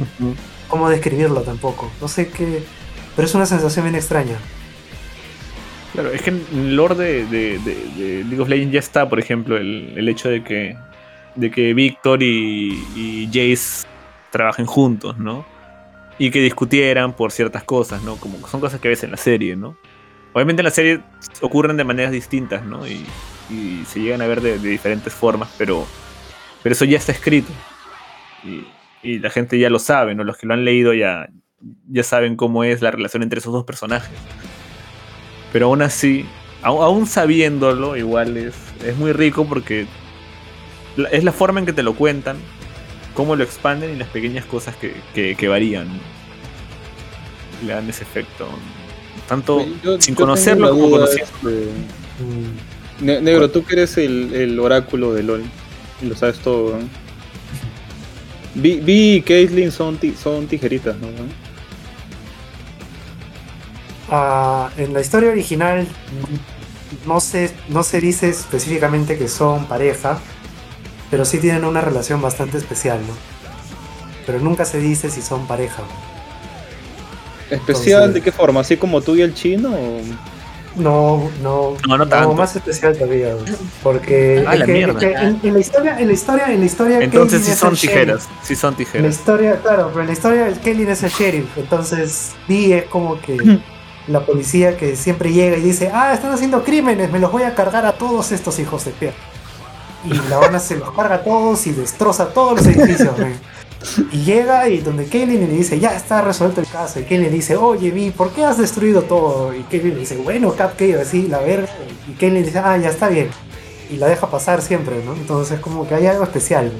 cómo 0.67 0.87
describirlo 0.89 1.41
tampoco. 1.41 1.89
No 1.99 2.07
sé 2.07 2.27
qué. 2.29 2.63
Pero 3.15 3.27
es 3.27 3.33
una 3.33 3.47
sensación 3.47 3.85
bien 3.85 3.95
extraña. 3.95 4.37
Claro, 5.93 6.11
es 6.11 6.21
que 6.21 6.29
en 6.29 6.45
el 6.53 6.75
lore 6.75 6.93
de, 6.95 7.25
de- 7.25 7.57
de- 7.57 7.89
de 7.97 8.23
League 8.25 8.39
of 8.39 8.47
Legends 8.49 8.73
ya 8.73 8.79
está, 8.79 9.09
por 9.09 9.19
ejemplo, 9.19 9.57
el, 9.57 9.93
el 9.97 10.07
hecho 10.07 10.29
de 10.29 10.43
que, 10.43 10.77
de 11.35 11.49
que 11.49 11.73
Víctor 11.73 12.21
y, 12.21 12.73
y 12.95 13.25
Jace 13.33 13.87
trabajen 14.29 14.67
juntos, 14.67 15.17
¿no? 15.17 15.43
Y 16.19 16.29
que 16.31 16.41
discutieran 16.41 17.15
por 17.15 17.31
ciertas 17.31 17.63
cosas, 17.63 18.03
¿no? 18.03 18.17
Como 18.17 18.45
son 18.47 18.59
cosas 18.59 18.79
que 18.79 18.89
ves 18.89 19.03
en 19.03 19.11
la 19.11 19.17
serie, 19.17 19.55
¿no? 19.55 19.77
Obviamente 20.33 20.61
en 20.61 20.65
la 20.65 20.71
serie 20.71 21.01
ocurren 21.41 21.77
de 21.77 21.83
maneras 21.83 22.11
distintas, 22.11 22.63
¿no? 22.63 22.85
Y, 22.85 23.05
y 23.49 23.83
se 23.87 24.01
llegan 24.01 24.21
a 24.21 24.27
ver 24.27 24.41
de, 24.41 24.59
diferentes 24.59 25.11
formas, 25.11 25.49
pero, 25.57 25.87
pero 26.61 26.73
eso 26.73 26.85
ya 26.85 26.97
está 26.97 27.11
escrito. 27.11 27.51
Y, 28.43 28.67
y 29.01 29.19
la 29.19 29.29
gente 29.29 29.57
ya 29.57 29.69
lo 29.69 29.79
sabe, 29.79 30.13
¿no? 30.13 30.23
Los 30.23 30.37
que 30.37 30.45
lo 30.45 30.53
han 30.53 30.65
leído 30.65 30.93
ya, 30.93 31.27
ya 31.87 32.03
saben 32.03 32.35
cómo 32.35 32.63
es 32.63 32.81
la 32.81 32.91
relación 32.91 33.23
entre 33.23 33.39
esos 33.39 33.53
dos 33.53 33.65
personajes. 33.65 34.11
Pero 35.51 35.67
aún 35.67 35.81
así, 35.81 36.25
aún 36.61 37.07
sabiéndolo, 37.07 37.97
igual 37.97 38.37
es, 38.37 38.55
es 38.85 38.95
muy 38.97 39.13
rico 39.13 39.45
porque 39.47 39.87
es 41.11 41.23
la 41.23 41.31
forma 41.31 41.59
en 41.59 41.65
que 41.65 41.73
te 41.73 41.83
lo 41.83 41.95
cuentan, 41.95 42.37
cómo 43.19 43.35
lo 43.35 43.43
expanden 43.43 43.93
y 43.93 43.97
las 43.97 44.07
pequeñas 44.07 44.45
cosas 44.45 44.77
que, 44.77 44.93
que- 45.13 45.35
que 45.35 45.47
varían. 45.49 45.89
Le 47.65 47.73
dan 47.73 47.89
ese 47.89 48.03
efecto. 48.03 48.47
Tanto 49.27 49.65
Yo- 49.83 49.99
sin 49.99 50.15
yo 50.15 50.21
conocerlo 50.21 50.69
como 50.69 50.89
conociendo. 50.91 51.29
este, 51.49 51.65
Mm, 52.21 53.05
Ne- 53.05 53.19
Negro, 53.21 53.49
tú 53.51 53.65
que 53.65 53.73
eres 53.73 53.97
el, 53.97 54.33
el 54.33 54.57
oráculo 54.57 55.13
de 55.13 55.23
LOL 55.23 55.43
y 56.01 56.05
lo 56.05 56.15
sabes 56.15 56.37
todo, 56.39 56.77
¿no? 56.77 56.87
Vi, 58.55 58.79
Vi 58.79 59.15
y 59.15 59.21
Caitlyn 59.21 59.71
son, 59.73 59.97
ti- 59.97 60.15
son 60.21 60.47
tijeritas, 60.47 60.95
¿no? 60.97 61.07
ah, 64.09 64.69
en 64.77 64.93
la 64.93 65.01
historia 65.01 65.29
original 65.29 65.85
no 67.05 67.19
se, 67.19 67.51
no 67.69 67.83
se 67.83 67.99
dice 68.01 68.29
específicamente 68.29 69.17
que 69.17 69.27
son 69.27 69.65
pareja, 69.65 70.19
pero 71.11 71.25
sí 71.25 71.39
tienen 71.39 71.65
una 71.65 71.81
relación 71.81 72.21
bastante 72.21 72.57
especial, 72.57 72.99
¿no? 73.07 73.13
Pero 74.25 74.39
nunca 74.39 74.65
se 74.65 74.79
dice 74.79 75.09
si 75.09 75.21
son 75.21 75.47
pareja. 75.47 75.83
¿Especial 77.49 78.03
Entonces- 78.03 78.13
de 78.13 78.21
qué 78.21 78.31
forma? 78.31 78.59
¿Así 78.61 78.77
como 78.77 79.01
tú 79.01 79.15
y 79.15 79.21
el 79.21 79.33
chino? 79.33 79.69
o- 79.69 80.01
No, 80.75 81.29
no, 81.41 81.75
No, 81.87 81.97
no 81.97 82.07
tanto. 82.07 82.33
más 82.35 82.55
especial 82.55 82.93
todavía, 82.95 83.33
porque 83.81 84.45
Ah, 84.47 84.53
es 84.53 84.59
la 84.59 84.65
que- 84.65 84.71
es 84.71 84.77
mierda. 84.77 84.99
que 84.99 85.11
en, 85.13 85.39
en 85.43 85.53
la 85.55 85.59
historia, 85.59 85.99
en 85.99 86.07
la 86.07 86.13
historia, 86.13 86.53
en 86.53 86.59
la 86.59 86.65
historia, 86.65 86.99
Entonces 87.01 87.43
sí 87.43 87.53
son 87.53 87.71
el 87.73 87.79
tijeras. 87.79 88.29
Sí 88.43 88.55
son 88.55 88.69
En 88.69 88.71
la 88.73 88.77
tijeras. 88.77 89.15
historia, 89.15 89.59
claro, 89.61 89.87
pero 89.89 90.01
en 90.01 90.07
la 90.07 90.13
historia 90.13 90.53
Kelly 90.63 90.83
es 90.83 91.01
el 91.03 91.09
sheriff, 91.09 91.57
entonces 91.57 92.31
Vi 92.47 92.71
es 92.71 92.85
como 92.85 93.19
que 93.19 93.35
la 94.07 94.19
policía 94.25 94.77
que 94.77 94.95
siempre 94.95 95.33
llega 95.33 95.57
y 95.57 95.61
dice, 95.61 95.89
ah, 95.91 96.13
están 96.13 96.31
haciendo 96.31 96.63
crímenes, 96.63 97.11
me 97.11 97.17
los 97.19 97.31
voy 97.31 97.43
a 97.43 97.55
cargar 97.55 97.85
a 97.87 97.93
todos 97.93 98.31
estos 98.31 98.59
hijos 98.59 98.85
de 98.85 98.91
perra. 98.91 99.13
Y 100.05 100.13
la 100.29 100.37
Habana 100.37 100.59
se 100.59 100.77
los 100.77 100.91
carga 100.91 101.15
a 101.15 101.23
todos 101.23 101.67
y 101.67 101.71
destroza 101.71 102.29
todos 102.29 102.57
los 102.57 102.67
edificios, 102.67 103.17
men. 103.17 103.35
Y 104.11 104.23
llega 104.23 104.67
y 104.67 104.79
donde 104.79 105.05
Kaylin 105.05 105.39
le 105.41 105.47
dice, 105.47 105.79
ya 105.79 105.95
está 105.95 106.21
resuelto 106.21 106.59
el 106.61 106.67
caso. 106.67 106.99
Y 106.99 107.03
Kaylin 107.03 107.27
le 107.27 107.31
dice, 107.31 107.55
oye, 107.55 107.91
Vi, 107.91 108.09
¿por 108.11 108.31
qué 108.31 108.43
has 108.45 108.57
destruido 108.57 109.01
todo? 109.03 109.53
Y 109.55 109.63
Kaylin 109.63 109.93
le 109.93 109.99
dice, 110.01 110.17
bueno, 110.17 110.49
Cupcake, 110.49 110.95
así, 111.01 111.27
la 111.27 111.39
verga. 111.39 111.67
Y 112.07 112.13
Kaylin 112.13 112.43
dice, 112.43 112.59
ah, 112.59 112.77
ya 112.77 112.89
está 112.89 113.07
bien. 113.09 113.29
Y 113.89 113.97
la 113.97 114.07
deja 114.07 114.29
pasar 114.29 114.61
siempre, 114.61 115.01
¿no? 115.03 115.13
Entonces, 115.13 115.59
como 115.59 115.87
que 115.87 115.95
hay 115.95 116.07
algo 116.07 116.23
especial. 116.23 116.71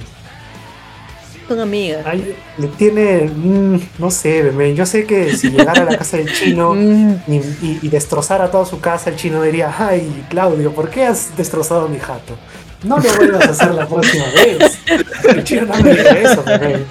Son 1.47 1.59
amigas. 1.59 2.05
Ay, 2.05 2.35
le 2.59 2.67
tiene, 2.67 3.21
mm, 3.33 3.79
no 3.97 4.11
sé, 4.11 4.43
men, 4.51 4.75
yo 4.75 4.85
sé 4.85 5.05
que 5.05 5.35
si 5.35 5.49
llegara 5.49 5.81
a 5.81 5.85
la 5.85 5.97
casa 5.97 6.17
del 6.17 6.31
chino 6.31 6.73
Mm, 6.75 7.15
y, 7.27 7.35
y- 7.37 7.79
y 7.81 7.89
destrozara 7.89 8.51
toda 8.51 8.65
su 8.65 8.79
casa, 8.79 9.09
el 9.09 9.15
chino 9.15 9.41
diría, 9.41 9.73
ay, 9.79 10.25
Claudio, 10.29 10.71
¿por 10.73 10.89
qué 10.91 11.05
has 11.07 11.35
destrozado 11.35 11.87
mi 11.87 11.97
jato? 11.97 12.35
No 12.83 12.97
lo 12.97 13.13
vuelvas 13.15 13.45
a 13.47 13.51
hacer 13.51 13.71
la 13.73 13.87
próxima 13.87 14.25
vez. 14.31 14.79
El 15.27 15.43
chino 15.43 15.65
no 15.65 15.75
me 15.83 15.91
dice 15.91 16.23
eso, 16.23 16.43
men. 16.45 16.85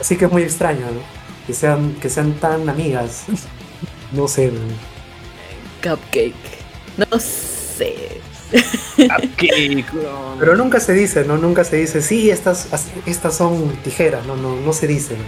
Así 0.00 0.16
que 0.16 0.24
es 0.24 0.32
muy 0.32 0.42
extraño, 0.42 0.80
¿no? 0.86 1.00
Que 1.46 1.52
sean, 1.52 1.94
que 2.00 2.08
sean 2.08 2.32
tan 2.34 2.68
amigas. 2.68 3.24
No 4.12 4.26
sé. 4.28 4.52
Cupcake. 5.82 6.34
No 6.96 7.18
sé. 7.18 8.20
Pero 10.38 10.56
nunca 10.56 10.80
se 10.80 10.92
dice, 10.92 11.24
¿no? 11.24 11.36
Nunca 11.38 11.64
se 11.64 11.76
dice, 11.76 12.02
sí, 12.02 12.30
estas, 12.30 12.68
estas 13.06 13.36
son 13.36 13.70
tijeras, 13.84 14.24
no, 14.26 14.36
no, 14.36 14.56
no 14.56 14.72
se 14.72 14.86
dice. 14.86 15.14
¿no? 15.14 15.24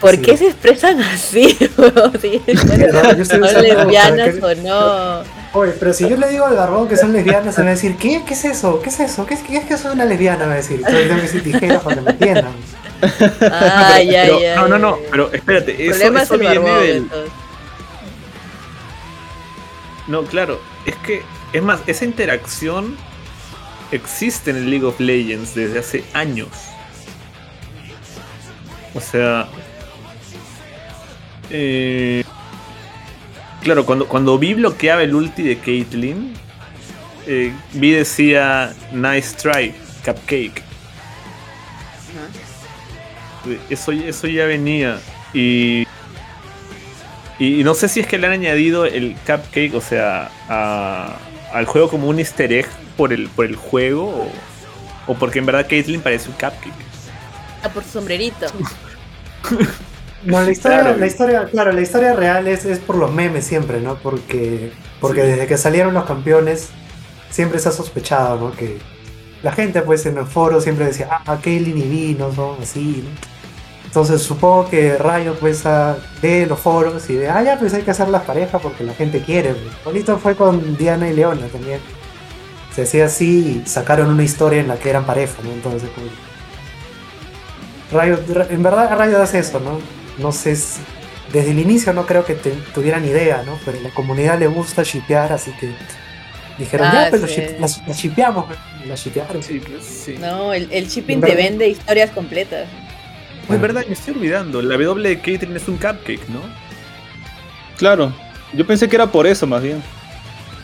¿Por 0.00 0.12
Sí. 0.16 0.22
qué 0.22 0.36
se 0.36 0.46
expresan 0.48 1.00
así? 1.02 1.56
No, 1.78 1.84
¿Son 3.24 3.40
lesbianas 3.42 4.34
o 4.42 4.54
no? 4.56 5.41
Oye, 5.54 5.72
pero 5.78 5.92
si 5.92 6.08
yo 6.08 6.16
le 6.16 6.28
digo 6.30 6.46
al 6.46 6.56
barbón 6.56 6.88
que 6.88 6.96
son 6.96 7.12
lesbianas, 7.12 7.54
se 7.54 7.60
me 7.60 7.66
va 7.66 7.72
a 7.72 7.74
decir, 7.74 7.96
¿qué? 7.96 8.22
¿Qué 8.26 8.32
es 8.32 8.44
eso? 8.46 8.80
¿Qué 8.80 8.88
es 8.88 9.00
eso? 9.00 9.26
¿Qué 9.26 9.34
es, 9.34 9.40
qué 9.40 9.58
es 9.58 9.64
que 9.66 9.76
soy 9.76 9.92
una 9.92 10.06
lesbiana? 10.06 10.38
Me 10.44 10.46
va 10.46 10.52
a 10.54 10.56
decir. 10.56 10.76
Entonces 10.78 11.02
tengo 11.02 11.16
que 11.16 11.22
decir 11.22 11.42
tijeras 11.42 11.82
para 11.82 11.96
que 11.96 12.00
me 12.02 12.10
entiendan. 12.12 12.52
Ah, 13.50 14.00
ya, 14.02 14.22
Pero- 14.22 14.40
ya. 14.40 14.56
no, 14.56 14.68
no, 14.68 14.78
no, 14.78 14.98
pero 15.10 15.30
espérate, 15.32 15.72
El 15.74 15.90
eso, 15.92 16.16
es 16.18 16.30
el 16.30 16.38
viene 16.38 16.58
barbón, 16.58 16.80
del... 16.80 16.96
entonces. 16.96 17.32
No, 20.06 20.22
claro, 20.24 20.60
es 20.86 20.94
que, 20.96 21.22
es 21.52 21.62
más, 21.62 21.80
esa 21.86 22.04
interacción 22.04 22.96
existe 23.90 24.50
en 24.52 24.56
el 24.56 24.70
League 24.70 24.84
of 24.86 24.98
Legends 25.00 25.54
desde 25.54 25.78
hace 25.80 26.04
años. 26.14 26.48
O 28.94 29.00
sea... 29.00 29.48
eh, 31.50 32.24
claro, 33.62 33.84
cuando, 33.86 34.06
cuando 34.08 34.38
Vi 34.38 34.54
bloqueaba 34.54 35.02
el 35.02 35.14
ulti 35.14 35.42
de 35.42 35.58
Caitlyn, 35.58 36.34
eh, 37.26 37.52
Vi 37.72 37.90
decía, 37.92 38.72
nice 38.92 39.34
try, 39.36 39.74
cupcake. 40.04 40.62
Eso, 43.70 43.92
eso 43.92 44.26
ya 44.28 44.44
venía. 44.46 45.00
Y, 45.34 45.86
y, 47.38 47.60
y 47.60 47.64
no 47.64 47.74
sé 47.74 47.88
si 47.88 48.00
es 48.00 48.06
que 48.06 48.18
le 48.18 48.26
han 48.26 48.34
añadido 48.34 48.84
el 48.84 49.16
cupcake, 49.26 49.74
o 49.74 49.80
sea, 49.80 50.30
a- 50.48 51.16
al 51.52 51.66
juego 51.66 51.88
como 51.90 52.08
un 52.08 52.18
easter 52.18 52.52
egg 52.52 52.66
por 52.96 53.12
el, 53.12 53.28
por 53.28 53.44
el 53.46 53.56
juego, 53.56 54.04
o, 55.06 55.12
o 55.12 55.14
porque 55.14 55.38
en 55.38 55.46
verdad 55.46 55.66
Caitlyn 55.68 56.00
parece 56.00 56.28
un 56.28 56.34
cupcake. 56.34 56.72
Ah, 57.62 57.68
por 57.68 57.82
su 57.84 57.90
sombrerito. 57.90 58.46
No, 60.24 60.40
la 60.42 60.50
historia, 60.50 60.80
Claro. 60.80 60.96
la 60.98 61.06
historia, 61.06 61.44
claro, 61.50 61.72
la 61.72 61.80
historia 61.80 62.12
real 62.14 62.46
es, 62.46 62.64
es 62.64 62.78
por 62.78 62.96
los 62.96 63.12
memes 63.12 63.44
siempre, 63.44 63.80
¿no? 63.80 63.96
Porque, 63.96 64.72
porque 65.00 65.22
Sí. 65.22 65.26
desde 65.28 65.46
que 65.46 65.56
salieron 65.58 65.94
los 65.94 66.04
campeones, 66.04 66.68
siempre 67.30 67.58
se 67.58 67.68
ha 67.68 67.72
sospechado, 67.72 68.38
¿no? 68.38 68.52
Que 68.52 68.78
la 69.42 69.52
gente, 69.52 69.82
pues, 69.82 70.06
en 70.06 70.18
el 70.18 70.26
foro 70.26 70.60
siempre 70.60 70.86
decía, 70.86 71.08
ah, 71.26 71.38
Kaylin 71.42 71.76
y 71.78 71.82
Vi 71.82 72.16
no 72.18 72.32
son 72.32 72.62
así, 72.62 73.02
¿no? 73.04 73.32
Entonces 73.86 74.22
supongo 74.22 74.70
que 74.70 74.96
Rayo, 74.96 75.34
pues, 75.38 75.66
ah, 75.66 75.96
ve 76.22 76.46
los 76.46 76.58
foros 76.60 77.10
y 77.10 77.16
ve, 77.16 77.28
ah, 77.28 77.42
ya, 77.42 77.58
pues 77.58 77.74
hay 77.74 77.82
que 77.82 77.90
hacer 77.90 78.08
las 78.08 78.22
parejas 78.22 78.62
porque 78.62 78.84
la 78.84 78.94
gente 78.94 79.20
quiere. 79.22 79.50
pues. 79.54 79.84
Bonito 79.84 80.18
fue 80.18 80.34
con 80.36 80.76
Diana 80.78 81.08
y 81.08 81.14
Leona 81.14 81.46
también. 81.48 81.80
Se 82.74 82.82
hacía 82.84 83.04
así 83.06 83.62
y 83.64 83.68
sacaron 83.68 84.08
una 84.08 84.22
historia 84.22 84.60
en 84.60 84.68
la 84.68 84.76
que 84.76 84.88
eran 84.88 85.04
pareja, 85.04 85.34
¿no? 85.42 85.50
Entonces. 85.52 85.90
Rayo, 87.92 88.18
en 88.48 88.62
verdad 88.62 88.96
Rayo 88.96 89.20
hace 89.20 89.40
eso, 89.40 89.60
¿no? 89.60 89.78
No 90.18 90.32
sé, 90.32 90.56
si- 90.56 90.80
desde 91.32 91.50
el 91.52 91.58
inicio 91.58 91.92
no 91.92 92.06
creo 92.06 92.24
que 92.24 92.34
te- 92.34 92.50
tuvieran 92.74 93.04
idea, 93.04 93.42
¿no? 93.44 93.58
Pero 93.64 93.78
a 93.78 93.82
la 93.82 93.90
comunidad 93.90 94.38
le 94.38 94.46
gusta 94.46 94.82
shipear, 94.82 95.32
así 95.32 95.50
que 95.52 95.70
dijeron, 96.58 96.88
Ah, 96.90 97.04
ya, 97.04 97.10
pues 97.10 97.22
sí. 97.22 97.40
ship- 97.40 97.58
las, 97.60 97.86
las 97.86 97.96
shipeamos, 97.98 98.44
pues". 98.46 98.58
Las 98.86 99.02
shipearon. 99.04 99.42
Sí, 99.42 99.60
pues, 99.60 99.84
sí. 99.84 100.16
No, 100.18 100.52
el, 100.52 100.68
el 100.72 100.88
shipping 100.88 101.20
te 101.20 101.28
verdad. 101.28 101.36
vende 101.44 101.68
historias 101.68 102.10
completas. 102.10 102.68
Es 103.48 103.60
verdad, 103.60 103.84
me 103.86 103.94
estoy 103.94 104.14
olvidando. 104.14 104.60
La 104.62 104.76
W 104.76 105.08
de 105.08 105.20
Caitlyn 105.20 105.56
es 105.56 105.66
un 105.68 105.76
cupcake, 105.76 106.28
¿no? 106.28 106.40
Claro, 107.78 108.14
yo 108.52 108.66
pensé 108.66 108.88
que 108.88 108.96
era 108.96 109.06
por 109.10 109.26
eso 109.26 109.46
más 109.46 109.62
bien. 109.62 109.82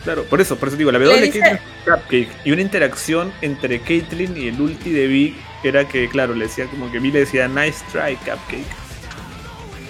Claro, 0.03 0.23
por 0.23 0.39
eso, 0.39 0.55
por 0.57 0.69
eso 0.69 0.77
digo, 0.77 0.91
la 0.91 0.99
W 0.99 1.19
de 1.19 1.29
Caitlyn 1.29 1.45
es 1.55 1.61
un 1.87 1.93
cupcake. 1.93 2.29
Y 2.45 2.51
una 2.51 2.61
interacción 2.61 3.33
entre 3.41 3.79
Caitlyn 3.81 4.37
y 4.37 4.47
el 4.47 4.59
ulti 4.61 4.91
de 4.91 5.07
Vi 5.07 5.35
era 5.63 5.87
que, 5.87 6.07
claro, 6.07 6.33
le 6.35 6.45
decía 6.45 6.65
como 6.67 6.89
que 6.91 6.99
Vi 6.99 7.11
le 7.11 7.19
decía 7.19 7.47
nice 7.47 7.83
try, 7.91 8.15
cupcake. 8.15 8.65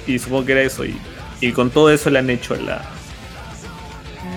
Y 0.08 0.20
supongo 0.20 0.46
que 0.46 0.52
era 0.54 0.62
eso. 0.62 0.86
Y, 0.86 1.00
y 1.42 1.52
con 1.52 1.70
todo 1.70 1.92
eso 1.92 2.10
le 2.10 2.20
han 2.20 2.30
hecho 2.30 2.56
la. 2.56 2.82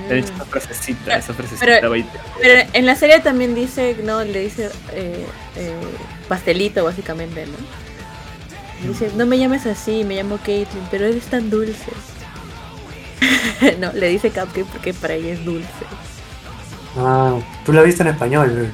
Le 0.09 0.15
han 0.15 0.19
hecho 0.19 0.33
esa 0.35 0.45
frasecita, 0.45 1.17
esa 1.17 1.35
frasecita. 1.35 1.67
Pero-. 1.67 1.93
Pero 2.41 2.69
en 2.73 2.87
la 2.87 2.97
serie 2.97 3.21
también 3.21 3.55
dice, 3.55 3.97
no, 4.03 4.23
le 4.25 4.41
dice 4.41 4.71
eh, 4.93 5.27
eh, 5.57 5.75
pastelito 6.29 6.85
básicamente, 6.85 7.47
¿no? 7.47 8.89
Dice, 8.89 9.11
no 9.17 9.27
me 9.27 9.39
llames 9.39 9.65
así, 9.67 10.03
me 10.03 10.17
llamo 10.17 10.39
Caitlyn, 10.39 10.85
pero 10.91 11.07
eres 11.07 11.27
tan 11.27 11.51
dulce. 11.51 11.93
no, 13.79 13.93
le 13.93 14.09
dice 14.09 14.31
Cupcake 14.31 14.67
porque 14.67 14.93
para 14.93 15.15
ella 15.15 15.35
es 15.35 15.45
dulce. 15.45 15.69
Ah, 16.97 17.39
tú 17.65 17.73
la 17.73 17.83
viste 17.83 18.03
en 18.03 18.09
español. 18.09 18.73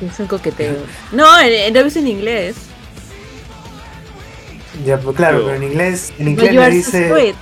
Es 0.00 0.18
un 0.18 0.26
coqueteo. 0.26 0.76
No, 1.12 1.24
lo 1.24 1.80
he 1.80 1.82
visto 1.84 1.98
en 1.98 2.08
inglés. 2.08 2.56
Ya, 4.84 4.98
pues 4.98 5.16
claro, 5.16 5.38
Pero- 5.38 5.46
pero 5.48 5.56
en 5.58 5.62
inglés, 5.70 6.12
en 6.18 6.28
inglés 6.28 6.54
le 6.54 6.70
dice, 6.70 7.34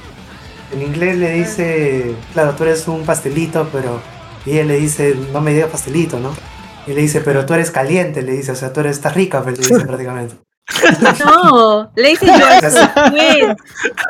en 0.73 0.83
inglés 0.83 1.17
le 1.19 1.33
dice, 1.33 2.15
claro, 2.33 2.53
tú 2.55 2.65
eres 2.65 2.87
un 2.89 3.05
pastelito, 3.05 3.69
pero 3.73 4.01
y 4.47 4.53
ella 4.53 4.65
le 4.65 4.77
dice, 4.79 5.15
no 5.33 5.41
me 5.41 5.53
digas 5.53 5.71
pastelito, 5.71 6.19
¿no? 6.19 6.31
Y 6.87 6.93
le 6.95 7.03
dice, 7.03 7.21
pero 7.21 7.45
tú 7.47 7.55
eres 7.55 7.71
caliente, 7.71 8.23
le 8.23 8.33
dice, 8.33 8.53
o 8.53 8.55
sea, 8.55 8.73
tú 8.73 8.81
eres, 8.81 8.97
estás 8.97 9.15
rica, 9.15 9.43
pues, 9.43 9.59
le 9.59 9.67
dice 9.67 9.81
prácticamente. 9.87 10.37
No, 11.25 11.91
le 11.97 12.09
dice 12.11 12.27
sweet. 12.27 13.57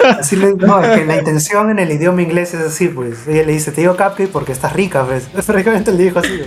Así 0.20 0.36
le, 0.36 0.54
no, 0.54 0.82
es 0.82 0.98
que 0.98 1.04
la 1.06 1.16
intención 1.18 1.70
en 1.70 1.78
el 1.78 1.90
idioma 1.92 2.20
inglés 2.22 2.52
es 2.54 2.60
así, 2.60 2.88
pues. 2.88 3.26
Ella 3.28 3.44
le 3.44 3.52
dice, 3.52 3.70
te 3.72 3.80
digo 3.82 3.96
cupcake 3.96 4.28
porque 4.28 4.52
estás 4.52 4.72
rica, 4.72 5.04
pues. 5.04 5.24
Prácticamente 5.46 5.92
le 5.92 6.04
dijo 6.04 6.18
así. 6.18 6.40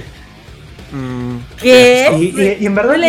Mm, 0.92 1.38
¿Qué? 1.62 2.10
Y, 2.20 2.24
y- 2.42 2.58
y 2.62 2.66
en 2.66 2.76
verdad, 2.76 2.96
Yo 2.98 3.06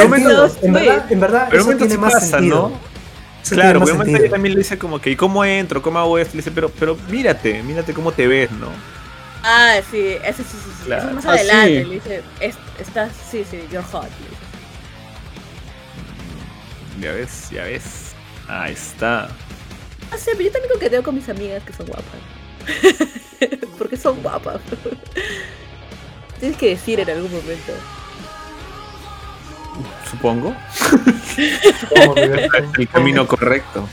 en 0.00 0.10
verdad 0.10 0.50
En 0.62 0.72
verdad, 0.72 1.12
en 1.12 1.20
verdad 1.20 1.46
Pero 1.50 1.62
eso 1.62 1.76
tiene 1.76 1.98
más 1.98 2.14
pasa, 2.14 2.26
sentido. 2.26 2.70
¿no? 2.70 2.88
Eso 3.48 3.54
Claro, 3.54 3.80
porque 3.80 4.10
ella 4.10 4.30
también 4.30 4.54
le 4.54 4.60
dice 4.60 4.78
como 4.78 5.00
que, 5.00 5.10
¿y 5.10 5.16
cómo 5.16 5.44
entro? 5.44 5.80
¿Cómo 5.82 5.98
hago 5.98 6.18
esto? 6.18 6.32
Le 6.34 6.38
dice, 6.38 6.50
pero, 6.50 6.68
pero 6.70 6.96
mírate, 7.08 7.62
mírate 7.62 7.94
cómo 7.94 8.12
te 8.12 8.26
ves, 8.26 8.50
¿no? 8.52 8.68
Ah, 9.42 9.76
sí, 9.90 9.98
ese 10.24 10.42
sí, 10.42 10.50
sí, 10.52 10.70
sí. 10.78 10.84
Claro. 10.84 11.04
Eso 11.06 11.14
más 11.14 11.24
Ah, 11.26 11.32
adelante. 11.32 11.82
sí. 11.82 11.88
Le 11.88 11.94
dice, 11.94 12.22
"Es- 12.40 12.56
estás, 12.80 13.12
sí, 13.30 13.44
sí, 13.50 13.58
you're 13.72 13.86
hot. 13.90 14.04
le 14.04 14.28
dice. 14.28 14.38
Ya 17.00 17.12
ves, 17.12 17.50
ya 17.50 17.62
ves. 17.64 18.12
Ahí 18.48 18.72
está. 18.72 19.28
No 20.10 20.18
sé, 20.18 20.32
pero 20.32 20.44
yo 20.44 20.52
también 20.52 20.72
coqueteo 20.72 21.02
con 21.02 21.14
mis 21.14 21.28
amigas 21.28 21.62
que 21.62 21.72
son 21.72 21.86
guapas. 21.86 22.06
Porque 23.78 23.96
son 23.96 24.20
guapas. 24.22 24.60
Tienes 26.40 26.56
que 26.58 26.70
decir 26.70 27.00
en 27.00 27.10
algún 27.10 27.30
momento. 27.32 27.72
Supongo. 30.10 30.54
El 32.78 32.88
camino 32.88 33.26
correcto. 33.26 33.88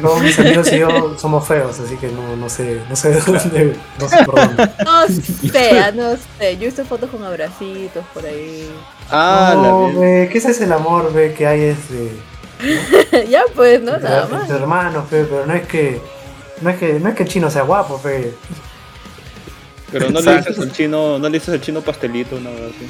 Todos 0.00 0.22
mis 0.22 0.38
amigos 0.38 0.72
y 0.72 0.78
yo 0.78 0.88
somos 1.18 1.46
feos, 1.46 1.80
así 1.80 1.96
que 1.96 2.08
no, 2.08 2.36
no 2.36 2.48
sé, 2.48 2.80
no 2.88 2.94
sé 2.94 3.10
de 3.10 3.20
dónde, 3.20 3.76
no 3.98 4.08
sé 4.08 4.24
por 4.24 4.34
dónde. 4.36 4.70
No 4.84 5.06
sé, 5.08 5.92
no 5.94 6.16
sé. 6.38 6.56
Yo 6.58 6.66
visto 6.66 6.84
fotos 6.84 7.10
con 7.10 7.24
abracitos 7.24 8.04
por 8.14 8.24
ahí. 8.24 8.70
Ah, 9.10 9.54
no, 9.56 9.92
ve, 9.98 10.28
¿qué 10.30 10.38
es 10.38 10.44
ese 10.44 10.64
el 10.64 10.72
amor, 10.72 11.12
ve, 11.12 11.34
que 11.34 11.46
hay 11.46 11.60
este, 11.64 12.12
ya 13.28 13.42
pues, 13.54 13.82
¿no? 13.82 13.98
Nada 13.98 14.28
más. 14.28 14.42
entre 14.42 14.58
hermanos, 14.58 15.10
ve, 15.10 15.26
pero 15.28 15.46
no 15.46 15.54
es 15.54 15.66
que, 15.66 16.00
no 16.60 16.70
es 16.70 16.76
que, 16.78 17.00
no 17.00 17.08
es 17.08 17.14
que 17.16 17.22
el 17.24 17.28
chino 17.28 17.50
sea 17.50 17.62
guapo, 17.62 18.00
ve. 18.02 18.34
Pero 19.90 20.10
no 20.10 20.20
le 20.20 20.36
dices 20.36 20.58
al 20.58 20.72
chino, 20.72 21.18
no 21.18 21.28
le 21.28 21.38
dices 21.38 21.54
al 21.54 21.60
chino 21.60 21.80
pastelito, 21.80 22.38
nada 22.38 22.56
así. 22.56 22.88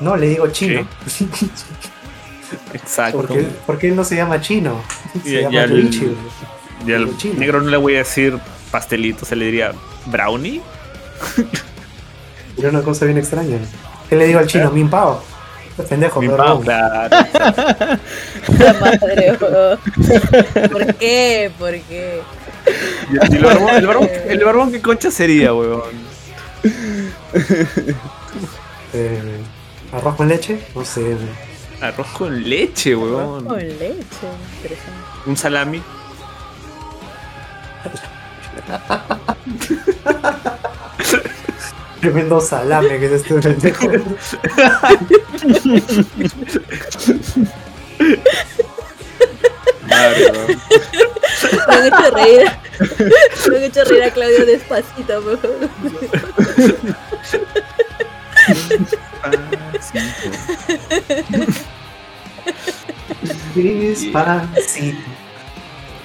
No, 0.00 0.16
le 0.16 0.28
digo 0.28 0.46
chino. 0.48 0.86
Exacto. 2.72 3.18
porque, 3.18 3.46
porque 3.66 3.88
él 3.88 3.96
no 3.96 4.04
se 4.04 4.16
llama 4.16 4.40
chino, 4.40 4.80
se 5.24 5.28
Y- 5.30 5.36
y 5.36 5.40
llama 5.42 5.62
al- 5.62 5.72
ve. 5.72 6.14
Y 6.86 6.92
al 6.92 7.16
chino. 7.16 7.34
negro 7.40 7.60
no 7.62 7.70
le 7.70 7.76
voy 7.76 7.94
a 7.94 7.98
decir 7.98 8.38
pastelito, 8.70 9.24
se 9.24 9.34
le 9.36 9.46
diría 9.46 9.72
brownie. 10.06 10.60
Era 12.58 12.68
una 12.70 12.82
cosa 12.82 13.06
bien 13.06 13.18
extraña. 13.18 13.58
¿Qué 14.08 14.16
le 14.16 14.26
digo 14.26 14.38
al 14.38 14.46
chino? 14.46 14.70
Min 14.70 14.88
Pao. 14.90 15.22
Pendejo, 15.88 16.20
Mi 16.20 16.28
pao, 16.28 16.58
no. 16.58 16.60
claro. 16.60 17.08
La 18.58 18.72
madre. 18.74 19.36
¿Por 20.70 20.94
qué? 20.94 21.50
¿Por 21.58 21.72
qué? 21.80 22.20
Y 23.10 23.34
el 23.36 23.42
barbón, 23.44 23.70
el, 23.74 23.86
barbón, 23.86 24.08
el 24.28 24.44
barbón, 24.44 24.70
¿qué 24.72 24.80
concha 24.80 25.10
sería, 25.10 25.52
weón? 25.52 25.82
Eh, 28.92 29.20
¿Arroz 29.94 30.16
con 30.16 30.26
leche? 30.28 30.58
No 30.74 30.84
sé. 30.84 31.16
Arroz 31.80 32.08
con 32.08 32.42
leche, 32.42 32.96
weón. 32.96 33.44
Con 33.44 33.60
leche. 33.60 34.26
Interesante. 34.56 34.92
Un 35.26 35.36
salami. 35.36 35.80
Tremendo 42.00 42.40
salame 42.40 42.98
que 42.98 43.06
es 43.06 43.12
este 43.12 43.34
pendejo. 43.34 43.86
Madre, 49.88 50.32
weón. 50.32 50.60
Me 51.68 51.74
han 51.74 51.86
hecho 51.86 52.10
reír. 52.10 52.50
Me 53.48 53.56
han 53.56 53.62
hecho 53.62 53.84
reír 53.84 54.02
a 54.02 54.10
Claudio 54.10 54.44
despacito, 54.44 55.20
weón. 55.20 55.70
Despacito. 63.54 64.98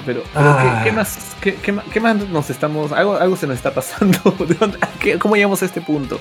Pero, 0.06 0.24
pero 0.34 0.50
Ah. 0.50 0.82
¿qué, 0.84 0.90
qué 0.90 0.96
más, 0.96 1.18
qué, 1.42 1.56
qué 1.56 1.72
ma- 1.72 1.84
qué 1.92 2.00
más 2.00 2.16
nos 2.16 2.50
estamos.? 2.50 2.92
Algo, 2.92 3.18
algo 3.18 3.36
se 3.36 3.48
nos 3.48 3.58
está 3.58 3.74
pasando. 3.74 4.18
¿De 4.48 4.56
dónde- 4.56 4.78
qué- 5.00 5.20
¿Cómo 5.20 5.36
llegamos 5.36 5.62
a 5.62 5.66
este 5.66 5.82
punto? 5.82 6.20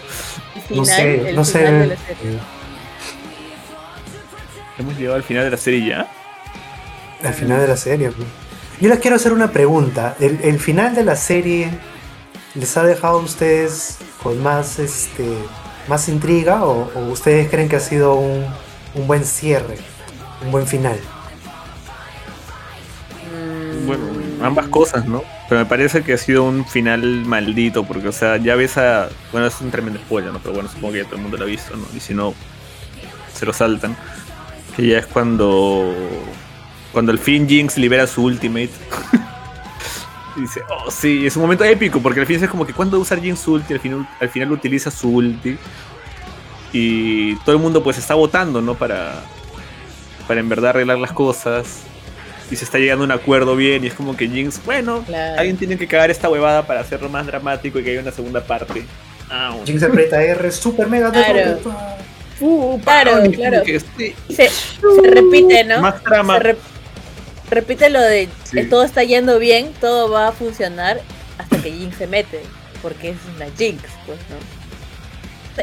Final, 0.68 0.76
No 0.78 0.84
sé, 0.84 1.32
no 1.34 1.44
sé. 1.44 1.96
Hemos 4.78 4.96
llegado 4.96 5.16
al 5.16 5.22
final 5.22 5.44
de 5.44 5.50
la 5.50 5.56
serie 5.56 5.88
ya. 5.88 6.08
Al 7.24 7.34
final 7.34 7.60
de 7.60 7.68
la 7.68 7.76
serie. 7.76 8.10
pues. 8.10 8.28
Yo 8.80 8.88
les 8.88 8.98
quiero 9.00 9.16
hacer 9.16 9.32
una 9.32 9.50
pregunta. 9.50 10.16
¿El, 10.20 10.38
el 10.42 10.58
final 10.60 10.94
de 10.94 11.04
la 11.04 11.16
serie 11.16 11.70
les 12.54 12.76
ha 12.76 12.84
dejado 12.84 13.18
a 13.18 13.22
ustedes 13.22 13.98
con 14.22 14.40
más 14.42 14.78
este 14.78 15.24
más 15.88 16.08
intriga 16.08 16.64
o, 16.66 16.92
o 16.94 17.08
ustedes 17.10 17.50
creen 17.50 17.68
que 17.68 17.76
ha 17.76 17.80
sido 17.80 18.16
un, 18.16 18.58
un 18.94 19.06
buen 19.08 19.24
cierre, 19.26 19.90
un 20.40 20.52
buen 20.52 20.66
final? 20.68 21.10
Mm, 23.22 23.86
Bueno, 23.86 24.26
ambas 24.38 24.68
cosas, 24.68 25.06
¿no? 25.06 25.26
Pero 25.48 25.60
me 25.60 25.66
parece 25.66 26.04
que 26.04 26.12
ha 26.14 26.18
sido 26.18 26.44
un 26.44 26.66
final 26.66 27.24
maldito, 27.26 27.86
porque, 27.86 28.08
o 28.08 28.12
sea, 28.12 28.36
ya 28.38 28.54
ves 28.56 28.76
a. 28.78 29.16
Bueno, 29.30 29.46
es 29.46 29.60
un 29.60 29.70
tremendo 29.70 29.98
spoiler, 30.00 30.32
¿no? 30.32 30.40
Pero 30.42 30.54
bueno, 30.54 30.68
supongo 30.68 30.92
que 30.92 30.98
ya 31.00 31.04
todo 31.06 31.16
el 31.16 31.22
mundo 31.22 31.38
lo 31.38 31.44
ha 31.44 31.46
visto, 31.46 31.76
¿no? 31.76 31.86
Y 31.94 32.00
si 32.00 32.14
no, 32.14 32.36
se 33.32 33.46
lo 33.46 33.52
saltan. 33.52 33.98
Que 34.76 34.88
ya 34.88 34.98
es 35.00 35.06
cuando. 35.06 36.30
Cuando 36.92 37.12
al 37.12 37.18
fin 37.20 37.48
Jinx 37.48 37.78
libera 37.78 38.06
su 38.06 38.24
ultimate. 38.24 38.72
y 40.38 40.42
dice, 40.42 40.62
oh, 40.70 40.90
sí, 40.90 41.26
es 41.26 41.36
un 41.36 41.42
momento 41.42 41.64
épico, 41.64 42.00
porque 42.00 42.20
al 42.20 42.26
fin 42.26 42.42
es 42.42 42.48
como 42.50 42.66
que 42.66 42.72
cuando 42.72 42.98
usar 42.98 43.20
Jinx 43.20 43.40
su 43.40 43.52
ulti, 43.54 43.74
al 43.74 43.80
final, 43.80 44.08
al 44.20 44.28
final 44.30 44.52
utiliza 44.52 44.90
su 44.90 45.10
ulti. 45.10 45.58
Y 46.72 47.34
todo 47.36 47.56
el 47.56 47.62
mundo, 47.62 47.82
pues, 47.82 47.98
está 47.98 48.14
votando, 48.14 48.60
¿no? 48.60 48.74
Para. 48.74 49.22
Para 50.26 50.40
en 50.40 50.48
verdad 50.50 50.70
arreglar 50.70 50.98
las 50.98 51.12
cosas 51.12 51.78
y 52.50 52.56
se 52.56 52.64
está 52.66 52.76
llegando 52.78 53.04
a 53.04 53.06
un 53.06 53.12
acuerdo 53.12 53.56
bien 53.56 53.82
y 53.82 53.86
es 53.86 53.94
como 53.94 54.14
que 54.14 54.28
Jinx, 54.28 54.62
bueno, 54.64 55.02
Claro. 55.06 55.38
alguien 55.38 55.56
tiene 55.56 55.78
que 55.78 55.86
cagar 55.86 56.10
esta 56.10 56.28
huevada 56.28 56.66
para 56.66 56.80
hacerlo 56.80 57.08
más 57.08 57.24
dramático 57.26 57.78
y 57.78 57.82
que 57.84 57.92
haya 57.92 58.00
una 58.02 58.12
segunda 58.12 58.42
parte. 58.44 58.84
Ah, 59.30 59.48
bueno. 59.52 59.64
Jinx 59.66 59.82
aprieta 59.84 60.22
R, 60.22 60.50
super 60.52 60.86
mega 60.86 61.10
Claro. 61.10 61.58
Uh, 62.40 62.78
Claro, 62.82 63.10
Paoli, 63.12 63.32
claro. 63.36 63.62
que 63.64 63.80
sí. 63.80 64.14
Se, 64.28 64.48
se 64.50 65.10
repite, 65.10 65.64
¿no? 65.64 65.80
Más 65.80 66.02
trama. 66.02 66.36
Se 66.38 66.44
rep- 66.52 66.56
repite 67.50 67.90
lo 67.90 68.00
de 68.00 68.28
Sí. 68.44 68.58
eh, 68.60 68.64
todo 68.64 68.84
está 68.84 69.02
yendo 69.04 69.38
bien, 69.38 69.72
todo 69.80 70.10
va 70.10 70.28
a 70.28 70.32
funcionar 70.32 71.00
hasta 71.38 71.56
que 71.62 71.70
Jinx 71.72 71.96
se 71.96 72.06
mete, 72.06 72.40
porque 72.82 73.10
es 73.10 73.16
una 73.36 73.46
Jinx, 73.56 73.82
pues, 74.06 74.18
¿no? 74.30 74.58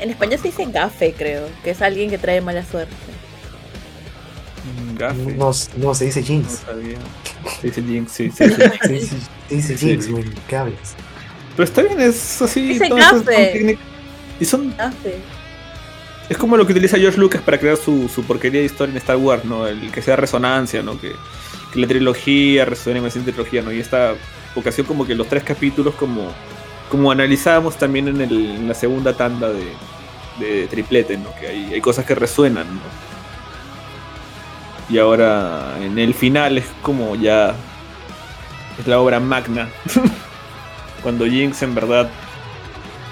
En 0.01 0.09
español 0.09 0.37
se 0.41 0.49
dice 0.49 0.65
gafe, 0.65 1.13
creo, 1.17 1.47
que 1.63 1.71
es 1.71 1.81
alguien 1.81 2.09
que 2.09 2.17
trae 2.17 2.41
mala 2.41 2.65
suerte. 2.65 2.93
Gafe. 4.97 5.15
No, 5.37 5.51
no, 5.77 5.93
se 5.95 6.05
dice 6.05 6.21
No 6.21 6.25
Jinx. 6.27 6.51
sabía. 6.65 6.97
Se 7.61 7.67
dice 7.67 7.81
Jinx, 7.83 8.11
sí, 8.11 8.31
sí, 8.31 8.43
sí. 8.49 8.55
Se 8.81 8.87
dice, 8.93 9.15
se 9.49 9.55
dice 9.55 9.77
Sí. 9.77 9.87
Jinx, 9.89 10.09
güey. 10.09 10.23
¿Qué 10.47 10.55
hablas? 10.55 10.95
Pero 11.55 11.63
está 11.63 11.81
bien, 11.83 12.01
es 12.01 12.41
así. 12.41 12.61
Dice 12.67 12.89
gafe. 12.89 13.77
Y 14.39 14.45
son. 14.45 14.75
Gafe. 14.75 15.15
Es 16.27 16.37
como 16.37 16.57
lo 16.57 16.65
que 16.65 16.73
utiliza 16.73 16.97
George 16.97 17.19
Lucas 17.19 17.41
para 17.41 17.59
crear 17.59 17.77
su, 17.77 18.09
su 18.09 18.23
porquería 18.23 18.59
de 18.61 18.65
historia 18.65 18.91
en 18.91 18.97
Star 18.97 19.17
Wars, 19.17 19.45
¿no? 19.45 19.67
El 19.67 19.91
que 19.91 20.01
sea 20.01 20.15
resonancia, 20.15 20.81
¿no? 20.81 20.99
Que, 20.99 21.11
que 21.75 21.81
la 21.81 21.87
trilogía 21.87 22.65
resuene 22.65 23.01
con 23.01 23.09
esa 23.09 23.19
trilogía, 23.19 23.61
¿no? 23.61 23.71
Y 23.71 23.79
esta 23.79 24.15
ocasión 24.55 24.87
como 24.87 25.05
que 25.05 25.13
los 25.13 25.27
tres 25.27 25.43
capítulos 25.43 25.93
como, 25.95 26.31
como 26.89 27.11
analizábamos 27.11 27.77
también 27.77 28.07
en, 28.07 28.21
el, 28.21 28.31
en 28.31 28.67
la 28.67 28.73
segunda 28.73 29.13
tanda 29.13 29.49
de, 29.49 29.73
de 30.39 30.67
triplete, 30.67 31.17
¿no? 31.17 31.35
Que 31.35 31.47
hay, 31.47 31.73
hay 31.73 31.81
cosas 31.81 32.05
que 32.05 32.15
resuenan, 32.15 32.67
¿no? 32.67 32.81
Y 34.89 34.97
ahora 34.99 35.77
en 35.81 35.99
el 35.99 36.13
final 36.13 36.57
es 36.57 36.65
como 36.81 37.15
ya 37.15 37.55
es 38.79 38.87
la 38.87 38.99
obra 38.99 39.19
magna. 39.19 39.67
Cuando 41.03 41.25
Jinx 41.25 41.61
en 41.63 41.75
verdad 41.75 42.09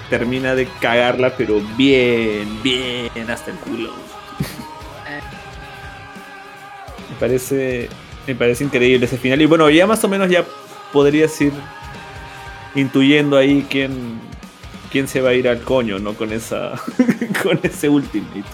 termina 0.08 0.54
de 0.54 0.66
cagarla, 0.80 1.34
pero 1.36 1.60
bien, 1.76 2.62
bien 2.62 3.30
hasta 3.30 3.50
el 3.50 3.58
culo. 3.58 3.90
me 7.10 7.16
parece, 7.18 7.90
me 8.26 8.34
parece 8.34 8.64
increíble 8.64 9.06
ese 9.06 9.18
final. 9.18 9.40
Y 9.42 9.46
bueno, 9.46 9.68
ya 9.70 9.86
más 9.86 10.02
o 10.04 10.08
menos 10.08 10.30
ya 10.30 10.44
podrías 10.92 11.38
ir 11.40 11.52
intuyendo 12.74 13.36
ahí 13.36 13.66
quién, 13.68 14.20
quién 14.90 15.08
se 15.08 15.20
va 15.20 15.30
a 15.30 15.34
ir 15.34 15.48
al 15.48 15.60
coño, 15.62 15.98
¿no? 15.98 16.14
Con 16.14 16.32
esa, 16.32 16.72
con 17.42 17.58
ese 17.62 17.88
ultimate. 17.88 18.44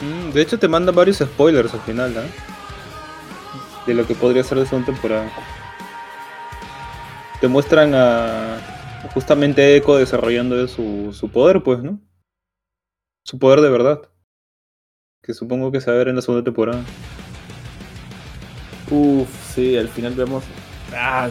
Mm, 0.00 0.32
De 0.32 0.42
hecho, 0.42 0.58
te 0.58 0.68
manda 0.68 0.92
varios 0.92 1.18
spoilers 1.18 1.72
al 1.74 1.80
final, 1.80 2.16
¿ah? 2.16 2.26
De 3.86 3.94
lo 3.94 4.06
que 4.06 4.14
podría 4.14 4.44
ser 4.44 4.58
la 4.58 4.66
segunda 4.66 4.92
temporada. 4.92 5.30
Te 7.40 7.48
muestran 7.48 7.92
a 7.94 8.58
justamente 9.14 9.76
Echo 9.76 9.96
desarrollando 9.96 10.66
su, 10.68 11.12
su 11.12 11.28
poder, 11.28 11.62
pues, 11.62 11.82
¿no? 11.82 12.00
Su 13.24 13.38
poder 13.38 13.60
de 13.60 13.70
verdad. 13.70 14.08
Que 15.22 15.34
supongo 15.34 15.70
que 15.70 15.80
se 15.80 15.90
va 15.90 15.94
a 15.96 15.98
ver 15.98 16.08
en 16.08 16.16
la 16.16 16.22
segunda 16.22 16.44
temporada. 16.44 16.84
Uf, 18.92 19.28
sí, 19.54 19.74
al 19.74 19.88
final 19.88 20.12
vemos. 20.12 20.44
Ah, 20.94 21.30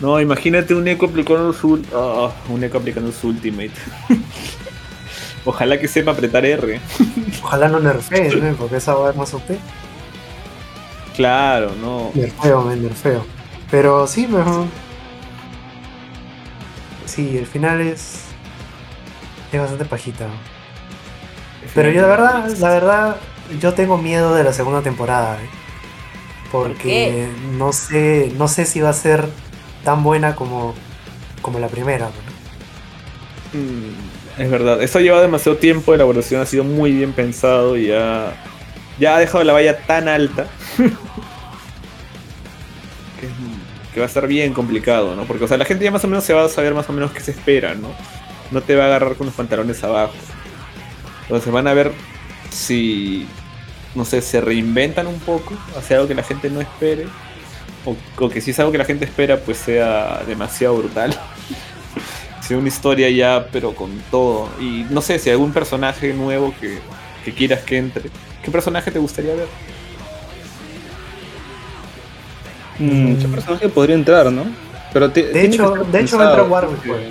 no, 0.00 0.18
imagínate 0.18 0.74
un 0.74 0.88
eco 0.88 1.06
aplicando 1.06 1.52
su. 1.52 1.84
ah, 1.94 2.30
un 2.48 2.64
eco 2.64 2.78
aplicando 2.78 3.12
su 3.12 3.28
ultimate. 3.28 3.72
Ojalá 5.44 5.78
que 5.78 5.88
sepa 5.88 6.12
apretar 6.12 6.46
R. 6.46 6.80
Ojalá 7.42 7.68
no 7.68 7.80
nerfeen, 7.80 8.50
¿no? 8.50 8.56
Porque 8.56 8.76
esa 8.76 8.94
va 8.94 9.08
a 9.08 9.12
ser 9.12 9.18
más 9.18 9.34
OP. 9.34 9.50
Claro, 11.16 11.72
no. 11.78 12.12
Nerfeo, 12.14 12.62
men, 12.62 12.82
nerfeo. 12.82 13.26
Pero 13.70 14.06
sí, 14.06 14.26
mejor. 14.26 14.64
Sí, 17.04 17.36
el 17.36 17.46
final 17.46 17.82
es. 17.82 18.22
Es 19.52 19.60
bastante 19.60 19.84
pajita. 19.84 20.28
Pero 21.74 21.90
yo, 21.90 22.00
la 22.00 22.08
verdad, 22.08 22.48
la 22.58 22.68
verdad, 22.70 23.16
yo 23.60 23.74
tengo 23.74 23.98
miedo 23.98 24.34
de 24.34 24.44
la 24.44 24.54
segunda 24.54 24.80
temporada. 24.80 25.36
¿eh? 25.42 25.59
¿Por 26.50 26.76
Porque 26.82 27.28
qué? 27.30 27.30
no 27.40 27.72
sé, 27.72 28.32
no 28.36 28.48
sé 28.48 28.64
si 28.66 28.80
va 28.80 28.90
a 28.90 28.92
ser 28.92 29.38
tan 29.82 30.02
buena 30.02 30.34
como, 30.36 30.84
como 31.40 31.58
la 31.60 31.70
primera. 31.70 32.10
¿no? 32.10 32.22
Mm, 33.52 34.10
Es 34.36 34.50
verdad, 34.50 34.82
esto 34.82 35.00
lleva 35.00 35.20
demasiado 35.20 35.58
tiempo, 35.58 35.90
la 35.92 35.96
elaboración 35.96 36.40
ha 36.40 36.46
sido 36.46 36.64
muy 36.64 36.92
bien 36.92 37.14
pensado 37.14 37.76
y 37.76 37.88
ya, 37.88 38.40
ya 38.96 39.16
ha 39.16 39.18
dejado 39.20 39.44
la 39.44 39.52
valla 39.54 39.86
tan 39.86 40.08
alta 40.08 40.56
que, 43.16 43.36
que 43.90 44.00
va 44.00 44.06
a 44.06 44.08
estar 44.08 44.26
bien 44.26 44.54
complicado, 44.54 45.14
¿no? 45.16 45.26
Porque, 45.26 45.44
o 45.44 45.48
sea, 45.48 45.58
la 45.58 45.64
gente 45.64 45.84
ya 45.84 45.90
más 45.90 46.04
o 46.04 46.08
menos 46.08 46.24
se 46.24 46.34
va 46.34 46.44
a 46.44 46.48
saber 46.48 46.74
más 46.74 46.88
o 46.88 46.92
menos 46.92 47.12
qué 47.12 47.20
se 47.20 47.32
espera, 47.32 47.74
¿no? 47.74 47.98
No 48.50 48.64
te 48.64 48.74
va 48.76 48.84
a 48.84 48.86
agarrar 48.86 49.16
con 49.16 49.26
los 49.26 49.34
pantalones 49.36 49.82
abajo. 49.84 50.26
Entonces 51.28 51.52
van 51.52 51.66
a 51.68 51.74
ver 51.74 52.04
si, 52.50 53.36
no 53.94 54.04
sé, 54.04 54.22
se 54.22 54.40
reinventan 54.40 55.06
un 55.06 55.18
poco, 55.20 55.54
hacia 55.76 55.96
algo 55.96 56.08
que 56.08 56.14
la 56.14 56.22
gente 56.22 56.48
no 56.50 56.60
espere, 56.60 57.06
o, 57.84 57.96
o 58.24 58.28
que 58.28 58.40
si 58.40 58.50
es 58.52 58.58
algo 58.60 58.72
que 58.72 58.78
la 58.78 58.84
gente 58.84 59.04
espera, 59.04 59.38
pues 59.38 59.58
sea 59.58 60.22
demasiado 60.26 60.76
brutal. 60.76 61.18
sea 62.42 62.58
una 62.58 62.68
historia 62.68 63.08
ya, 63.10 63.48
pero 63.52 63.74
con 63.74 63.90
todo. 64.10 64.48
Y 64.60 64.84
no 64.90 65.00
sé 65.00 65.18
si 65.18 65.30
algún 65.30 65.52
personaje 65.52 66.12
nuevo 66.12 66.54
que, 66.60 66.78
que 67.24 67.32
quieras 67.32 67.60
que 67.60 67.78
entre. 67.78 68.10
¿Qué 68.42 68.50
personaje 68.50 68.90
te 68.90 68.98
gustaría 68.98 69.34
ver? 69.34 69.46
Mm, 72.78 73.16
¿Qué 73.20 73.28
personaje 73.28 73.68
podría 73.68 73.94
entrar, 73.94 74.32
no? 74.32 74.44
Pero 74.92 75.08
De 75.08 75.44
hecho, 75.44 75.74
de 75.74 76.00
hecho 76.00 76.18
va 76.18 76.24
a 76.24 76.30
pensado, 76.30 76.30
entrar 76.30 76.48
Warwick. 76.48 76.76
porque- 76.76 76.88
pues. 76.90 77.02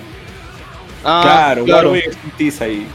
Ah, 1.04 1.20
claro, 1.22 1.64
claro. 1.64 1.88
Warwick 1.88 2.08
es 2.08 2.18
un 2.24 2.30
tiza 2.32 2.64
ahí. 2.64 2.86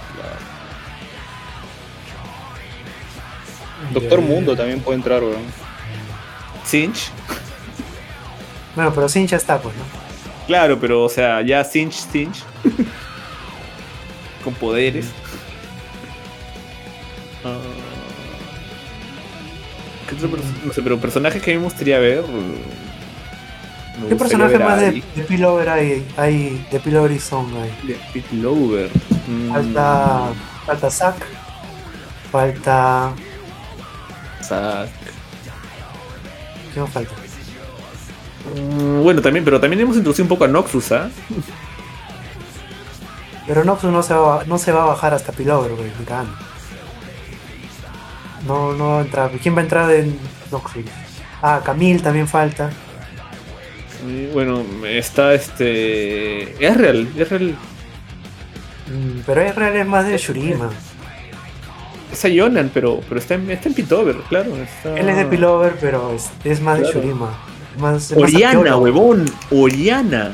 Doctor 3.96 4.22
Mundo 4.22 4.56
también 4.56 4.80
puede 4.82 4.98
entrar, 4.98 5.24
weón. 5.24 5.42
Cinch. 6.66 7.10
Bueno, 8.76 8.92
pero 8.94 9.08
Sin 9.10 9.26
ya 9.28 9.38
está, 9.38 9.58
pues, 9.60 9.76
¿no? 9.76 9.84
Claro, 10.48 10.80
pero 10.80 11.04
o 11.04 11.10
sea, 11.10 11.42
ya 11.42 11.64
Cinch, 11.64 12.06
Cinch. 12.12 12.44
con 14.44 14.54
poderes. 14.56 15.08
Ah. 17.44 17.58
¿Qué 20.10 20.16
otro 20.16 20.30
perso- 20.30 20.66
no 20.66 20.74
sé, 20.74 20.82
pero 20.82 21.00
personajes 21.00 21.42
que 21.42 21.52
a 21.52 21.54
mí 21.54 21.60
me 21.60 21.66
gustaría 21.66 21.98
ver. 22.00 22.24
me 24.02 24.08
¿Qué 24.10 24.16
personaje 24.16 24.60
más 24.60 24.80
de, 24.80 25.04
de 25.16 25.24
Pillover 25.24 25.70
hay? 25.70 26.06
hay 26.18 26.66
de 26.72 26.80
Pillover 26.80 27.12
y 27.12 27.20
Song 27.20 27.48
hay? 27.58 27.88
de 27.88 27.98
Pete 28.14 28.36
Lover. 28.36 28.90
Mm, 29.28 29.52
Falta, 29.52 30.28
falta 30.66 30.92
Zack. 30.92 31.16
Falta. 32.32 33.14
¿Qué 36.74 36.80
más 36.82 36.90
falta? 36.90 37.12
Mm, 38.56 39.02
Bueno, 39.04 39.22
también, 39.22 39.44
pero 39.46 39.60
también 39.60 39.82
hemos 39.82 39.96
introducido 39.96 40.26
un 40.26 40.30
poco 40.30 40.46
a 40.46 40.48
Noxus, 40.48 40.92
¿ah? 40.92 41.10
Pero 43.48 43.64
Noxus 43.64 43.92
no 43.92 44.04
se 44.04 44.14
va, 44.14 44.44
no 44.46 44.58
se 44.58 44.72
va 44.72 44.84
a 44.84 44.88
bajar 44.88 45.14
hasta 45.14 45.32
Pillover, 45.32 45.72
güey. 45.74 45.92
No, 48.48 48.74
no 48.74 48.90
va 48.90 49.00
a 49.00 49.02
entrar. 49.02 49.32
¿Quién 49.42 49.56
va 49.56 49.60
a 49.60 49.64
entrar 49.64 49.92
en 49.92 50.18
Noxus? 50.52 50.84
Ah, 51.42 51.62
Camille 51.64 52.00
también 52.00 52.28
falta. 52.28 52.70
Bueno, 54.34 54.64
está 54.86 55.34
este. 55.34 56.64
Es 56.66 56.78
real, 56.78 57.08
es 57.18 57.30
real. 57.30 57.56
Mm, 58.88 59.20
pero 59.26 59.42
es 59.42 59.56
real 59.56 59.76
es 59.76 59.86
más 59.88 60.06
de 60.06 60.18
Shurima. 60.18 60.70
Es 62.16 62.24
a 62.24 62.30
Yonan, 62.30 62.72
pero, 62.74 63.02
pero 63.10 63.20
está 63.20 63.34
en, 63.34 63.52
está 63.52 63.68
en 63.68 63.76
Pitover, 63.76 64.16
claro. 64.30 64.56
Está... 64.56 64.98
Él 64.98 65.10
es 65.10 65.18
de 65.18 65.26
Pillover, 65.26 65.76
pero 65.82 66.14
es, 66.14 66.30
es 66.46 66.62
más 66.62 66.80
de. 66.80 66.86
Shurima. 66.92 67.38
Más, 67.78 68.12
es 68.12 68.18
más 68.18 68.34
Oriana, 68.34 68.78
huevón. 68.78 69.26
Oriana. 69.52 70.32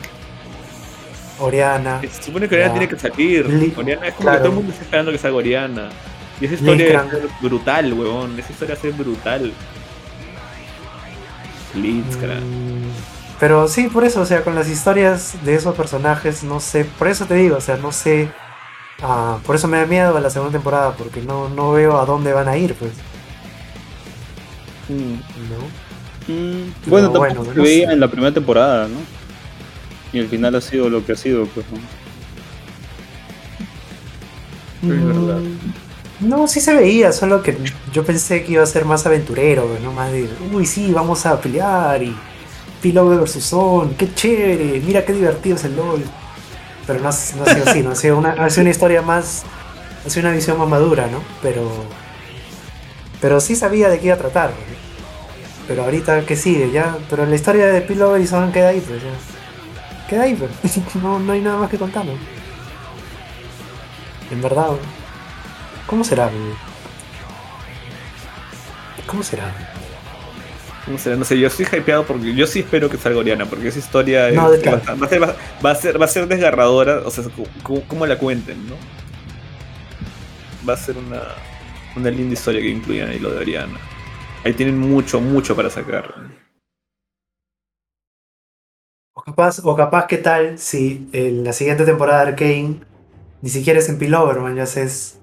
Oriana. 1.40 2.00
Se 2.02 2.22
supone 2.24 2.48
que 2.48 2.54
Oriana 2.54 2.74
Ya. 2.76 2.80
tiene 2.80 2.94
que 2.94 3.00
salir. 3.00 3.50
Li- 3.50 3.74
Oriana 3.76 4.08
es 4.08 4.14
como 4.14 4.30
claro. 4.30 4.38
que 4.38 4.44
todo 4.44 4.50
el 4.50 4.56
mundo 4.58 4.72
está 4.74 4.84
esperando 4.84 5.12
que 5.12 5.18
salga 5.18 5.38
Oriana. 5.38 5.90
Y 6.40 6.46
esa 6.46 6.54
historia 6.54 7.10
ser 7.10 7.28
brutal, 7.42 7.94
huevón. 7.94 8.40
Esa 8.40 8.52
historia 8.52 8.76
ser 8.76 8.92
brutal. 8.94 9.52
Blitzcrank. 11.74 12.42
Mm, 12.44 12.92
Pero 13.40 13.68
sí, 13.68 13.88
por 13.88 14.04
eso, 14.04 14.22
o 14.22 14.26
sea, 14.26 14.44
con 14.44 14.54
las 14.56 14.70
historias 14.70 15.34
de 15.44 15.56
esos 15.56 15.76
personajes, 15.76 16.44
no 16.44 16.60
sé, 16.60 16.86
por 16.86 17.08
eso 17.08 17.26
te 17.26 17.36
digo, 17.36 17.58
o 17.58 17.62
sea, 17.62 17.78
no 17.78 17.92
sé, 17.92 18.28
ah, 19.02 19.42
por 19.46 19.56
eso 19.56 19.68
me 19.68 19.78
da 19.78 19.86
miedo 19.88 20.20
la 20.20 20.30
segunda 20.30 20.54
temporada, 20.54 20.96
porque 20.98 21.22
no, 21.22 21.50
no 21.50 21.72
veo 21.74 22.00
a 22.00 22.06
dónde 22.06 22.34
van 22.34 22.48
a 22.50 22.58
ir, 22.58 22.78
pues, 22.78 23.04
Mm, 24.88 25.22
¿no? 25.34 25.76
mm, 26.28 26.76
Bueno, 26.86 27.12
tampoco 27.12 27.18
bueno, 27.18 27.46
se 27.46 27.56
no 27.56 27.64
veía 27.64 27.88
sé. 27.88 27.94
en 27.94 28.00
la 28.00 28.10
primera 28.12 28.34
temporada, 28.34 28.88
¿no? 28.88 29.10
Y 30.12 30.20
el 30.20 30.30
final 30.30 30.56
ha 30.56 30.62
sido 30.62 30.90
lo 30.90 31.06
que 31.06 31.14
ha 31.14 31.18
sido, 31.18 31.52
pues. 31.54 31.68
¿no? 31.72 31.90
Es 34.88 35.04
verdad. 35.04 35.44
Mm, 35.44 35.74
No, 36.20 36.48
sí 36.48 36.62
se 36.62 36.74
veía, 36.76 37.12
solo 37.14 37.42
que 37.42 37.74
yo 37.92 38.06
pensé 38.06 38.44
que 38.44 38.54
iba 38.54 38.64
a 38.64 38.66
ser 38.68 38.86
más 38.86 39.06
aventurero, 39.08 39.80
¿no? 39.80 39.92
Más 39.94 40.12
de, 40.12 40.38
uy, 40.40 40.66
sí, 40.68 40.92
vamos 40.94 41.26
a 41.26 41.42
pelear 41.42 42.04
y 42.04 42.28
Pillover 42.80 43.20
versus 43.20 43.46
Son, 43.46 43.96
qué 43.98 44.14
chévere, 44.14 44.82
mira 44.82 45.06
qué 45.06 45.14
divertido 45.14 45.56
es 45.58 45.64
el 45.66 45.76
LOL. 45.76 46.16
Pero 46.92 47.04
no, 47.04 47.10
no 47.10 47.10
ha 47.10 47.14
sido 47.14 47.70
así, 47.70 47.84
no 47.84 47.92
ha 47.92 47.96
sido 47.96 48.18
una, 48.18 48.32
ha 48.32 48.50
una 48.60 48.70
historia 48.70 49.02
más, 49.02 49.44
ha 50.06 50.10
sido 50.10 50.28
una 50.28 50.36
visión 50.36 50.58
más 50.58 50.68
madura, 50.68 51.08
¿no? 51.08 51.24
Pero, 51.42 51.72
pero 53.22 53.40
sí 53.40 53.56
sabía 53.56 53.88
de 53.88 53.98
qué 53.98 54.08
iba 54.08 54.16
a 54.16 54.18
tratar, 54.18 54.50
¿no? 54.50 54.56
Pero 55.70 55.86
ahorita, 55.86 56.26
¿qué 56.26 56.36
sigue? 56.36 56.70
Ya, 56.72 56.98
pero 57.10 57.26
la 57.26 57.34
historia 57.34 57.68
de 57.68 57.80
Pillover 57.80 58.20
y 58.20 58.26
queda 58.52 58.68
ahí, 58.68 58.82
pues 58.82 59.02
ya. 59.02 60.10
Queda 60.10 60.24
ahí, 60.24 60.36
pues. 60.36 60.52
No, 61.02 61.18
no 61.18 61.32
hay 61.32 61.40
nada 61.40 61.60
más 61.60 61.70
que 61.70 61.78
contar, 61.78 62.04
¿no? 62.04 62.12
En 64.30 64.42
verdad. 64.42 64.72
¿Cómo 65.88 66.04
será? 66.04 66.30
¿Cómo 69.08 69.24
será? 69.24 69.71
No 70.88 70.98
sé, 70.98 71.16
no 71.16 71.24
sé, 71.26 71.38
yo 71.40 71.48
estoy 71.48 71.66
hypeado 71.72 72.06
porque 72.06 72.34
yo 72.34 72.48
sí 72.48 72.60
espero 72.62 72.90
que 72.90 72.98
salga 72.98 73.20
Oriana, 73.20 73.46
porque 73.46 73.68
esa 73.68 73.80
historia 73.80 74.30
es- 74.30 74.36
No, 74.36 74.50
va, 74.50 75.06
a 75.06 75.10
ser, 75.10 75.22
va, 75.22 75.72
a 75.72 75.76
ser, 75.76 76.02
va 76.02 76.06
a 76.06 76.08
ser 76.08 76.28
desgarradora, 76.28 77.02
o 77.06 77.12
sea, 77.12 77.24
como, 77.64 77.82
como 77.84 78.06
la 78.08 78.18
cuenten, 78.18 78.68
¿no? 78.68 78.76
Va 80.68 80.74
a 80.74 80.78
ser 80.78 80.98
una, 80.98 81.22
una 81.96 82.10
linda 82.10 82.34
historia 82.34 82.62
que 82.62 82.70
incluyan 82.70 83.10
ahí 83.10 83.20
lo 83.20 83.32
de 83.32 83.38
Oriana. 83.38 83.80
Ahí 84.44 84.54
tienen 84.54 84.78
mucho, 84.80 85.22
mucho 85.22 85.56
para 85.56 85.70
sacar. 85.70 86.14
O 89.14 89.22
capaz, 89.22 89.60
o 89.64 89.76
capaz, 89.76 90.08
¿qué 90.08 90.18
tal 90.18 90.58
si 90.58 91.08
en 91.14 91.44
la 91.44 91.54
siguiente 91.54 91.86
temporada 91.86 92.24
de 92.26 92.30
Arcane 92.32 92.82
ni 93.42 93.50
siquiera 93.50 93.80
es 93.80 93.90
en 93.90 94.00
Pillover, 94.00 94.40
man, 94.40 94.56
ya 94.56 94.64
es 94.64 95.20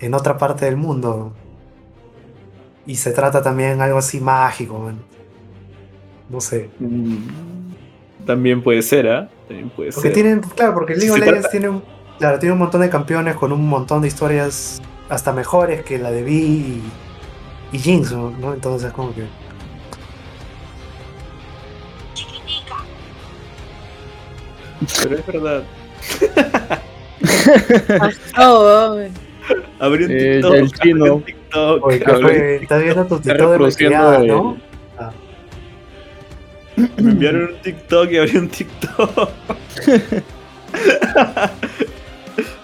en 0.00 0.14
otra 0.14 0.36
parte 0.38 0.64
del 0.64 0.76
mundo? 0.76 1.32
Y 2.86 2.94
se 2.96 3.10
trata 3.12 3.42
también 3.42 3.80
algo 3.80 3.98
así 3.98 4.20
mágico, 4.20 4.78
man. 4.78 4.98
No 6.28 6.40
sé. 6.40 6.70
También 8.24 8.62
puede 8.62 8.82
ser, 8.82 9.08
¿ah? 9.08 9.28
También 9.48 9.70
puede 9.70 9.92
Porque 9.92 10.08
ser. 10.08 10.14
tienen, 10.14 10.40
claro, 10.40 10.74
porque 10.74 10.94
League 10.96 11.10
of 11.10 11.18
Legends 11.18 11.50
tiene 11.50 11.68
un, 11.68 11.82
claro, 12.18 12.38
tiene 12.38 12.52
un 12.52 12.58
montón 12.58 12.80
de 12.80 12.90
campeones 12.90 13.36
con 13.36 13.52
un 13.52 13.68
montón 13.68 14.02
de 14.02 14.08
historias 14.08 14.80
hasta 15.08 15.32
mejores 15.32 15.82
que 15.84 15.98
la 15.98 16.10
de 16.10 16.22
Vi 16.24 16.34
y, 16.34 16.82
y 17.72 17.78
Jinx, 17.78 18.12
¿no? 18.12 18.52
Entonces 18.54 18.92
como 18.92 19.14
que... 19.14 19.24
Pero 25.02 25.16
es 25.16 25.26
verdad. 25.26 25.62
Abrí 29.78 30.04
un 30.04 30.10
Eh, 30.10 30.40
TikTok. 30.42 30.54
el 30.54 30.58
abrí 30.60 30.70
chino. 30.82 31.22
TikTok. 31.50 31.84
Oye. 31.84 32.56
Estás 32.56 32.82
viendo 32.82 33.06
tu 33.06 33.20
TikTok 33.20 33.78
de 33.78 34.26
¿no? 34.26 34.56
Me 36.76 37.10
enviaron 37.10 37.54
un 37.54 37.60
TikTok 37.62 38.10
y 38.10 38.18
abrí 38.18 38.36
un 38.36 38.48
TikTok. 38.48 39.30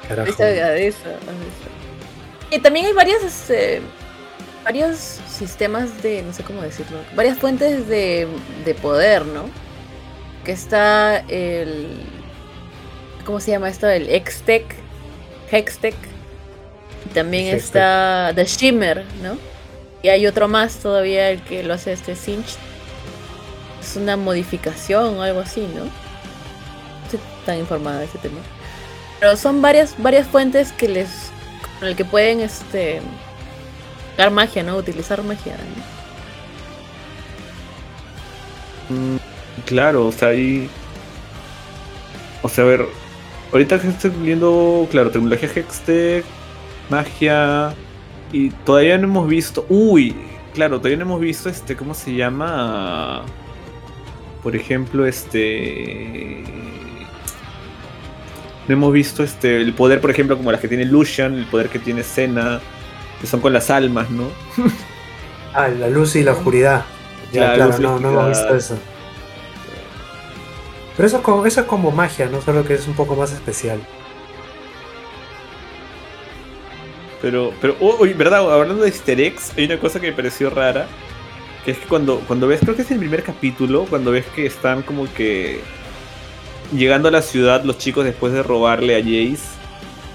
Carajo. 0.08 0.32
Y 2.50 2.58
también 2.58 2.84
hay 2.86 2.92
varias, 2.92 3.22
este, 3.22 3.80
varios 4.62 4.98
sistemas 5.26 6.02
de, 6.02 6.22
no 6.22 6.34
sé 6.34 6.42
cómo 6.42 6.60
decirlo, 6.60 6.98
varias 7.16 7.38
fuentes 7.38 7.88
de, 7.88 8.28
de 8.66 8.74
poder, 8.74 9.24
¿no? 9.24 9.44
Que 10.44 10.52
está 10.52 11.18
el, 11.28 11.86
¿cómo 13.24 13.40
se 13.40 13.52
llama 13.52 13.70
esto? 13.70 13.88
El 13.88 14.10
Hextech, 14.10 14.66
Hextech. 15.50 15.94
Y 17.06 17.08
también 17.10 17.54
está 17.54 18.32
The 18.34 18.44
Shimmer, 18.44 19.04
¿no? 19.22 19.38
Y 20.02 20.08
hay 20.08 20.26
otro 20.26 20.48
más 20.48 20.76
todavía, 20.76 21.30
el 21.30 21.42
que 21.42 21.62
lo 21.62 21.74
hace 21.74 21.92
este 21.92 22.16
Sinch. 22.16 22.56
Es 23.80 23.96
una 23.96 24.16
modificación 24.16 25.18
o 25.18 25.22
algo 25.22 25.40
así, 25.40 25.62
¿no? 25.62 25.84
No 25.84 25.90
estoy 27.04 27.20
tan 27.46 27.58
informada 27.58 28.00
de 28.00 28.06
ese 28.06 28.18
tema. 28.18 28.38
Pero 29.20 29.36
son 29.36 29.62
varias, 29.62 29.94
varias 29.98 30.26
fuentes 30.26 30.72
que 30.72 30.88
les. 30.88 31.32
con 31.78 31.88
el 31.88 31.96
que 31.96 32.04
pueden 32.04 32.40
este. 32.40 33.00
Sacar 34.10 34.30
magia, 34.30 34.62
¿no? 34.62 34.76
Utilizar 34.76 35.22
magia. 35.22 35.56
¿no? 38.88 39.16
Mm, 39.16 39.18
Claro, 39.66 40.06
o 40.06 40.12
sea, 40.12 40.28
ahí. 40.28 40.68
O 42.42 42.48
sea, 42.48 42.64
a 42.64 42.66
ver. 42.66 42.86
Ahorita 43.52 43.80
que 43.80 43.88
estoy 43.88 44.10
viendo, 44.10 44.88
claro, 44.90 45.10
tecnología 45.10 45.48
Hextech, 45.54 46.24
magia. 46.92 47.74
Y 48.32 48.50
todavía 48.50 48.98
no 48.98 49.04
hemos 49.04 49.28
visto. 49.28 49.66
Uy, 49.68 50.14
claro, 50.54 50.78
todavía 50.78 50.98
no 50.98 51.04
hemos 51.04 51.20
visto 51.20 51.48
este. 51.48 51.76
¿Cómo 51.76 51.94
se 51.94 52.14
llama? 52.14 53.22
Por 54.42 54.54
ejemplo, 54.54 55.06
este. 55.06 56.44
No 58.68 58.74
hemos 58.74 58.92
visto 58.92 59.22
este. 59.22 59.60
El 59.60 59.74
poder, 59.74 60.00
por 60.00 60.10
ejemplo, 60.10 60.36
como 60.36 60.52
las 60.52 60.60
que 60.60 60.68
tiene 60.68 60.84
Lucian, 60.84 61.34
el 61.34 61.46
poder 61.46 61.68
que 61.68 61.78
tiene 61.78 62.02
Senna. 62.02 62.60
Que 63.20 63.26
son 63.26 63.40
con 63.40 63.52
las 63.52 63.70
almas, 63.70 64.10
¿no? 64.10 64.28
Ah, 65.54 65.68
la 65.68 65.90
luz 65.90 66.16
y 66.16 66.22
la 66.22 66.32
oscuridad. 66.32 66.82
Ya, 67.30 67.52
Claro, 67.52 67.76
claro, 67.76 67.82
no, 67.82 68.00
no 68.00 68.08
hemos 68.08 68.28
visto 68.30 68.56
eso. 68.56 68.78
Pero 70.96 71.06
eso 71.06 71.16
es, 71.18 71.22
como, 71.22 71.44
eso 71.44 71.60
es 71.60 71.66
como 71.66 71.90
magia, 71.90 72.26
¿no? 72.30 72.40
Solo 72.40 72.64
que 72.64 72.72
es 72.72 72.88
un 72.88 72.94
poco 72.94 73.16
más 73.16 73.32
especial. 73.32 73.78
Pero, 77.22 77.56
pero, 77.60 77.76
oh, 77.80 78.00
¿verdad? 78.16 78.40
Hablando 78.52 78.84
de 78.84 78.90
easter 78.90 79.20
eggs, 79.20 79.54
hay 79.56 79.66
una 79.66 79.80
cosa 79.80 80.00
que 80.00 80.08
me 80.08 80.14
pareció 80.14 80.50
rara. 80.50 80.96
Que 81.64 81.72
es 81.72 81.78
que 81.80 81.88
cuando, 81.88 82.20
cuando 82.26 82.48
ves, 82.48 82.60
creo 82.62 82.76
que 82.76 82.82
es 82.82 82.92
el 82.92 82.98
primer 83.00 83.24
capítulo, 83.24 83.86
cuando 83.86 84.12
ves 84.12 84.26
que 84.28 84.46
están 84.46 84.82
como 84.84 85.12
que 85.14 85.70
llegando 86.72 87.08
a 87.08 87.12
la 87.12 87.22
ciudad 87.22 87.64
los 87.64 87.78
chicos 87.78 88.04
después 88.04 88.32
de 88.32 88.42
robarle 88.42 88.96
a 88.96 89.00
Jace. 89.00 89.60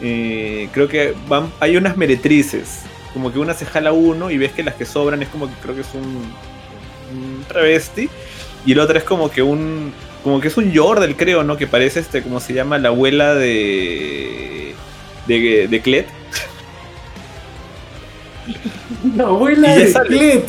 eh, 0.02 0.70
creo 0.74 0.88
que 0.90 1.16
van, 1.28 1.54
hay 1.60 1.78
unas 1.78 1.98
meretrices. 1.98 2.92
Como 3.14 3.32
que 3.34 3.40
una 3.40 3.56
se 3.56 3.66
jala 3.68 3.94
uno 3.94 4.32
y 4.32 4.38
ves 4.38 4.54
que 4.54 4.64
las 4.64 4.76
que 4.76 4.86
sobran 4.86 5.24
es 5.24 5.30
como 5.30 5.48
que 5.50 5.56
creo 5.62 5.76
que 5.76 5.82
es 5.82 5.94
un, 5.94 6.38
un 7.12 7.46
travesti. 7.48 8.12
Y 8.66 8.74
el 8.74 8.80
otro 8.80 8.98
es 8.98 9.04
como 9.06 9.32
que 9.32 9.42
un. 9.44 9.96
Como 10.24 10.42
que 10.42 10.50
es 10.50 10.58
un 10.58 10.72
Yordle, 10.72 11.16
creo, 11.18 11.44
¿no? 11.44 11.58
Que 11.58 11.68
parece 11.68 12.00
este, 12.02 12.24
como 12.24 12.40
se 12.42 12.54
llama, 12.54 12.78
la 12.80 12.90
abuela 12.90 13.36
de. 13.36 14.78
de, 15.26 15.68
de 15.70 15.82
Clet. 15.82 16.17
La 19.16 19.26
abuela 19.26 19.76
de. 19.76 19.94
Clet. 20.08 20.46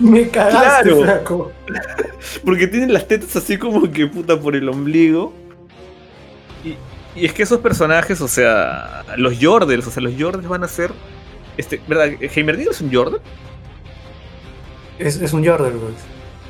Me 0.00 0.28
cagaste, 0.28 0.90
Claro. 0.90 1.02
flaco. 1.02 1.52
Porque 2.44 2.66
tienen 2.66 2.92
las 2.92 3.06
tetas 3.08 3.34
así 3.36 3.56
como 3.56 3.90
que 3.90 4.06
puta 4.06 4.38
por 4.38 4.54
el 4.56 4.68
ombligo. 4.68 5.32
Y, 6.64 6.76
y 7.20 7.26
es 7.26 7.32
que 7.32 7.42
esos 7.42 7.60
personajes, 7.60 8.20
o 8.20 8.28
sea, 8.28 9.04
los 9.16 9.34
Jordels, 9.40 9.86
o 9.86 9.90
sea, 9.90 10.02
los 10.02 10.14
Jordels 10.18 10.48
van 10.48 10.64
a 10.64 10.68
ser. 10.68 10.92
Este, 11.56 11.80
¿Verdad? 11.88 12.10
¿Heimerdinger 12.20 12.72
es 12.72 12.80
un 12.80 12.92
Jordel? 12.92 13.20
Es, 14.98 15.16
es 15.16 15.32
un 15.32 15.44
Jordan, 15.46 15.72
pues. 15.72 15.94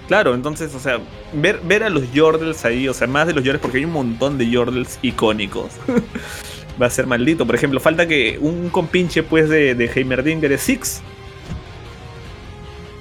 Claro, 0.06 0.34
entonces, 0.34 0.74
o 0.74 0.80
sea, 0.80 0.98
ver, 1.34 1.60
ver 1.64 1.82
a 1.84 1.90
los 1.90 2.04
Jordels 2.14 2.64
ahí, 2.64 2.88
o 2.88 2.94
sea, 2.94 3.06
más 3.06 3.26
de 3.26 3.34
los 3.34 3.42
Jordels, 3.44 3.60
porque 3.60 3.78
hay 3.78 3.84
un 3.84 3.92
montón 3.92 4.38
de 4.38 4.50
Jordels 4.54 4.98
icónicos. 5.02 5.72
Va 6.80 6.86
a 6.86 6.90
ser 6.90 7.06
maldito. 7.06 7.44
Por 7.46 7.54
ejemplo, 7.54 7.80
falta 7.80 8.06
que 8.06 8.38
un 8.40 8.68
compinche 8.70 9.22
pues 9.22 9.48
de, 9.48 9.74
de 9.74 9.90
Heimerdinger 9.92 10.52
es 10.52 10.60
Six. 10.62 11.02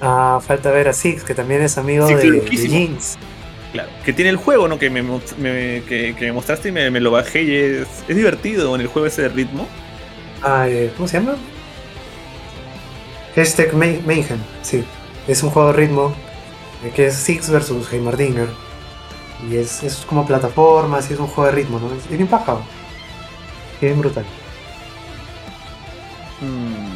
Ah, 0.01 0.39
falta 0.45 0.71
ver 0.71 0.87
a 0.87 0.93
Six, 0.93 1.23
que 1.23 1.33
también 1.33 1.61
es 1.61 1.77
amigo 1.77 2.07
Six 2.07 2.21
de, 2.21 2.31
de. 2.31 2.57
Jinx. 2.69 3.17
Claro. 3.73 3.89
Que 4.05 4.13
tiene 4.13 4.29
el 4.29 4.37
juego, 4.37 4.67
¿no? 4.67 4.79
Que 4.79 4.89
me, 4.89 5.01
me- 5.03 5.83
que, 5.87 6.15
que 6.17 6.25
me 6.25 6.31
mostraste 6.31 6.69
y 6.69 6.71
me, 6.71 6.89
me 6.89 6.99
lo 6.99 7.11
bajé 7.11 7.43
y 7.43 7.55
es, 7.55 7.87
es 8.07 8.15
divertido 8.15 8.73
en 8.75 8.81
el 8.81 8.87
juego 8.87 9.07
ese 9.07 9.23
de 9.23 9.29
ritmo. 9.29 9.67
Ah, 10.41 10.67
eh, 10.69 10.91
¿cómo 10.95 11.07
se 11.07 11.19
llama? 11.19 11.35
Hashtag 13.35 13.73
May- 13.73 14.01
Mayhem, 14.05 14.39
sí. 14.61 14.83
Es 15.27 15.43
un 15.43 15.49
juego 15.49 15.71
de 15.71 15.77
ritmo 15.77 16.13
eh, 16.83 16.91
que 16.95 17.07
es 17.07 17.15
Six 17.15 17.49
versus 17.49 17.91
Heimerdinger. 17.91 18.47
Y 19.51 19.57
es, 19.57 19.83
es 19.83 19.97
como 20.07 20.25
plataformas 20.25 21.09
y 21.09 21.13
es 21.13 21.19
un 21.19 21.27
juego 21.27 21.49
de 21.51 21.55
ritmo, 21.55 21.79
¿no? 21.79 21.93
Es, 21.93 22.07
bien 22.09 22.27
paja. 22.27 22.57
Es 23.77 23.81
bien 23.81 23.99
brutal. 23.99 24.25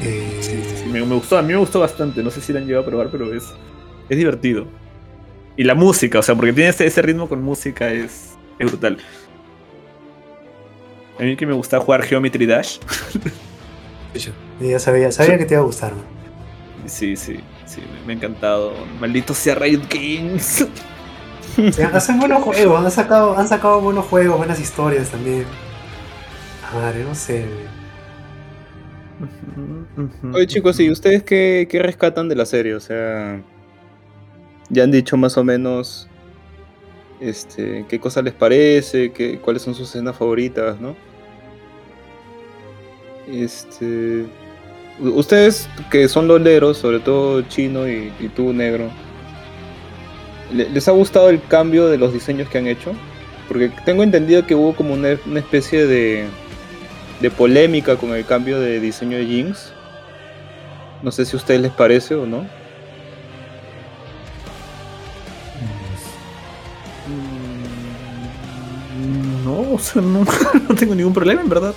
Eh, 0.01 0.37
Sí, 0.41 0.63
sí, 0.63 0.75
sí, 0.83 0.85
me, 0.89 1.03
me 1.05 1.15
gustó, 1.15 1.37
a 1.37 1.41
mí 1.41 1.53
me 1.53 1.59
gustó 1.59 1.79
bastante. 1.79 2.23
No 2.23 2.31
sé 2.31 2.41
si 2.41 2.53
la 2.53 2.59
han 2.59 2.65
llegado 2.65 2.83
a 2.83 2.87
probar, 2.87 3.09
pero 3.11 3.33
es, 3.33 3.43
es 4.09 4.17
divertido. 4.17 4.65
Y 5.57 5.63
la 5.63 5.75
música, 5.75 6.19
o 6.19 6.23
sea, 6.23 6.35
porque 6.35 6.53
tiene 6.53 6.69
ese, 6.69 6.85
ese 6.85 7.01
ritmo 7.01 7.27
con 7.29 7.41
música, 7.43 7.91
es, 7.91 8.35
es 8.57 8.67
brutal. 8.67 8.97
A 11.19 11.23
mí 11.23 11.35
que 11.35 11.45
me 11.45 11.53
gusta 11.53 11.79
jugar 11.79 12.03
Geometry 12.03 12.45
Dash. 12.45 12.79
ya 14.59 14.79
sabía, 14.79 15.11
sabía 15.11 15.37
que 15.37 15.45
te 15.45 15.53
iba 15.53 15.61
a 15.61 15.65
gustar. 15.65 15.93
Sí, 16.87 17.15
sí, 17.15 17.39
sí, 17.65 17.81
me, 18.05 18.13
ha 18.13 18.15
encantado. 18.15 18.73
Maldito 18.99 19.33
sea 19.33 19.55
Riot 19.55 19.83
Games. 19.89 20.67
Hacen 21.93 22.19
buenos 22.19 22.43
juegos, 22.43 22.83
han 22.83 22.91
sacado, 22.91 23.37
han 23.37 23.47
sacado 23.47 23.81
buenos 23.81 24.05
juegos, 24.05 24.37
buenas 24.37 24.59
historias 24.59 25.09
también. 25.09 25.45
Madre, 26.71 27.03
no 27.03 27.13
sé. 27.15 27.71
Oye 30.31 30.47
chicos, 30.47 30.79
¿y 30.79 30.89
ustedes 30.91 31.23
qué, 31.23 31.67
qué 31.69 31.79
rescatan 31.81 32.29
de 32.29 32.35
la 32.35 32.45
serie? 32.45 32.75
O 32.75 32.79
sea, 32.79 33.45
ya 34.69 34.83
han 34.83 34.91
dicho 34.91 35.17
más 35.17 35.37
o 35.37 35.43
menos 35.43 36.11
este, 37.19 37.85
qué 37.87 37.99
cosa 37.99 38.21
les 38.21 38.33
parece, 38.33 39.13
qué, 39.13 39.39
cuáles 39.41 39.63
son 39.63 39.75
sus 39.75 39.89
escenas 39.89 40.17
favoritas, 40.17 40.79
¿no? 40.79 40.99
Este, 43.25 44.33
ustedes 44.99 45.71
que 45.91 46.07
son 46.07 46.27
loleros, 46.27 46.77
sobre 46.79 46.99
todo 46.99 47.41
Chino 47.43 47.87
y, 47.87 48.15
y 48.19 48.29
tú, 48.29 48.53
Negro, 48.53 48.99
¿le- 50.49 50.69
¿les 50.69 50.87
ha 50.87 50.91
gustado 50.91 51.29
el 51.29 51.45
cambio 51.47 51.87
de 51.89 51.97
los 51.97 52.13
diseños 52.13 52.49
que 52.49 52.57
han 52.57 52.67
hecho? 52.67 53.01
Porque 53.47 53.69
tengo 53.85 54.03
entendido 54.03 54.45
que 54.45 54.55
hubo 54.55 54.75
como 54.75 54.93
una, 54.93 55.19
una 55.25 55.39
especie 55.39 55.85
de, 55.87 56.33
de 57.21 57.29
polémica 57.31 57.95
con 57.97 58.11
el 58.15 58.25
cambio 58.25 58.59
de 58.59 58.79
diseño 58.79 59.17
de 59.17 59.25
Jinx. 59.25 59.73
No 61.03 61.11
sé 61.11 61.25
si 61.25 61.35
a 61.35 61.37
ustedes 61.37 61.61
les 61.61 61.71
parece 61.71 62.15
o 62.15 62.25
no. 62.25 62.45
Mm, 68.99 69.45
No, 69.45 69.73
o 69.73 69.79
sea, 69.79 70.01
no, 70.01 70.23
no 70.69 70.75
tengo 70.75 70.95
ningún 70.95 71.13
problema, 71.13 71.41
en 71.41 71.49
verdad. 71.49 71.73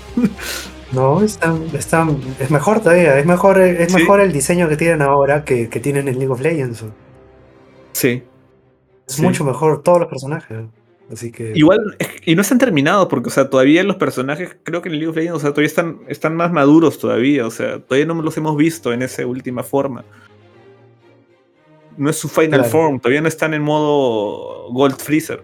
No, 0.92 1.22
está, 1.22 1.54
está- 1.72 2.06
es 2.38 2.50
mejor 2.50 2.80
todavía, 2.80 3.18
es 3.18 3.26
mejor, 3.26 3.60
es 3.60 3.92
Sí. 3.92 3.98
mejor 3.98 4.20
el 4.20 4.32
diseño 4.32 4.68
que 4.68 4.76
tienen 4.76 5.02
ahora 5.02 5.44
que, 5.44 5.68
que 5.68 5.80
tienen 5.80 6.08
en 6.08 6.18
League 6.18 6.32
of 6.32 6.40
Legends. 6.40 6.84
Sí. 7.92 8.22
Es 9.08 9.14
Sí. 9.16 9.22
mucho 9.22 9.44
mejor 9.44 9.82
todos 9.82 10.00
los 10.00 10.08
personajes. 10.08 10.58
Así 11.12 11.31
que. 11.31 11.52
Igual, 11.55 11.97
y 12.24 12.35
no 12.35 12.43
están 12.43 12.59
terminados, 12.59 13.09
porque, 13.09 13.28
o 13.28 13.32
sea, 13.32 13.51
todavía 13.51 13.82
los 13.85 13.97
personajes, 13.97 14.56
creo 14.62 14.81
que 14.82 14.89
en 14.89 14.94
League 14.94 15.09
of 15.09 15.16
Legends, 15.16 15.36
o 15.36 15.40
sea, 15.40 15.51
todavía 15.51 15.66
están, 15.66 16.01
están 16.09 16.35
más 16.36 16.51
maduros 16.52 16.98
todavía, 16.98 17.47
o 17.47 17.51
sea, 17.51 17.78
todavía 17.78 18.06
no 18.06 18.20
los 18.22 18.36
hemos 18.36 18.56
visto 18.56 18.93
en 18.93 19.02
esa 19.02 19.26
última 19.26 19.62
forma. 19.62 20.05
No 21.97 22.10
es 22.10 22.16
su 22.16 22.28
final 22.28 22.60
Claro. 22.60 22.64
form, 22.64 23.01
todavía 23.01 23.20
no 23.20 23.28
están 23.28 23.55
en 23.55 23.62
modo 23.62 24.68
Gold 24.72 24.97
Freezer. 24.97 25.43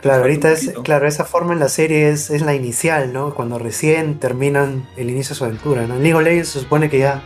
Claro, 0.00 0.22
ahorita 0.22 0.52
es, 0.52 0.72
claro, 0.84 1.06
esa 1.06 1.24
forma 1.24 1.52
en 1.52 1.58
la 1.58 1.68
serie 1.68 2.10
es, 2.10 2.30
es 2.30 2.42
la 2.42 2.54
inicial, 2.54 3.12
¿no? 3.12 3.34
Cuando 3.34 3.58
recién 3.58 4.18
terminan 4.18 4.86
el 4.96 5.10
inicio 5.10 5.30
de 5.30 5.38
su 5.38 5.44
aventura, 5.44 5.86
¿no? 5.86 5.94
En 5.96 6.02
League 6.02 6.14
of 6.14 6.22
Legends 6.22 6.48
se 6.50 6.60
supone 6.60 6.88
que 6.90 6.98
ya 7.00 7.22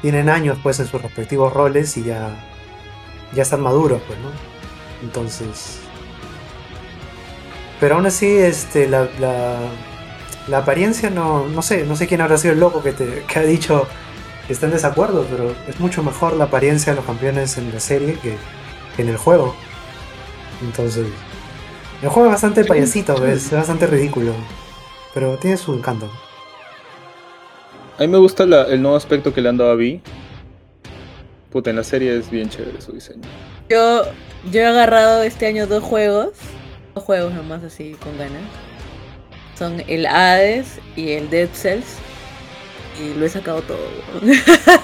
tienen 0.00 0.28
años 0.30 0.58
pues 0.62 0.80
en 0.80 0.86
sus 0.86 1.02
respectivos 1.02 1.52
roles 1.52 1.96
y 1.96 2.04
ya, 2.04 2.49
ya 3.32 3.42
están 3.42 3.60
maduros, 3.60 4.00
pues, 4.06 4.18
¿no? 4.20 4.28
Entonces. 5.02 5.78
Pero 7.78 7.94
aún 7.96 8.06
así, 8.06 8.26
este, 8.26 8.88
la, 8.88 9.08
la, 9.18 9.56
la 10.48 10.58
apariencia 10.58 11.08
no, 11.10 11.46
no 11.46 11.62
sé, 11.62 11.84
no 11.86 11.96
sé 11.96 12.06
quién 12.06 12.20
habrá 12.20 12.36
sido 12.36 12.52
el 12.54 12.60
loco 12.60 12.82
que, 12.82 12.92
te, 12.92 13.24
que 13.26 13.38
ha 13.38 13.42
dicho 13.42 13.86
que 14.46 14.52
está 14.52 14.66
en 14.66 14.72
desacuerdo, 14.72 15.26
pero 15.30 15.54
es 15.66 15.80
mucho 15.80 16.02
mejor 16.02 16.34
la 16.34 16.44
apariencia 16.44 16.92
de 16.92 16.96
los 16.96 17.06
campeones 17.06 17.56
en 17.56 17.72
la 17.72 17.80
serie 17.80 18.14
que, 18.20 18.36
que 18.96 19.02
en 19.02 19.08
el 19.08 19.16
juego. 19.16 19.54
Entonces, 20.62 21.06
el 22.02 22.08
juego 22.08 22.26
es 22.28 22.32
bastante 22.32 22.64
payasito, 22.64 23.18
¿ves? 23.18 23.46
es 23.46 23.52
bastante 23.52 23.86
ridículo, 23.86 24.32
pero 25.14 25.36
tiene 25.38 25.56
su 25.56 25.72
encanto. 25.72 26.10
A 27.96 28.02
mí 28.02 28.08
me 28.08 28.18
gusta 28.18 28.44
la- 28.44 28.64
el 28.64 28.82
nuevo 28.82 28.96
aspecto 28.96 29.32
que 29.32 29.40
le 29.40 29.48
han 29.50 29.56
dado 29.56 29.70
a 29.70 29.74
Vi. 29.74 30.00
Puta, 31.50 31.70
en 31.70 31.76
la 31.76 31.84
serie 31.84 32.16
es 32.16 32.30
bien 32.30 32.48
chévere 32.48 32.80
su 32.80 32.92
diseño. 32.92 33.22
Yo, 33.68 34.04
yo 34.52 34.60
he 34.60 34.66
agarrado 34.66 35.22
este 35.24 35.46
año 35.46 35.66
dos 35.66 35.82
juegos. 35.82 36.30
Dos 36.94 37.04
juegos 37.04 37.34
nomás 37.34 37.64
así 37.64 37.96
con 38.02 38.16
ganas. 38.16 38.42
Son 39.58 39.82
el 39.88 40.06
Hades 40.06 40.78
y 40.94 41.10
el 41.10 41.28
Dead 41.28 41.48
Cells. 41.52 41.96
Y 43.02 43.18
lo 43.18 43.26
he 43.26 43.28
sacado 43.28 43.62
todo. 43.62 43.88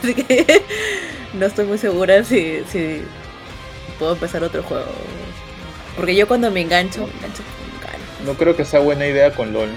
así 0.00 0.14
que 0.14 0.62
no 1.34 1.46
estoy 1.46 1.66
muy 1.66 1.78
segura 1.78 2.24
si, 2.24 2.62
si 2.68 3.02
puedo 3.98 4.14
empezar 4.14 4.42
otro 4.42 4.62
juego. 4.64 4.86
Porque 5.94 6.16
yo 6.16 6.26
cuando 6.26 6.50
me 6.50 6.62
engancho, 6.62 7.06
me 7.06 7.12
engancho. 7.12 7.42
No 8.24 8.34
creo 8.34 8.56
que 8.56 8.64
sea 8.64 8.80
buena 8.80 9.06
idea 9.06 9.32
con 9.32 9.52
LOL. 9.52 9.68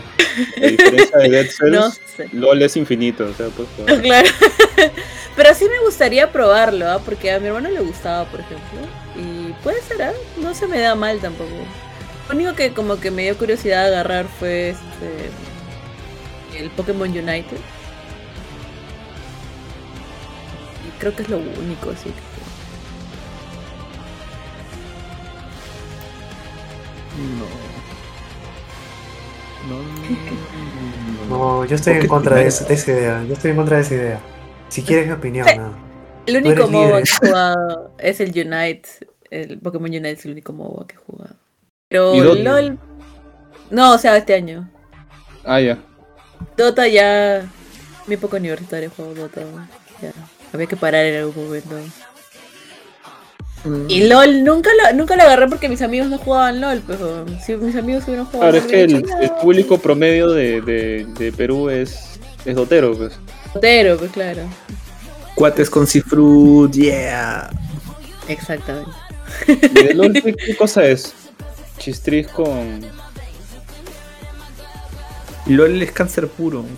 A 0.57 0.65
diferencia 0.65 1.17
de 1.17 1.29
Dead 1.29 1.47
Cells, 1.49 1.71
No 1.71 1.91
sé. 1.91 2.29
LOL 2.31 2.61
es 2.61 2.77
infinito, 2.77 3.25
o 3.25 3.33
sea, 3.33 3.47
pues, 3.47 3.67
No, 3.87 4.01
claro. 4.01 4.29
Pero 5.35 5.53
sí 5.55 5.65
me 5.69 5.79
gustaría 5.85 6.31
probarlo, 6.31 6.89
¿ah? 6.89 6.99
porque 7.03 7.31
a 7.31 7.39
mi 7.39 7.47
hermano 7.47 7.69
le 7.69 7.79
gustaba, 7.81 8.25
por 8.25 8.41
ejemplo. 8.41 8.79
Y 9.15 9.53
puede 9.63 9.81
ser, 9.81 10.01
¿ah? 10.01 10.13
No 10.37 10.53
se 10.53 10.67
me 10.67 10.79
da 10.79 10.95
mal 10.95 11.19
tampoco. 11.19 11.49
Lo 12.27 12.35
único 12.35 12.55
que 12.55 12.73
como 12.73 12.99
que 12.99 13.09
me 13.09 13.23
dio 13.23 13.37
curiosidad 13.37 13.85
agarrar 13.87 14.27
fue 14.27 14.69
este 14.69 15.29
el 16.57 16.69
Pokémon 16.71 17.09
United. 17.09 17.57
Y 20.87 20.99
creo 20.99 21.15
que 21.15 21.23
es 21.23 21.29
lo 21.29 21.37
único, 21.37 21.91
así 21.91 22.09
que. 22.09 22.29
No. 27.37 27.68
No. 29.67 31.37
No, 31.37 31.65
yo 31.65 31.75
estoy 31.75 31.93
en 31.93 32.07
contra 32.07 32.37
de, 32.37 32.47
esa, 32.47 32.65
de 32.65 32.73
esa 32.73 32.91
idea. 32.91 33.23
Yo 33.23 33.33
estoy 33.33 33.51
en 33.51 33.57
contra 33.57 33.77
de 33.77 33.83
esa 33.83 33.93
idea. 33.93 34.19
Si 34.69 34.83
quieres 34.83 35.07
mi 35.07 35.13
opinión, 35.13 35.47
Sí. 35.47 35.57
nada. 35.57 35.73
El 36.25 36.37
único 36.37 36.67
MOBA 36.67 37.01
que 37.01 37.09
he 37.09 37.27
jugado 37.27 37.91
es 37.97 38.19
el 38.19 38.29
Unite. 38.29 38.89
El 39.31 39.59
Pokémon 39.59 39.89
Unite 39.89 40.11
es 40.11 40.25
el 40.25 40.31
único 40.33 40.53
MOBA 40.53 40.87
que 40.87 40.95
he 40.95 40.97
jugado. 40.97 41.35
Pero. 41.87 42.13
No, 43.71 43.93
o 43.93 43.97
sea, 43.97 44.17
este 44.17 44.33
año. 44.33 44.69
Ah, 45.43 45.59
ya. 45.59 45.77
Dota 46.57 46.87
ya. 46.87 47.47
Mi 48.07 48.17
poco 48.17 48.37
universitario 48.37 48.91
juego 48.95 49.13
Dota. 49.13 49.41
Ya. 50.01 50.11
Había 50.53 50.67
que 50.67 50.75
parar 50.77 51.05
en 51.05 51.19
algún 51.19 51.45
momento. 51.45 51.75
Mm. 53.65 53.85
Y 53.89 54.07
LOL 54.07 54.43
nunca 54.43 54.69
lo, 54.73 54.97
nunca 54.97 55.15
lo 55.15 55.23
agarré 55.23 55.47
porque 55.47 55.67
mis 55.67 55.81
amigos 55.81 56.07
no 56.09 56.17
jugaban 56.17 56.61
LOL, 56.61 56.81
pero 56.87 57.25
si 57.45 57.55
mis 57.57 57.75
amigos 57.75 58.05
hubieran 58.07 58.25
jugado 58.25 58.51
Claro, 58.51 58.65
es 58.65 58.71
que 58.71 58.83
el, 58.83 59.01
"No". 59.01 59.37
público 59.41 59.77
promedio 59.77 60.29
de, 60.29 60.61
de, 60.61 61.05
de 61.17 61.31
Perú 61.33 61.69
es, 61.69 62.19
es 62.45 62.55
dotero, 62.55 62.95
pues. 62.97 63.19
Dotero, 63.53 63.97
pues 63.97 64.11
claro. 64.11 64.43
Cuates 65.35 65.69
con 65.69 65.87
Cifrut, 65.87 66.71
yeah. 66.73 67.49
Exactamente. 68.27 68.91
¿Y 69.47 69.55
de 69.83 69.93
LOL 69.93 70.13
qué, 70.13 70.33
qué 70.45 70.55
cosa 70.55 70.85
es? 70.85 71.13
Chistris 71.77 72.27
con... 72.27 72.81
LOL 75.47 75.81
es 75.81 75.91
cáncer 75.91 76.27
puro. 76.27 76.65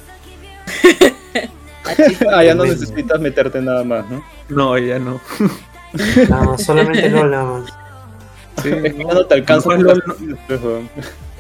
Ah, 2.32 2.44
ya 2.44 2.54
no 2.54 2.64
necesitas 2.64 3.20
meterte 3.20 3.60
nada 3.60 3.84
más, 3.84 4.08
¿no? 4.10 4.24
No, 4.50 4.78
ya 4.78 5.00
no. 5.00 5.20
No, 6.30 6.58
solamente 6.58 7.10
LOL 7.10 7.32
nada 7.32 7.44
más. 7.44 7.74
Sí, 8.62 8.70
Es 8.84 8.94
que 8.94 9.06
ya 9.06 9.14
no 9.14 9.26
te 9.26 9.34
alcanza 9.36 9.70
No, 9.70 9.78
LOL 9.78 10.04
weón. 10.50 10.90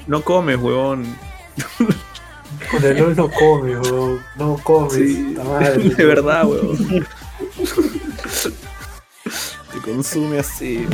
No 0.08 0.22
comes, 0.22 0.58
huevón. 0.58 1.16
Con 2.72 2.84
el 2.84 2.98
LOL 2.98 3.16
no 3.16 3.30
come, 3.30 3.80
weón. 3.80 4.22
No 4.38 4.58
comes. 4.64 4.94
Sí, 4.94 5.36
madre. 5.44 5.78
de 5.98 6.06
verdad, 6.06 6.46
weón. 6.46 7.06
Te 9.74 9.80
consume 9.84 10.40
así, 10.40 10.86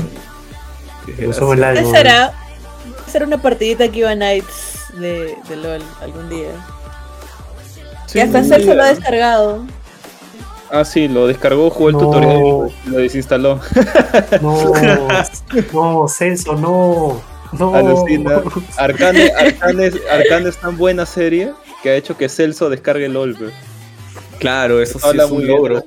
Te 1.06 1.26
consume 1.26 1.56
el 1.56 1.64
alma. 1.64 1.82
¿Qué 1.82 1.98
será? 1.98 2.34
Hacer 3.06 3.24
una 3.24 3.42
partidita 3.42 3.90
que 3.90 4.00
iba 4.00 4.14
Nights 4.14 4.94
de, 5.00 5.36
de 5.48 5.56
LOL 5.56 5.82
algún 6.02 6.30
día. 6.30 6.52
Sí, 8.06 8.20
y 8.20 8.22
hasta 8.22 8.44
sí, 8.44 8.50
Celso 8.50 8.74
lo 8.74 8.84
ha 8.84 8.88
descargado. 8.88 9.66
Ah, 10.72 10.84
sí, 10.84 11.08
lo 11.08 11.28
descargó, 11.28 11.70
jugó 11.70 11.90
el 11.90 11.94
No. 11.96 12.00
tutorial 12.02 12.72
y 12.86 12.90
lo 12.90 12.98
desinstaló. 12.98 13.60
No, 14.42 14.74
no, 15.74 16.08
Celso, 16.08 16.56
no. 16.56 17.22
No. 17.54 17.74
Alucina. 17.76 18.42
Arcane, 18.78 19.32
Arcane, 19.40 19.86
es- 19.88 20.02
Arcane 20.12 20.50
es 20.50 20.58
tan 20.58 20.78
buena 20.78 21.06
serie 21.06 21.54
que 21.82 21.90
ha 21.92 21.96
hecho 21.96 22.18
que 22.18 22.28
Celso 22.28 22.70
descargue 22.70 23.08
LOL, 23.08 23.36
pues. 23.38 23.54
Claro, 24.40 24.82
eso 24.82 25.00
sí 25.00 25.08
Habla 25.08 25.24
es 25.26 25.30
muy 25.32 25.44
un 25.44 25.48
logro. 25.48 25.84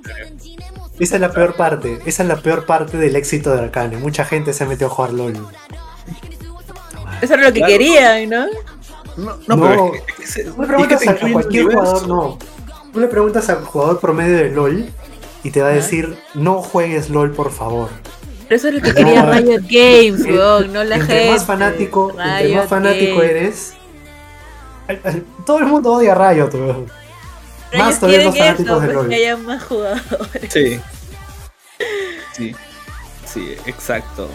Esa 0.99 1.15
es 1.17 1.21
la 1.21 1.31
peor 1.33 1.55
parte. 1.57 1.99
Esa 2.07 2.23
es 2.23 2.29
la 2.29 2.37
peor 2.37 2.65
parte 2.67 2.97
del 2.97 3.15
éxito 3.17 3.55
de 3.55 3.61
Arcane. 3.61 3.97
Mucha 3.99 4.25
gente 4.25 4.53
se 4.53 4.65
metió 4.67 4.87
a 4.87 4.91
jugar 4.91 5.13
LOL. 5.13 5.35
Eso 7.21 7.35
era 7.35 7.43
lo 7.45 7.53
que 7.53 7.61
Claro. 7.61 7.73
querían, 7.73 8.31
¿no? 8.31 8.47
No, 9.17 9.37
no, 9.47 9.57
No. 9.57 9.63
pero 9.69 9.93
es 10.23 10.35
que, 10.35 10.41
es 10.43 10.49
preguntas 10.51 11.07
a, 11.09 11.15
tu 11.17 11.33
cualquier 11.33 11.65
jugador, 11.67 12.09
no. 12.09 12.39
Tú 12.93 13.01
le 13.01 13.07
preguntas 13.07 13.49
al 13.49 13.65
jugador 13.65 14.01
promedio 14.01 14.37
de 14.37 14.51
LOL 14.51 14.89
y 15.45 15.51
te 15.51 15.63
va 15.63 15.69
a 15.69 15.73
decir, 15.73 16.19
no 16.35 16.63
juegues 16.63 17.09
LOL, 17.11 17.33
por 17.33 17.53
favor. 17.53 17.89
Pero 18.49 18.57
eso 18.57 18.69
es 18.69 18.75
lo 18.75 18.81
que 18.81 18.95
quería. 18.95 19.31
Riot 19.31 19.63
Games, 19.69 20.21
weón, 20.27 20.73
no 20.73 20.83
la 20.83 20.97
entre 20.97 21.17
gente. 21.17 21.31
más 21.33 21.45
fanático, 21.45 22.11
entre 22.11 22.57
más 22.57 22.69
fanático 22.69 23.17
Games. 23.19 23.75
eres, 24.89 25.23
todo 25.47 25.59
el 25.59 25.67
mundo 25.67 25.93
odia 25.93 26.13
a 26.13 26.33
Riot, 26.33 26.51
weón. 26.55 26.87
Más 27.79 27.89
ellos 27.89 28.01
todavía 28.01 28.25
los 28.25 28.37
fanáticos 28.37 28.79
eso, 28.79 28.81
de 28.81 28.93
LOL. 28.93 29.09
que 29.09 29.15
haya 29.15 29.37
más 29.37 29.63
jugadores. 29.63 30.53
Sí. 30.53 30.81
Sí. 32.33 32.57
Sí, 33.25 33.55
exacto. 33.67 34.29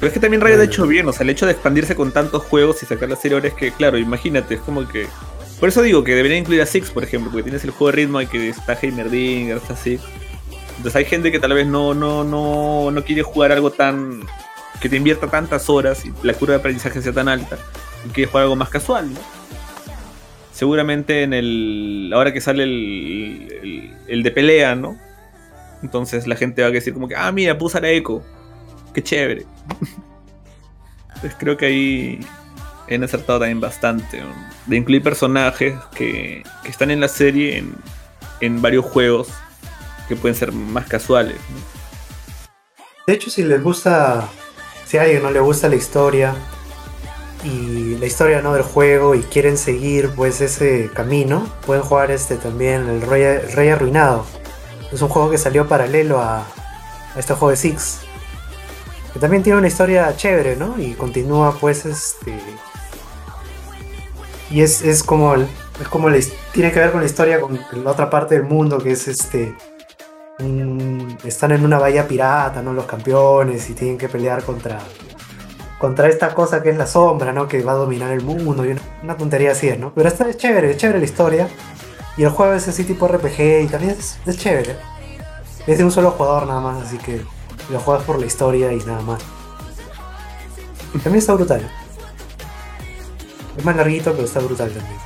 Pero 0.00 0.08
es 0.08 0.12
que 0.12 0.18
también 0.18 0.40
Riot 0.40 0.58
ha 0.58 0.64
hecho 0.64 0.86
bien, 0.86 1.06
o 1.08 1.12
sea, 1.12 1.22
el 1.22 1.30
hecho 1.30 1.46
de 1.46 1.52
expandirse 1.52 1.94
con 1.94 2.10
tantos 2.10 2.42
juegos 2.42 2.82
y 2.82 2.86
sacar 2.86 3.08
la 3.08 3.16
serie 3.16 3.36
ahora 3.36 3.48
es 3.48 3.54
que, 3.54 3.70
claro, 3.70 3.98
imagínate, 3.98 4.54
es 4.54 4.60
como 4.60 4.88
que. 4.88 5.06
Por 5.60 5.68
eso 5.68 5.82
digo 5.82 6.02
que 6.02 6.14
debería 6.14 6.38
incluir 6.38 6.62
a 6.62 6.66
Six, 6.66 6.90
por 6.90 7.04
ejemplo, 7.04 7.30
porque 7.30 7.44
tienes 7.44 7.62
el 7.64 7.70
juego 7.70 7.90
de 7.90 7.96
ritmo 7.96 8.20
y 8.22 8.26
que 8.26 8.48
está 8.48 8.72
Heimerdinger, 8.80 9.58
está 9.58 9.76
Six. 9.76 10.02
Entonces 10.78 10.96
hay 10.96 11.04
gente 11.04 11.30
que 11.30 11.38
tal 11.38 11.52
vez 11.52 11.66
no, 11.66 11.92
no, 11.92 12.24
no, 12.24 12.90
no 12.90 13.04
quiere 13.04 13.22
jugar 13.22 13.52
algo 13.52 13.70
tan. 13.70 14.22
que 14.80 14.88
te 14.88 14.96
invierta 14.96 15.26
tantas 15.28 15.68
horas 15.68 16.06
y 16.06 16.12
la 16.22 16.32
curva 16.32 16.54
de 16.54 16.60
aprendizaje 16.60 17.02
sea 17.02 17.12
tan 17.12 17.28
alta 17.28 17.58
y 18.06 18.08
quiere 18.08 18.30
jugar 18.30 18.44
algo 18.44 18.56
más 18.56 18.70
casual, 18.70 19.12
¿no? 19.12 19.20
Seguramente 20.50 21.24
en 21.24 21.34
el. 21.34 22.10
ahora 22.14 22.32
que 22.32 22.40
sale 22.40 22.62
el, 22.62 23.94
el, 24.08 24.22
de 24.22 24.30
pelea, 24.30 24.74
¿no? 24.74 24.98
Entonces 25.82 26.26
la 26.26 26.36
gente 26.36 26.62
va 26.62 26.68
a 26.68 26.70
decir 26.70 26.94
como 26.94 27.06
que, 27.06 27.16
ah, 27.16 27.30
mira, 27.32 27.58
puse 27.58 27.76
a 27.76 27.82
la 27.82 27.90
eco. 27.90 28.24
Qué 28.94 29.02
chévere. 29.02 29.44
Entonces 31.08 31.36
creo 31.38 31.58
que 31.58 31.66
ahí 31.66 32.20
han 32.94 33.04
acertado 33.04 33.40
también 33.40 33.60
bastante. 33.60 34.22
De 34.66 34.76
incluir 34.76 35.02
personajes 35.02 35.78
que, 35.94 36.42
que 36.62 36.68
están 36.68 36.90
en 36.90 37.00
la 37.00 37.08
serie 37.08 37.58
en, 37.58 37.74
en 38.40 38.60
varios 38.60 38.84
juegos 38.84 39.28
que 40.08 40.16
pueden 40.16 40.34
ser 40.34 40.52
más 40.52 40.86
casuales. 40.86 41.36
De 43.06 43.14
hecho, 43.14 43.30
si 43.30 43.42
les 43.42 43.62
gusta, 43.62 44.28
si 44.86 44.98
a 44.98 45.02
alguien 45.02 45.22
no 45.22 45.30
le 45.30 45.40
gusta 45.40 45.68
la 45.68 45.76
historia 45.76 46.34
y 47.44 47.96
la 47.96 48.06
historia 48.06 48.42
no 48.42 48.52
del 48.52 48.62
juego 48.62 49.14
y 49.14 49.22
quieren 49.22 49.56
seguir 49.56 50.10
pues 50.14 50.40
ese 50.40 50.90
camino, 50.92 51.48
pueden 51.64 51.82
jugar 51.82 52.10
este 52.10 52.36
también 52.36 52.88
el 52.88 53.02
Rey, 53.02 53.38
Rey 53.54 53.68
Arruinado. 53.68 54.26
Es 54.92 55.00
un 55.02 55.08
juego 55.08 55.30
que 55.30 55.38
salió 55.38 55.68
paralelo 55.68 56.20
a, 56.20 56.40
a 56.40 57.18
este 57.18 57.34
juego 57.34 57.50
de 57.50 57.56
Six. 57.56 58.00
Que 59.12 59.18
también 59.18 59.42
tiene 59.42 59.58
una 59.58 59.68
historia 59.68 60.16
chévere, 60.16 60.56
¿no? 60.56 60.78
Y 60.78 60.92
continúa 60.94 61.56
pues 61.58 61.86
este... 61.86 62.38
Y 64.50 64.62
es, 64.62 64.82
es 64.82 65.02
como, 65.04 65.34
es 65.36 65.88
como 65.90 66.10
his- 66.10 66.32
tiene 66.52 66.72
que 66.72 66.80
ver 66.80 66.90
con 66.92 67.00
la 67.00 67.06
historia 67.06 67.40
con 67.40 67.58
la 67.84 67.90
otra 67.90 68.10
parte 68.10 68.34
del 68.34 68.44
mundo 68.44 68.78
que 68.78 68.92
es 68.92 69.06
este 69.08 69.54
están 71.24 71.52
en 71.52 71.64
una 71.64 71.78
bahía 71.78 72.08
pirata, 72.08 72.62
¿no? 72.62 72.72
Los 72.72 72.86
campeones 72.86 73.68
y 73.68 73.74
tienen 73.74 73.98
que 73.98 74.08
pelear 74.08 74.42
contra 74.42 74.78
contra 75.78 76.08
esta 76.08 76.34
cosa 76.34 76.62
que 76.62 76.70
es 76.70 76.76
la 76.76 76.86
sombra, 76.86 77.32
¿no? 77.32 77.46
Que 77.48 77.62
va 77.62 77.72
a 77.72 77.76
dominar 77.76 78.10
el 78.10 78.22
mundo 78.22 78.64
y 78.64 78.70
una, 78.72 78.80
una 79.02 79.16
tontería 79.16 79.52
así, 79.52 79.70
¿no? 79.78 79.92
Pero 79.94 80.08
esta 80.08 80.28
es 80.28 80.36
chévere, 80.36 80.70
es 80.72 80.76
chévere 80.78 80.98
la 80.98 81.04
historia. 81.04 81.48
Y 82.16 82.22
el 82.24 82.30
juego 82.30 82.52
es 82.54 82.68
así 82.68 82.84
tipo 82.84 83.06
RPG 83.08 83.62
y 83.64 83.66
también 83.66 83.92
es, 83.98 84.18
es 84.26 84.36
chévere. 84.38 84.76
Es 85.66 85.78
de 85.78 85.84
un 85.84 85.90
solo 85.92 86.10
jugador 86.10 86.46
nada 86.46 86.60
más, 86.60 86.86
así 86.86 86.98
que 86.98 87.22
lo 87.70 87.78
juegas 87.80 88.04
por 88.04 88.18
la 88.18 88.26
historia 88.26 88.72
y 88.72 88.78
nada 88.78 89.00
más. 89.02 89.22
También 90.92 91.16
está 91.16 91.34
brutal. 91.34 91.70
Es 93.60 93.66
más 93.66 93.76
larguito, 93.76 94.12
pero 94.12 94.24
está 94.24 94.40
brutal 94.40 94.72
también. 94.72 94.98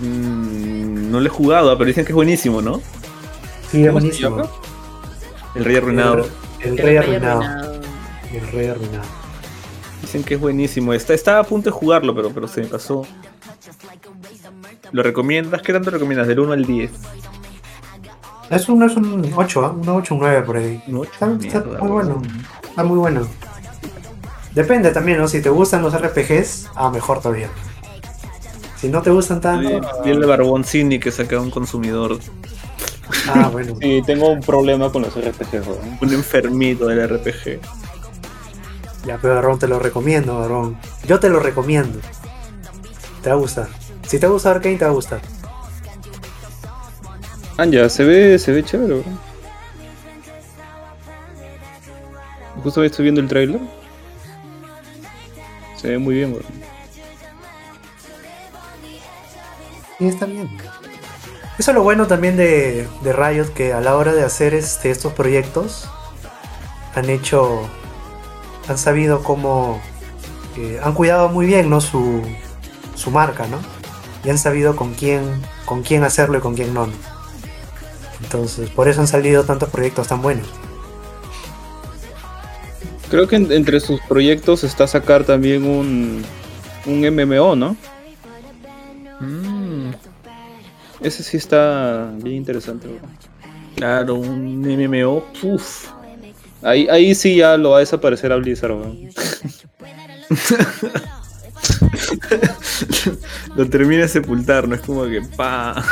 Mm, 0.00 1.10
no 1.10 1.20
lo 1.20 1.26
he 1.26 1.28
jugado, 1.28 1.78
pero 1.78 1.86
dicen 1.86 2.04
que 2.04 2.10
es 2.10 2.16
buenísimo, 2.16 2.60
¿no? 2.60 2.80
Sí, 3.70 3.84
es 3.84 3.88
¿Cómo 3.88 4.00
se 4.00 4.06
buenísimo. 4.06 4.50
El 5.54 5.64
Rey 5.64 5.76
Arruinado. 5.76 6.26
El, 6.60 6.70
El 6.70 6.78
rey 6.78 6.86
Rey 6.86 6.96
arruinado. 6.96 7.42
Arruinado. 7.42 7.80
El 8.32 8.52
rey 8.52 8.66
arruinado. 8.66 9.04
Dicen 10.00 10.24
que 10.24 10.34
es 10.34 10.40
buenísimo. 10.40 10.94
Está, 10.94 11.14
estaba 11.14 11.38
a 11.38 11.44
punto 11.44 11.70
de 11.70 11.72
jugarlo, 11.72 12.14
pero, 12.14 12.30
pero 12.30 12.48
se 12.48 12.62
me 12.62 12.66
pasó. 12.66 13.06
¿Lo 14.90 15.02
recomiendas? 15.02 15.62
¿Qué 15.62 15.72
tanto 15.72 15.90
recomiendas? 15.90 16.26
Del 16.26 16.40
1 16.40 16.52
al 16.54 16.64
10. 16.64 16.90
Es 18.50 18.68
un, 18.68 18.82
es 18.82 18.96
un 18.96 19.32
8, 19.32 19.64
¿ah? 19.64 19.70
un 19.70 19.88
8, 19.88 20.14
un 20.14 20.20
9 20.20 20.42
por 20.42 20.56
ahí. 20.56 20.82
Un 20.88 21.04
Está, 21.04 21.26
está 21.26 21.60
mierda, 21.60 21.78
muy 21.78 21.90
bueno. 21.90 22.22
Está 22.64 22.82
muy 22.82 22.98
bueno. 22.98 23.28
Depende 24.54 24.90
también, 24.92 25.18
¿no? 25.18 25.26
Si 25.26 25.42
te 25.42 25.50
gustan 25.50 25.82
los 25.82 25.94
RPGs, 26.00 26.70
ah, 26.76 26.90
mejor 26.90 27.20
todavía. 27.20 27.48
Si 28.76 28.88
no 28.88 29.02
te 29.02 29.10
gustan 29.10 29.40
tanto, 29.40 29.80
Y 30.04 30.10
el 30.10 30.20
de 30.20 30.26
Barbón 30.26 30.64
Sidney 30.64 31.00
que 31.00 31.10
saca 31.10 31.40
un 31.40 31.50
consumidor, 31.50 32.18
ah, 33.28 33.48
bueno. 33.50 33.74
Sí, 33.80 34.02
tengo 34.06 34.28
un 34.28 34.40
problema 34.40 34.92
con 34.92 35.02
los 35.02 35.14
RPG, 35.14 35.66
weón. 35.66 35.98
un 36.00 36.12
enfermito 36.12 36.86
del 36.86 37.08
RPG. 37.08 37.60
Ya, 39.06 39.18
pero 39.20 39.34
Barrón, 39.34 39.58
te 39.58 39.68
lo 39.68 39.78
recomiendo, 39.78 40.38
Barrón. 40.38 40.76
Yo 41.06 41.18
te 41.18 41.28
lo 41.28 41.40
recomiendo. 41.40 41.98
Te 43.22 43.30
va 43.30 43.34
a 43.34 43.38
gustar. 43.38 43.68
Si 44.06 44.18
te 44.18 44.26
gusta 44.26 44.50
Arkane, 44.50 44.76
te 44.76 44.84
va 44.84 44.90
a 44.90 44.94
gustar. 44.94 45.20
Anja, 47.56 47.88
se 47.88 48.04
ve, 48.04 48.38
se 48.38 48.52
ve 48.52 48.62
chévere, 48.62 48.94
weón. 48.94 49.18
Justo 52.62 52.84
estoy 52.84 53.02
viendo 53.02 53.20
el 53.20 53.28
trailer. 53.28 53.60
Se 55.84 55.90
ve 55.90 55.98
muy 55.98 56.14
bien, 56.14 56.32
weón. 56.32 56.44
Y 60.00 60.08
está 60.08 60.24
bien. 60.24 60.48
Eso 61.58 61.72
es 61.72 61.74
lo 61.74 61.82
bueno 61.82 62.06
también 62.06 62.38
de, 62.38 62.88
de 63.02 63.12
Riot, 63.12 63.52
que 63.52 63.74
a 63.74 63.82
la 63.82 63.94
hora 63.94 64.14
de 64.14 64.24
hacer 64.24 64.54
este, 64.54 64.90
estos 64.90 65.12
proyectos 65.12 65.86
han 66.94 67.10
hecho, 67.10 67.68
han 68.66 68.78
sabido 68.78 69.22
cómo, 69.22 69.78
eh, 70.56 70.80
han 70.82 70.94
cuidado 70.94 71.28
muy 71.28 71.44
bien 71.44 71.68
¿no? 71.68 71.82
su, 71.82 72.22
su 72.94 73.10
marca, 73.10 73.46
¿no? 73.46 73.58
Y 74.24 74.30
han 74.30 74.38
sabido 74.38 74.76
con 74.76 74.94
quién, 74.94 75.42
con 75.66 75.82
quién 75.82 76.02
hacerlo 76.02 76.38
y 76.38 76.40
con 76.40 76.54
quién. 76.54 76.72
¿no? 76.72 76.88
Entonces, 78.22 78.70
por 78.70 78.88
eso 78.88 79.02
han 79.02 79.06
salido 79.06 79.44
tantos 79.44 79.68
proyectos 79.68 80.08
tan 80.08 80.22
buenos. 80.22 80.48
Creo 83.14 83.28
que 83.28 83.36
en- 83.36 83.52
entre 83.52 83.78
sus 83.78 84.00
proyectos 84.00 84.64
está 84.64 84.88
sacar 84.88 85.22
también 85.22 85.62
un, 85.64 86.24
un 86.84 87.04
MMO, 87.04 87.54
¿no? 87.54 87.76
Mm, 89.20 89.90
Ese 91.00 91.22
sí 91.22 91.36
está 91.36 92.10
bien 92.16 92.38
interesante, 92.38 92.88
claro, 93.76 94.16
un 94.16 94.62
MMO. 94.66 95.24
Uf. 95.44 95.90
Ahí, 96.60 96.88
ahí 96.88 97.14
sí 97.14 97.36
ya 97.36 97.56
lo 97.56 97.70
va 97.70 97.76
a 97.76 97.80
desaparecer 97.80 98.32
a 98.32 98.36
Blizzard, 98.36 98.72
weón. 98.72 98.98
Lo 103.54 103.68
termina 103.68 104.02
de 104.02 104.08
sepultar, 104.08 104.66
no 104.66 104.74
es 104.74 104.80
como 104.80 105.04
que 105.04 105.22
pa. 105.36 105.84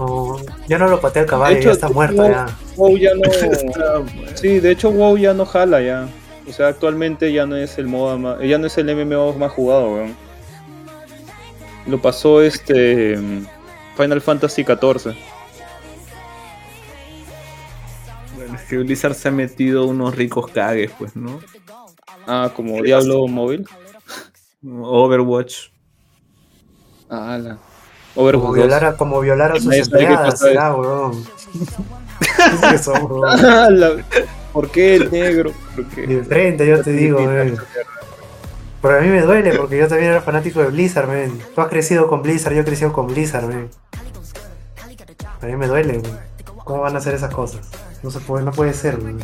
No, 0.00 0.36
ya 0.68 0.78
no 0.78 0.88
lo 0.88 1.00
patea 1.00 1.22
el 1.22 1.28
caballo, 1.28 1.58
hecho, 1.58 1.68
ya 1.68 1.74
está 1.74 1.88
muerto 1.90 2.22
no- 2.24 2.28
ya. 2.28 2.46
WoW 2.78 2.96
ya 2.96 3.10
no. 3.14 3.22
Sí, 4.34 4.60
de 4.60 4.70
hecho 4.70 4.90
WoW 4.90 5.18
ya 5.18 5.34
no 5.34 5.44
jala 5.44 5.82
ya. 5.82 6.08
O 6.48 6.52
sea, 6.52 6.68
actualmente 6.68 7.32
ya 7.32 7.44
no 7.44 7.56
es 7.56 7.76
el 7.76 7.86
modo 7.86 8.18
más, 8.18 8.40
ya 8.40 8.56
no 8.56 8.66
es 8.66 8.78
el 8.78 8.94
MMO 8.94 9.34
más 9.34 9.52
jugado, 9.52 9.92
weón. 9.94 10.16
Lo 11.86 12.00
pasó 12.00 12.40
este 12.40 13.18
Final 13.96 14.20
Fantasy 14.20 14.62
XIV. 14.62 15.14
Bueno, 18.36 18.54
es 18.54 18.62
que 18.68 18.78
Blizzard 18.78 19.14
se 19.14 19.28
ha 19.28 19.32
metido 19.32 19.86
unos 19.86 20.14
ricos 20.14 20.50
cagues, 20.50 20.92
pues, 20.98 21.16
¿no? 21.16 21.40
Ah, 22.26 22.50
como 22.54 22.82
Diablo 22.82 23.26
móvil. 23.26 23.66
Overwatch. 24.64 25.70
Ah, 27.10 27.38
la. 27.40 27.58
Como 28.14 28.26
Overwatch 28.26 28.46
2. 28.46 28.54
violar, 28.54 28.84
a, 28.84 28.96
como 28.96 29.20
violar 29.20 29.52
a 29.52 29.60
sus 29.60 29.74
empleadas, 29.74 30.38
será, 30.38 30.74
weón. 30.74 31.24
¿Qué 32.68 32.74
es 32.74 32.86
weón? 32.86 33.22
Ah, 33.26 33.68
¿Por 34.52 34.70
qué 34.70 34.96
el 34.96 35.10
negro? 35.10 35.52
¿Por 35.74 35.86
qué? 35.86 36.06
De 36.06 36.24
frente, 36.24 36.66
yo 36.66 36.82
te 36.82 36.92
digo, 36.92 37.18
weón. 37.18 37.58
Pero 38.80 38.98
a 38.98 39.00
mí 39.00 39.08
me 39.08 39.22
duele 39.22 39.56
porque 39.56 39.78
yo 39.78 39.88
también 39.88 40.12
era 40.12 40.20
fanático 40.20 40.60
de 40.60 40.68
Blizzard, 40.68 41.08
man. 41.08 41.38
Tú 41.54 41.60
has 41.60 41.68
crecido 41.68 42.08
con 42.08 42.22
Blizzard, 42.22 42.54
yo 42.54 42.60
he 42.60 42.64
crecido 42.64 42.92
con 42.92 43.08
Blizzard, 43.08 43.46
man. 43.46 43.68
A 45.40 45.46
mí 45.46 45.56
me 45.56 45.66
duele, 45.66 45.94
man. 45.94 46.20
¿Cómo 46.64 46.82
van 46.82 46.94
a 46.94 46.98
hacer 46.98 47.14
esas 47.14 47.32
cosas? 47.32 47.68
No 48.02 48.10
se 48.10 48.20
puede, 48.20 48.44
no 48.44 48.52
puede 48.52 48.72
ser, 48.72 49.00
man. 49.00 49.18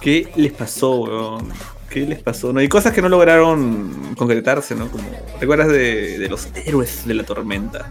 ¿Qué 0.00 0.30
les 0.36 0.52
pasó, 0.52 1.00
weón? 1.00 1.48
¿Qué 1.90 2.00
les 2.00 2.20
pasó? 2.20 2.52
No, 2.52 2.60
hay 2.60 2.68
cosas 2.68 2.92
que 2.92 3.02
no 3.02 3.08
lograron 3.08 4.14
concretarse, 4.16 4.74
¿no? 4.74 4.88
Como, 4.90 5.04
¿te 5.38 5.44
acuerdas 5.44 5.68
de, 5.68 6.18
de 6.18 6.28
los 6.28 6.48
héroes 6.54 7.06
de 7.06 7.14
la 7.14 7.24
tormenta? 7.24 7.90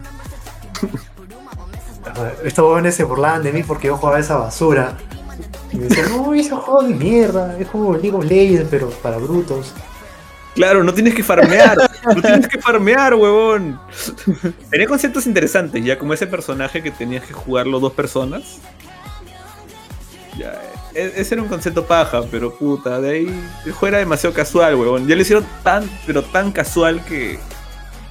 Estos 2.44 2.64
jóvenes 2.64 2.94
se 2.94 3.04
burlaban 3.04 3.42
de 3.42 3.52
mí 3.52 3.62
porque 3.62 3.88
yo 3.88 3.96
jugaba 3.96 4.18
esa 4.18 4.36
basura. 4.36 4.96
Y 5.72 5.76
me 5.76 5.84
decían, 5.84 6.10
no, 6.10 6.34
ese 6.34 6.50
juego 6.50 6.82
de 6.82 6.94
mierda, 6.94 7.56
es 7.58 7.68
como 7.68 7.92
League 7.92 8.12
of 8.16 8.24
Legends, 8.24 8.68
pero 8.70 8.88
para 8.90 9.18
brutos. 9.18 9.74
Claro, 10.54 10.82
no 10.82 10.92
tienes 10.92 11.14
que 11.14 11.22
farmear, 11.22 11.76
no 12.04 12.20
tienes 12.20 12.48
que 12.48 12.60
farmear, 12.60 13.14
huevón. 13.14 13.78
Tenía 14.70 14.88
conceptos 14.88 15.26
interesantes, 15.26 15.84
ya 15.84 15.98
como 15.98 16.14
ese 16.14 16.26
personaje 16.26 16.82
que 16.82 16.90
tenías 16.90 17.24
que 17.24 17.32
jugarlo 17.32 17.78
dos 17.78 17.92
personas. 17.92 18.58
Ya, 20.36 20.60
e- 20.94 21.12
ese 21.16 21.34
era 21.34 21.42
un 21.42 21.48
concepto 21.48 21.86
paja, 21.86 22.22
pero 22.30 22.52
puta, 22.56 23.00
de 23.00 23.10
ahí 23.10 23.44
el 23.66 23.72
juego 23.72 23.86
era 23.88 23.98
demasiado 23.98 24.34
casual, 24.34 24.74
huevón. 24.74 25.06
Ya 25.06 25.14
lo 25.14 25.22
hicieron 25.22 25.46
tan, 25.62 25.88
pero 26.06 26.24
tan 26.24 26.50
casual 26.50 27.04
que, 27.04 27.38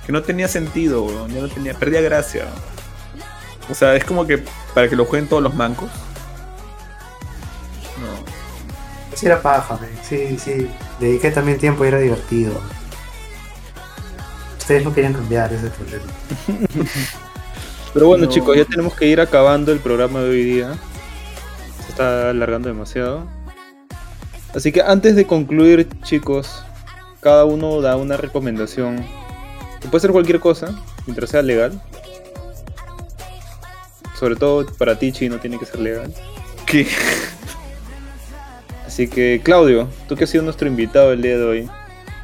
que 0.06 0.12
no 0.14 0.22
tenía 0.22 0.48
sentido, 0.48 1.04
huevón. 1.04 1.34
Ya 1.34 1.42
no 1.42 1.50
tenía, 1.50 1.74
perdía 1.74 2.00
gracia. 2.00 2.46
O 3.70 3.74
sea, 3.76 3.96
es 3.96 4.04
como 4.06 4.26
que 4.26 4.44
para 4.74 4.88
que 4.90 4.96
lo 4.96 5.06
jueguen 5.06 5.28
todos 5.28 5.44
los 5.44 5.54
mancos. 5.54 5.90
No. 8.00 9.16
Sí 9.16 9.26
era 9.26 9.42
paja, 9.42 9.76
man. 9.76 9.90
Sí, 10.08 10.38
sí. 10.40 10.70
Dediqué 11.00 11.32
también 11.32 11.58
tiempo 11.58 11.84
y 11.84 11.90
era 11.90 12.00
divertido. 12.00 12.60
Ustedes 14.60 14.84
no 14.84 14.94
querían 14.94 15.14
cambiar 15.14 15.52
ese 15.54 15.70
problema. 15.70 16.04
Pero 17.94 18.08
bueno, 18.08 18.26
No. 18.26 18.32
chicos, 18.32 18.56
ya 18.58 18.66
tenemos 18.66 18.94
que 18.96 19.06
ir 19.08 19.20
acabando 19.22 19.72
el 19.72 19.80
programa 19.80 20.20
de 20.20 20.30
hoy 20.30 20.44
día. 20.44 20.74
Se 21.84 21.90
está 21.90 22.30
alargando 22.30 22.68
demasiado. 22.70 23.26
Así 24.54 24.72
que 24.72 24.82
antes 24.82 25.16
de 25.16 25.26
concluir, 25.26 25.88
chicos, 26.04 26.64
cada 27.22 27.46
uno 27.46 27.82
da 27.82 27.96
una 27.96 28.18
recomendación. 28.18 29.06
Que 29.82 29.88
puede 29.88 30.02
ser 30.02 30.12
cualquier 30.12 30.40
cosa, 30.40 30.70
mientras 31.06 31.30
sea 31.30 31.42
legal. 31.42 31.82
Sobre 34.18 34.36
todo 34.36 34.66
para 34.78 34.98
ti, 34.98 35.12
Chi, 35.12 35.30
no 35.30 35.40
tiene 35.40 35.60
que 35.60 35.66
ser 35.66 35.80
legal. 35.80 36.14
¿Qué? 36.66 36.88
Así 38.86 39.08
que, 39.08 39.42
Claudio, 39.44 39.88
tú 40.08 40.16
que 40.16 40.24
has 40.24 40.30
sido 40.30 40.44
nuestro 40.44 40.68
invitado 40.68 41.12
el 41.12 41.22
día 41.22 41.38
de 41.38 41.44
hoy, 41.44 41.70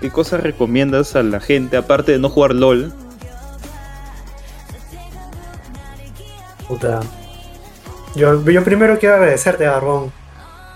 ¿qué 0.02 0.10
cosas 0.10 0.42
recomiendas 0.42 1.16
a 1.16 1.22
la 1.22 1.40
gente, 1.40 1.78
aparte 1.78 2.14
de 2.14 2.20
no 2.20 2.30
jugar 2.30 2.56
LOL? 2.56 2.92
Puta. 6.68 7.02
Yo, 8.16 8.44
yo 8.50 8.64
primero 8.64 8.98
quiero 8.98 9.16
agradecerte, 9.16 9.68
Barbón, 9.68 10.12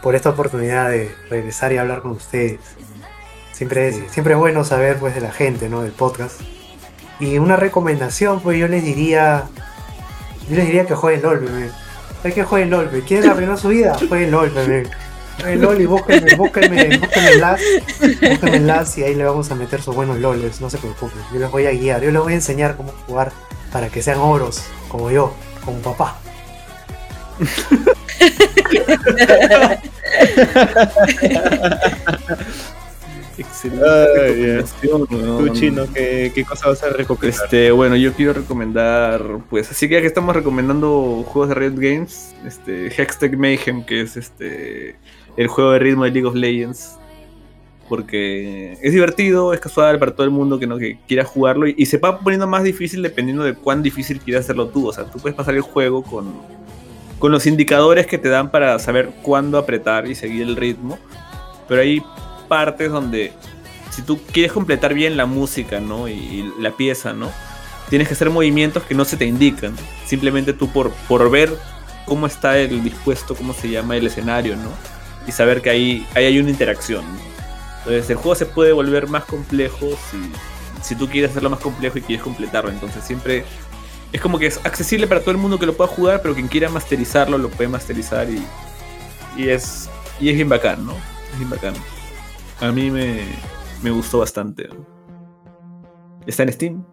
por 0.03 0.15
esta 0.15 0.30
oportunidad 0.30 0.89
de 0.89 1.15
regresar 1.30 1.72
y 1.73 1.77
hablar 1.77 2.02
con 2.02 2.11
ustedes. 2.11 2.60
Siempre 3.53 3.88
es, 3.88 4.11
siempre 4.11 4.34
es 4.34 4.39
bueno 4.39 4.64
saber 4.64 4.98
pues 4.98 5.15
de 5.15 5.22
la 5.22 5.31
gente, 5.31 5.68
¿no? 5.68 5.81
Del 5.81 5.94
podcast. 5.94 6.41
Y 7.19 7.39
una 7.39 7.56
recomendación, 7.56 8.39
pues 8.41 8.60
yo 8.60 8.68
les 8.68 8.84
diría. 8.84 9.45
Yo 10.49 10.56
les 10.56 10.65
diría 10.65 10.86
que 10.86 10.95
jueguen 10.95 11.22
LOL, 11.22 11.40
bebé. 11.40 11.72
Hay 12.24 12.32
que 12.32 12.44
jueguen 12.44 12.69
LOL, 12.69 12.88
bebé. 12.88 13.03
¿Quieren 13.03 13.30
arruinar 13.30 13.57
su 13.57 13.69
vida? 13.69 13.98
Jueguen 14.07 14.32
LOL, 14.32 14.49
bebé. 14.49 14.90
Jueguen 15.40 15.61
LOL 15.61 15.82
y 15.82 15.86
búsquenme, 15.86 16.36
búsquenme, 16.36 16.98
búsquenme 16.98 17.36
LAS. 17.36 17.61
Búsquenme 17.99 18.60
LAS 18.61 18.98
y 18.98 19.03
ahí 19.03 19.15
le 19.15 19.24
vamos 19.24 19.52
a 19.52 19.56
meter 19.56 19.82
sus 19.82 19.95
buenos 19.95 20.19
LOLs. 20.19 20.61
No 20.61 20.69
se 20.69 20.78
preocupen. 20.78 21.19
Yo 21.34 21.40
les 21.40 21.52
voy 21.52 21.65
a 21.65 21.72
guiar. 21.72 22.02
Yo 22.02 22.11
les 22.11 22.22
voy 22.22 22.34
a 22.34 22.36
enseñar 22.36 22.78
cómo 22.78 22.91
jugar 23.06 23.32
para 23.72 23.90
que 23.90 24.02
sean 24.02 24.19
oros, 24.19 24.64
como 24.88 25.11
yo, 25.11 25.34
como 25.65 25.80
papá. 25.80 26.18
Excelente. 33.38 34.64
Tú. 34.81 35.49
Chino, 35.53 35.85
¿qué, 35.93 36.31
qué 36.34 36.43
cosa 36.43 36.69
vas 36.69 36.84
a 36.84 36.89
recomendar? 36.89 37.30
Este, 37.30 37.72
bueno, 37.72 37.95
yo 37.95 38.14
quiero 38.14 38.34
recomendar, 38.34 39.22
pues, 39.49 39.69
así 39.69 39.88
que 39.88 39.95
ya 39.95 40.01
que 40.01 40.07
estamos 40.07 40.35
recomendando 40.35 41.23
juegos 41.27 41.49
de 41.49 41.55
Riot 41.55 41.76
Games, 41.76 42.35
este, 42.45 42.88
Hextech 42.88 43.38
Mayhem, 43.38 43.85
que 43.85 44.01
es 44.01 44.18
este, 44.18 44.95
el 45.35 45.47
juego 45.47 45.72
de 45.72 45.80
ritmo 45.80 46.03
de 46.05 46.11
League 46.11 46.27
of 46.27 46.35
Legends, 46.35 46.97
porque 47.88 48.73
es 48.81 48.91
divertido, 48.91 49.53
es 49.53 49.59
casual 49.59 49.99
para 49.99 50.14
todo 50.14 50.26
el 50.26 50.31
mundo 50.31 50.59
que 50.59 50.68
no 50.68 50.77
que 50.77 50.99
quiera 51.07 51.23
jugarlo 51.23 51.68
y, 51.68 51.76
y 51.77 51.85
se 51.85 51.97
va 51.97 52.19
poniendo 52.19 52.45
más 52.45 52.64
difícil 52.64 53.01
dependiendo 53.01 53.43
de 53.43 53.53
cuán 53.53 53.81
difícil 53.81 54.19
quieras 54.19 54.45
hacerlo 54.45 54.68
tú, 54.68 54.88
o 54.88 54.93
sea, 54.93 55.05
tú 55.05 55.19
puedes 55.19 55.35
pasar 55.35 55.55
el 55.55 55.61
juego 55.61 56.03
con, 56.03 56.34
con 57.19 57.31
los 57.31 57.45
indicadores 57.45 58.07
que 58.07 58.18
te 58.18 58.30
dan 58.30 58.51
para 58.51 58.77
saber 58.80 59.11
cuándo 59.22 59.57
apretar 59.57 60.07
y 60.07 60.15
seguir 60.15 60.41
el 60.41 60.55
ritmo, 60.55 60.99
pero 61.68 61.81
hay 61.81 62.03
partes 62.48 62.91
donde 62.91 63.34
si 63.91 64.02
tú 64.02 64.19
quieres 64.32 64.52
completar 64.52 64.94
bien 64.94 65.18
la 65.18 65.26
música, 65.26 65.80
¿no? 65.80 66.07
Y, 66.07 66.53
la 66.60 66.72
pieza, 66.72 67.14
¿no? 67.14 67.32
Tienes 67.90 68.07
que 68.07 68.14
hacer 68.14 68.30
movimientos 68.30 68.84
que 68.84 68.94
no 68.94 69.06
se 69.06 69.18
te 69.18 69.26
indican. 69.26 69.76
Simplemente 70.06 70.53
tú 70.53 70.69
por, 70.69 70.91
por 71.07 71.30
ver 71.32 71.57
cómo 72.06 72.28
está 72.28 72.57
el 72.57 72.84
dispuesto, 72.84 73.36
cómo 73.36 73.53
se 73.53 73.69
llama 73.69 73.98
el 73.98 74.07
escenario, 74.07 74.56
¿no? 74.56 74.69
Y 75.28 75.32
saber 75.32 75.61
que 75.61 75.69
ahí, 75.69 76.07
ahí 76.15 76.26
hay 76.26 76.40
una 76.40 76.49
interacción. 76.49 77.06
¿no? 77.06 77.19
Entonces 77.80 78.10
el 78.10 78.18
juego 78.18 78.36
se 78.36 78.45
puede 78.45 78.72
volver 78.72 79.07
más 79.07 79.24
complejo 79.26 79.88
si, 80.11 80.32
si 80.82 80.95
tú 80.95 81.07
quieres 81.07 81.32
hacerlo 81.32 81.49
más 81.49 81.60
complejo 81.60 81.98
y 81.98 82.02
quieres 82.02 82.24
completarlo. 82.24 82.69
Entonces 82.69 83.03
siempre 83.03 83.45
es 84.11 84.22
como 84.22 84.40
que 84.40 84.48
es 84.48 84.60
accesible 84.64 85.07
para 85.07 85.22
todo 85.22 85.32
el 85.32 85.38
mundo 85.38 85.57
que 85.57 85.65
lo 85.65 85.76
pueda 85.76 85.90
jugar, 85.90 86.22
pero 86.22 86.34
quien 86.34 86.48
quiera 86.48 86.69
masterizarlo 86.69 87.38
lo 87.38 87.49
puede 87.49 87.69
masterizar 87.69 88.30
y, 88.30 88.45
y 89.38 89.49
es 89.49 89.90
y 90.19 90.30
es 90.30 90.36
bien 90.36 90.49
bacán, 90.49 90.86
¿no? 90.86 90.94
A 92.61 92.71
mí 92.71 92.89
me, 92.91 93.19
me 93.84 93.91
gustó 93.91 94.19
bastante. 94.19 94.67
Está 96.25 96.43
en 96.43 96.51
Steam. 96.53 96.84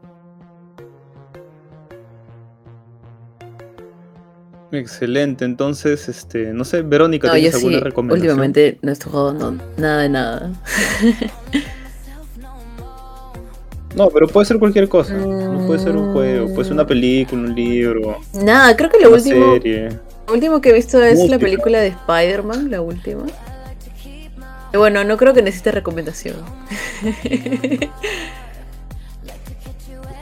Excelente, 4.73 5.45
entonces, 5.45 6.09
este, 6.09 6.53
no 6.53 6.65
sé, 6.65 6.83
Verónica, 6.83 7.29
No, 7.29 7.35
yo 7.35 7.39
¿tienes 7.43 7.55
alguna 7.55 7.79
sí, 7.79 7.85
recomendación? 7.85 8.29
últimamente 8.29 8.79
no 8.83 8.91
estoy 8.91 9.13
jugando 9.13 9.53
nada 9.77 10.03
de 10.03 10.09
nada. 10.09 10.53
No, 13.97 14.09
pero 14.11 14.27
puede 14.27 14.45
ser 14.45 14.59
cualquier 14.59 14.89
cosa. 14.89 15.15
No 15.15 15.69
puede 15.69 15.79
ser 15.79 15.97
un 15.97 16.13
juego, 16.13 16.49
puede 16.53 16.65
ser 16.65 16.73
una 16.73 16.85
película, 16.85 17.43
un 17.43 17.55
libro, 17.55 18.17
Nada, 18.43 18.75
creo 18.75 18.91
que 18.91 18.99
lo 18.99 19.07
una 19.11 19.19
último, 19.19 19.53
serie. 19.53 19.89
lo 20.27 20.35
último 20.35 20.61
que 20.61 20.71
he 20.71 20.73
visto 20.73 21.01
es 21.01 21.15
Música. 21.15 21.37
la 21.37 21.39
película 21.41 21.79
de 21.79 21.87
Spider-Man, 21.89 22.73
la 22.73 22.81
última. 22.81 23.23
Bueno, 24.75 25.05
no 25.05 25.17
creo 25.17 25.33
que 25.33 25.43
necesite 25.43 25.71
recomendación. 25.73 26.37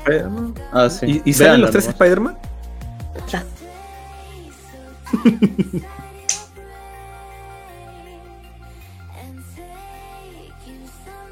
Spider-Man. 0.04 0.54
Ah, 0.72 0.90
sí. 0.90 1.22
¿Y, 1.24 1.30
y 1.30 1.32
salen 1.32 1.60
los 1.62 1.70
tres. 1.70 1.88
Spider-Man? 1.88 2.36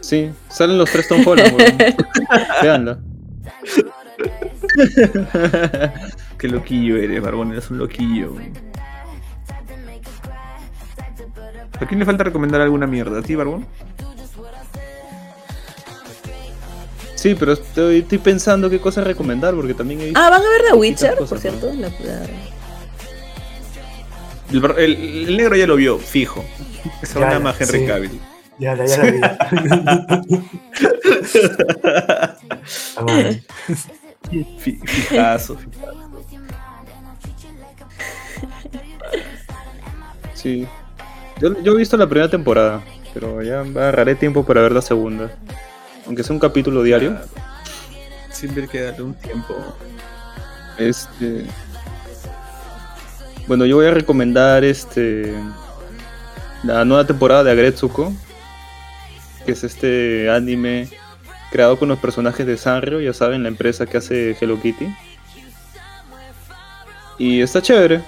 Sí, 0.01 0.33
salen 0.49 0.79
los 0.79 0.91
tres 0.91 1.07
Tom 1.07 1.23
Holland, 1.25 1.55
weón. 1.57 1.77
Véanla. 2.63 2.99
Qué 6.39 6.49
loquillo 6.49 6.97
eres, 6.97 7.23
Barbón, 7.23 7.53
eres 7.53 7.71
un 7.71 7.79
loquillo. 7.79 8.33
güey. 8.33 8.70
¿A 11.81 11.87
quién 11.87 11.99
le 11.99 12.05
falta 12.07 12.25
recomendar 12.25 12.61
alguna 12.61 12.87
mierda? 12.87 13.21
¿A 13.21 13.23
ti, 13.23 13.35
Barbón? 13.35 13.67
Sí, 17.15 17.35
pero 17.39 17.53
estoy, 17.53 17.99
estoy 18.01 18.19
pensando 18.19 18.71
qué 18.71 18.81
cosa 18.81 19.03
recomendar, 19.03 19.55
porque 19.55 19.75
también 19.75 20.01
he 20.01 20.05
visto... 20.07 20.21
Ah, 20.21 20.31
¿van 20.31 20.41
a 20.43 20.49
ver 20.49 20.63
The 20.71 20.75
Witcher, 20.75 21.17
por 21.19 21.39
cierto? 21.39 21.67
La- 21.75 21.89
la- 21.89 22.27
El, 24.51 24.61
bar- 24.61 24.79
el- 24.79 25.29
el 25.29 25.37
negro 25.37 25.55
ya 25.57 25.67
lo 25.67 25.77
vio, 25.77 25.99
fijo. 25.99 26.45
Es 27.03 27.13
Ya, 27.15 27.21
nada 27.21 27.33
ya, 27.35 27.39
más 27.41 27.61
Henry 27.61 27.81
sí. 27.81 27.87
Cavill. 27.87 28.21
Ya, 28.59 28.75
la- 28.75 28.87
ya 28.87 28.97
la 28.99 29.11
vi. 29.11 29.21
Ah, 32.97 33.31
Fijazo, 34.59 35.57
fijazo. 35.57 35.57
Sí. 40.35 40.67
Yo, 41.41 41.61
yo 41.63 41.73
he 41.73 41.77
visto 41.77 41.97
la 41.97 42.07
primera 42.07 42.31
temporada, 42.31 42.83
pero 43.15 43.43
ya 43.43 43.61
agarraré 43.61 44.15
tiempo 44.15 44.45
para 44.45 44.61
ver 44.61 44.73
la 44.73 44.83
segunda. 44.83 45.31
Aunque 46.07 46.23
sea 46.23 46.35
un 46.35 46.41
capítulo 46.41 46.83
diario. 46.83 47.19
Siempre 48.31 48.63
hay 48.63 48.69
que 48.69 48.81
darle 48.83 49.03
un 49.03 49.15
tiempo. 49.15 49.55
Este. 50.79 51.47
Bueno, 53.47 53.67
yo 53.67 53.77
voy 53.77 53.87
a 53.87 53.91
recomendar 53.91 54.65
este. 54.65 55.35
La 56.63 56.85
nueva 56.85 57.07
temporada 57.07 57.45
de 57.45 57.53
Agretsuko. 57.53 58.13
Que 59.47 59.53
es 59.53 59.65
este 59.65 60.31
anime 60.31 60.89
creado 61.51 61.79
con 61.79 61.89
los 61.89 61.99
personajes 61.99 62.47
de 62.47 62.57
Sanrio, 62.57 63.01
ya 63.01 63.13
saben, 63.13 63.43
la 63.43 63.49
empresa 63.49 63.87
que 63.87 63.99
hace 63.99 64.37
Hello 64.41 64.61
Kitty. 64.61 64.87
Y 67.19 67.41
está 67.43 67.61
chévere. 67.61 68.01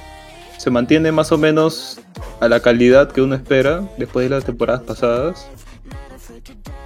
Se 0.62 0.70
mantiene 0.70 1.10
más 1.10 1.32
o 1.32 1.38
menos 1.38 1.98
a 2.38 2.48
la 2.48 2.60
calidad 2.60 3.10
que 3.10 3.20
uno 3.20 3.34
espera 3.34 3.82
después 3.98 4.26
de 4.26 4.30
las 4.36 4.44
temporadas 4.44 4.82
pasadas. 4.82 5.48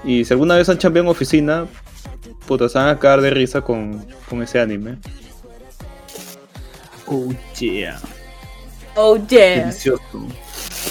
Y 0.02 0.24
si 0.24 0.32
alguna 0.32 0.56
vez 0.56 0.66
han 0.70 0.78
chambeado 0.78 1.04
en 1.04 1.10
oficina, 1.10 1.66
puta, 2.46 2.70
se 2.70 2.78
van 2.78 2.88
a 2.88 2.98
cagar 2.98 3.20
de 3.20 3.28
risa 3.28 3.60
con, 3.60 4.02
con 4.30 4.42
ese 4.42 4.60
anime. 4.60 4.96
Oh, 7.06 7.28
yeah. 7.60 8.00
Oh, 8.94 9.18
yeah. 9.28 9.64
Delicioso. 9.66 10.26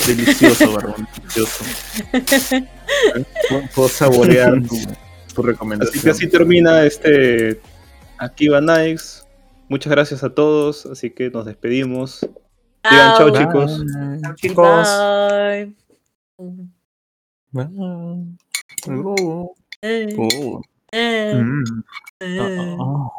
Delicioso, 0.05 0.73
Barbón. 0.73 1.07
Delicioso. 1.17 1.65
Puedo- 3.73 3.89
saborear 3.89 4.61
tu, 4.61 4.77
tu 5.33 5.41
recomendación. 5.41 5.91
Así 5.97 6.03
que 6.03 6.09
así 6.11 6.27
termina 6.27 6.85
este 6.85 7.59
Akiba 8.19 8.61
Nikes. 8.61 9.25
Muchas 9.69 9.89
gracias 9.89 10.23
a 10.23 10.29
todos, 10.29 10.85
así 10.85 11.09
que 11.09 11.31
nos 11.31 11.47
despedimos. 11.47 12.19
Digan 12.89 13.17
chao, 13.17 13.29
Chao. 13.31 13.37
chicos. 13.37 13.71
Chicos. 14.37 14.89
Bye. 17.51 17.65
Oh, 18.87 19.55
oh, 20.17 20.61
eh, 20.93 21.33
mm, 21.33 21.63
eh, 22.21 22.77
oh. 22.79 23.11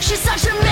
She's 0.00 0.20
such 0.20 0.46
a 0.46 0.65